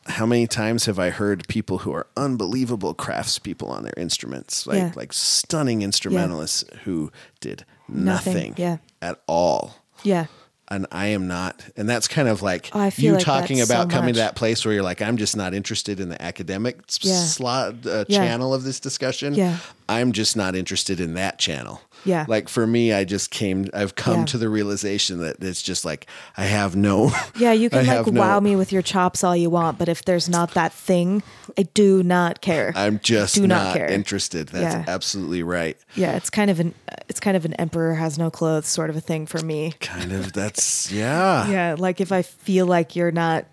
how 0.07 0.24
many 0.24 0.47
times 0.47 0.87
have 0.87 0.99
I 0.99 1.11
heard 1.11 1.47
people 1.49 1.78
who 1.78 1.93
are 1.93 2.07
unbelievable 2.16 2.95
craftspeople 2.95 3.69
on 3.69 3.83
their 3.83 3.93
instruments, 3.97 4.66
like 4.66 4.78
Yeah. 4.78 4.93
like 4.95 5.12
stunning 5.12 5.83
instrumentalists 5.83 6.65
who 6.85 7.11
did 7.41 7.65
Nothing, 7.89 8.35
nothing, 8.35 8.55
yeah. 8.57 8.77
at 9.03 9.20
all. 9.27 9.77
yeah 10.05 10.27
And 10.69 10.87
I 10.93 11.07
am 11.09 11.27
not, 11.28 11.65
and 11.77 11.89
that's 11.89 12.07
kind 12.09 12.28
of 12.28 12.41
like 12.41 12.70
Oh, 12.73 12.81
I 12.81 12.91
feel 12.91 13.05
you 13.05 13.12
like 13.15 13.24
talking 13.24 13.59
that's 13.59 13.69
about 13.70 13.91
so 13.91 13.97
coming 13.99 14.15
to 14.15 14.20
much. 14.20 14.27
that 14.28 14.37
place 14.37 14.65
where 14.65 14.73
you're 14.74 14.83
like, 14.85 15.03
I'm 15.03 15.16
just 15.16 15.37
not 15.37 15.53
interested 15.55 15.99
in 16.01 16.09
the 16.09 16.20
academic 16.23 16.78
s- 16.89 16.99
Yeah. 17.03 17.24
slot 17.24 17.85
uh, 17.87 18.05
Yeah. 18.09 18.19
channel 18.19 18.55
of 18.55 18.62
this 18.65 18.78
discussion. 18.81 19.35
Yeah. 19.35 19.59
I'm 19.89 20.13
just 20.13 20.37
not 20.37 20.55
interested 20.57 21.01
in 21.01 21.15
that 21.15 21.39
channel. 21.39 21.81
Yeah. 22.05 22.25
Like 22.29 22.49
for 22.49 22.67
me, 22.67 22.93
I 22.93 23.05
just 23.05 23.31
came, 23.31 23.69
I've 23.75 23.95
come 23.95 24.21
Yeah. 24.21 24.25
to 24.27 24.39
the 24.39 24.49
realization 24.49 25.19
that 25.21 25.37
it's 25.43 25.63
just 25.63 25.85
like, 25.85 26.07
I 26.37 26.45
have 26.45 26.77
no. 26.77 27.11
yeah 27.39 27.53
you 27.53 27.67
I 27.67 27.71
can 27.71 27.79
like 27.79 27.87
have 27.89 28.13
no- 28.13 28.21
wow 28.21 28.41
me 28.41 28.55
with 28.57 28.73
your 28.73 28.83
chops 28.83 29.25
all 29.25 29.37
you 29.37 29.51
want 29.51 29.79
but 29.79 29.89
if 29.89 30.05
there's 30.05 30.29
not 30.29 30.55
that 30.55 30.73
thing 30.73 31.23
i 31.59 31.63
do 31.63 32.03
not 32.03 32.41
care 32.41 32.73
I'm 32.77 32.99
just 33.01 33.35
Do 33.37 33.47
not 33.47 33.65
not, 33.65 33.77
care. 33.77 33.91
interested. 33.91 34.49
That's 34.49 34.75
Yeah. 34.75 34.85
absolutely 34.93 35.43
right. 35.43 35.77
Yeah, 35.95 36.17
it's 36.17 36.31
kind 36.31 36.51
of 36.51 36.61
an 36.61 36.75
it's 37.09 37.21
kind 37.21 37.37
of 37.37 37.45
an 37.45 37.55
emperor 37.55 37.95
has 37.95 38.19
no 38.19 38.31
clothes 38.31 38.67
sort 38.67 38.91
of 38.91 38.97
a 38.97 39.01
thing 39.01 39.27
for 39.27 39.39
me. 39.45 39.73
Kind 39.81 40.13
of, 40.13 40.33
that's, 40.33 40.91
yeah. 40.93 41.49
Yeah, 41.57 41.77
like 41.79 42.01
if 42.01 42.11
I 42.13 42.23
feel 42.23 42.67
like 42.67 42.95
you're 42.97 43.13
not 43.13 43.47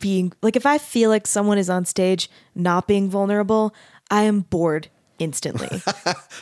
being 0.00 0.32
like 0.42 0.56
if 0.56 0.64
I 0.66 0.78
feel 0.78 1.10
like 1.10 1.26
someone 1.26 1.58
is 1.58 1.68
on 1.70 1.84
stage 1.84 2.30
not 2.54 2.86
being 2.88 3.08
vulnerable, 3.10 3.74
I 4.10 4.22
am 4.22 4.40
bored 4.40 4.88
instantly. 5.18 5.82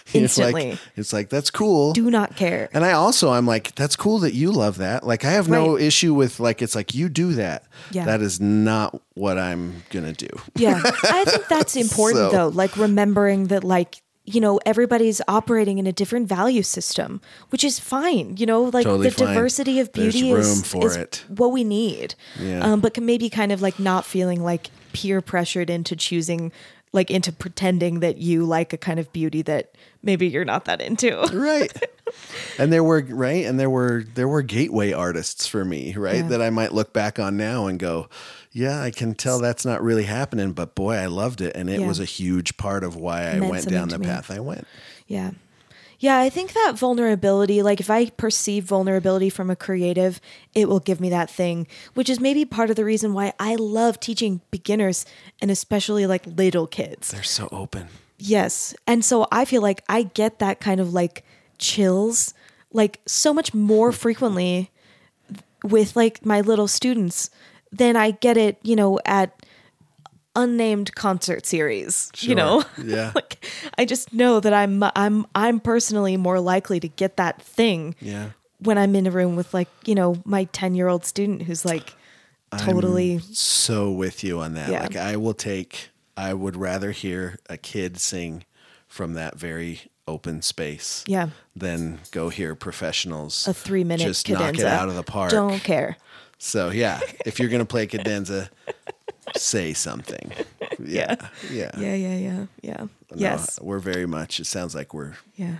It's 0.06 0.14
instantly. 0.38 0.70
like, 0.72 0.78
it's 0.96 1.12
like, 1.12 1.28
that's 1.28 1.50
cool. 1.50 1.92
Do 1.92 2.08
not 2.10 2.36
care. 2.36 2.68
And 2.72 2.84
I 2.84 2.92
also 2.92 3.32
I'm 3.32 3.46
like, 3.46 3.74
that's 3.74 3.96
cool 3.96 4.20
that 4.20 4.32
you 4.34 4.52
love 4.52 4.78
that. 4.78 5.04
Like 5.04 5.24
I 5.24 5.30
have 5.32 5.48
no 5.48 5.74
Right. 5.74 5.82
issue 5.82 6.14
with 6.14 6.38
like 6.38 6.62
it's 6.62 6.74
like 6.76 6.94
you 6.94 7.08
do 7.08 7.32
that. 7.34 7.64
Yeah. 7.90 8.04
That 8.04 8.20
is 8.20 8.40
not 8.40 9.00
what 9.14 9.38
I'm 9.38 9.82
gonna 9.90 10.12
do. 10.12 10.28
Yeah. 10.54 10.80
I 11.04 11.24
think 11.24 11.46
that's 11.48 11.74
important 11.74 12.18
So- 12.18 12.30
though, 12.30 12.48
like 12.48 12.76
remembering 12.76 13.46
that 13.48 13.64
like 13.64 14.02
you 14.26 14.40
know 14.40 14.58
everybody's 14.64 15.20
operating 15.28 15.78
in 15.78 15.86
a 15.86 15.92
different 15.92 16.26
value 16.28 16.62
system 16.62 17.20
which 17.50 17.62
is 17.62 17.78
fine 17.78 18.34
you 18.38 18.46
know 18.46 18.62
like 18.72 18.84
Totally 18.84 19.10
the 19.10 19.14
fine. 19.14 19.28
diversity 19.28 19.80
of 19.80 19.92
beauty 19.92 20.30
is, 20.30 20.74
is 20.74 21.20
what 21.28 21.52
we 21.52 21.62
need 21.62 22.14
Yeah. 22.40 22.60
um, 22.64 22.80
but 22.80 22.94
can 22.94 23.04
maybe 23.04 23.28
kind 23.28 23.52
of 23.52 23.60
like 23.60 23.78
not 23.78 24.06
feeling 24.06 24.42
like 24.42 24.70
peer 24.94 25.20
pressured 25.20 25.68
into 25.68 25.94
choosing 25.94 26.52
like 26.94 27.10
into 27.10 27.30
pretending 27.32 28.00
that 28.00 28.16
you 28.16 28.44
like 28.46 28.72
a 28.72 28.78
kind 28.78 28.98
of 28.98 29.12
beauty 29.12 29.42
that 29.42 29.74
maybe 30.02 30.26
you're 30.28 30.44
not 30.46 30.64
that 30.64 30.80
into 30.80 31.10
Right. 31.34 31.70
and 32.58 32.72
there 32.72 32.82
were 32.84 33.04
right, 33.10 33.44
and 33.44 33.58
there 33.60 33.68
were 33.68 34.04
there 34.14 34.28
were 34.28 34.42
gateway 34.42 34.92
artists 34.92 35.46
for 35.46 35.64
me, 35.64 35.92
right? 35.96 36.16
Yeah. 36.22 36.28
That 36.28 36.40
I 36.42 36.50
might 36.50 36.72
look 36.72 36.92
back 36.92 37.18
on 37.18 37.36
now 37.36 37.66
and 37.66 37.78
go, 37.78 38.08
Yeah, 38.52 38.80
I 38.80 38.90
can 38.90 39.14
tell 39.14 39.40
that's 39.40 39.64
not 39.66 39.82
really 39.82 40.04
happening, 40.04 40.52
but 40.52 40.74
boy, 40.74 40.94
I 40.94 41.06
loved 41.06 41.40
it. 41.40 41.54
And 41.56 41.68
it 41.68 41.80
Yeah. 41.80 41.86
was 41.88 41.98
a 42.00 42.04
huge 42.04 42.56
part 42.56 42.84
of 42.84 42.94
why 42.96 43.28
I 43.28 43.40
Meant 43.40 43.50
went 43.50 43.68
down 43.68 43.88
the 43.88 43.98
path 43.98 44.30
I 44.30 44.40
went. 44.40 44.66
yeah 45.06 45.32
Yeah, 45.98 46.18
I 46.18 46.28
think 46.28 46.52
that 46.52 46.74
vulnerability, 46.76 47.62
like 47.62 47.80
if 47.80 47.90
I 47.90 48.10
perceive 48.10 48.64
vulnerability 48.64 49.30
from 49.30 49.50
a 49.50 49.56
creative, 49.56 50.20
it 50.54 50.68
will 50.68 50.80
give 50.80 51.00
me 51.00 51.10
that 51.10 51.30
thing, 51.30 51.66
which 51.94 52.10
is 52.10 52.20
maybe 52.20 52.44
part 52.44 52.70
of 52.70 52.76
the 52.76 52.84
reason 52.84 53.14
why 53.14 53.32
I 53.38 53.54
love 53.54 54.00
teaching 54.00 54.40
beginners 54.50 55.06
and 55.40 55.50
especially 55.50 56.06
like 56.06 56.26
little 56.26 56.66
kids. 56.66 57.10
They're 57.10 57.22
so 57.22 57.48
open. 57.52 57.88
Yes. 58.18 58.74
And 58.86 59.04
so 59.04 59.26
I 59.30 59.44
feel 59.44 59.62
like 59.62 59.82
I 59.88 60.04
get 60.04 60.38
that 60.38 60.60
kind 60.60 60.80
of 60.80 60.92
like 60.92 61.24
chills 61.58 62.34
like 62.72 63.00
so 63.06 63.32
much 63.32 63.54
more 63.54 63.92
frequently 63.92 64.70
with 65.62 65.96
like 65.96 66.26
my 66.26 66.40
little 66.40 66.68
students 66.68 67.30
than 67.72 67.96
I 67.96 68.12
get 68.12 68.36
it, 68.36 68.58
you 68.62 68.76
know, 68.76 69.00
at 69.04 69.43
unnamed 70.36 70.94
concert 70.94 71.46
series, 71.46 72.10
you 72.18 72.34
know. 72.34 72.64
Yeah. 72.84 73.12
like 73.14 73.44
I 73.78 73.84
just 73.84 74.12
know 74.12 74.40
that 74.40 74.52
I'm 74.52 74.82
I'm 74.96 75.26
I'm 75.34 75.60
personally 75.60 76.16
more 76.16 76.40
likely 76.40 76.80
to 76.80 76.88
get 76.88 77.16
that 77.16 77.40
thing 77.40 77.94
Yeah. 78.00 78.30
when 78.58 78.76
I'm 78.78 78.94
in 78.96 79.06
a 79.06 79.10
room 79.10 79.36
with 79.36 79.54
like, 79.54 79.68
you 79.86 79.94
know, 79.94 80.16
my 80.24 80.46
10-year-old 80.46 81.04
student 81.04 81.42
who's 81.42 81.64
like 81.64 81.94
totally 82.58 83.20
So 83.32 83.90
with 83.90 84.22
you 84.24 84.40
on 84.40 84.54
that. 84.54 84.70
Yeah. 84.70 84.82
Like 84.82 84.96
I 84.96 85.16
will 85.16 85.34
take 85.34 85.90
I 86.16 86.34
would 86.34 86.56
rather 86.56 86.92
hear 86.92 87.38
a 87.48 87.56
kid 87.56 87.98
sing 87.98 88.44
from 88.86 89.14
that 89.14 89.36
very 89.38 89.82
open 90.06 90.42
space 90.42 91.02
Yeah. 91.06 91.28
than 91.56 92.00
go 92.10 92.28
hear 92.28 92.54
professionals 92.54 93.48
a 93.48 93.52
3-minute 93.52 94.04
just 94.04 94.26
cadenza. 94.26 94.44
knock 94.44 94.58
it 94.58 94.66
out 94.66 94.88
of 94.88 94.94
the 94.96 95.02
park. 95.02 95.30
Don't 95.30 95.58
care. 95.62 95.96
So 96.38 96.70
yeah, 96.70 97.00
if 97.24 97.38
you're 97.40 97.48
gonna 97.48 97.64
play 97.64 97.86
cadenza, 97.86 98.50
say 99.36 99.72
something. 99.72 100.32
Yeah. 100.84 101.14
Yeah. 101.50 101.70
Yeah, 101.78 101.94
yeah, 101.94 102.16
yeah. 102.16 102.46
Yeah. 102.62 102.80
No, 102.80 102.88
yes. 103.14 103.60
We're 103.62 103.78
very 103.78 104.06
much 104.06 104.40
it 104.40 104.46
sounds 104.46 104.74
like 104.74 104.92
we're 104.92 105.14
Yeah. 105.36 105.58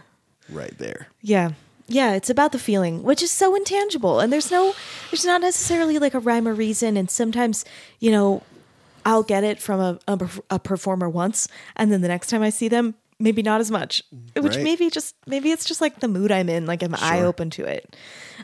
right 0.51 0.77
there. 0.79 1.07
Yeah. 1.23 1.53
Yeah, 1.87 2.15
it's 2.15 2.29
about 2.31 2.51
the 2.53 2.59
feeling, 2.59 3.03
which 3.05 3.23
is 3.23 3.31
so 3.31 3.55
intangible. 3.55 4.19
And 4.21 4.33
there's 4.33 4.51
no 4.51 4.75
there's 5.11 5.25
not 5.25 5.41
necessarily 5.41 5.99
like 6.01 6.15
a 6.15 6.19
rhyme 6.19 6.49
or 6.49 6.55
reason 6.55 6.97
and 6.97 7.09
sometimes, 7.11 7.65
you 8.01 8.11
know, 8.11 8.43
I'll 9.07 9.23
get 9.23 9.45
it 9.45 9.61
from 9.63 9.81
a, 9.81 9.99
a, 10.09 10.29
a 10.51 10.59
performer 10.59 11.09
once 11.09 11.47
and 11.77 11.93
then 11.93 12.01
the 12.01 12.09
next 12.09 12.29
time 12.29 12.43
I 12.43 12.51
see 12.51 12.69
them, 12.69 12.95
maybe 13.25 13.43
not 13.43 13.61
as 13.61 13.71
much. 13.71 14.03
Which 14.37 14.55
Right. 14.57 14.63
maybe 14.63 14.91
just 14.91 15.17
maybe 15.27 15.51
it's 15.51 15.65
just 15.65 15.81
like 15.81 15.99
the 16.01 16.09
mood 16.09 16.31
I'm 16.31 16.49
in, 16.49 16.67
like 16.67 16.83
am 16.83 16.95
I 16.95 17.23
open 17.23 17.51
to 17.51 17.65
it. 17.65 17.97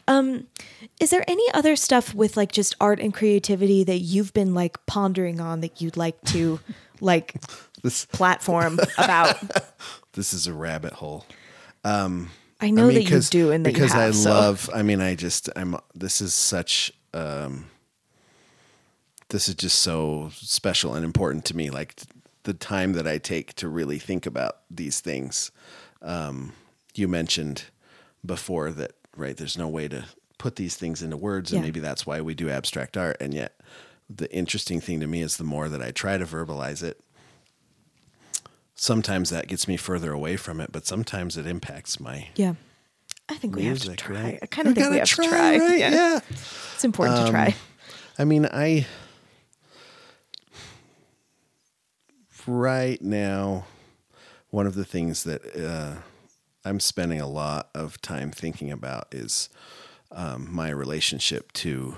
Um 0.09 0.47
is 0.99 1.11
there 1.11 1.23
any 1.29 1.45
other 1.55 1.77
stuff 1.77 2.15
with 2.15 2.37
like 2.37 2.51
just 2.51 2.75
art 2.81 2.99
and 2.99 3.15
creativity 3.15 3.85
that 3.85 3.99
you've 3.99 4.33
been 4.33 4.55
like 4.55 4.85
pondering 4.87 5.39
on 5.41 5.61
that 5.61 5.81
you'd 5.81 5.97
like 5.97 6.21
to 6.33 6.59
like 7.01 7.35
This 7.83 8.07
platform 8.07 8.79
about? 8.99 9.37
this 10.15 10.33
is 10.33 10.47
a 10.47 10.53
rabbit 10.55 10.95
hole. 10.95 11.25
um 11.85 12.31
I 12.63 12.71
know 12.71 12.85
I 12.85 12.89
mean, 12.89 12.95
that 13.05 13.11
you 13.11 13.21
do 13.21 13.53
and 13.53 13.65
that 13.65 13.73
because 13.73 13.93
have. 13.93 14.09
I 14.09 14.11
so. 14.13 14.31
love. 14.31 14.69
I 14.75 14.83
mean, 14.83 15.01
I 15.01 15.15
just 15.15 15.49
I'm. 15.57 15.77
This 15.95 16.21
is 16.21 16.35
such. 16.35 16.93
um 17.15 17.71
This 19.31 19.49
is 19.49 19.55
just 19.55 19.79
so 19.79 20.31
special 20.35 20.95
and 20.95 21.03
important 21.05 21.47
to 21.47 21.57
me. 21.57 21.71
Like 21.71 21.95
the 22.45 22.55
time 22.55 22.93
that 22.95 23.07
I 23.07 23.19
take 23.19 23.55
to 23.57 23.69
really 23.69 23.99
think 23.99 24.27
about 24.27 24.59
these 24.71 25.01
things. 25.01 25.51
Um, 26.03 26.53
you 26.95 27.07
mentioned 27.09 27.65
before 28.25 28.71
that 28.73 28.93
right. 29.17 29.37
There's 29.37 29.59
no 29.59 29.69
way 29.69 29.89
to 29.89 30.05
put 30.39 30.57
these 30.57 30.77
things 30.77 31.03
into 31.03 31.17
words, 31.17 31.53
and 31.53 31.61
Yeah. 31.61 31.67
maybe 31.67 31.81
that's 31.81 32.07
why 32.07 32.21
we 32.23 32.35
do 32.35 32.49
abstract 32.49 32.97
art. 32.97 33.17
And 33.21 33.35
yet, 33.35 33.61
the 34.09 34.33
interesting 34.35 34.81
thing 34.81 35.01
to 35.01 35.07
me 35.07 35.21
is 35.23 35.37
the 35.37 35.45
more 35.45 35.69
that 35.69 35.83
I 35.83 35.91
try 35.91 36.17
to 36.17 36.25
verbalize 36.25 36.83
it, 36.83 37.01
sometimes 38.75 39.31
that 39.31 39.47
gets 39.49 39.69
me 39.69 39.77
further 39.77 40.13
away 40.13 40.37
from 40.37 40.61
it, 40.61 40.73
but 40.73 40.87
sometimes 40.87 41.37
it 41.37 41.47
impacts 41.47 42.01
my 42.01 42.29
Yeah. 42.37 42.55
I 43.29 43.35
think 43.37 43.55
we 43.55 43.65
have 43.67 43.79
to 43.81 43.95
try. 43.95 44.23
right? 44.23 44.39
I 44.43 44.47
kind 44.47 44.67
of 44.69 44.75
think 44.75 44.91
we 44.91 44.99
have 44.99 45.09
to 45.09 45.15
try. 45.17 45.59
right? 45.59 45.79
Yeah. 45.79 45.91
Yeah. 45.91 46.15
Um, 46.17 46.23
It's 46.75 46.85
important 46.85 47.27
to 47.27 47.31
try. 47.31 47.55
I 48.19 48.25
mean, 48.25 48.47
I 48.47 48.87
right 52.47 53.01
now 53.03 53.67
one 54.51 54.67
of 54.67 54.75
the 54.75 54.85
things 54.85 55.25
that 55.25 55.43
uh, 55.57 56.01
I'm 56.65 56.81
spending 56.81 57.21
a 57.21 57.29
lot 57.29 57.71
of 57.75 58.01
time 58.03 58.31
thinking 58.31 58.71
about 58.71 59.09
is 59.13 59.49
um, 60.13 60.53
my 60.53 60.71
relationship 60.71 61.53
to 61.53 61.97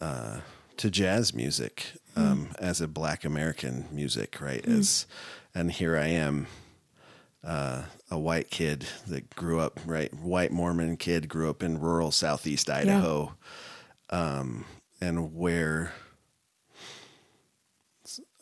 uh, 0.00 0.38
to 0.76 0.90
jazz 0.90 1.34
music 1.34 1.86
um, 2.14 2.48
as 2.58 2.80
a 2.80 2.88
Black 2.88 3.24
American 3.24 3.86
music, 3.90 4.40
right? 4.40 4.64
As 4.66 5.06
and 5.54 5.72
here 5.72 5.96
I 5.96 6.06
am, 6.06 6.46
uh, 7.44 7.84
a 8.10 8.18
white 8.18 8.50
kid 8.50 8.86
that 9.06 9.34
grew 9.34 9.60
up 9.60 9.80
right, 9.86 10.12
white 10.14 10.52
Mormon 10.52 10.96
kid 10.96 11.28
grew 11.28 11.50
up 11.50 11.62
in 11.62 11.80
rural 11.80 12.10
Southeast 12.10 12.68
Idaho, 12.70 13.34
um, 14.10 14.64
and 15.00 15.34
where 15.34 15.92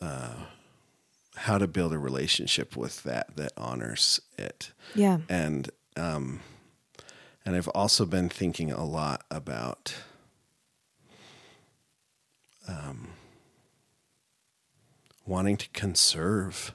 uh, 0.01 0.33
how 1.37 1.57
to 1.57 1.67
build 1.67 1.93
a 1.93 1.97
relationship 1.99 2.75
with 2.75 3.03
that 3.03 3.35
that 3.35 3.51
honors 3.57 4.19
it 4.37 4.71
Yeah. 4.95 5.19
and 5.29 5.69
um, 5.95 6.41
and 7.45 7.55
I've 7.55 7.67
also 7.69 8.05
been 8.05 8.29
thinking 8.29 8.71
a 8.71 8.83
lot 8.85 9.23
about 9.31 9.95
um, 12.67 13.09
wanting 15.25 15.57
to 15.57 15.69
conserve 15.69 16.73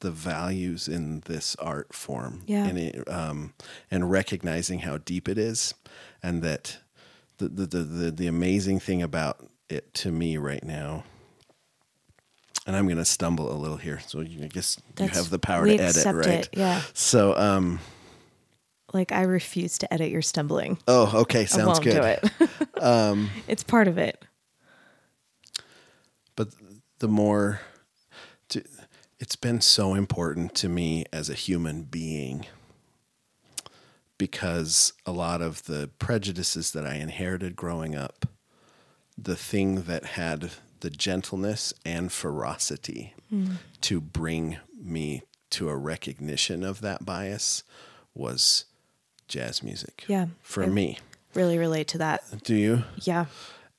the 0.00 0.10
values 0.10 0.88
in 0.88 1.20
this 1.26 1.54
art 1.56 1.92
form 1.94 2.42
Yeah. 2.46 2.66
and 2.66 2.78
it, 2.78 3.08
um, 3.08 3.52
and 3.90 4.10
recognizing 4.10 4.80
how 4.80 4.98
deep 4.98 5.28
it 5.28 5.36
is 5.36 5.74
and 6.22 6.42
that 6.42 6.78
the, 7.38 7.48
the, 7.48 7.66
the, 7.66 7.78
the, 7.84 8.10
the 8.10 8.26
amazing 8.26 8.80
thing 8.80 9.02
about 9.02 9.46
it 9.68 9.92
to 9.94 10.10
me 10.10 10.36
right 10.36 10.64
now 10.64 11.04
and 12.66 12.76
I'm 12.76 12.86
going 12.86 12.98
to 12.98 13.04
stumble 13.04 13.52
a 13.52 13.56
little 13.56 13.76
here 13.76 14.00
so 14.06 14.20
you, 14.20 14.44
I 14.44 14.48
guess 14.48 14.78
you 14.98 15.08
have 15.08 15.30
the 15.30 15.38
power 15.38 15.62
we 15.62 15.76
to 15.76 15.82
edit 15.82 16.04
right 16.06 16.26
it, 16.26 16.48
yeah. 16.52 16.82
so 16.94 17.36
um 17.36 17.80
Like 18.92 19.12
I 19.12 19.22
refuse 19.22 19.78
to 19.78 19.92
edit 19.92 20.10
your 20.10 20.22
stumbling. 20.22 20.78
oh 20.88 21.20
okay 21.22 21.42
I 21.42 21.44
sounds 21.46 21.66
won't 21.80 21.84
good 21.84 21.94
do 21.94 22.02
it. 22.02 23.28
it's 23.48 23.62
part 23.62 23.88
of 23.88 23.98
it. 23.98 24.24
but 26.36 26.48
the 26.98 27.08
more 27.08 27.60
to, 28.50 28.62
it's 29.18 29.36
been 29.36 29.60
so 29.60 29.94
important 29.94 30.54
to 30.56 30.68
me 30.68 31.04
as 31.12 31.28
a 31.30 31.34
human 31.34 31.82
being 31.82 32.46
because 34.18 34.92
a 35.06 35.12
lot 35.12 35.40
of 35.40 35.64
the 35.64 35.88
prejudices 35.98 36.72
that 36.72 36.86
I 36.86 36.96
inherited 36.96 37.56
growing 37.56 37.94
up, 37.94 38.26
the 39.16 39.36
thing 39.36 39.82
that 39.82 40.04
had 40.04 40.50
the 40.80 40.90
gentleness 40.90 41.72
and 41.84 42.10
ferocity 42.12 43.14
to 43.82 44.00
bring 44.00 44.58
me 44.82 45.22
to 45.50 45.68
a 45.68 45.76
recognition 45.76 46.62
of 46.64 46.80
that 46.80 47.04
bias 47.04 47.62
was 48.14 48.64
jazz 49.28 49.62
music. 49.62 50.04
Yeah. 50.08 50.26
For 50.42 50.64
I 50.64 50.66
me. 50.66 50.98
Really 51.34 51.58
relate 51.58 51.86
to 51.88 51.98
that. 51.98 52.22
Do 52.44 52.54
you? 52.56 52.82
Yeah. 53.02 53.26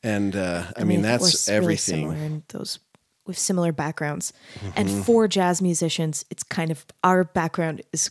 And 0.03 0.35
uh, 0.35 0.65
I, 0.77 0.83
mean, 0.83 1.01
think 1.01 1.03
that's 1.03 1.33
s- 1.35 1.47
really 1.49 1.57
everything. 1.57 1.95
similar 2.09 2.15
in 2.15 2.43
those 2.49 2.79
with 3.25 3.37
similar 3.37 3.71
backgrounds. 3.71 4.31
And 4.75 4.87
Mm-hmm. 4.89 5.01
for 5.01 5.27
jazz 5.27 5.61
musicians, 5.61 6.25
it's 6.29 6.43
kind 6.43 6.71
of 6.71 6.85
our 7.03 7.23
background 7.23 7.81
is 7.93 8.09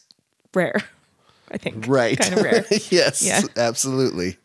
rare. 0.54 0.76
I 1.50 1.56
think. 1.58 1.86
Right. 1.88 2.18
Kind 2.18 2.34
of 2.34 2.42
rare. 2.44 2.64
yes, 2.90 3.22
Yeah. 3.26 3.40
absolutely. 3.56 4.36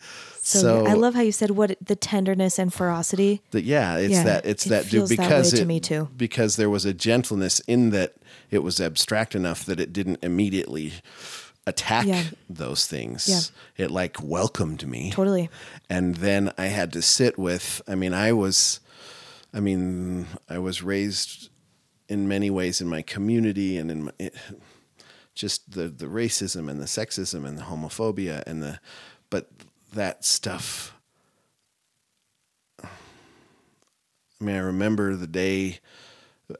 So, 0.48 0.60
So, 0.60 0.86
I 0.86 0.94
love 0.94 1.16
how 1.16 1.22
you 1.22 1.32
said 1.32 1.52
what 1.52 1.76
the 1.82 1.96
tenderness 1.96 2.60
and 2.60 2.72
ferocity. 2.72 3.42
that. 3.50 3.64
Yeah, 3.64 3.98
it's 3.98 4.12
Yeah, 4.14 4.24
that. 4.26 4.46
It's 4.46 4.68
it 4.68 4.70
that. 4.70 4.86
feels 4.86 5.10
that 5.10 5.18
because 5.18 5.52
way 5.54 5.58
to 5.58 5.64
it, 5.64 5.68
me 5.68 5.80
too. 5.80 6.08
Because 6.16 6.56
there 6.56 6.70
was 6.70 6.86
a 6.86 6.94
gentleness 6.94 7.60
in 7.62 7.90
that. 7.90 8.14
It 8.52 8.60
was 8.62 8.80
abstract 8.80 9.34
enough 9.34 9.66
that 9.66 9.80
it 9.80 9.92
didn't 9.92 10.20
immediately 10.24 10.94
attack 11.66 12.06
Yeah. 12.06 12.26
those 12.48 12.86
things. 12.86 13.28
Yeah. 13.28 13.86
It 13.86 13.90
like 13.90 14.22
welcomed 14.22 14.88
me. 14.88 15.10
Totally. 15.12 15.50
and 15.90 16.18
then 16.18 16.52
I 16.60 16.68
had 16.68 16.94
to 16.94 17.02
sit 17.02 17.40
with. 17.40 17.82
I 17.88 17.96
mean, 17.96 18.14
I 18.14 18.32
was, 18.32 18.82
I 19.52 19.60
mean, 19.62 20.28
I 20.48 20.60
was 20.60 20.84
raised 20.84 21.50
in 22.08 22.28
many 22.28 22.52
ways 22.52 22.82
in 22.82 22.88
my 22.88 23.02
community 23.02 23.80
and 23.80 23.90
in 23.90 24.04
my, 24.06 24.12
it, 24.20 24.36
just 25.34 25.72
the 25.72 25.88
the 25.88 26.06
racism 26.06 26.70
and 26.70 26.80
the 26.80 26.86
sexism 26.86 27.46
and 27.48 27.58
the 27.58 27.64
homophobia 27.64 28.44
and 28.46 28.62
the, 28.62 28.80
but 29.32 29.50
that 29.96 30.24
stuff. 30.24 30.96
I 32.84 32.88
mean, 34.40 34.56
I 34.56 34.60
remember 34.60 35.16
the 35.16 35.28
day. 35.28 35.80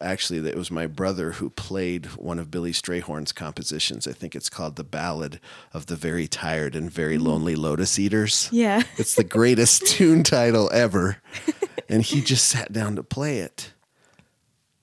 Actually, 0.02 0.40
that 0.40 0.56
it 0.56 0.58
was 0.58 0.72
my 0.72 0.88
brother 0.88 1.34
who 1.34 1.52
played 1.52 2.08
one 2.16 2.40
of 2.40 2.50
Billy 2.50 2.72
Strayhorn's 2.72 3.32
compositions. 3.32 4.08
I 4.08 4.14
think 4.14 4.34
it's 4.36 4.50
called 4.50 4.78
"The 4.78 4.84
Ballad 4.84 5.40
of 5.74 5.86
the 5.86 5.96
Very 5.96 6.28
Tired 6.28 6.76
and 6.76 6.90
Very 6.90 7.20
mm. 7.20 7.28
Lonely 7.28 7.56
Lotus 7.56 8.00
Eaters." 8.00 8.50
Yeah. 8.52 8.82
It's 8.98 9.14
the 9.14 9.24
greatest 9.24 9.86
tune 9.88 10.24
title 10.24 10.70
ever. 10.74 11.18
And 11.88 12.02
he 12.02 12.22
just 12.22 12.48
sat 12.50 12.74
down 12.74 12.96
to 12.96 13.04
play 13.04 13.42
it. 13.42 13.74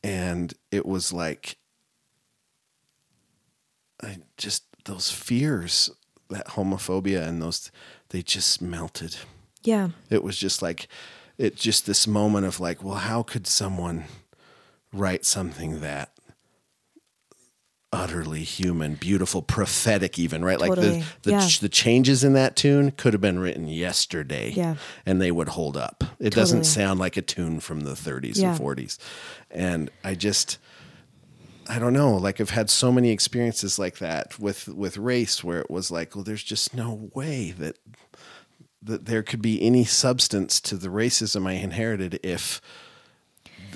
And 0.04 0.54
it 0.70 0.86
was 0.86 1.12
like 1.12 1.56
I 4.02 4.18
just 4.36 4.64
those 4.84 5.10
fears, 5.10 5.90
that 6.30 6.48
homophobia 6.48 7.26
and 7.26 7.40
those 7.40 7.70
they 8.12 8.22
just 8.22 8.62
melted. 8.62 9.16
Yeah. 9.64 9.88
It 10.10 10.22
was 10.22 10.38
just 10.38 10.62
like 10.62 10.86
it 11.38 11.56
just 11.56 11.86
this 11.86 12.06
moment 12.06 12.46
of 12.46 12.60
like, 12.60 12.82
well, 12.84 12.96
how 12.96 13.22
could 13.22 13.46
someone 13.46 14.04
write 14.92 15.24
something 15.24 15.80
that 15.80 16.10
utterly 17.94 18.42
human, 18.42 18.94
beautiful, 18.94 19.42
prophetic 19.42 20.18
even, 20.18 20.42
right? 20.42 20.58
Like 20.58 20.74
the 20.76 21.04
the, 21.22 21.30
Yeah. 21.32 21.46
ch- 21.46 21.60
the 21.60 21.68
changes 21.68 22.24
in 22.24 22.32
that 22.32 22.56
tune 22.56 22.90
could 22.92 23.12
have 23.12 23.20
been 23.20 23.38
written 23.38 23.68
yesterday 23.68 24.50
Yeah. 24.52 24.76
and 25.04 25.20
they 25.20 25.30
would 25.30 25.48
hold 25.48 25.76
up. 25.76 26.02
It 26.18 26.32
doesn't 26.34 26.64
sound 26.64 26.98
like 27.00 27.18
a 27.18 27.22
tune 27.22 27.60
from 27.60 27.80
the 27.80 27.94
30s 27.94 28.38
Yeah. 28.38 28.52
and 28.52 28.58
40s. 28.60 28.96
And 29.50 29.90
I 30.02 30.14
just 30.14 30.56
I 31.68 31.78
don't 31.78 31.92
know, 31.92 32.16
like 32.16 32.40
I've 32.40 32.50
had 32.50 32.68
so 32.70 32.90
many 32.92 33.10
experiences 33.10 33.78
like 33.78 33.98
that 33.98 34.38
with 34.38 34.68
with 34.68 34.96
race 34.96 35.42
where 35.44 35.60
it 35.60 35.70
was 35.70 35.90
like, 35.90 36.14
well 36.14 36.24
there's 36.24 36.42
just 36.42 36.74
no 36.74 37.10
way 37.14 37.52
that 37.52 37.78
that 38.82 39.06
there 39.06 39.22
could 39.22 39.40
be 39.40 39.62
any 39.62 39.84
substance 39.84 40.60
to 40.60 40.76
the 40.76 40.88
racism 40.88 41.46
I 41.46 41.52
inherited 41.52 42.18
if 42.22 42.60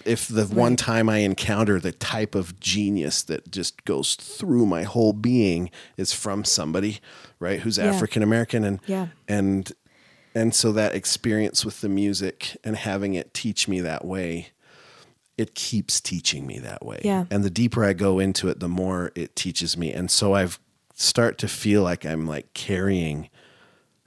if 0.04 0.28
the 0.28 0.44
one 0.46 0.76
time 0.76 1.08
I 1.08 1.18
encounter 1.18 1.80
the 1.80 1.92
type 1.92 2.34
of 2.34 2.60
genius 2.60 3.22
that 3.24 3.50
just 3.50 3.84
goes 3.84 4.14
through 4.14 4.66
my 4.66 4.84
whole 4.84 5.12
being 5.12 5.70
is 5.96 6.12
from 6.12 6.44
somebody, 6.44 7.00
right, 7.40 7.60
who's 7.60 7.78
Yeah. 7.78 7.86
African 7.86 8.22
American 8.22 8.62
and 8.64 8.80
Yeah. 8.86 9.08
and 9.28 9.72
and 10.34 10.54
so 10.54 10.70
that 10.72 10.94
experience 10.94 11.64
with 11.64 11.80
the 11.80 11.88
music 11.88 12.56
and 12.62 12.76
having 12.76 13.14
it 13.14 13.32
teach 13.32 13.68
me 13.68 13.80
that 13.80 14.04
way 14.04 14.48
it 15.38 15.54
keeps 15.54 16.00
teaching 16.00 16.46
me 16.46 16.58
that 16.60 16.84
way. 16.84 17.00
Yeah. 17.04 17.26
And 17.30 17.44
the 17.44 17.50
deeper 17.50 17.84
I 17.84 17.92
go 17.92 18.18
into 18.18 18.48
it, 18.48 18.60
the 18.60 18.68
more 18.68 19.12
it 19.14 19.36
teaches 19.36 19.76
me. 19.76 19.92
And 19.92 20.10
so 20.10 20.34
I've 20.34 20.58
start 20.94 21.36
to 21.38 21.48
feel 21.48 21.82
like 21.82 22.06
I'm 22.06 22.26
like 22.26 22.54
carrying 22.54 23.28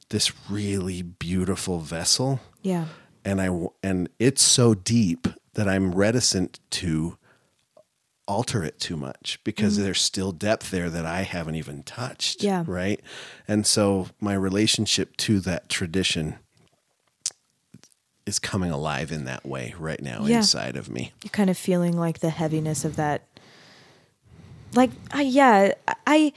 this 0.10 0.32
really 0.50 1.04
beautiful 1.04 1.80
vessel 1.82 2.40
Yeah. 2.64 2.86
and 3.24 3.40
I 3.40 3.50
and 3.84 4.10
it's 4.18 4.42
so 4.42 4.74
deep 4.74 5.28
that 5.54 5.68
I'm 5.70 5.94
reticent 5.94 6.60
to 6.72 7.18
alter 8.28 8.64
it 8.64 8.80
too 8.80 8.96
much 8.98 9.40
because 9.44 9.78
there's 9.78 10.02
still 10.02 10.32
depth 10.32 10.72
there 10.72 10.90
that 10.90 11.06
I 11.06 11.22
haven't 11.24 11.56
even 11.56 11.84
touched. 11.84 12.40
Mm-hmm. 12.40 12.48
Yeah. 12.48 12.64
Right. 12.66 13.02
And 13.48 13.66
so 13.68 14.08
my 14.20 14.34
relationship 14.34 15.16
to 15.18 15.40
that 15.42 15.70
tradition 15.70 16.36
is 18.30 18.40
coming 18.40 18.72
alive 18.72 19.12
in 19.12 19.26
that 19.26 19.46
way 19.46 19.76
right 19.78 20.02
now 20.02 20.24
Yeah. 20.26 20.38
inside 20.38 20.78
of 20.78 20.88
me. 20.90 21.12
You're 21.24 21.32
kind 21.32 21.50
of 21.50 21.58
feeling 21.58 21.98
like 21.98 22.20
the 22.20 22.30
heaviness 22.30 22.86
of 22.86 22.96
that. 22.96 23.24
Like, 24.74 24.92
I, 25.12 25.24
yeah, 25.24 25.74
I, 26.06 26.32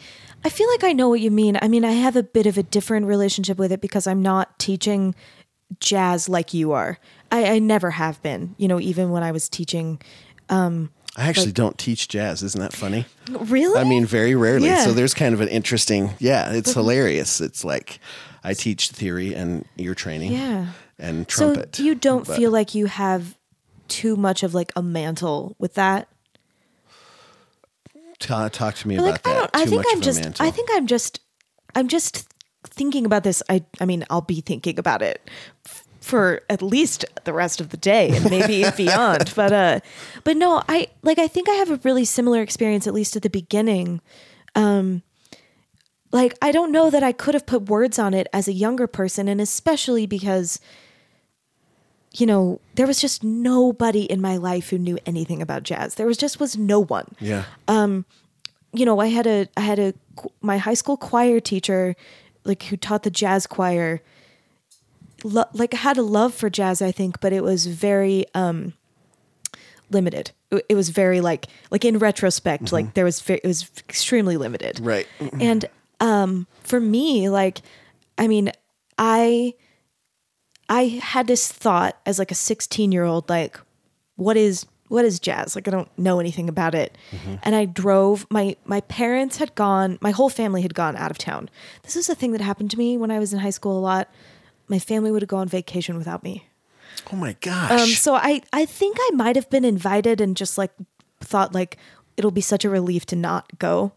I 0.45 0.49
feel 0.49 0.69
like 0.71 0.83
I 0.85 0.93
know 0.93 1.09
what 1.09 1.21
you 1.21 1.31
mean. 1.31 1.59
I 1.61 1.69
mean, 1.69 1.85
I 1.85 1.93
have 1.93 2.17
a 2.17 2.23
bit 2.23 2.47
of 2.47 2.57
a 2.57 2.63
different 2.63 3.07
relationship 3.07 3.59
with 3.59 3.71
it 3.71 3.81
because 3.81 4.07
I'm 4.07 4.23
not 4.23 4.59
teaching 4.59 5.15
jazz 5.81 6.29
like 6.29 6.55
you 6.55 6.73
are. 6.73 6.99
I, 7.31 7.45
I 7.45 7.59
never 7.59 7.91
have 7.93 8.21
been. 8.23 8.55
You 8.57 8.69
know, 8.69 8.81
even 8.81 9.11
when 9.11 9.23
I 9.23 9.33
was 9.33 9.49
teaching. 9.49 10.01
Um, 10.49 10.91
I 11.15 11.29
actually 11.29 11.53
don't 11.53 11.77
teach 11.77 12.09
jazz. 12.09 12.43
Isn't 12.43 12.61
that 12.61 12.73
funny? 12.73 13.05
Really? 13.29 13.79
I 13.79 13.85
mean, 13.85 14.07
very 14.07 14.35
rarely. 14.35 14.69
Yeah. 14.69 14.85
So 14.85 14.93
there's 14.93 15.13
kind 15.13 15.35
of 15.35 15.43
an 15.43 15.49
interesting, 15.49 16.11
yeah, 16.19 16.53
it's 16.53 16.73
hilarious. 16.73 17.41
It's 17.43 17.65
like 17.67 18.01
I 18.43 18.55
teach 18.55 18.89
theory 18.91 19.35
and 19.35 19.67
ear 19.77 19.95
training 19.95 20.33
Yeah. 20.33 20.69
And 21.03 21.29
trumpet. 21.29 21.77
So 21.77 21.83
you 21.83 21.95
don't 21.95 22.27
but- 22.27 22.37
feel 22.37 22.51
like 22.51 22.75
you 22.75 22.87
have 22.87 23.37
too 23.89 24.17
much 24.17 24.43
of 24.43 24.55
like 24.55 24.73
a 24.75 24.83
mantle 24.83 25.55
with 25.59 25.75
that. 25.75 26.09
Ta- 28.19 28.49
talk 28.49 28.77
to 28.77 28.89
me 28.89 28.95
about 28.95 29.05
like 29.05 29.27
I 29.27 29.33
that. 29.35 29.53
don't. 29.53 29.63
I 29.63 29.67
think 29.67 29.85
I'm 29.91 30.01
just. 30.01 30.41
I 30.41 30.51
think 30.51 30.69
I'm 30.73 30.87
just. 30.87 31.21
I'm 31.75 31.89
just 31.89 32.33
thinking 32.65 33.05
about 33.05 33.25
this. 33.25 33.43
I. 33.49 33.65
I 33.81 33.85
mean, 33.85 34.05
I'll 34.11 34.21
be 34.21 34.41
thinking 34.41 34.79
about 34.79 35.03
it 35.03 35.29
for 36.01 36.43
at 36.49 36.63
least 36.63 37.05
the 37.25 37.33
rest 37.33 37.61
of 37.61 37.71
the 37.71 37.77
day 37.77 38.11
and 38.17 38.31
maybe 38.31 38.65
beyond. 38.77 39.33
But 39.35 39.53
uh, 39.53 39.81
but 40.23 40.37
no, 40.37 40.63
I 40.69 40.89
like. 41.03 41.19
I 41.19 41.27
think 41.27 41.49
I 41.49 41.55
have 41.55 41.71
a 41.73 41.81
really 41.83 42.05
similar 42.05 42.41
experience 42.43 42.87
at 42.87 42.95
least 42.95 43.17
at 43.17 43.23
the 43.23 43.31
beginning. 43.31 44.01
Um, 44.55 45.03
like 46.13 46.35
I 46.41 46.53
don't 46.53 46.71
know 46.71 46.91
that 46.91 47.03
I 47.03 47.11
could 47.11 47.35
have 47.35 47.47
put 47.47 47.69
words 47.69 47.99
on 47.99 48.15
it 48.15 48.29
as 48.33 48.47
a 48.47 48.53
younger 48.53 48.87
person, 48.87 49.27
and 49.29 49.41
especially 49.41 50.07
because. 50.07 50.61
You 52.15 52.27
know, 52.27 52.61
there 52.75 52.87
was 52.87 53.01
just 53.01 53.25
nobody 53.25 54.03
in 54.05 54.21
my 54.21 54.37
life 54.37 54.69
who 54.69 54.79
knew 54.79 54.99
anything 55.07 55.41
about 55.41 55.63
jazz. 55.63 55.95
There 55.95 56.07
was 56.07 56.19
just 56.19 56.39
was 56.39 56.57
no 56.57 56.81
one 56.81 57.09
yeah. 57.21 57.45
Um, 57.69 58.05
you 58.75 58.85
know, 58.85 59.01
I 59.01 59.07
had 59.07 59.27
a 59.27 59.49
I 59.57 59.61
had 59.61 59.79
a 59.79 59.95
my 60.41 60.59
high 60.59 60.75
school 60.75 60.97
choir 60.97 61.41
teacher, 61.41 61.95
like 62.45 62.63
who 62.65 62.77
taught 62.77 63.03
the 63.03 63.11
jazz 63.11 63.47
choir. 63.47 64.03
Lo- 65.25 65.49
like 65.53 65.73
had 65.75 65.97
a 65.99 66.03
love 66.03 66.35
for 66.35 66.51
jazz, 66.51 66.83
I 66.83 66.91
think, 66.91 67.21
but 67.21 67.33
it 67.33 67.43
was 67.43 67.67
very 67.67 68.27
um 68.35 68.75
limited. 69.91 70.33
It, 70.51 70.67
it 70.71 70.75
was 70.75 70.89
very 70.89 71.21
like 71.21 71.47
like 71.71 71.85
in 71.85 71.99
retrospect, 71.99 72.73
like 72.73 72.95
there 72.95 73.05
was 73.05 73.21
ve- 73.21 73.41
it 73.43 73.47
was 73.47 73.71
extremely 73.89 74.37
limited. 74.37 74.81
right. 74.81 75.07
And 75.41 75.65
um, 76.01 76.47
for 76.63 76.81
me, 76.81 77.29
like, 77.29 77.63
I 78.19 78.27
mean, 78.27 78.51
I 78.99 79.55
I 80.73 80.85
had 81.03 81.27
this 81.27 81.53
thought 81.53 81.99
as 82.07 82.19
like 82.19 82.31
a 82.31 82.35
16 82.35 82.93
year 82.93 83.05
old, 83.05 83.29
like, 83.29 83.61
what 84.17 84.39
is 84.39 84.65
what 84.89 85.05
is 85.05 85.21
jazz? 85.21 85.55
Like, 85.55 85.69
I 85.69 85.71
don't 85.71 85.89
know 85.99 86.19
anything 86.19 86.49
about 86.49 86.75
it. 86.75 86.97
And 87.43 87.55
I 87.55 87.67
drove. 87.67 88.27
My 88.31 88.57
my 88.65 88.81
parents 88.83 89.37
had 89.37 89.55
gone. 89.55 89.99
My 90.01 90.13
whole 90.13 90.31
family 90.31 90.63
had 90.63 90.75
gone 90.75 90.97
out 90.97 91.11
of 91.11 91.19
town. 91.19 91.51
This 91.83 91.95
is 91.95 92.09
a 92.09 92.15
thing 92.15 92.33
that 92.33 92.41
happened 92.41 92.71
to 92.71 92.79
me 92.79 92.97
when 92.97 93.11
I 93.11 93.19
was 93.19 93.35
in 93.35 93.41
high 93.41 93.51
school 93.51 93.79
a 93.79 93.81
lot. 93.81 94.09
My 94.69 94.79
family 94.79 95.11
would 95.11 95.29
go 95.29 95.37
on 95.37 95.47
vacation 95.47 95.99
without 95.99 96.23
me. 96.23 96.47
Oh 97.13 97.17
my 97.17 97.37
gosh. 97.43 97.71
Um, 97.71 97.89
so 97.89 98.15
I, 98.15 98.41
I 98.53 98.65
think 98.65 98.97
I 98.99 99.11
might 99.13 99.37
have 99.37 99.51
been 99.51 99.67
invited 99.67 100.23
and 100.23 100.35
just 100.37 100.57
like 100.57 100.73
thought 101.21 101.53
like 101.55 101.77
it'll 102.17 102.31
be 102.31 102.41
such 102.41 102.65
a 102.65 102.71
relief 102.71 103.05
to 103.07 103.17
not 103.17 103.59
go. 103.59 103.93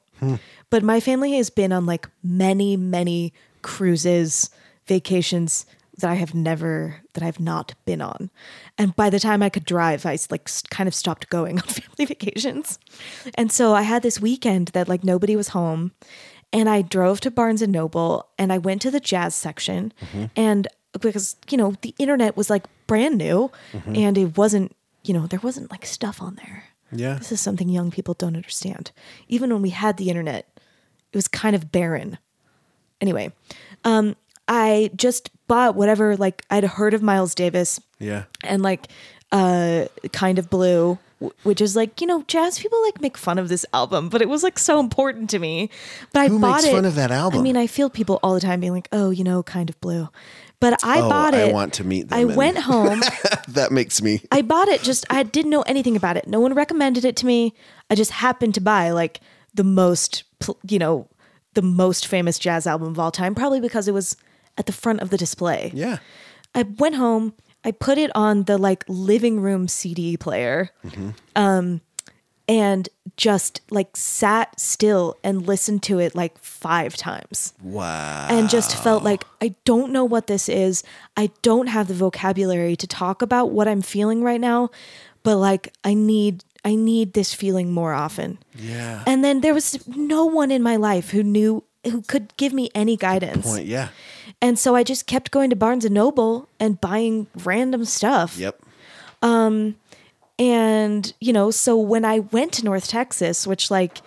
But 0.69 0.83
my 0.83 0.99
family 0.99 1.37
has 1.37 1.49
been 1.49 1.71
on 1.71 1.85
like 1.85 2.09
many, 2.23 2.75
many 2.75 3.33
cruises, 3.61 4.49
vacations 4.87 5.65
that 5.99 6.09
I 6.09 6.15
have 6.15 6.33
never 6.35 7.01
that 7.13 7.23
I've 7.23 7.39
not 7.39 7.73
been 7.85 8.01
on. 8.01 8.29
And 8.77 8.95
by 8.95 9.09
the 9.09 9.19
time 9.19 9.41
I 9.41 9.49
could 9.49 9.65
drive, 9.65 10.05
I 10.05 10.17
like 10.29 10.49
kind 10.69 10.87
of 10.87 10.93
stopped 10.95 11.29
going 11.29 11.59
on 11.61 11.65
family 11.67 12.05
vacations. 12.05 12.79
And 13.35 13.51
so 13.51 13.73
I 13.73 13.83
had 13.83 14.03
this 14.03 14.19
weekend 14.19 14.69
that 14.69 14.87
like 14.89 15.03
nobody 15.03 15.35
was 15.35 15.49
home 15.49 15.91
and 16.53 16.69
I 16.69 16.81
drove 16.81 17.19
to 17.21 17.31
Barnes 17.31 17.61
and 17.61 17.71
Noble 17.73 18.27
and 18.37 18.51
I 18.53 18.57
went 18.57 18.81
to 18.83 18.91
the 18.91 18.99
jazz 18.99 19.35
section 19.35 19.93
and 20.35 20.67
because 21.01 21.35
you 21.49 21.57
know 21.57 21.75
the 21.81 21.93
internet 21.99 22.37
was 22.37 22.49
like 22.49 22.65
brand 22.87 23.17
new 23.17 23.51
and 23.85 24.17
it 24.17 24.37
wasn't 24.37 24.75
you 25.03 25.13
know 25.13 25.27
there 25.27 25.39
wasn't 25.41 25.69
like 25.71 25.85
stuff 25.85 26.21
on 26.21 26.35
there. 26.35 26.65
yeah. 26.91 27.15
This 27.15 27.31
is 27.31 27.41
something 27.41 27.67
young 27.69 27.91
people 27.91 28.13
don't 28.13 28.35
understand. 28.35 28.91
Even 29.27 29.51
when 29.51 29.61
we 29.61 29.71
had 29.71 29.97
the 29.97 30.09
internet, 30.09 30.47
it 31.11 31.17
was 31.17 31.27
kind 31.27 31.55
of 31.55 31.71
barren. 31.71 32.17
Anyway, 33.01 33.31
um, 33.83 34.15
I 34.47 34.91
just 34.95 35.29
bought 35.47 35.75
whatever 35.75 36.15
like 36.17 36.43
I'd 36.49 36.63
heard 36.63 36.93
of 36.93 37.01
Miles 37.01 37.33
Davis 37.35 37.79
Yeah. 37.99 38.23
and 38.43 38.61
like 38.61 38.87
uh 39.31 39.85
kind 40.11 40.37
of 40.37 40.49
blue 40.51 40.99
which 41.43 41.59
is 41.61 41.75
like 41.75 41.99
you 41.99 42.05
know 42.05 42.23
jazz 42.27 42.59
people 42.59 42.79
like 42.83 43.01
make 43.01 43.17
fun 43.17 43.39
of 43.39 43.49
this 43.49 43.65
album 43.73 44.07
but 44.09 44.21
it 44.21 44.29
was 44.29 44.43
like 44.43 44.59
so 44.59 44.79
important 44.79 45.29
to 45.31 45.39
me 45.39 45.67
but 46.13 46.19
i 46.21 46.27
bought 46.27 46.39
makes 46.41 46.65
it 46.65 46.71
fun 46.71 46.85
of 46.85 46.93
that 46.93 47.09
album? 47.09 47.39
i 47.39 47.41
mean 47.43 47.57
i 47.57 47.65
feel 47.65 47.89
people 47.89 48.19
all 48.21 48.35
the 48.35 48.39
time 48.39 48.59
being 48.59 48.71
like 48.73 48.87
oh 48.91 49.09
you 49.09 49.23
know 49.23 49.41
kind 49.41 49.67
of 49.69 49.79
blue 49.81 50.07
but 50.59 50.77
i 50.83 50.99
Oh, 51.01 51.09
bought 51.09 51.33
it 51.33 51.49
I 51.49 51.53
want 51.53 51.73
to 51.75 51.83
meet 51.83 52.09
them 52.09 52.19
i 52.19 52.21
and- 52.21 52.35
went 52.35 52.57
home 52.69 53.01
that 53.47 53.69
makes 53.71 53.99
me 54.01 54.21
i 54.31 54.43
bought 54.43 54.67
it 54.67 54.83
just 54.83 55.05
i 55.09 55.23
didn't 55.23 55.49
know 55.51 55.63
anything 55.63 55.95
about 55.95 56.17
it 56.17 56.27
no 56.27 56.39
one 56.39 56.53
recommended 56.53 57.03
it 57.03 57.15
to 57.17 57.25
me 57.25 57.55
i 57.89 57.95
just 57.95 58.11
happened 58.11 58.53
to 58.55 58.61
buy 58.61 58.91
like 58.91 59.21
the 59.55 59.63
most 59.63 60.23
you 60.69 60.77
know 60.77 61.07
the 61.55 61.63
most 61.63 62.05
famous 62.05 62.37
jazz 62.37 62.67
album 62.67 62.89
of 62.89 62.99
all 62.99 63.11
time 63.11 63.33
probably 63.33 63.59
because 63.59 63.87
it 63.87 63.93
was 63.93 64.15
at 64.57 64.65
the 64.65 64.73
front 64.73 65.01
of 65.01 65.09
the 65.09 65.17
display 65.17 65.71
Yeah. 65.73 65.97
I 66.53 66.63
went 66.63 66.95
home, 66.95 67.33
I 67.63 67.71
put 67.71 67.97
it 67.97 68.11
on 68.15 68.43
the 68.43 68.57
like 68.57 68.83
living 68.87 69.39
room 69.41 69.67
CD 69.67 70.15
player, 70.17 70.69
um, 71.35 71.81
and 72.47 72.87
just 73.17 73.61
like 73.71 73.97
sat 73.97 74.59
still 74.59 75.15
and 75.23 75.47
listened 75.47 75.81
to 75.83 75.99
it 75.99 76.13
like 76.15 76.37
five 76.37 76.95
times 76.95 77.53
Wow. 77.63 78.27
and 78.29 78.49
just 78.49 78.75
felt 78.81 79.03
like 79.03 79.23
I 79.41 79.55
don't 79.65 79.91
know 79.91 80.05
what 80.05 80.27
this 80.27 80.47
is. 80.47 80.83
I 81.17 81.31
don't 81.41 81.67
have 81.67 81.87
the 81.87 81.93
vocabulary 81.95 82.75
to 82.75 82.87
talk 82.87 83.21
about 83.21 83.51
what 83.51 83.67
I'm 83.67 83.81
feeling 83.81 84.21
right 84.21 84.39
now, 84.41 84.69
but 85.23 85.37
like 85.37 85.73
I 85.83 85.93
need 85.95 86.43
I 86.63 86.75
need 86.75 87.13
this 87.13 87.33
feeling 87.33 87.71
more 87.71 87.93
often. 87.93 88.37
Yeah. 88.55 89.03
And 89.05 89.23
then 89.23 89.41
there 89.41 89.53
was 89.53 89.85
no 89.87 90.25
one 90.25 90.51
in 90.51 90.63
my 90.63 90.75
life 90.77 91.09
who 91.11 91.21
knew 91.23 91.63
who 91.85 92.01
could 92.01 92.35
give 92.37 92.53
me 92.53 92.69
any 92.75 92.97
guidance. 92.97 93.45
Point. 93.45 93.65
Yeah. 93.65 93.89
And 94.41 94.59
so 94.59 94.75
I 94.75 94.83
just 94.83 95.07
kept 95.07 95.31
going 95.31 95.49
to 95.49 95.55
Barnes 95.55 95.85
and 95.85 95.93
Noble 95.93 96.49
and 96.59 96.79
buying 96.79 97.27
random 97.43 97.85
stuff. 97.85 98.37
Yep. 98.37 98.61
Um, 99.21 99.75
and, 100.37 101.13
you 101.19 101.31
know, 101.31 101.51
so 101.51 101.77
when 101.77 102.03
I 102.03 102.19
went 102.19 102.51
to 102.53 102.65
North 102.65 102.87
Texas, 102.87 103.47
which 103.47 103.71
like 103.71 103.99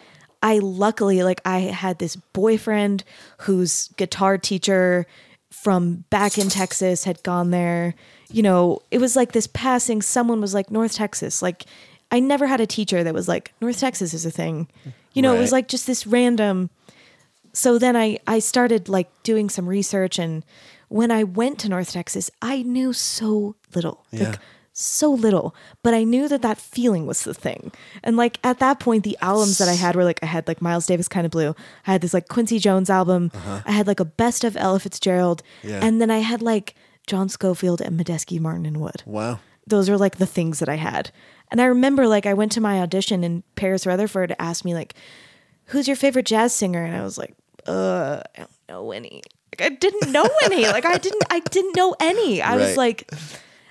I 0.42 0.58
luckily 0.58 1.22
like 1.22 1.40
I 1.44 1.60
had 1.60 1.98
this 1.98 2.16
boyfriend 2.16 3.04
whose 3.38 3.88
guitar 3.96 4.38
teacher 4.38 5.06
from 5.50 6.04
back 6.10 6.38
in 6.38 6.48
Texas 6.48 7.04
had 7.04 7.22
gone 7.22 7.50
there. 7.50 7.94
You 8.30 8.42
know, 8.42 8.82
it 8.90 8.98
was 8.98 9.16
like 9.16 9.32
this 9.32 9.46
passing 9.46 10.02
someone 10.02 10.40
was 10.40 10.54
like 10.54 10.70
North 10.70 10.94
Texas. 10.94 11.42
Like 11.42 11.64
I 12.10 12.20
never 12.20 12.46
had 12.46 12.60
a 12.60 12.66
teacher 12.66 13.02
that 13.02 13.14
was 13.14 13.26
like 13.26 13.52
North 13.60 13.80
Texas 13.80 14.14
is 14.14 14.24
a 14.24 14.30
thing. 14.30 14.68
You 15.14 15.22
know, 15.22 15.34
it 15.34 15.40
was 15.40 15.52
like 15.52 15.66
just 15.66 15.86
this 15.86 16.06
random 16.06 16.70
so 17.58 17.78
then 17.78 17.96
I 17.96 18.18
I 18.36 18.38
started 18.40 18.88
like 18.88 19.08
doing 19.22 19.50
some 19.50 19.68
research 19.68 20.18
and 20.18 20.44
when 20.88 21.10
I 21.10 21.22
went 21.24 21.58
to 21.60 21.68
North 21.68 21.90
Texas, 21.92 22.30
I 22.40 22.62
knew 22.62 22.92
so 22.94 23.56
little. 23.74 24.06
Yeah. 24.10 24.30
Like 24.30 24.38
so 24.80 25.10
little, 25.10 25.54
but 25.82 25.92
I 25.92 26.04
knew 26.04 26.28
that 26.28 26.40
that 26.42 26.56
feeling 26.56 27.04
was 27.04 27.22
the 27.24 27.34
thing. 27.34 27.72
And 28.04 28.16
like 28.16 28.38
at 28.44 28.60
that 28.60 28.78
point 28.78 29.02
the 29.02 29.18
albums 29.20 29.58
that 29.58 29.68
I 29.68 29.74
had 29.74 29.96
were 29.96 30.04
like 30.04 30.20
I 30.22 30.26
had 30.26 30.46
like 30.46 30.62
Miles 30.62 30.86
Davis 30.86 31.08
kind 31.08 31.26
of 31.26 31.32
blue. 31.32 31.52
I 31.86 31.92
had 31.92 32.00
this 32.00 32.14
like 32.14 32.28
Quincy 32.28 32.58
Jones 32.60 32.88
album. 32.88 33.30
I 33.66 33.72
had 33.72 33.86
like 33.88 34.00
a 34.00 34.04
best 34.22 34.44
of 34.44 34.56
Ella 34.56 34.78
Fitzgerald 34.78 35.42
Uh-huh. 35.42 35.68
Yeah. 35.72 35.84
and 35.84 36.00
then 36.00 36.10
I 36.12 36.18
had 36.18 36.42
like 36.42 36.74
John 37.08 37.28
Scofield 37.28 37.80
and 37.80 37.98
Medeski 37.98 38.38
Martin 38.38 38.66
and 38.66 38.76
Wood 38.80 39.02
Wow. 39.04 39.40
those 39.66 39.88
are 39.90 39.98
like 39.98 40.16
the 40.18 40.26
things 40.36 40.58
that 40.60 40.68
I 40.68 40.76
had. 40.76 41.10
And 41.50 41.60
I 41.60 41.64
remember 41.66 42.06
like 42.06 42.24
I 42.26 42.34
went 42.34 42.52
to 42.52 42.60
my 42.60 42.80
audition 42.80 43.24
and 43.24 43.42
Paris 43.56 43.84
Rutherford 43.86 44.30
asked 44.38 44.64
me 44.64 44.74
like, 44.74 44.94
"Who's 45.70 45.88
your 45.88 45.96
favorite 45.96 46.26
jazz 46.26 46.54
singer?" 46.54 46.84
And 46.84 46.94
I 46.96 47.02
was 47.02 47.18
like, 47.18 47.34
"Uh, 47.68 48.22
I 48.36 48.38
don't 48.40 48.50
know 48.68 48.90
any." 48.92 49.22
Like 49.52 49.72
I 49.72 49.74
didn't 49.74 50.10
know 50.12 50.28
any. 50.44 50.64
like 50.66 50.84
I 50.84 50.98
didn't 50.98 51.22
I 51.30 51.40
didn't 51.40 51.76
know 51.76 51.94
any. 52.00 52.40
I 52.42 52.56
was 52.56 52.68
Right. 52.68 52.76
like 52.76 53.10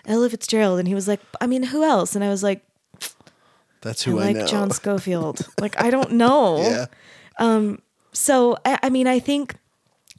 Ella 0.05 0.29
Fitzgerald 0.29 0.79
and 0.79 0.87
he 0.87 0.95
was 0.95 1.07
like, 1.07 1.19
"I 1.41 1.47
mean, 1.47 1.63
who 1.63 1.83
else?" 1.83 2.15
And 2.15 2.23
I 2.23 2.29
was 2.29 2.43
like, 2.43 2.61
That's 3.81 4.03
who 4.03 4.19
I, 4.19 4.25
like 4.27 4.35
know. 4.37 4.47
John 4.47 4.71
Scofield." 4.79 5.47
like 5.59 5.79
I 5.81 5.89
don't 5.89 6.13
know. 6.13 6.57
yeah. 7.39 7.75
so 8.13 8.57
I, 8.65 8.79
I 8.83 8.89
mean 8.89 9.05
i 9.07 9.19
think 9.19 9.55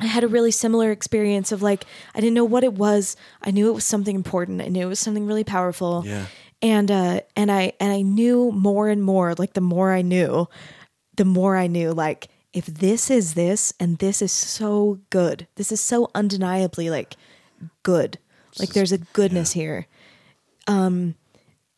i 0.01 0.07
had 0.07 0.23
a 0.23 0.29
really 0.29 0.53
similar 0.53 0.93
experience 0.93 1.51
of 1.51 1.63
like 1.63 1.85
i 2.15 2.21
didn't 2.21 2.35
know 2.35 2.45
what 2.45 2.63
it 2.63 2.75
was 2.75 3.17
i 3.43 3.51
knew 3.51 3.69
it 3.69 3.75
was 3.75 3.85
something 3.85 4.15
important 4.15 4.63
i 4.63 4.67
knew 4.69 4.83
it 4.83 4.89
was 4.89 5.01
something 5.01 5.27
really 5.27 5.43
powerful 5.45 6.05
Yeah. 6.07 6.27
and 6.63 6.89
uh 6.91 7.21
and 7.35 7.51
i 7.51 7.73
and 7.81 7.91
i 7.93 8.03
knew 8.03 8.53
more 8.53 8.89
and 8.89 9.03
more 9.03 9.35
like 9.35 9.55
the 9.55 9.61
more 9.61 9.93
i 9.93 10.03
knew 10.03 10.47
the 11.17 11.25
more 11.25 11.57
i 11.57 11.67
knew 11.67 11.93
like 11.93 12.29
if 12.59 12.67
this 12.67 13.11
is 13.11 13.35
this 13.35 13.73
and 13.81 13.99
this 13.99 14.21
is 14.23 14.33
so 14.33 14.99
good 15.11 15.47
this 15.57 15.71
is 15.73 15.81
so 15.81 16.11
undeniably 16.15 16.89
like 16.91 17.15
good 17.83 18.19
like 18.61 18.71
there's 18.71 18.93
a 18.93 18.99
goodness 19.19 19.53
here 19.53 19.87
um 20.67 21.15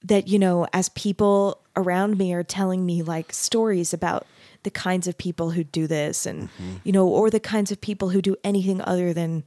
that 0.03 0.29
you 0.29 0.39
know 0.39 0.67
as 0.73 0.89
people 0.91 1.61
around 1.77 2.17
me 2.19 2.33
are 2.33 2.43
telling 2.59 2.85
me 2.87 3.03
like 3.03 3.33
stories 3.33 3.93
about 3.93 4.27
the 4.63 4.71
kinds 4.71 5.07
of 5.07 5.17
people 5.17 5.51
who 5.51 5.65
do 5.65 5.87
this 5.87 6.27
and 6.27 6.49
Mm-hmm. 6.49 6.77
you 6.85 6.93
know 6.93 7.07
or 7.09 7.31
the 7.31 7.41
kinds 7.41 7.71
of 7.73 7.81
people 7.81 8.09
who 8.11 8.21
do 8.23 8.37
anything 8.45 8.81
other 8.83 9.13
than 9.13 9.45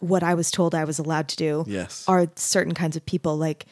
what 0.00 0.22
I 0.22 0.34
was 0.34 0.50
told 0.50 0.74
I 0.74 0.84
was 0.84 0.98
allowed 0.98 1.28
to 1.28 1.36
do 1.36 1.64
Yes. 1.66 2.04
are 2.06 2.26
certain 2.36 2.74
kinds 2.74 2.96
of 2.96 3.04
people 3.06 3.36
like 3.38 3.64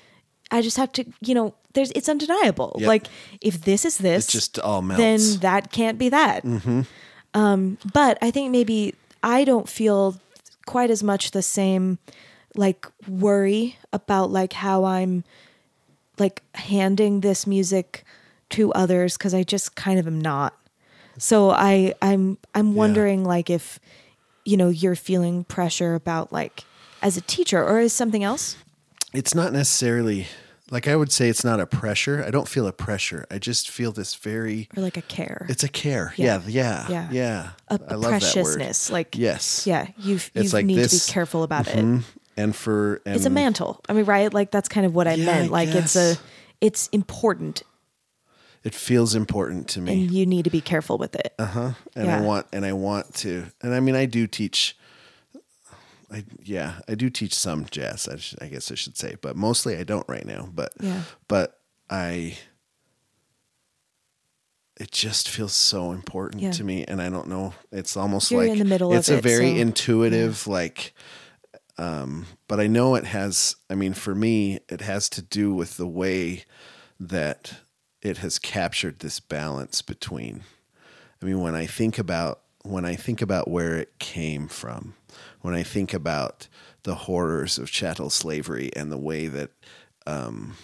I 0.52 0.62
just 0.62 0.76
have 0.76 0.92
to 0.92 1.04
you 1.20 1.34
know 1.34 1.54
there's 1.74 1.90
it's 1.92 2.08
undeniable 2.08 2.76
Yep. 2.78 2.86
like 2.88 3.06
if 3.40 3.62
this 3.62 3.84
is 3.84 3.98
this 3.98 4.28
It 4.28 4.32
just 4.32 4.58
all 4.58 4.82
then 4.82 4.98
melts. 4.98 5.24
Mm-hmm. 5.30 5.40
that 5.40 5.72
can't 5.72 5.98
be 5.98 6.08
that 6.10 6.44
um 7.34 7.78
but 7.92 8.18
I 8.22 8.30
think 8.30 8.50
maybe 8.50 8.94
I 9.22 9.44
don't 9.44 9.68
feel 9.68 10.20
quite 10.66 10.90
as 10.90 11.02
much 11.02 11.30
the 11.30 11.42
same 11.42 11.98
like 12.56 12.86
worry 13.08 13.78
about 13.92 14.30
like 14.30 14.52
how 14.52 14.84
I'm 14.84 15.24
like 16.18 16.42
handing 16.54 17.20
this 17.20 17.46
music 17.46 18.04
to 18.50 18.70
others 18.74 19.16
because 19.16 19.32
I 19.32 19.42
just 19.44 19.74
kind 19.76 19.98
of 19.98 20.06
am 20.06 20.20
not. 20.20 20.52
So 21.18 21.50
I 21.50 21.94
I'm 22.02 22.36
I'm 22.54 22.74
wondering 22.74 23.24
like 23.24 23.48
if 23.48 23.80
you 24.44 24.56
know 24.58 24.68
you're 24.68 24.94
feeling 24.96 25.44
pressure 25.44 25.94
about 25.94 26.32
like 26.32 26.64
as 27.00 27.16
a 27.16 27.22
teacher 27.22 27.64
or 27.64 27.78
as 27.78 27.92
something 27.94 28.22
else. 28.22 28.56
it's 29.14 29.34
not 29.34 29.52
necessarily 29.52 30.26
like 30.72 30.88
I 30.88 30.96
would 30.96 31.12
say 31.12 31.28
it's 31.28 31.44
not 31.44 31.60
a 31.60 31.66
pressure. 31.66 32.24
I 32.26 32.30
don't 32.30 32.48
feel 32.48 32.66
a 32.66 32.72
pressure. 32.72 33.24
I 33.30 33.38
just 33.38 33.70
feel 33.70 33.92
this 33.92 34.14
very 34.16 34.68
Or 34.76 34.82
like 34.82 34.96
a 34.96 35.02
care, 35.02 35.46
it's 35.48 35.62
a 35.62 35.68
care. 35.68 36.12
Yeah. 36.16 36.40
Yeah, 36.48 36.86
yeah. 36.88 36.88
Yeah. 36.88 37.08
Yeah. 37.12 37.48
a, 37.68 37.78
I 37.88 37.94
a 37.94 37.96
love 37.96 38.10
preciousness. 38.10 38.90
Like 38.90 39.16
Yes. 39.16 39.66
yeah, 39.66 39.86
you 39.98 40.18
you 40.34 40.48
like 40.48 40.64
need 40.66 40.78
this- 40.78 41.04
to 41.06 41.10
be 41.10 41.12
careful 41.14 41.42
about 41.44 41.68
it. 41.68 41.76
that 41.76 41.84
word. 41.84 42.02
And 42.36 42.56
for 42.56 43.02
and 43.04 43.14
It's 43.16 43.26
a 43.26 43.30
mantle. 43.30 43.80
I 43.88 43.92
mean, 43.92 44.06
right? 44.06 44.32
Like 44.32 44.50
that's 44.50 44.68
kind 44.68 44.86
of 44.86 44.94
what 44.94 45.06
I 45.06 45.14
Yeah, 45.14 45.26
meant. 45.26 45.44
I 45.48 45.52
Like 45.52 45.68
it's 45.68 45.94
a 45.96 46.16
it's 46.62 46.88
important 46.88 47.62
It 48.64 48.74
feels 48.74 49.14
important 49.14 49.68
to 49.70 49.80
me. 49.82 49.92
and 49.92 50.10
you 50.10 50.24
need 50.24 50.44
to 50.44 50.50
be 50.50 50.62
careful 50.62 50.96
with 50.96 51.14
it. 51.14 51.34
Uh 51.38 51.44
huh. 51.44 51.70
And 51.94 52.06
Yeah. 52.06 52.18
I 52.18 52.20
want 52.22 52.46
and 52.52 52.64
I 52.64 52.72
want 52.72 53.12
to 53.16 53.44
and 53.60 53.74
I 53.74 53.80
mean 53.80 53.94
I 53.94 54.06
do 54.06 54.26
teach 54.26 54.74
I 56.12 56.24
yeah 56.42 56.80
I 56.88 56.94
do 56.94 57.08
teach 57.10 57.34
some 57.34 57.66
jazz 57.70 58.06
I, 58.08 58.16
sh- 58.16 58.34
I 58.40 58.46
guess 58.48 58.70
I 58.70 58.74
should 58.74 58.96
say 58.98 59.16
but 59.22 59.34
mostly 59.36 59.76
I 59.78 59.84
don't 59.84 60.08
right 60.08 60.26
now 60.26 60.48
but 60.52 60.72
Yeah. 60.80 61.02
but 61.28 61.58
I 61.88 62.36
it 64.76 64.90
just 64.90 65.28
feels 65.28 65.52
so 65.52 65.92
important 65.92 66.42
Yeah. 66.42 66.50
to 66.52 66.64
me 66.64 66.84
and 66.84 67.00
I 67.00 67.08
don't 67.08 67.28
know 67.28 67.54
it's 67.70 67.96
almost 67.96 68.30
You're 68.30 68.42
like 68.42 68.52
in 68.52 68.58
the 68.58 68.64
middle 68.64 68.92
of 68.92 68.98
it's 68.98 69.08
a 69.08 69.16
it, 69.18 69.22
very 69.22 69.54
so- 69.54 69.60
intuitive 69.60 70.46
like 70.46 70.94
um 71.78 72.26
but 72.48 72.60
I 72.60 72.66
know 72.66 72.94
it 72.94 73.04
has 73.06 73.56
I 73.70 73.74
mean 73.74 73.94
for 73.94 74.14
me 74.14 74.60
it 74.68 74.80
has 74.82 75.08
to 75.10 75.22
do 75.22 75.54
with 75.54 75.76
the 75.76 75.86
way 75.86 76.44
that 77.00 77.54
it 78.02 78.18
has 78.18 78.38
captured 78.38 78.98
this 78.98 79.20
balance 79.20 79.80
between 79.82 80.42
I 81.20 81.24
mean, 81.24 81.40
when 81.40 81.54
I 81.54 81.66
think 81.66 81.98
about 82.00 82.40
when 82.64 82.84
I 82.84 82.96
think 82.96 83.22
about 83.22 83.48
where 83.48 83.76
it 83.76 84.00
came 84.00 84.48
from, 84.48 84.94
when 85.42 85.54
I 85.54 85.62
think 85.62 85.92
about 85.94 86.48
the 86.84 86.94
horrors 86.94 87.58
of 87.58 87.70
chattel 87.70 88.10
slavery 88.10 88.70
and 88.74 88.90
the 88.90 88.98
way 88.98 89.28
that, 89.28 89.50
um, 90.06 90.56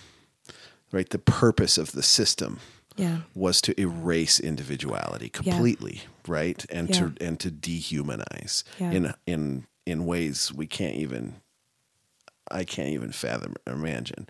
right, 0.91 1.09
the 1.11 1.19
purpose 1.19 1.79
of 1.79 1.93
the 1.93 2.03
system 2.03 2.59
Yeah. 2.97 3.21
was 3.35 3.61
to 3.63 3.79
erase 3.81 4.41
individuality 4.41 5.27
Yeah. 5.27 5.53
completely, 5.53 6.03
right, 6.27 6.65
and 6.71 6.93
to 6.95 7.13
and 7.21 7.39
to 7.41 7.51
dehumanize 7.51 8.65
Yeah. 8.81 8.91
in 8.93 9.15
in 9.27 9.67
in 9.87 10.07
ways 10.07 10.53
we 10.53 10.67
can't 10.67 10.97
even 10.97 11.37
I 12.51 12.65
can't 12.65 12.89
even 12.91 13.13
fathom 13.13 13.55
or 13.67 13.75
imagine. 13.75 14.27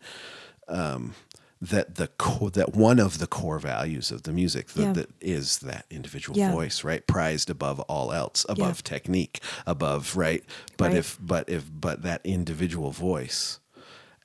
Um, 0.68 1.14
that 1.60 1.96
the 1.96 2.06
core, 2.18 2.50
that 2.50 2.74
one 2.74 2.98
of 3.00 3.18
the 3.18 3.26
core 3.26 3.58
values 3.58 4.10
of 4.12 4.22
the 4.22 4.32
music 4.32 4.68
that, 4.68 4.82
Yeah. 4.82 4.92
that 4.92 5.10
is 5.20 5.58
that 5.58 5.86
individual 5.90 6.38
Yeah. 6.38 6.52
voice, 6.52 6.84
right, 6.84 7.04
prized 7.06 7.50
above 7.50 7.80
all 7.80 8.12
else, 8.12 8.46
above 8.48 8.84
technique, 8.84 9.40
above 9.66 10.16
right. 10.16 10.44
But 10.76 10.90
Right. 10.90 10.98
if 10.98 11.18
but 11.20 11.48
if 11.48 11.64
but 11.72 12.02
that 12.02 12.20
individual 12.24 12.92
voice, 12.92 13.58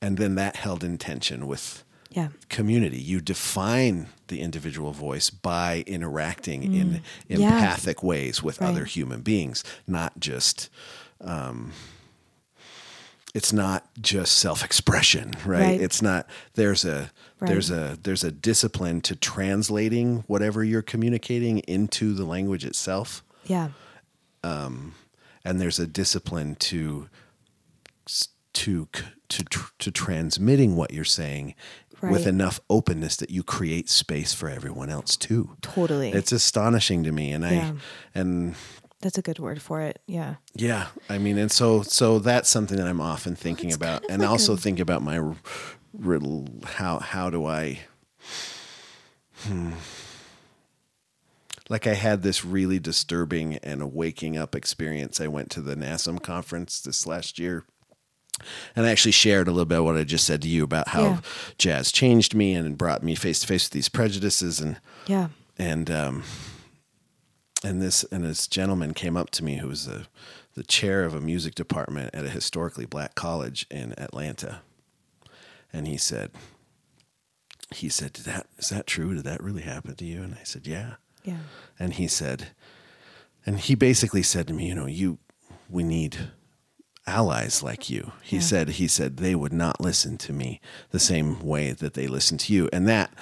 and 0.02 0.18
then 0.18 0.36
that 0.36 0.58
held 0.58 0.84
in 0.84 0.98
tension 0.98 1.48
with 1.48 1.84
Yeah. 2.12 2.28
community. 2.50 3.00
You 3.02 3.20
define 3.22 4.10
the 4.28 4.40
individual 4.40 4.92
voice 4.92 5.32
by 5.32 5.84
interacting 5.88 6.62
in 6.76 6.90
Mm. 6.90 7.02
Yeah. 7.30 7.38
empathic 7.38 8.04
ways 8.04 8.44
with 8.44 8.62
Right. 8.62 8.70
other 8.70 8.86
human 8.86 9.22
beings, 9.22 9.64
not 9.88 10.20
just. 10.20 10.70
Um, 11.20 11.72
it's 13.34 13.52
not 13.54 13.88
just 14.02 14.34
self-expression, 14.38 15.32
right? 15.46 15.62
Right. 15.62 15.82
It's 15.82 16.02
not. 16.02 16.28
There's 16.54 16.86
a 16.86 17.12
Right. 17.40 17.50
there's 17.50 17.72
a 17.72 17.98
there's 18.04 18.24
a 18.24 18.32
discipline 18.32 19.02
to 19.02 19.16
translating 19.16 20.24
whatever 20.28 20.64
you're 20.64 20.82
communicating 20.82 21.60
into 21.60 22.14
the 22.14 22.24
language 22.26 22.64
itself, 22.64 23.24
Yeah. 23.46 23.70
Um, 24.44 24.96
and 25.44 25.60
there's 25.60 25.80
a 25.80 25.88
discipline 25.88 26.56
to 26.56 27.10
to 28.54 28.88
to 29.30 29.44
to 29.80 29.92
transmitting 29.92 30.76
what 30.76 30.94
you're 30.94 31.04
saying 31.04 31.56
with 32.02 32.28
enough 32.28 32.60
openness 32.70 33.16
that 33.16 33.30
you 33.30 33.44
create 33.44 33.90
space 33.90 34.34
for 34.34 34.50
everyone 34.50 34.90
else 34.90 35.16
too. 35.16 35.56
Totally. 35.62 36.12
It's 36.12 36.34
astonishing 36.34 37.04
to 37.06 37.12
me, 37.14 37.32
and 37.32 37.44
Yeah. 37.46 37.72
I 37.72 38.20
and 38.20 38.56
That's 39.04 39.18
a 39.18 39.22
good 39.22 39.38
word 39.40 39.62
for 39.62 39.82
it. 39.82 40.00
Yeah. 40.08 40.36
yeah, 40.56 40.88
I 41.10 41.18
mean, 41.20 41.38
and 41.38 41.52
so 41.52 41.82
so 41.84 42.18
that's 42.20 42.50
something 42.50 42.78
that 42.78 42.88
I'm 42.88 43.02
often 43.02 43.36
thinking 43.36 43.68
it's 43.70 43.76
about, 43.76 44.04
and 44.10 44.22
like 44.22 44.30
also 44.32 44.54
a- 44.54 44.58
think 44.58 44.80
about 44.80 45.02
my 45.04 45.22
riddle. 45.94 46.48
How 46.64 47.00
how 47.00 47.30
do 47.30 47.46
I? 47.46 47.82
Hmm. 49.46 49.74
Like 51.70 51.88
I 51.88 51.94
had 51.94 52.24
this 52.24 52.44
really 52.44 52.80
disturbing 52.80 53.56
and 53.58 53.82
a 53.82 53.88
waking 53.88 54.38
up 54.38 54.54
experience. 54.56 55.22
I 55.22 55.28
went 55.28 55.50
to 55.52 55.62
the 55.62 55.76
NASM 55.76 56.22
conference 56.22 56.82
this 56.82 57.08
last 57.08 57.40
year, 57.40 57.64
and 58.76 58.86
I 58.86 58.92
actually 58.92 59.14
shared 59.14 59.48
a 59.48 59.52
little 59.52 59.66
bit 59.66 59.80
of 59.80 59.86
what 59.86 59.96
I 59.98 60.04
just 60.04 60.26
said 60.26 60.42
to 60.42 60.50
you 60.50 60.64
about 60.64 60.90
how 60.90 61.02
Yeah. 61.04 61.20
jazz 61.58 61.92
changed 61.92 62.36
me 62.36 62.54
and 62.54 62.78
brought 62.78 63.02
me 63.04 63.16
face 63.16 63.40
to 63.42 63.48
face 63.48 63.66
with 63.66 63.72
these 63.72 63.90
prejudices 63.90 64.60
and 64.60 64.80
Yeah. 65.08 65.30
and 65.58 65.90
um, 65.90 66.24
and 67.64 67.82
this 67.82 68.04
and 68.12 68.24
this 68.24 68.48
gentleman 68.48 68.94
came 68.94 69.16
up 69.18 69.30
to 69.32 69.44
me 69.44 69.58
who 69.58 69.68
was 69.68 69.86
the 69.86 70.08
the 70.56 70.64
chair 70.64 71.04
of 71.04 71.14
a 71.14 71.22
music 71.22 71.56
department 71.56 72.14
at 72.14 72.26
a 72.26 72.30
historically 72.30 72.86
black 72.86 73.16
college 73.16 73.66
in 73.72 73.94
Atlanta, 73.98 74.62
and 75.72 75.88
he 75.88 75.98
said, 75.98 76.32
he 77.72 77.90
said, 77.90 78.14
"Did 78.14 78.26
that 78.26 78.48
is 78.58 78.70
that 78.70 78.86
true? 78.88 79.16
Did 79.16 79.24
that 79.24 79.42
really 79.44 79.64
happen 79.64 79.96
to 79.96 80.06
you?" 80.06 80.22
And 80.22 80.36
I 80.36 80.44
said, 80.44 80.68
"Yeah." 80.68 80.96
Yeah. 81.24 81.38
And 81.80 81.94
he 81.94 82.08
said, 82.08 82.50
and 83.46 83.58
he 83.60 83.76
basically 83.76 84.24
said 84.24 84.46
to 84.48 84.54
me, 84.54 84.68
you 84.68 84.76
know, 84.76 84.88
you, 84.88 85.20
we 85.70 85.82
need 85.82 86.18
allies 87.08 87.64
like 87.64 87.90
you. 87.90 88.12
He 88.22 88.38
Yeah. 88.38 88.42
said, 88.42 88.70
he 88.72 88.90
said 88.90 89.16
they 89.18 89.34
would 89.34 89.54
not 89.54 89.80
listen 89.80 90.18
to 90.18 90.34
me 90.34 90.60
the 90.92 91.00
same 91.00 91.40
way 91.40 91.72
that 91.72 91.94
they 91.94 92.08
listen 92.08 92.38
to 92.40 92.52
you. 92.54 92.70
And 92.74 92.90
that 92.90 93.14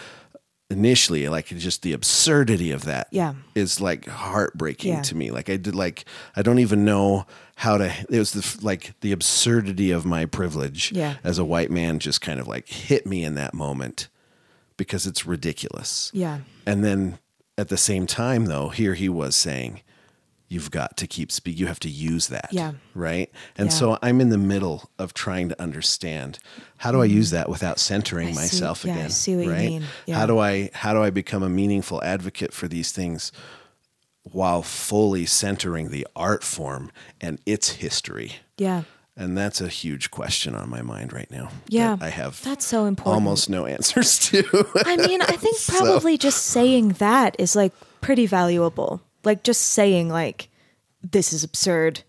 initially, 0.71 1.27
like 1.29 1.47
just 1.47 1.81
the 1.83 1.93
absurdity 1.93 2.71
of 2.71 2.85
that 2.85 3.07
Yeah. 3.11 3.33
is 3.53 3.79
like 3.81 4.07
heartbreaking 4.07 4.93
Yeah. 4.93 5.01
to 5.03 5.15
me. 5.15 5.29
Like 5.31 5.49
I 5.49 5.57
did, 5.57 5.75
like, 5.75 6.05
I 6.35 6.41
don't 6.41 6.59
even 6.59 6.85
know 6.85 7.25
how 7.55 7.77
to, 7.77 7.93
it 8.09 8.17
was 8.17 8.31
the, 8.31 8.57
like 8.65 8.93
the 9.01 9.11
absurdity 9.11 9.91
of 9.91 10.05
my 10.05 10.25
privilege 10.25 10.91
Yeah. 10.91 11.15
as 11.23 11.37
a 11.37 11.45
white 11.45 11.69
man 11.69 11.99
just 11.99 12.21
kind 12.21 12.39
of 12.39 12.47
like 12.47 12.67
hit 12.69 13.05
me 13.05 13.23
in 13.23 13.35
that 13.35 13.53
moment 13.53 14.07
because 14.77 15.05
it's 15.05 15.25
ridiculous. 15.25 16.09
Yeah. 16.13 16.39
And 16.65 16.83
then 16.83 17.19
at 17.57 17.67
the 17.69 17.77
same 17.77 18.07
time, 18.07 18.45
though, 18.45 18.69
here 18.69 18.95
he 18.95 19.09
was 19.09 19.35
saying, 19.35 19.81
You've 20.51 20.69
got 20.69 20.97
to 20.97 21.07
keep 21.07 21.31
speak. 21.31 21.57
You 21.57 21.67
have 21.67 21.79
to 21.79 21.89
use 21.89 22.27
that. 22.27 22.49
Yeah. 22.51 22.73
Right. 22.93 23.31
And 23.57 23.67
Yeah. 23.69 23.73
so 23.73 23.97
I'm 24.01 24.19
in 24.19 24.29
the 24.29 24.37
middle 24.37 24.89
of 24.99 25.13
trying 25.13 25.47
to 25.47 25.61
understand 25.61 26.39
how 26.77 26.91
do 26.91 27.01
I 27.01 27.05
use 27.05 27.29
that 27.31 27.47
without 27.47 27.79
centering 27.79 28.27
I 28.27 28.31
see- 28.31 28.37
myself 28.37 28.83
yeah, 28.83 28.91
I 28.91 28.95
again. 28.97 29.09
see 29.11 29.35
what 29.37 29.45
you 29.45 29.51
right? 29.51 29.69
mean. 29.69 29.83
Yeah. 30.07 30.15
How 30.17 30.25
do 30.25 30.39
I 30.39 30.69
how 30.73 30.93
do 30.93 31.01
I 31.01 31.09
become 31.09 31.41
a 31.41 31.49
meaningful 31.49 32.03
advocate 32.03 32.53
for 32.53 32.67
these 32.67 32.91
things 32.91 33.31
while 34.23 34.61
fully 34.61 35.25
centering 35.25 35.89
the 35.89 36.05
art 36.17 36.43
form 36.43 36.91
and 37.21 37.39
its 37.45 37.69
history? 37.69 38.33
Yeah. 38.57 38.83
And 39.15 39.37
that's 39.37 39.61
a 39.61 39.67
huge 39.67 40.11
question 40.11 40.53
on 40.55 40.69
my 40.69 40.81
mind 40.81 41.13
right 41.13 41.29
now. 41.31 41.49
Yeah. 41.69 41.95
I 42.01 42.09
have 42.09 42.41
That's 42.43 42.65
so 42.65 42.85
important. 42.85 43.13
almost 43.13 43.49
no 43.49 43.65
answers 43.65 44.19
to. 44.29 44.43
I 44.85 44.97
mean, 44.97 45.21
I 45.21 45.37
think 45.37 45.57
So- 45.57 45.73
probably 45.79 46.17
just 46.17 46.43
saying 46.47 46.93
that 46.99 47.35
is 47.39 47.55
like 47.55 47.71
pretty 48.01 48.25
valuable. 48.25 49.01
Like 49.23 49.43
just 49.43 49.61
saying 49.61 50.09
like 50.09 50.49
this 51.03 51.33
is 51.33 51.43
absurd, 51.43 52.01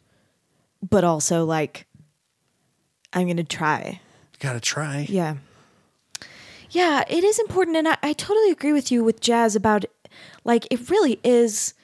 but 0.89 1.05
also 1.05 1.45
like 1.45 1.87
I'm 3.13 3.27
gonna 3.27 3.45
try. 3.45 4.01
Gotta 4.39 4.61
try. 4.61 5.07
Yeah. 5.09 5.37
Yeah, 6.71 7.05
it 7.09 7.23
is 7.23 7.39
important. 7.39 7.77
And 7.77 7.89
I, 7.89 7.99
I 8.03 8.13
totally 8.15 8.51
agree 8.51 8.73
with 8.73 8.91
you 8.91 9.05
with 9.05 9.21
jazz 9.21 9.55
about 9.55 9.85
like 10.45 10.67
it 10.71 10.89
really 10.91 11.21
is 11.23 11.75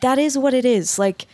that 0.00 0.18
is 0.18 0.36
what 0.36 0.54
it 0.54 0.64
is. 0.64 0.98
Like 0.98 1.26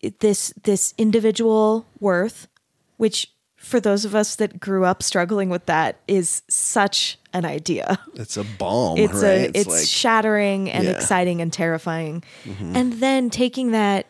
it- 0.00 0.20
this 0.20 0.52
this 0.64 0.94
individual 0.98 1.86
worth, 2.00 2.48
which 2.96 3.30
for 3.64 3.80
those 3.80 4.04
of 4.04 4.14
us 4.14 4.36
that 4.36 4.60
grew 4.60 4.84
up 4.84 5.02
struggling 5.02 5.48
with 5.48 5.66
that 5.66 5.96
is 6.06 6.42
such 6.48 7.18
an 7.32 7.44
idea. 7.44 7.98
It's 8.14 8.36
a 8.36 8.44
balm, 8.44 8.98
It's 8.98 9.14
right? 9.14 9.50
a 9.54 9.58
it's, 9.58 9.88
shattering 9.88 10.70
and 10.70 10.84
Yeah. 10.84 10.90
Mm-hmm. 10.90 11.00
exciting 11.00 11.40
and 11.40 11.52
terrifying. 11.52 12.22
And 12.60 12.94
then 12.94 13.30
taking 13.30 13.72
that 13.72 14.06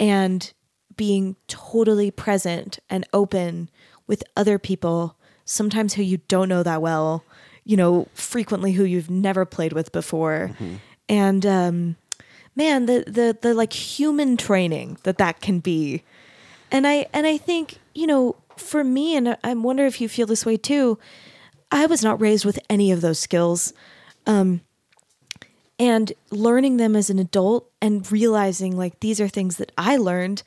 and 0.00 0.52
being 0.96 1.36
totally 1.46 2.10
present 2.10 2.78
and 2.88 3.06
open 3.12 3.68
with 4.06 4.24
other 4.36 4.58
people, 4.58 5.16
sometimes 5.44 5.94
who 5.94 6.02
you 6.02 6.18
don't 6.28 6.48
know 6.48 6.62
that 6.62 6.80
well, 6.80 7.22
you 7.64 7.76
know, 7.76 8.08
frequently 8.14 8.72
who 8.72 8.84
you've 8.84 9.10
never 9.10 9.44
played 9.44 9.72
with 9.72 9.92
before. 9.92 10.50
Mm-hmm. 10.54 10.74
And 11.08 11.44
um 11.46 11.96
man, 12.56 12.86
the 12.86 13.04
the 13.06 13.36
the 13.40 13.52
like 13.54 13.72
human 13.72 14.36
training 14.36 14.96
that 15.02 15.18
that 15.18 15.40
can 15.40 15.60
be. 15.60 16.02
And 16.72 16.86
I 16.86 17.06
and 17.12 17.26
I 17.26 17.36
think, 17.36 17.78
you 17.94 18.06
know, 18.06 18.36
for 18.58 18.82
me 18.84 19.16
and 19.16 19.36
I 19.42 19.54
wonder 19.54 19.86
if 19.86 20.00
you 20.00 20.08
feel 20.08 20.26
this 20.26 20.46
way 20.46 20.56
too, 20.56 20.98
I 21.70 21.86
was 21.86 22.02
not 22.02 22.20
raised 22.20 22.44
with 22.44 22.58
any 22.70 22.92
of 22.92 23.00
those 23.00 23.18
skills. 23.18 23.72
Um, 24.26 24.60
and 25.78 26.12
learning 26.30 26.78
them 26.78 26.96
as 26.96 27.10
an 27.10 27.18
adult 27.18 27.70
and 27.82 28.10
realizing 28.10 28.76
like 28.76 29.00
these 29.00 29.20
are 29.20 29.28
things 29.28 29.56
that 29.58 29.72
I 29.76 29.96
learned, 29.96 30.42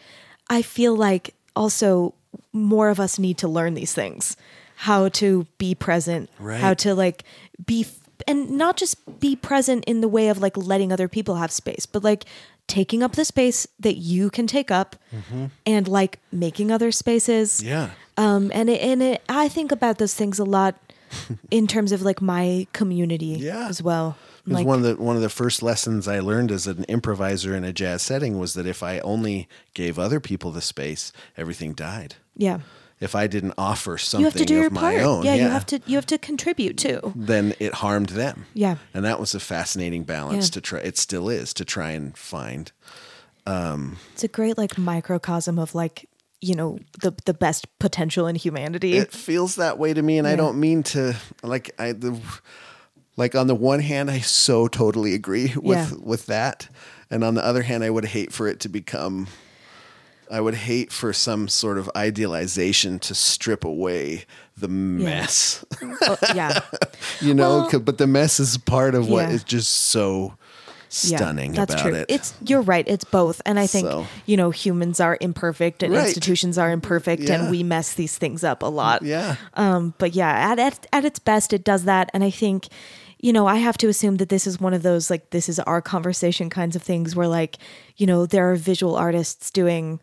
I 0.49 0.61
feel 0.61 0.95
like 0.95 1.35
also 1.55 2.15
more 2.51 2.89
of 2.89 2.99
us 2.99 3.19
need 3.19 3.37
to 3.39 3.47
learn 3.47 3.73
these 3.75 3.93
things. 3.93 4.35
How 4.75 5.09
to 5.09 5.45
be 5.57 5.75
present, 5.75 6.29
Right. 6.39 6.59
how 6.59 6.73
to 6.75 6.95
like 6.95 7.23
be 7.65 7.85
and 8.27 8.51
not 8.51 8.75
just 8.75 9.19
be 9.19 9.35
present 9.35 9.85
in 9.85 10.01
the 10.01 10.07
way 10.07 10.29
of 10.29 10.39
like 10.39 10.57
letting 10.57 10.91
other 10.91 11.07
people 11.07 11.35
have 11.35 11.51
space, 11.51 11.85
but 11.85 12.03
like 12.03 12.25
taking 12.69 13.03
up 13.03 13.13
the 13.13 13.25
space 13.25 13.67
that 13.79 13.95
you 13.97 14.29
can 14.29 14.47
take 14.47 14.71
up 14.71 14.95
and 15.65 15.87
like 15.87 16.19
making 16.31 16.71
other 16.71 16.91
spaces. 16.91 17.61
Yeah. 17.61 17.89
Um, 18.15 18.51
and 18.53 18.69
it, 18.69 18.79
and 18.81 19.01
it, 19.03 19.21
I 19.27 19.49
think 19.49 19.71
about 19.73 19.97
those 19.97 20.13
things 20.15 20.39
a 20.39 20.45
lot 20.45 20.75
in 21.51 21.67
terms 21.67 21.91
of 21.91 22.01
like 22.01 22.21
my 22.21 22.67
community 22.71 23.25
Yeah. 23.39 23.67
as 23.67 23.81
well. 23.83 24.17
It 24.45 24.49
was 24.53 24.55
Like, 24.59 24.67
one 24.67 24.77
of 24.79 24.83
the 24.97 25.03
one 25.03 25.15
of 25.15 25.21
the 25.21 25.29
first 25.29 25.61
lessons 25.61 26.07
I 26.07 26.19
learned 26.19 26.51
as 26.51 26.65
an 26.67 26.85
improviser 26.87 27.53
in 27.55 27.63
a 27.63 27.73
jazz 27.73 28.01
setting 28.01 28.39
was 28.39 28.53
that 28.53 28.65
if 28.65 28.81
I 28.81 28.99
only 28.99 29.47
gave 29.73 29.99
other 29.99 30.19
people 30.19 30.51
the 30.51 30.61
space, 30.61 31.11
everything 31.37 31.73
died. 31.73 32.15
yeah, 32.35 32.59
If 33.01 33.15
I 33.15 33.27
didn't 33.27 33.53
offer 33.57 33.97
something 33.97 34.21
you 34.21 34.25
have 34.25 34.33
to 34.39 34.45
do 34.45 34.57
of 34.57 34.61
your 34.63 34.69
my 34.71 34.81
part. 34.81 35.01
own, 35.01 35.23
yeah, 35.25 35.35
you 35.35 35.47
have 35.47 35.65
to 35.67 35.81
you 35.85 35.95
have 35.95 36.05
to 36.07 36.17
contribute 36.17 36.77
too. 36.77 37.13
then 37.15 37.53
it 37.59 37.75
harmed 37.75 38.09
them. 38.09 38.45
Yeah. 38.53 38.75
And 38.93 39.05
that 39.05 39.19
was 39.19 39.33
a 39.33 39.39
fascinating 39.39 40.03
balance 40.03 40.47
Yeah. 40.47 40.51
to 40.55 40.61
try 40.61 40.79
it 40.79 40.97
still 40.97 41.29
is 41.29 41.53
to 41.53 41.65
try 41.65 41.91
and 41.91 42.17
find. 42.17 42.71
Um, 43.45 43.97
it's 44.13 44.23
a 44.23 44.27
great 44.27 44.57
like 44.57 44.77
microcosm 44.77 45.57
of 45.57 45.73
like 45.73 46.07
you 46.41 46.55
know 46.55 46.79
the 47.01 47.13
the 47.25 47.33
best 47.33 47.67
potential 47.79 48.27
in 48.27 48.35
humanity. 48.35 48.97
It 48.97 49.11
feels 49.11 49.55
that 49.55 49.77
way 49.77 49.93
to 49.93 50.01
me 50.01 50.17
and 50.17 50.27
I 50.27 50.35
don't 50.35 50.59
mean 50.59 50.83
to 50.83 51.15
like 51.41 51.71
I 51.79 51.93
the 51.93 52.19
like 53.17 53.33
on 53.35 53.47
the 53.47 53.55
one 53.55 53.79
hand 53.79 54.11
I 54.11 54.19
so 54.19 54.67
totally 54.67 55.13
agree 55.13 55.53
with 55.55 55.77
Yeah. 55.77 55.89
with 56.01 56.25
that 56.27 56.67
and 57.09 57.23
on 57.23 57.35
the 57.35 57.43
other 57.45 57.61
hand 57.63 57.83
I 57.83 57.89
would 57.89 58.05
hate 58.05 58.31
for 58.33 58.47
it 58.47 58.59
to 58.61 58.69
become 58.69 59.27
I 60.29 60.41
would 60.41 60.55
hate 60.55 60.91
for 60.91 61.11
some 61.13 61.47
sort 61.47 61.77
of 61.77 61.89
idealization 61.95 62.99
to 62.99 63.15
strip 63.15 63.63
away 63.63 64.25
the 64.57 64.67
mess. 64.67 65.63
Oh, 65.81 66.17
yeah, 66.35 66.59
you 67.21 67.33
know, 67.33 67.67
Well- 67.71 67.79
but 67.79 67.97
the 67.97 68.07
mess 68.07 68.39
is 68.39 68.57
part 68.57 68.93
of 68.95 69.07
what 69.09 69.27
Yeah. 69.29 69.35
is 69.35 69.43
just 69.43 69.71
so 69.71 70.33
yeah, 71.03 71.17
stunning 71.17 71.51
that's 71.53 71.73
about 71.73 71.83
true. 71.85 71.93
it. 71.95 72.05
It's 72.09 72.33
you're 72.45 72.61
right. 72.61 72.85
It's 72.87 73.03
both, 73.05 73.41
and 73.45 73.59
I 73.59 73.67
think 73.67 73.87
So- 73.87 74.05
you 74.25 74.37
know 74.37 74.49
humans 74.51 74.99
are 74.99 75.17
imperfect 75.21 75.81
and 75.83 75.93
Right. 75.93 76.05
institutions 76.07 76.57
are 76.57 76.71
imperfect, 76.71 77.23
Yeah. 77.23 77.35
and 77.41 77.51
we 77.51 77.63
mess 77.63 77.93
these 77.93 78.17
things 78.17 78.43
up 78.43 78.61
a 78.63 78.67
lot. 78.67 79.01
yeah. 79.03 79.35
Um, 79.55 79.93
but 79.97 80.13
yeah, 80.15 80.31
at, 80.51 80.59
at 80.59 80.87
at 80.93 81.05
its 81.05 81.19
best, 81.19 81.53
it 81.53 81.63
does 81.63 81.83
that, 81.85 82.09
and 82.13 82.23
I 82.23 82.29
think, 82.31 82.67
you 83.19 83.31
know, 83.33 83.47
I 83.47 83.57
have 83.57 83.77
to 83.79 83.87
assume 83.87 84.17
that 84.17 84.29
this 84.29 84.45
is 84.47 84.59
one 84.59 84.73
of 84.73 84.81
those 84.83 85.09
like 85.09 85.29
this 85.31 85.47
is 85.49 85.59
our 85.59 85.81
conversation 85.81 86.49
kinds 86.49 86.75
of 86.75 86.81
things 86.83 87.15
where 87.15 87.27
like, 87.27 87.57
you 87.97 88.05
know, 88.07 88.25
there 88.25 88.49
are 88.51 88.55
visual 88.55 88.95
artists 88.95 89.51
doing 89.51 89.99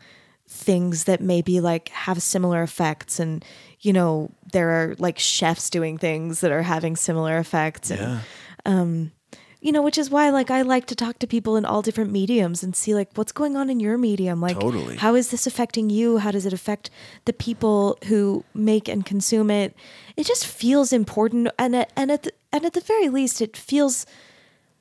things 0.47 1.03
that 1.05 1.21
maybe 1.21 1.59
like 1.59 1.89
have 1.89 2.21
similar 2.21 2.63
effects, 2.63 3.19
and 3.19 3.43
you 3.79 3.93
know, 3.93 4.31
there 4.53 4.69
are 4.69 4.95
like 4.97 5.19
chefs 5.19 5.69
doing 5.69 5.97
things 5.97 6.41
that 6.41 6.51
are 6.51 6.63
having 6.63 6.95
similar 6.95 7.37
effects, 7.37 7.91
and 7.91 7.99
yeah. 7.99 8.19
Um, 8.65 9.11
you 9.59 9.71
know, 9.71 9.81
which 9.81 9.97
is 9.97 10.09
why 10.09 10.29
like 10.29 10.51
I 10.51 10.61
like 10.61 10.85
to 10.87 10.95
talk 10.95 11.19
to 11.19 11.27
people 11.27 11.57
in 11.57 11.65
all 11.65 11.81
different 11.81 12.11
mediums 12.11 12.63
and 12.63 12.75
see 12.75 12.93
like 12.93 13.09
what's 13.15 13.31
going 13.31 13.57
on 13.57 13.69
in 13.69 13.79
your 13.79 13.97
medium. 13.97 14.39
Like 14.39 14.59
Totally. 14.59 14.97
how 14.97 15.15
is 15.15 15.31
this 15.31 15.47
affecting 15.47 15.89
you? 15.89 16.19
How 16.19 16.31
does 16.31 16.45
it 16.45 16.53
affect 16.53 16.89
the 17.25 17.33
people 17.33 17.97
who 18.05 18.45
make 18.53 18.87
and 18.87 19.05
consume 19.05 19.49
it? 19.49 19.75
It 20.15 20.27
just 20.27 20.45
feels 20.45 20.93
important 20.93 21.49
and 21.57 21.75
at, 21.75 21.91
and 21.95 22.11
at 22.11 22.23
the, 22.23 22.31
and 22.51 22.65
at 22.65 22.73
the 22.73 22.81
very 22.81 23.09
least 23.09 23.41
it 23.41 23.57
feels 23.57 24.05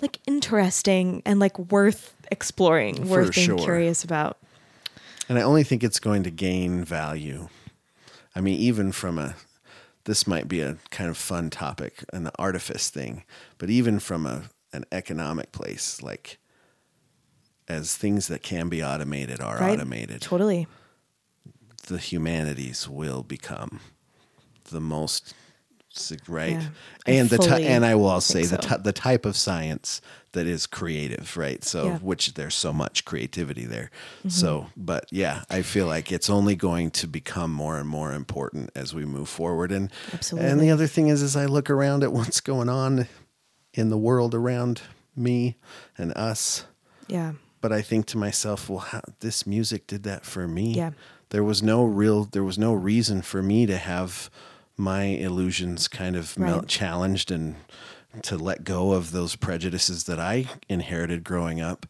like 0.00 0.18
interesting 0.26 1.22
and 1.24 1.40
like 1.40 1.58
worth 1.58 2.14
exploring, 2.30 3.08
worth 3.08 3.34
being 3.34 3.46
sure. 3.46 3.58
curious 3.58 4.04
about. 4.04 4.38
And 5.28 5.38
I 5.38 5.42
only 5.42 5.64
think 5.64 5.82
it's 5.82 5.98
going 6.00 6.22
to 6.24 6.30
gain 6.30 6.84
value. 6.84 7.48
I 8.34 8.40
mean, 8.40 8.58
even 8.58 8.92
from 8.92 9.18
a, 9.18 9.34
this 10.04 10.26
might 10.26 10.46
be 10.48 10.60
a 10.60 10.76
kind 10.90 11.10
of 11.10 11.16
fun 11.16 11.50
topic, 11.50 12.04
an 12.12 12.30
artifice 12.38 12.90
thing, 12.90 13.24
but 13.58 13.70
even 13.70 13.98
from 13.98 14.26
a 14.26 14.44
an 14.72 14.84
economic 14.92 15.52
place, 15.52 16.02
like 16.02 16.38
as 17.66 17.96
things 17.96 18.28
that 18.28 18.42
can 18.42 18.68
be 18.68 18.82
automated 18.84 19.40
are 19.40 19.58
Right? 19.58 19.72
automated, 19.72 20.20
Totally. 20.20 20.66
the 21.86 21.96
humanities 21.98 22.86
will 22.88 23.22
become 23.22 23.80
the 24.70 24.80
most 24.80 25.34
right 26.28 26.50
Yeah, 26.60 26.68
and 27.06 27.30
the 27.30 27.38
ty- 27.38 27.60
and 27.60 27.86
I 27.86 27.94
will 27.94 28.20
say 28.20 28.44
think 28.44 28.60
the 28.60 28.62
so. 28.62 28.68
ty- 28.76 28.82
the 28.82 28.92
type 28.92 29.24
of 29.24 29.34
science 29.34 30.02
that 30.36 30.46
is 30.46 30.66
creative 30.66 31.36
right 31.36 31.64
so 31.64 31.84
Yeah. 31.86 31.98
which 31.98 32.34
there's 32.34 32.54
so 32.54 32.72
much 32.72 33.04
creativity 33.04 33.64
there 33.66 33.90
Mm-hmm. 34.20 34.28
so 34.28 34.66
but 34.76 35.06
yeah 35.10 35.42
I 35.50 35.62
feel 35.62 35.86
like 35.86 36.12
it's 36.12 36.30
only 36.30 36.54
going 36.56 36.90
to 36.92 37.06
become 37.06 37.50
more 37.52 37.78
and 37.78 37.88
more 37.88 38.12
important 38.12 38.70
as 38.74 38.94
we 38.94 39.04
move 39.04 39.28
forward 39.28 39.72
and 39.72 39.90
Absolutely. 40.12 40.50
and 40.50 40.60
the 40.60 40.70
other 40.70 40.86
thing 40.86 41.08
is 41.08 41.22
as 41.22 41.36
I 41.36 41.46
look 41.46 41.68
around 41.70 42.02
at 42.04 42.12
what's 42.12 42.40
going 42.40 42.68
on 42.68 43.08
in 43.74 43.90
the 43.90 43.98
world 43.98 44.34
around 44.34 44.82
me 45.16 45.56
and 45.98 46.12
us 46.12 46.64
Yeah. 47.08 47.32
but 47.60 47.72
I 47.72 47.82
think 47.82 48.06
to 48.06 48.18
myself, 48.18 48.68
well, 48.70 48.80
how, 48.92 49.00
this 49.20 49.46
music 49.46 49.86
did 49.86 50.02
that 50.04 50.24
for 50.24 50.46
me. 50.46 50.74
Yeah. 50.74 50.90
There 51.30 51.42
was 51.44 51.62
no 51.62 51.84
real, 51.84 52.24
there 52.24 52.44
was 52.44 52.58
no 52.58 52.72
reason 52.74 53.22
for 53.22 53.42
me 53.42 53.66
to 53.66 53.76
have 53.78 54.30
my 54.76 55.04
illusions 55.26 55.88
kind 55.88 56.14
of 56.16 56.38
melt, 56.38 56.58
Right. 56.62 56.68
challenged 56.68 57.30
and 57.30 57.56
to 58.22 58.36
let 58.36 58.64
go 58.64 58.92
of 58.92 59.12
those 59.12 59.36
prejudices 59.36 60.04
that 60.04 60.18
I 60.20 60.46
inherited 60.68 61.24
growing 61.24 61.60
up. 61.60 61.86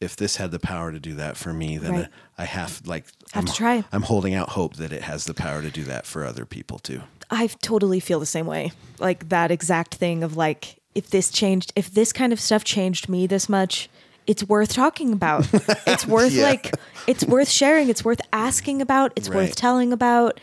If 0.00 0.14
this 0.16 0.36
had 0.36 0.50
the 0.50 0.58
power 0.58 0.92
to 0.92 1.00
do 1.00 1.14
that 1.14 1.36
for 1.38 1.52
me, 1.54 1.78
then 1.78 1.92
Right. 1.92 2.08
I 2.36 2.44
have 2.44 2.82
like 2.86 3.06
Have 3.32 3.42
I'm, 3.44 3.46
to 3.46 3.52
try. 3.54 3.84
I'm 3.92 4.02
holding 4.02 4.34
out 4.34 4.50
hope 4.50 4.76
that 4.76 4.92
it 4.92 5.02
has 5.02 5.24
the 5.24 5.32
power 5.34 5.62
to 5.62 5.70
do 5.70 5.84
that 5.84 6.04
for 6.06 6.24
other 6.24 6.44
people 6.44 6.78
too. 6.78 7.00
I 7.30 7.46
totally 7.62 7.98
feel 8.00 8.20
the 8.20 8.26
same 8.26 8.46
way. 8.46 8.72
Like 8.98 9.30
that 9.30 9.50
exact 9.50 9.94
thing 9.94 10.22
of 10.22 10.36
like, 10.36 10.76
if 10.94 11.08
this 11.10 11.30
changed, 11.30 11.72
if 11.76 11.90
this 11.90 12.12
kind 12.12 12.32
of 12.32 12.40
stuff 12.40 12.62
changed 12.62 13.08
me 13.08 13.26
this 13.26 13.48
much, 13.48 13.88
it's 14.26 14.44
worth 14.44 14.72
talking 14.74 15.12
about. 15.12 15.46
It's 15.86 16.06
worth 16.06 16.32
Yeah. 16.32 16.44
like, 16.44 16.74
it's 17.06 17.24
worth 17.24 17.48
sharing. 17.48 17.88
It's 17.88 18.04
worth 18.04 18.20
asking 18.32 18.82
about. 18.82 19.12
It's 19.16 19.28
Right. 19.30 19.36
worth 19.36 19.56
telling 19.56 19.92
about. 19.94 20.40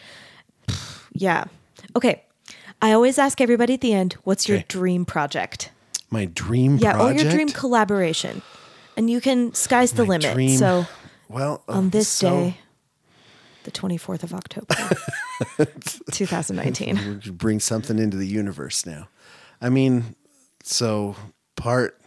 Yeah. 1.14 1.46
Okay. 1.96 2.24
I 2.84 2.92
always 2.92 3.18
ask 3.18 3.40
everybody 3.40 3.76
at 3.76 3.82
the 3.82 3.94
end, 3.94 4.18
what's 4.26 4.50
your 4.50 4.58
Okay. 4.58 4.66
dream 4.68 5.06
project? 5.06 5.72
My 6.10 6.26
dream 6.26 6.78
Yeah, 6.78 6.94
project. 6.94 7.20
or 7.20 7.24
your 7.24 7.32
dream 7.32 7.48
collaboration. 7.48 8.42
And 8.98 9.10
you 9.10 9.22
can, 9.22 9.54
sky's 9.54 9.94
the 9.94 10.04
My 10.04 10.10
limit. 10.18 10.34
dream- 10.34 10.58
So 10.58 10.86
well, 11.30 11.64
on 11.70 11.88
uh, 11.88 11.90
this 11.90 12.10
so- 12.10 12.30
day, 12.30 12.58
the 13.64 13.72
24th 13.72 14.24
of 14.24 14.34
October, 14.34 14.76
2019. 16.12 17.22
bring 17.38 17.62
something 17.62 17.98
into 17.98 18.18
the 18.18 18.28
universe 18.28 18.86
now. 18.86 19.08
I 19.62 19.70
mean, 19.70 20.16
so 20.62 21.16
part 21.56 21.98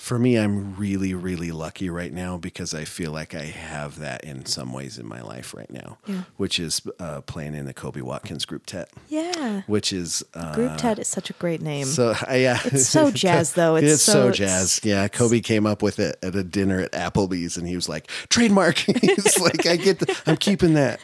for 0.00 0.18
me, 0.18 0.36
I'm 0.36 0.74
really, 0.76 1.12
really 1.12 1.52
lucky 1.52 1.90
right 1.90 2.10
now 2.12 2.38
because 2.38 2.72
I 2.72 2.84
feel 2.86 3.12
like 3.12 3.34
I 3.34 3.42
have 3.44 3.98
that 3.98 4.24
in 4.24 4.46
some 4.46 4.72
ways 4.72 4.98
in 4.98 5.06
my 5.06 5.20
life 5.20 5.52
right 5.52 5.70
now, 5.70 5.98
Yeah. 6.06 6.22
which 6.38 6.58
is 6.58 6.80
uh, 6.98 7.20
playing 7.20 7.52
in 7.54 7.66
the 7.66 7.74
Kobie 7.74 8.00
Watkins 8.00 8.46
Grouptet, 8.46 8.86
Yeah. 9.08 9.60
which 9.66 9.92
is 9.92 10.24
uh, 10.32 10.54
Grouptet 10.54 10.98
is 10.98 11.06
such 11.06 11.28
a 11.28 11.34
great 11.34 11.60
name. 11.60 11.84
So 11.84 12.12
uh, 12.12 12.32
yeah, 12.32 12.58
It's 12.64 12.88
so 12.88 13.10
jazz, 13.24 13.52
though. 13.52 13.76
It's 13.76 13.92
It's, 13.92 14.02
so- 14.02 14.12
so, 14.12 14.20
it's- 14.30 14.38
jazz. 14.38 14.80
Yeah, 14.82 15.06
Kobie 15.08 15.44
came 15.44 15.66
up 15.66 15.82
with 15.82 15.98
it 15.98 16.16
at 16.22 16.34
a 16.34 16.42
dinner 16.42 16.80
at 16.80 16.92
Applebee's, 16.92 17.58
and 17.58 17.68
he 17.68 17.76
was 17.76 17.86
like, 17.88 18.06
"Trademark." 18.30 18.78
He's 19.02 19.38
like, 19.38 19.66
"I 19.66 19.76
get, 19.76 19.98
the, 19.98 20.16
I'm 20.26 20.38
keeping 20.38 20.74
that." 20.74 21.00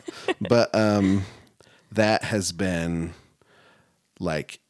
But 0.48 0.74
um, 0.74 1.24
that 1.92 2.24
has 2.24 2.50
been 2.52 3.12
like 4.18 4.60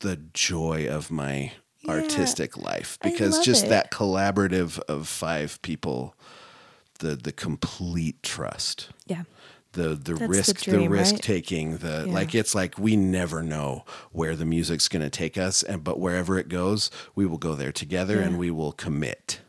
the 0.00 0.16
joy 0.32 0.86
of 0.88 1.10
my 1.10 1.52
Yeah. 1.88 1.94
artistic 2.02 2.56
life 2.56 2.98
because 3.02 3.38
just 3.44 3.64
it. 3.66 3.68
that 3.70 3.90
collaborative 3.90 4.78
of 4.88 5.08
five 5.08 5.60
people, 5.62 6.14
the 7.00 7.16
the 7.16 7.32
complete 7.32 8.22
trust 8.22 8.88
yeah. 9.06 9.22
the 9.72 9.90
the 9.94 10.14
the 10.14 10.28
risk 10.28 10.64
the, 10.64 10.70
dream, 10.72 10.90
risk 10.90 11.14
right? 11.14 11.22
taking 11.22 11.76
the 11.78 12.04
Yeah. 12.06 12.12
like 12.12 12.34
it's 12.34 12.54
like 12.54 12.76
we 12.78 12.96
never 12.96 13.42
know 13.42 13.84
where 14.12 14.34
the 14.34 14.44
music's 14.44 14.88
going 14.88 15.02
to 15.02 15.10
take 15.10 15.38
us 15.38 15.62
and 15.62 15.84
but 15.84 16.00
wherever 16.00 16.38
it 16.38 16.48
goes 16.48 16.90
we 17.14 17.24
will 17.26 17.38
go 17.38 17.54
there 17.54 17.72
together 17.72 18.16
Yeah. 18.16 18.22
and 18.26 18.38
we 18.38 18.50
will 18.50 18.72
commit 18.72 19.40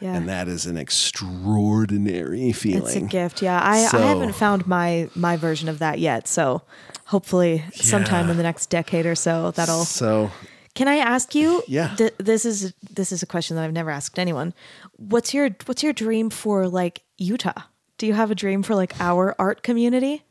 Yeah. 0.00 0.14
and 0.14 0.28
that 0.28 0.46
is 0.48 0.64
an 0.66 0.76
extraordinary 0.76 2.52
feeling 2.52 2.86
It's 2.86 2.96
a 2.96 3.00
gift. 3.00 3.42
Yeah. 3.42 3.60
I, 3.60 3.76
I 3.92 4.00
haven't 4.00 4.34
found 4.34 4.66
my 4.66 5.08
my 5.14 5.36
version 5.36 5.68
of 5.68 5.78
that 5.80 5.98
yet. 5.98 6.28
So 6.28 6.62
hopefully 7.06 7.64
sometime 7.74 8.30
in 8.30 8.36
the 8.36 8.42
next 8.42 8.70
decade 8.70 9.06
or 9.06 9.14
so 9.14 9.50
that'll 9.52 9.84
so 9.84 10.30
Can 10.74 10.88
I 10.88 10.96
ask 10.96 11.34
you? 11.34 11.62
Yeah. 11.68 11.94
th- 11.96 12.14
this 12.18 12.44
is 12.44 12.72
this 12.90 13.12
is 13.12 13.22
a 13.22 13.26
question 13.26 13.56
that 13.56 13.64
I've 13.64 13.72
never 13.72 13.90
asked 13.90 14.18
anyone. 14.18 14.54
What's 14.96 15.32
your 15.34 15.50
what's 15.66 15.82
your 15.82 15.92
dream 15.92 16.30
for 16.30 16.66
like 16.68 17.02
Utah? 17.18 17.62
Do 17.98 18.06
you 18.06 18.14
have 18.14 18.30
a 18.30 18.34
dream 18.34 18.62
for 18.62 18.74
like 18.74 18.98
our 19.00 19.34
art 19.38 19.62
community? 19.62 20.24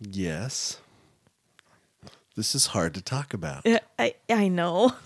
yes 0.00 0.80
this 2.34 2.56
is 2.56 2.66
hard 2.68 2.92
to 2.94 3.00
talk 3.00 3.32
about 3.32 3.64
Uh, 3.64 3.78
I 3.98 4.14
I 4.28 4.48
know. 4.48 4.92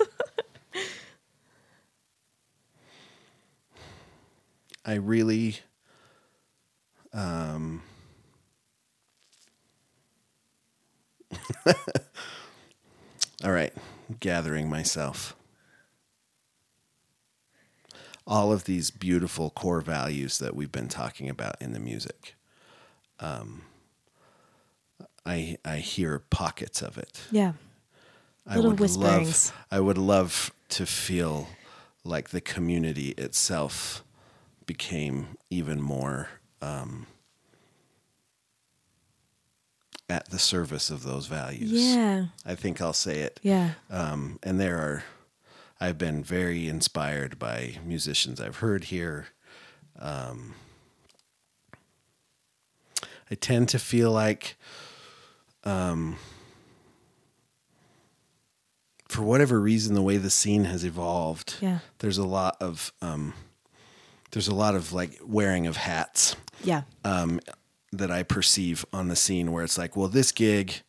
i 4.86 4.94
really 4.94 5.58
um 7.12 7.82
all 13.44 13.52
right 13.52 13.72
gathering 14.20 14.68
myself 14.68 15.34
all 18.26 18.52
of 18.52 18.64
these 18.64 18.90
beautiful 18.90 19.50
core 19.50 19.80
values 19.80 20.38
that 20.38 20.54
we've 20.56 20.72
been 20.72 20.88
talking 20.88 21.28
about 21.28 21.56
in 21.60 21.72
the 21.72 21.80
music 21.80 22.34
um 23.20 23.62
i 25.24 25.56
i 25.64 25.76
hear 25.78 26.18
pockets 26.30 26.82
of 26.82 26.98
it 26.98 27.20
yeah. 27.30 27.52
I 28.48 28.56
Little 28.56 28.70
would 28.70 28.80
whisperings. 28.80 29.52
love 29.52 29.66
I 29.72 29.80
would 29.80 29.98
love 29.98 30.52
to 30.70 30.86
feel 30.86 31.48
like 32.04 32.30
the 32.30 32.40
community 32.40 33.08
itself 33.18 34.04
became 34.66 35.36
even 35.50 35.80
more 35.80 36.28
um, 36.62 37.06
at 40.08 40.30
the 40.30 40.38
service 40.38 40.88
of 40.90 41.02
those 41.02 41.26
values. 41.26 41.72
Yeah. 41.72 42.26
I 42.44 42.54
think 42.54 42.80
I'll 42.80 42.92
say 42.92 43.20
it. 43.20 43.40
Yeah. 43.42 43.72
Um, 43.90 44.38
and 44.42 44.60
there 44.60 44.78
are, 44.78 45.04
I've 45.80 45.98
been 45.98 46.22
very 46.22 46.68
inspired 46.68 47.38
by 47.38 47.78
musicians 47.84 48.40
I've 48.40 48.56
heard 48.58 48.84
here. 48.84 49.26
Um, 49.98 50.54
I 53.30 53.34
tend 53.34 53.68
to 53.70 53.78
feel 53.78 54.12
like, 54.12 54.56
um, 55.64 56.16
for 59.08 59.22
whatever 59.22 59.60
reason, 59.60 59.94
the 59.94 60.02
way 60.02 60.16
the 60.16 60.30
scene 60.30 60.64
has 60.64 60.84
evolved, 60.84 61.56
Yeah. 61.60 61.78
there's 61.98 62.18
a 62.18 62.26
lot 62.26 62.56
of, 62.60 62.92
um, 63.02 63.34
there's 64.30 64.48
a 64.48 64.54
lot 64.54 64.74
of 64.74 64.92
like 64.92 65.18
wearing 65.24 65.66
of 65.66 65.76
hats 65.76 66.36
Yeah. 66.62 66.82
um, 67.04 67.40
that 67.98 68.10
I 68.10 68.22
perceive 68.22 68.84
on 68.92 69.08
the 69.08 69.16
scene 69.16 69.52
where 69.52 69.64
it's 69.64 69.78
like, 69.78 69.96
well, 69.96 70.08
this 70.08 70.32
gig 70.32 70.82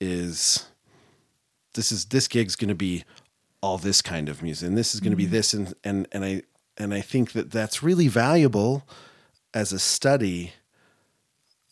is 0.00 0.66
this 1.74 1.92
is 1.92 2.06
this 2.06 2.28
gig's 2.28 2.56
going 2.56 2.68
to 2.68 2.74
be 2.74 3.04
all 3.60 3.78
this 3.78 4.02
kind 4.02 4.28
of 4.28 4.42
music, 4.42 4.68
and 4.68 4.76
this 4.76 4.94
is 4.94 5.00
going 5.00 5.12
to 5.12 5.16
be 5.16 5.24
mm-hmm. 5.24 5.32
this, 5.32 5.54
and 5.54 5.74
and 5.84 6.08
and 6.12 6.24
I 6.24 6.42
and 6.76 6.92
I 6.92 7.00
think 7.00 7.32
that 7.32 7.50
that's 7.50 7.82
really 7.82 8.08
valuable 8.08 8.84
as 9.54 9.72
a 9.72 9.78
study. 9.78 10.52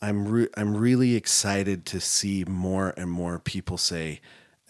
I'm 0.02 0.26
re- 0.26 0.48
I'm 0.56 0.76
really 0.76 1.14
excited 1.14 1.84
to 1.86 2.00
see 2.00 2.44
more 2.44 2.94
and 2.96 3.10
more 3.10 3.38
people 3.38 3.76
say, 3.76 4.20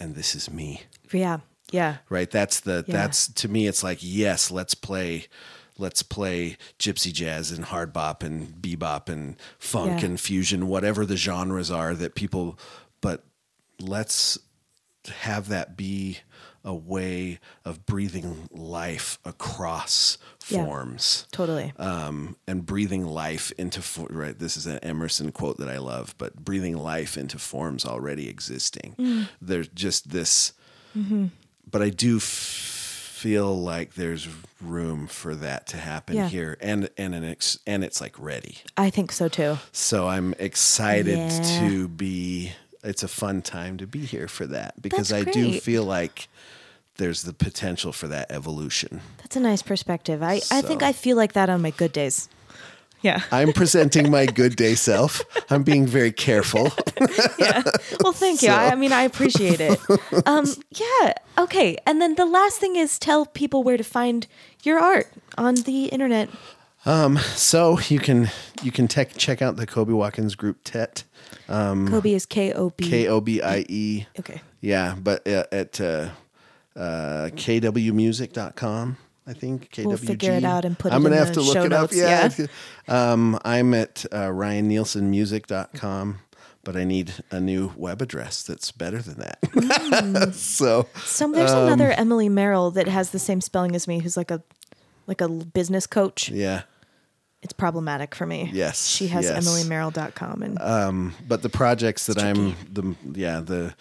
and 0.00 0.14
this 0.14 0.34
is 0.34 0.50
me 0.50 0.82
Yeah. 1.12 1.38
Yeah. 1.70 1.98
right 2.08 2.28
that's 2.28 2.60
the 2.60 2.84
Yeah. 2.88 2.96
that's 2.96 3.28
to 3.28 3.48
me 3.48 3.68
it's 3.68 3.84
like 3.84 3.98
yes 4.00 4.50
let's 4.50 4.74
play 4.74 5.26
let's 5.80 6.02
play 6.02 6.56
gypsy 6.78 7.12
jazz 7.12 7.50
and 7.50 7.64
hard 7.66 7.92
bop 7.92 8.22
and 8.22 8.54
bebop 8.62 9.08
and 9.08 9.36
funk 9.58 10.00
Yeah. 10.00 10.06
and 10.06 10.20
fusion 10.20 10.68
whatever 10.68 11.04
the 11.06 11.16
genres 11.16 11.70
are 11.70 11.94
that 11.94 12.14
people 12.14 12.58
but 13.00 13.24
let's 13.80 14.38
have 15.08 15.48
that 15.48 15.76
be 15.76 16.18
a 16.62 16.74
way 16.74 17.38
of 17.64 17.86
breathing 17.86 18.46
life 18.52 19.18
across 19.24 20.18
Yeah. 20.48 20.64
forms 20.66 21.26
Totally. 21.32 21.72
um, 21.78 22.36
and 22.46 22.66
breathing 22.66 23.06
life 23.06 23.50
into 23.56 23.80
right. 24.10 24.38
This 24.38 24.58
is 24.58 24.66
an 24.66 24.78
Emerson 24.80 25.32
quote 25.32 25.56
that 25.56 25.70
I 25.70 25.78
love, 25.78 26.14
but 26.18 26.36
breathing 26.44 26.76
life 26.76 27.16
into 27.16 27.38
forms 27.38 27.86
already 27.86 28.28
existing. 28.28 28.94
Mm. 28.98 29.28
There's 29.40 29.68
just 29.68 30.10
this, 30.10 30.52
Mm-hmm. 30.94 31.26
but 31.70 31.80
I 31.80 31.88
do 31.88 32.16
f- 32.18 32.69
feel 33.20 33.60
like 33.60 33.94
there's 33.94 34.26
room 34.62 35.06
for 35.06 35.34
that 35.34 35.66
to 35.68 35.76
happen 35.76 36.16
Yeah. 36.16 36.28
here, 36.28 36.56
and 36.60 36.88
and 36.96 37.14
an 37.14 37.24
ex- 37.24 37.58
and 37.66 37.84
it's 37.84 38.00
like 38.00 38.18
ready. 38.18 38.58
I 38.76 38.88
think 38.90 39.12
so 39.12 39.28
too. 39.28 39.58
So 39.72 40.08
I'm 40.08 40.34
excited 40.38 41.18
Yeah. 41.18 41.60
to 41.60 41.88
be. 41.88 42.52
It's 42.82 43.02
a 43.02 43.08
fun 43.08 43.42
time 43.42 43.76
to 43.76 43.86
be 43.86 44.06
here 44.06 44.26
for 44.26 44.46
that 44.46 44.80
because 44.80 45.12
I 45.12 45.22
do 45.24 45.60
feel 45.60 45.84
like 45.84 46.28
there's 46.96 47.22
the 47.24 47.34
potential 47.34 47.92
for 47.92 48.08
that 48.08 48.30
evolution. 48.30 49.02
That's 49.18 49.36
a 49.36 49.40
nice 49.40 49.60
perspective. 49.62 50.22
I, 50.22 50.40
I 50.50 50.62
think 50.62 50.82
I 50.82 50.92
feel 50.92 51.16
like 51.18 51.34
that 51.34 51.50
on 51.50 51.60
my 51.60 51.70
good 51.72 51.92
days. 51.92 52.28
Yeah. 53.02 53.22
I'm 53.32 53.52
presenting 53.52 54.10
my 54.10 54.26
good 54.26 54.56
day 54.56 54.74
self. 54.74 55.22
I'm 55.50 55.62
being 55.62 55.86
very 55.86 56.12
careful. 56.12 56.70
yeah. 57.38 57.62
Well, 58.02 58.12
thank 58.12 58.42
you. 58.42 58.50
I, 58.50 58.72
I 58.72 58.74
mean, 58.74 58.92
I 58.92 59.02
appreciate 59.02 59.60
it. 59.60 59.78
Um, 60.26 60.46
yeah. 60.70 61.14
Okay. 61.38 61.76
And 61.86 62.00
then 62.00 62.14
the 62.16 62.26
last 62.26 62.58
thing 62.58 62.76
is 62.76 62.98
tell 62.98 63.24
people 63.26 63.62
where 63.62 63.76
to 63.76 63.84
find 63.84 64.26
your 64.62 64.78
art 64.78 65.06
on 65.38 65.54
the 65.54 65.86
internet. 65.86 66.28
Um, 66.84 67.18
So 67.34 67.78
you 67.88 67.98
can 67.98 68.30
you 68.62 68.70
can 68.72 68.86
tech, 68.88 69.16
check 69.16 69.40
out 69.42 69.56
the 69.56 69.66
Kobie 69.66 69.94
Watkins 69.94 70.34
group 70.34 70.58
TET 70.64 71.04
Kobie 71.48 72.14
is 72.14 72.26
K 72.26 72.52
O 72.52 72.70
B. 72.70 72.84
Um, 72.84 72.90
K 72.90 73.08
O 73.08 73.20
B 73.20 73.42
I 73.42 73.64
E. 73.68 74.06
Okay. 74.18 74.40
Yeah, 74.60 74.94
but 74.98 75.26
uh, 75.26 75.44
at 75.52 75.80
uh, 75.80 76.10
uh, 76.76 77.30
kwmusic.com, 77.34 78.96
I 79.26 79.32
think. 79.32 79.70
KWG. 79.70 79.86
We'll 79.86 79.96
figure 79.96 80.32
it 80.32 80.44
out 80.44 80.64
and 80.64 80.78
put 80.78 80.92
it 80.92 80.94
I'm 80.94 81.02
gonna 81.02 81.16
have 81.16 81.32
to 81.32 81.40
look 81.40 81.56
it 81.64 81.72
up. 81.72 81.90
Yeah. 81.92 82.30
yeah. 82.38 82.46
Um, 82.88 83.38
I'm 83.44 83.72
at 83.74 84.04
uh, 84.10 84.30
ryannielsenmusic.com. 84.30 86.18
but 86.64 86.76
I 86.76 86.84
need 86.84 87.14
a 87.30 87.40
new 87.40 87.72
web 87.76 88.02
address 88.02 88.42
that's 88.42 88.70
better 88.72 89.00
than 89.00 89.18
that. 89.20 90.34
so 90.34 90.86
So 91.04 91.30
there's 91.32 91.50
Um, 91.52 91.66
another 91.66 91.92
Emily 91.92 92.28
Merrill 92.28 92.70
that 92.72 92.88
has 92.88 93.10
the 93.10 93.18
same 93.18 93.40
spelling 93.40 93.74
as 93.74 93.86
me, 93.88 94.00
who's 94.00 94.16
like 94.16 94.30
a 94.30 94.42
like 95.06 95.20
a 95.20 95.28
business 95.28 95.86
coach. 95.86 96.28
yeah. 96.28 96.62
It's 97.42 97.54
problematic 97.54 98.14
for 98.14 98.26
me. 98.26 98.50
Yes, 98.52 98.86
She 98.86 99.06
has 99.08 99.24
yes. 99.24 99.46
emilymerrill.com 99.48 100.42
and 100.42 101.12
but 101.26 101.40
the 101.42 101.48
projects 101.48 102.04
that 102.06 102.22
I'm 102.22 102.54
the 102.70 102.94
yeah 103.14 103.40
the 103.40 103.74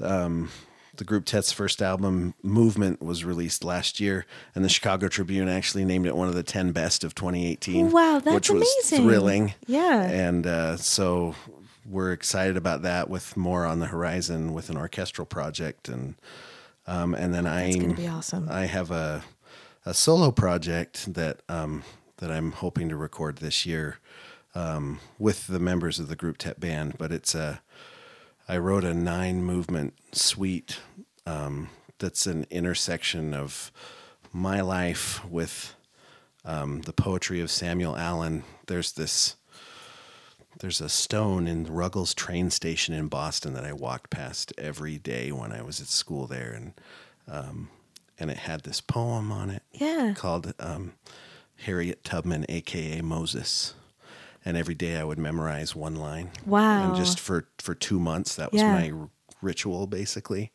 um, 0.00 0.50
the 0.96 1.04
Grouptet's 1.04 1.52
first 1.52 1.82
album 1.82 2.34
Movement 2.42 3.02
was 3.02 3.24
released 3.24 3.64
last 3.64 4.00
year, 4.00 4.26
and 4.54 4.64
the 4.64 4.68
Chicago 4.68 5.08
Tribune 5.08 5.48
actually 5.48 5.84
named 5.84 6.06
it 6.06 6.16
one 6.16 6.28
of 6.28 6.34
the 6.34 6.42
ten 6.42 6.72
best 6.72 7.04
of 7.04 7.14
2018. 7.14 7.90
Wow, 7.90 8.20
that's 8.20 8.34
which 8.34 8.50
was 8.50 8.62
amazing. 8.62 9.04
thrilling. 9.06 9.54
Yeah. 9.66 10.02
and 10.02 10.46
uh, 10.46 10.76
so 10.76 11.34
we're 11.88 12.12
excited 12.12 12.56
about 12.56 12.82
that 12.82 13.08
with 13.08 13.36
more 13.36 13.64
on 13.64 13.78
the 13.78 13.86
horizon 13.86 14.52
with 14.52 14.70
an 14.70 14.76
orchestral 14.76 15.26
project 15.26 15.88
and 15.88 16.16
um, 16.86 17.14
and 17.14 17.34
then 17.34 17.46
I 17.46 17.72
awesome. 18.08 18.48
I 18.50 18.66
have 18.66 18.90
a 18.90 19.24
a 19.84 19.94
solo 19.94 20.30
project 20.30 21.14
that 21.14 21.40
um, 21.48 21.82
that 22.18 22.30
I'm 22.30 22.52
hoping 22.52 22.88
to 22.88 22.96
record 22.96 23.38
this 23.38 23.66
year 23.66 23.98
um, 24.54 25.00
with 25.18 25.46
the 25.46 25.58
members 25.58 25.98
of 25.98 26.08
the 26.08 26.16
Grouptet 26.16 26.60
band. 26.60 26.96
But 26.98 27.12
it's 27.12 27.34
a 27.34 27.60
I 28.48 28.58
wrote 28.58 28.84
a 28.84 28.94
nine 28.94 29.42
movement 29.42 29.94
suite 30.12 30.78
um, 31.26 31.68
that's 31.98 32.26
an 32.26 32.46
intersection 32.50 33.34
of 33.34 33.72
my 34.32 34.60
life 34.60 35.24
with 35.24 35.74
um, 36.44 36.82
the 36.82 36.92
poetry 36.92 37.40
of 37.40 37.50
Samuel 37.50 37.96
Allen. 37.96 38.44
There's 38.66 38.92
this 38.92 39.36
there's 40.60 40.80
a 40.80 40.88
stone 40.88 41.46
in 41.46 41.64
Ruggles 41.64 42.14
train 42.14 42.48
station 42.50 42.94
in 42.94 43.08
Boston 43.08 43.52
that 43.54 43.64
I 43.64 43.74
walked 43.74 44.08
past 44.10 44.54
every 44.56 44.96
day 44.96 45.30
when 45.30 45.52
I 45.52 45.60
was 45.60 45.80
at 45.82 45.88
school 45.88 46.26
there, 46.26 46.52
and 46.52 46.72
um, 47.28 47.68
and 48.18 48.30
it 48.30 48.38
had 48.38 48.62
this 48.62 48.80
poem 48.80 49.30
on 49.32 49.50
it 49.50 49.62
Yeah. 49.72 50.14
called 50.16 50.54
um, 50.58 50.92
Harriet 51.56 52.04
Tubman, 52.04 52.46
aka 52.48 53.00
Moses. 53.02 53.74
And 54.46 54.56
every 54.56 54.74
day 54.74 54.96
I 54.96 55.04
would 55.04 55.18
memorize 55.18 55.74
one 55.76 55.96
line. 55.96 56.30
Wow. 56.46 56.86
And 56.88 56.96
just 56.96 57.20
for 57.20 57.48
for 57.58 57.74
two 57.74 58.00
months, 58.00 58.36
that 58.36 58.52
was 58.52 58.62
Yeah. 58.62 58.72
my 58.72 58.90
r- 58.92 59.10
ritual 59.42 59.86
basically. 59.86 60.52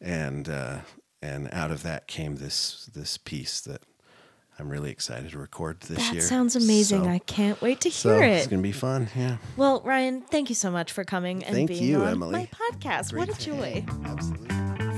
And 0.00 0.48
uh, 0.48 0.80
and 1.22 1.48
out 1.52 1.70
of 1.70 1.82
that 1.84 2.06
came 2.08 2.36
this 2.36 2.90
this 2.92 3.16
piece 3.16 3.60
that 3.62 3.82
I'm 4.60 4.68
really 4.68 4.90
excited 4.90 5.30
to 5.30 5.38
record 5.38 5.80
this 5.80 5.96
That 5.98 6.12
year. 6.12 6.22
That 6.22 6.28
sounds 6.28 6.54
amazing. 6.54 7.04
So- 7.04 7.10
I 7.10 7.18
can't 7.20 7.60
wait 7.62 7.80
to 7.80 7.88
hear 7.88 8.12
it. 8.12 8.16
so 8.16 8.20
hear 8.20 8.32
it's 8.34 8.46
gonna 8.46 8.62
be 8.62 8.72
fun. 8.72 9.08
Yeah. 9.16 9.38
Well, 9.56 9.80
Ryan, 9.84 10.20
thank 10.20 10.48
you 10.50 10.54
so 10.54 10.70
much 10.70 10.92
for 10.92 11.02
coming 11.04 11.42
and 11.44 11.54
Thank 11.54 11.68
being 11.68 11.82
you, 11.82 12.02
on 12.02 12.08
Emily. 12.08 12.32
my 12.32 12.48
podcast. 12.70 13.16
what 13.16 13.28
a 13.28 13.38
joy. 13.42 13.84
Absolutely. 14.04 14.46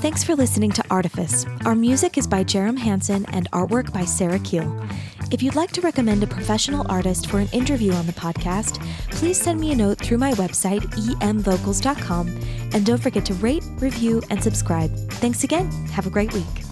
Thanks 0.00 0.24
for 0.24 0.34
listening 0.34 0.72
to 0.72 0.84
Artifice. 0.90 1.46
Our 1.64 1.76
music 1.76 2.18
is 2.18 2.26
by 2.26 2.42
Jerem 2.42 2.76
Hansen 2.76 3.24
and 3.26 3.48
artwork 3.52 3.92
by 3.92 4.04
Sarah 4.04 4.40
Keel. 4.40 4.84
If 5.30 5.44
you'd 5.44 5.54
like 5.54 5.70
to 5.72 5.80
recommend 5.80 6.24
a 6.24 6.26
professional 6.26 6.84
artist 6.90 7.28
for 7.28 7.38
an 7.38 7.48
interview 7.52 7.92
on 7.92 8.06
the 8.06 8.12
podcast, 8.12 8.84
please 9.12 9.40
send 9.40 9.60
me 9.60 9.70
a 9.70 9.76
note 9.76 9.98
through 9.98 10.18
my 10.18 10.32
website, 10.32 10.80
emvocals.com. 11.20 12.28
And 12.74 12.84
don't 12.84 13.00
forget 13.00 13.24
to 13.26 13.34
rate, 13.34 13.62
review, 13.78 14.22
and 14.28 14.42
subscribe. 14.42 14.90
Thanks 15.12 15.44
again. 15.44 15.70
Have 15.92 16.06
a 16.08 16.10
great 16.10 16.32
week. 16.32 16.64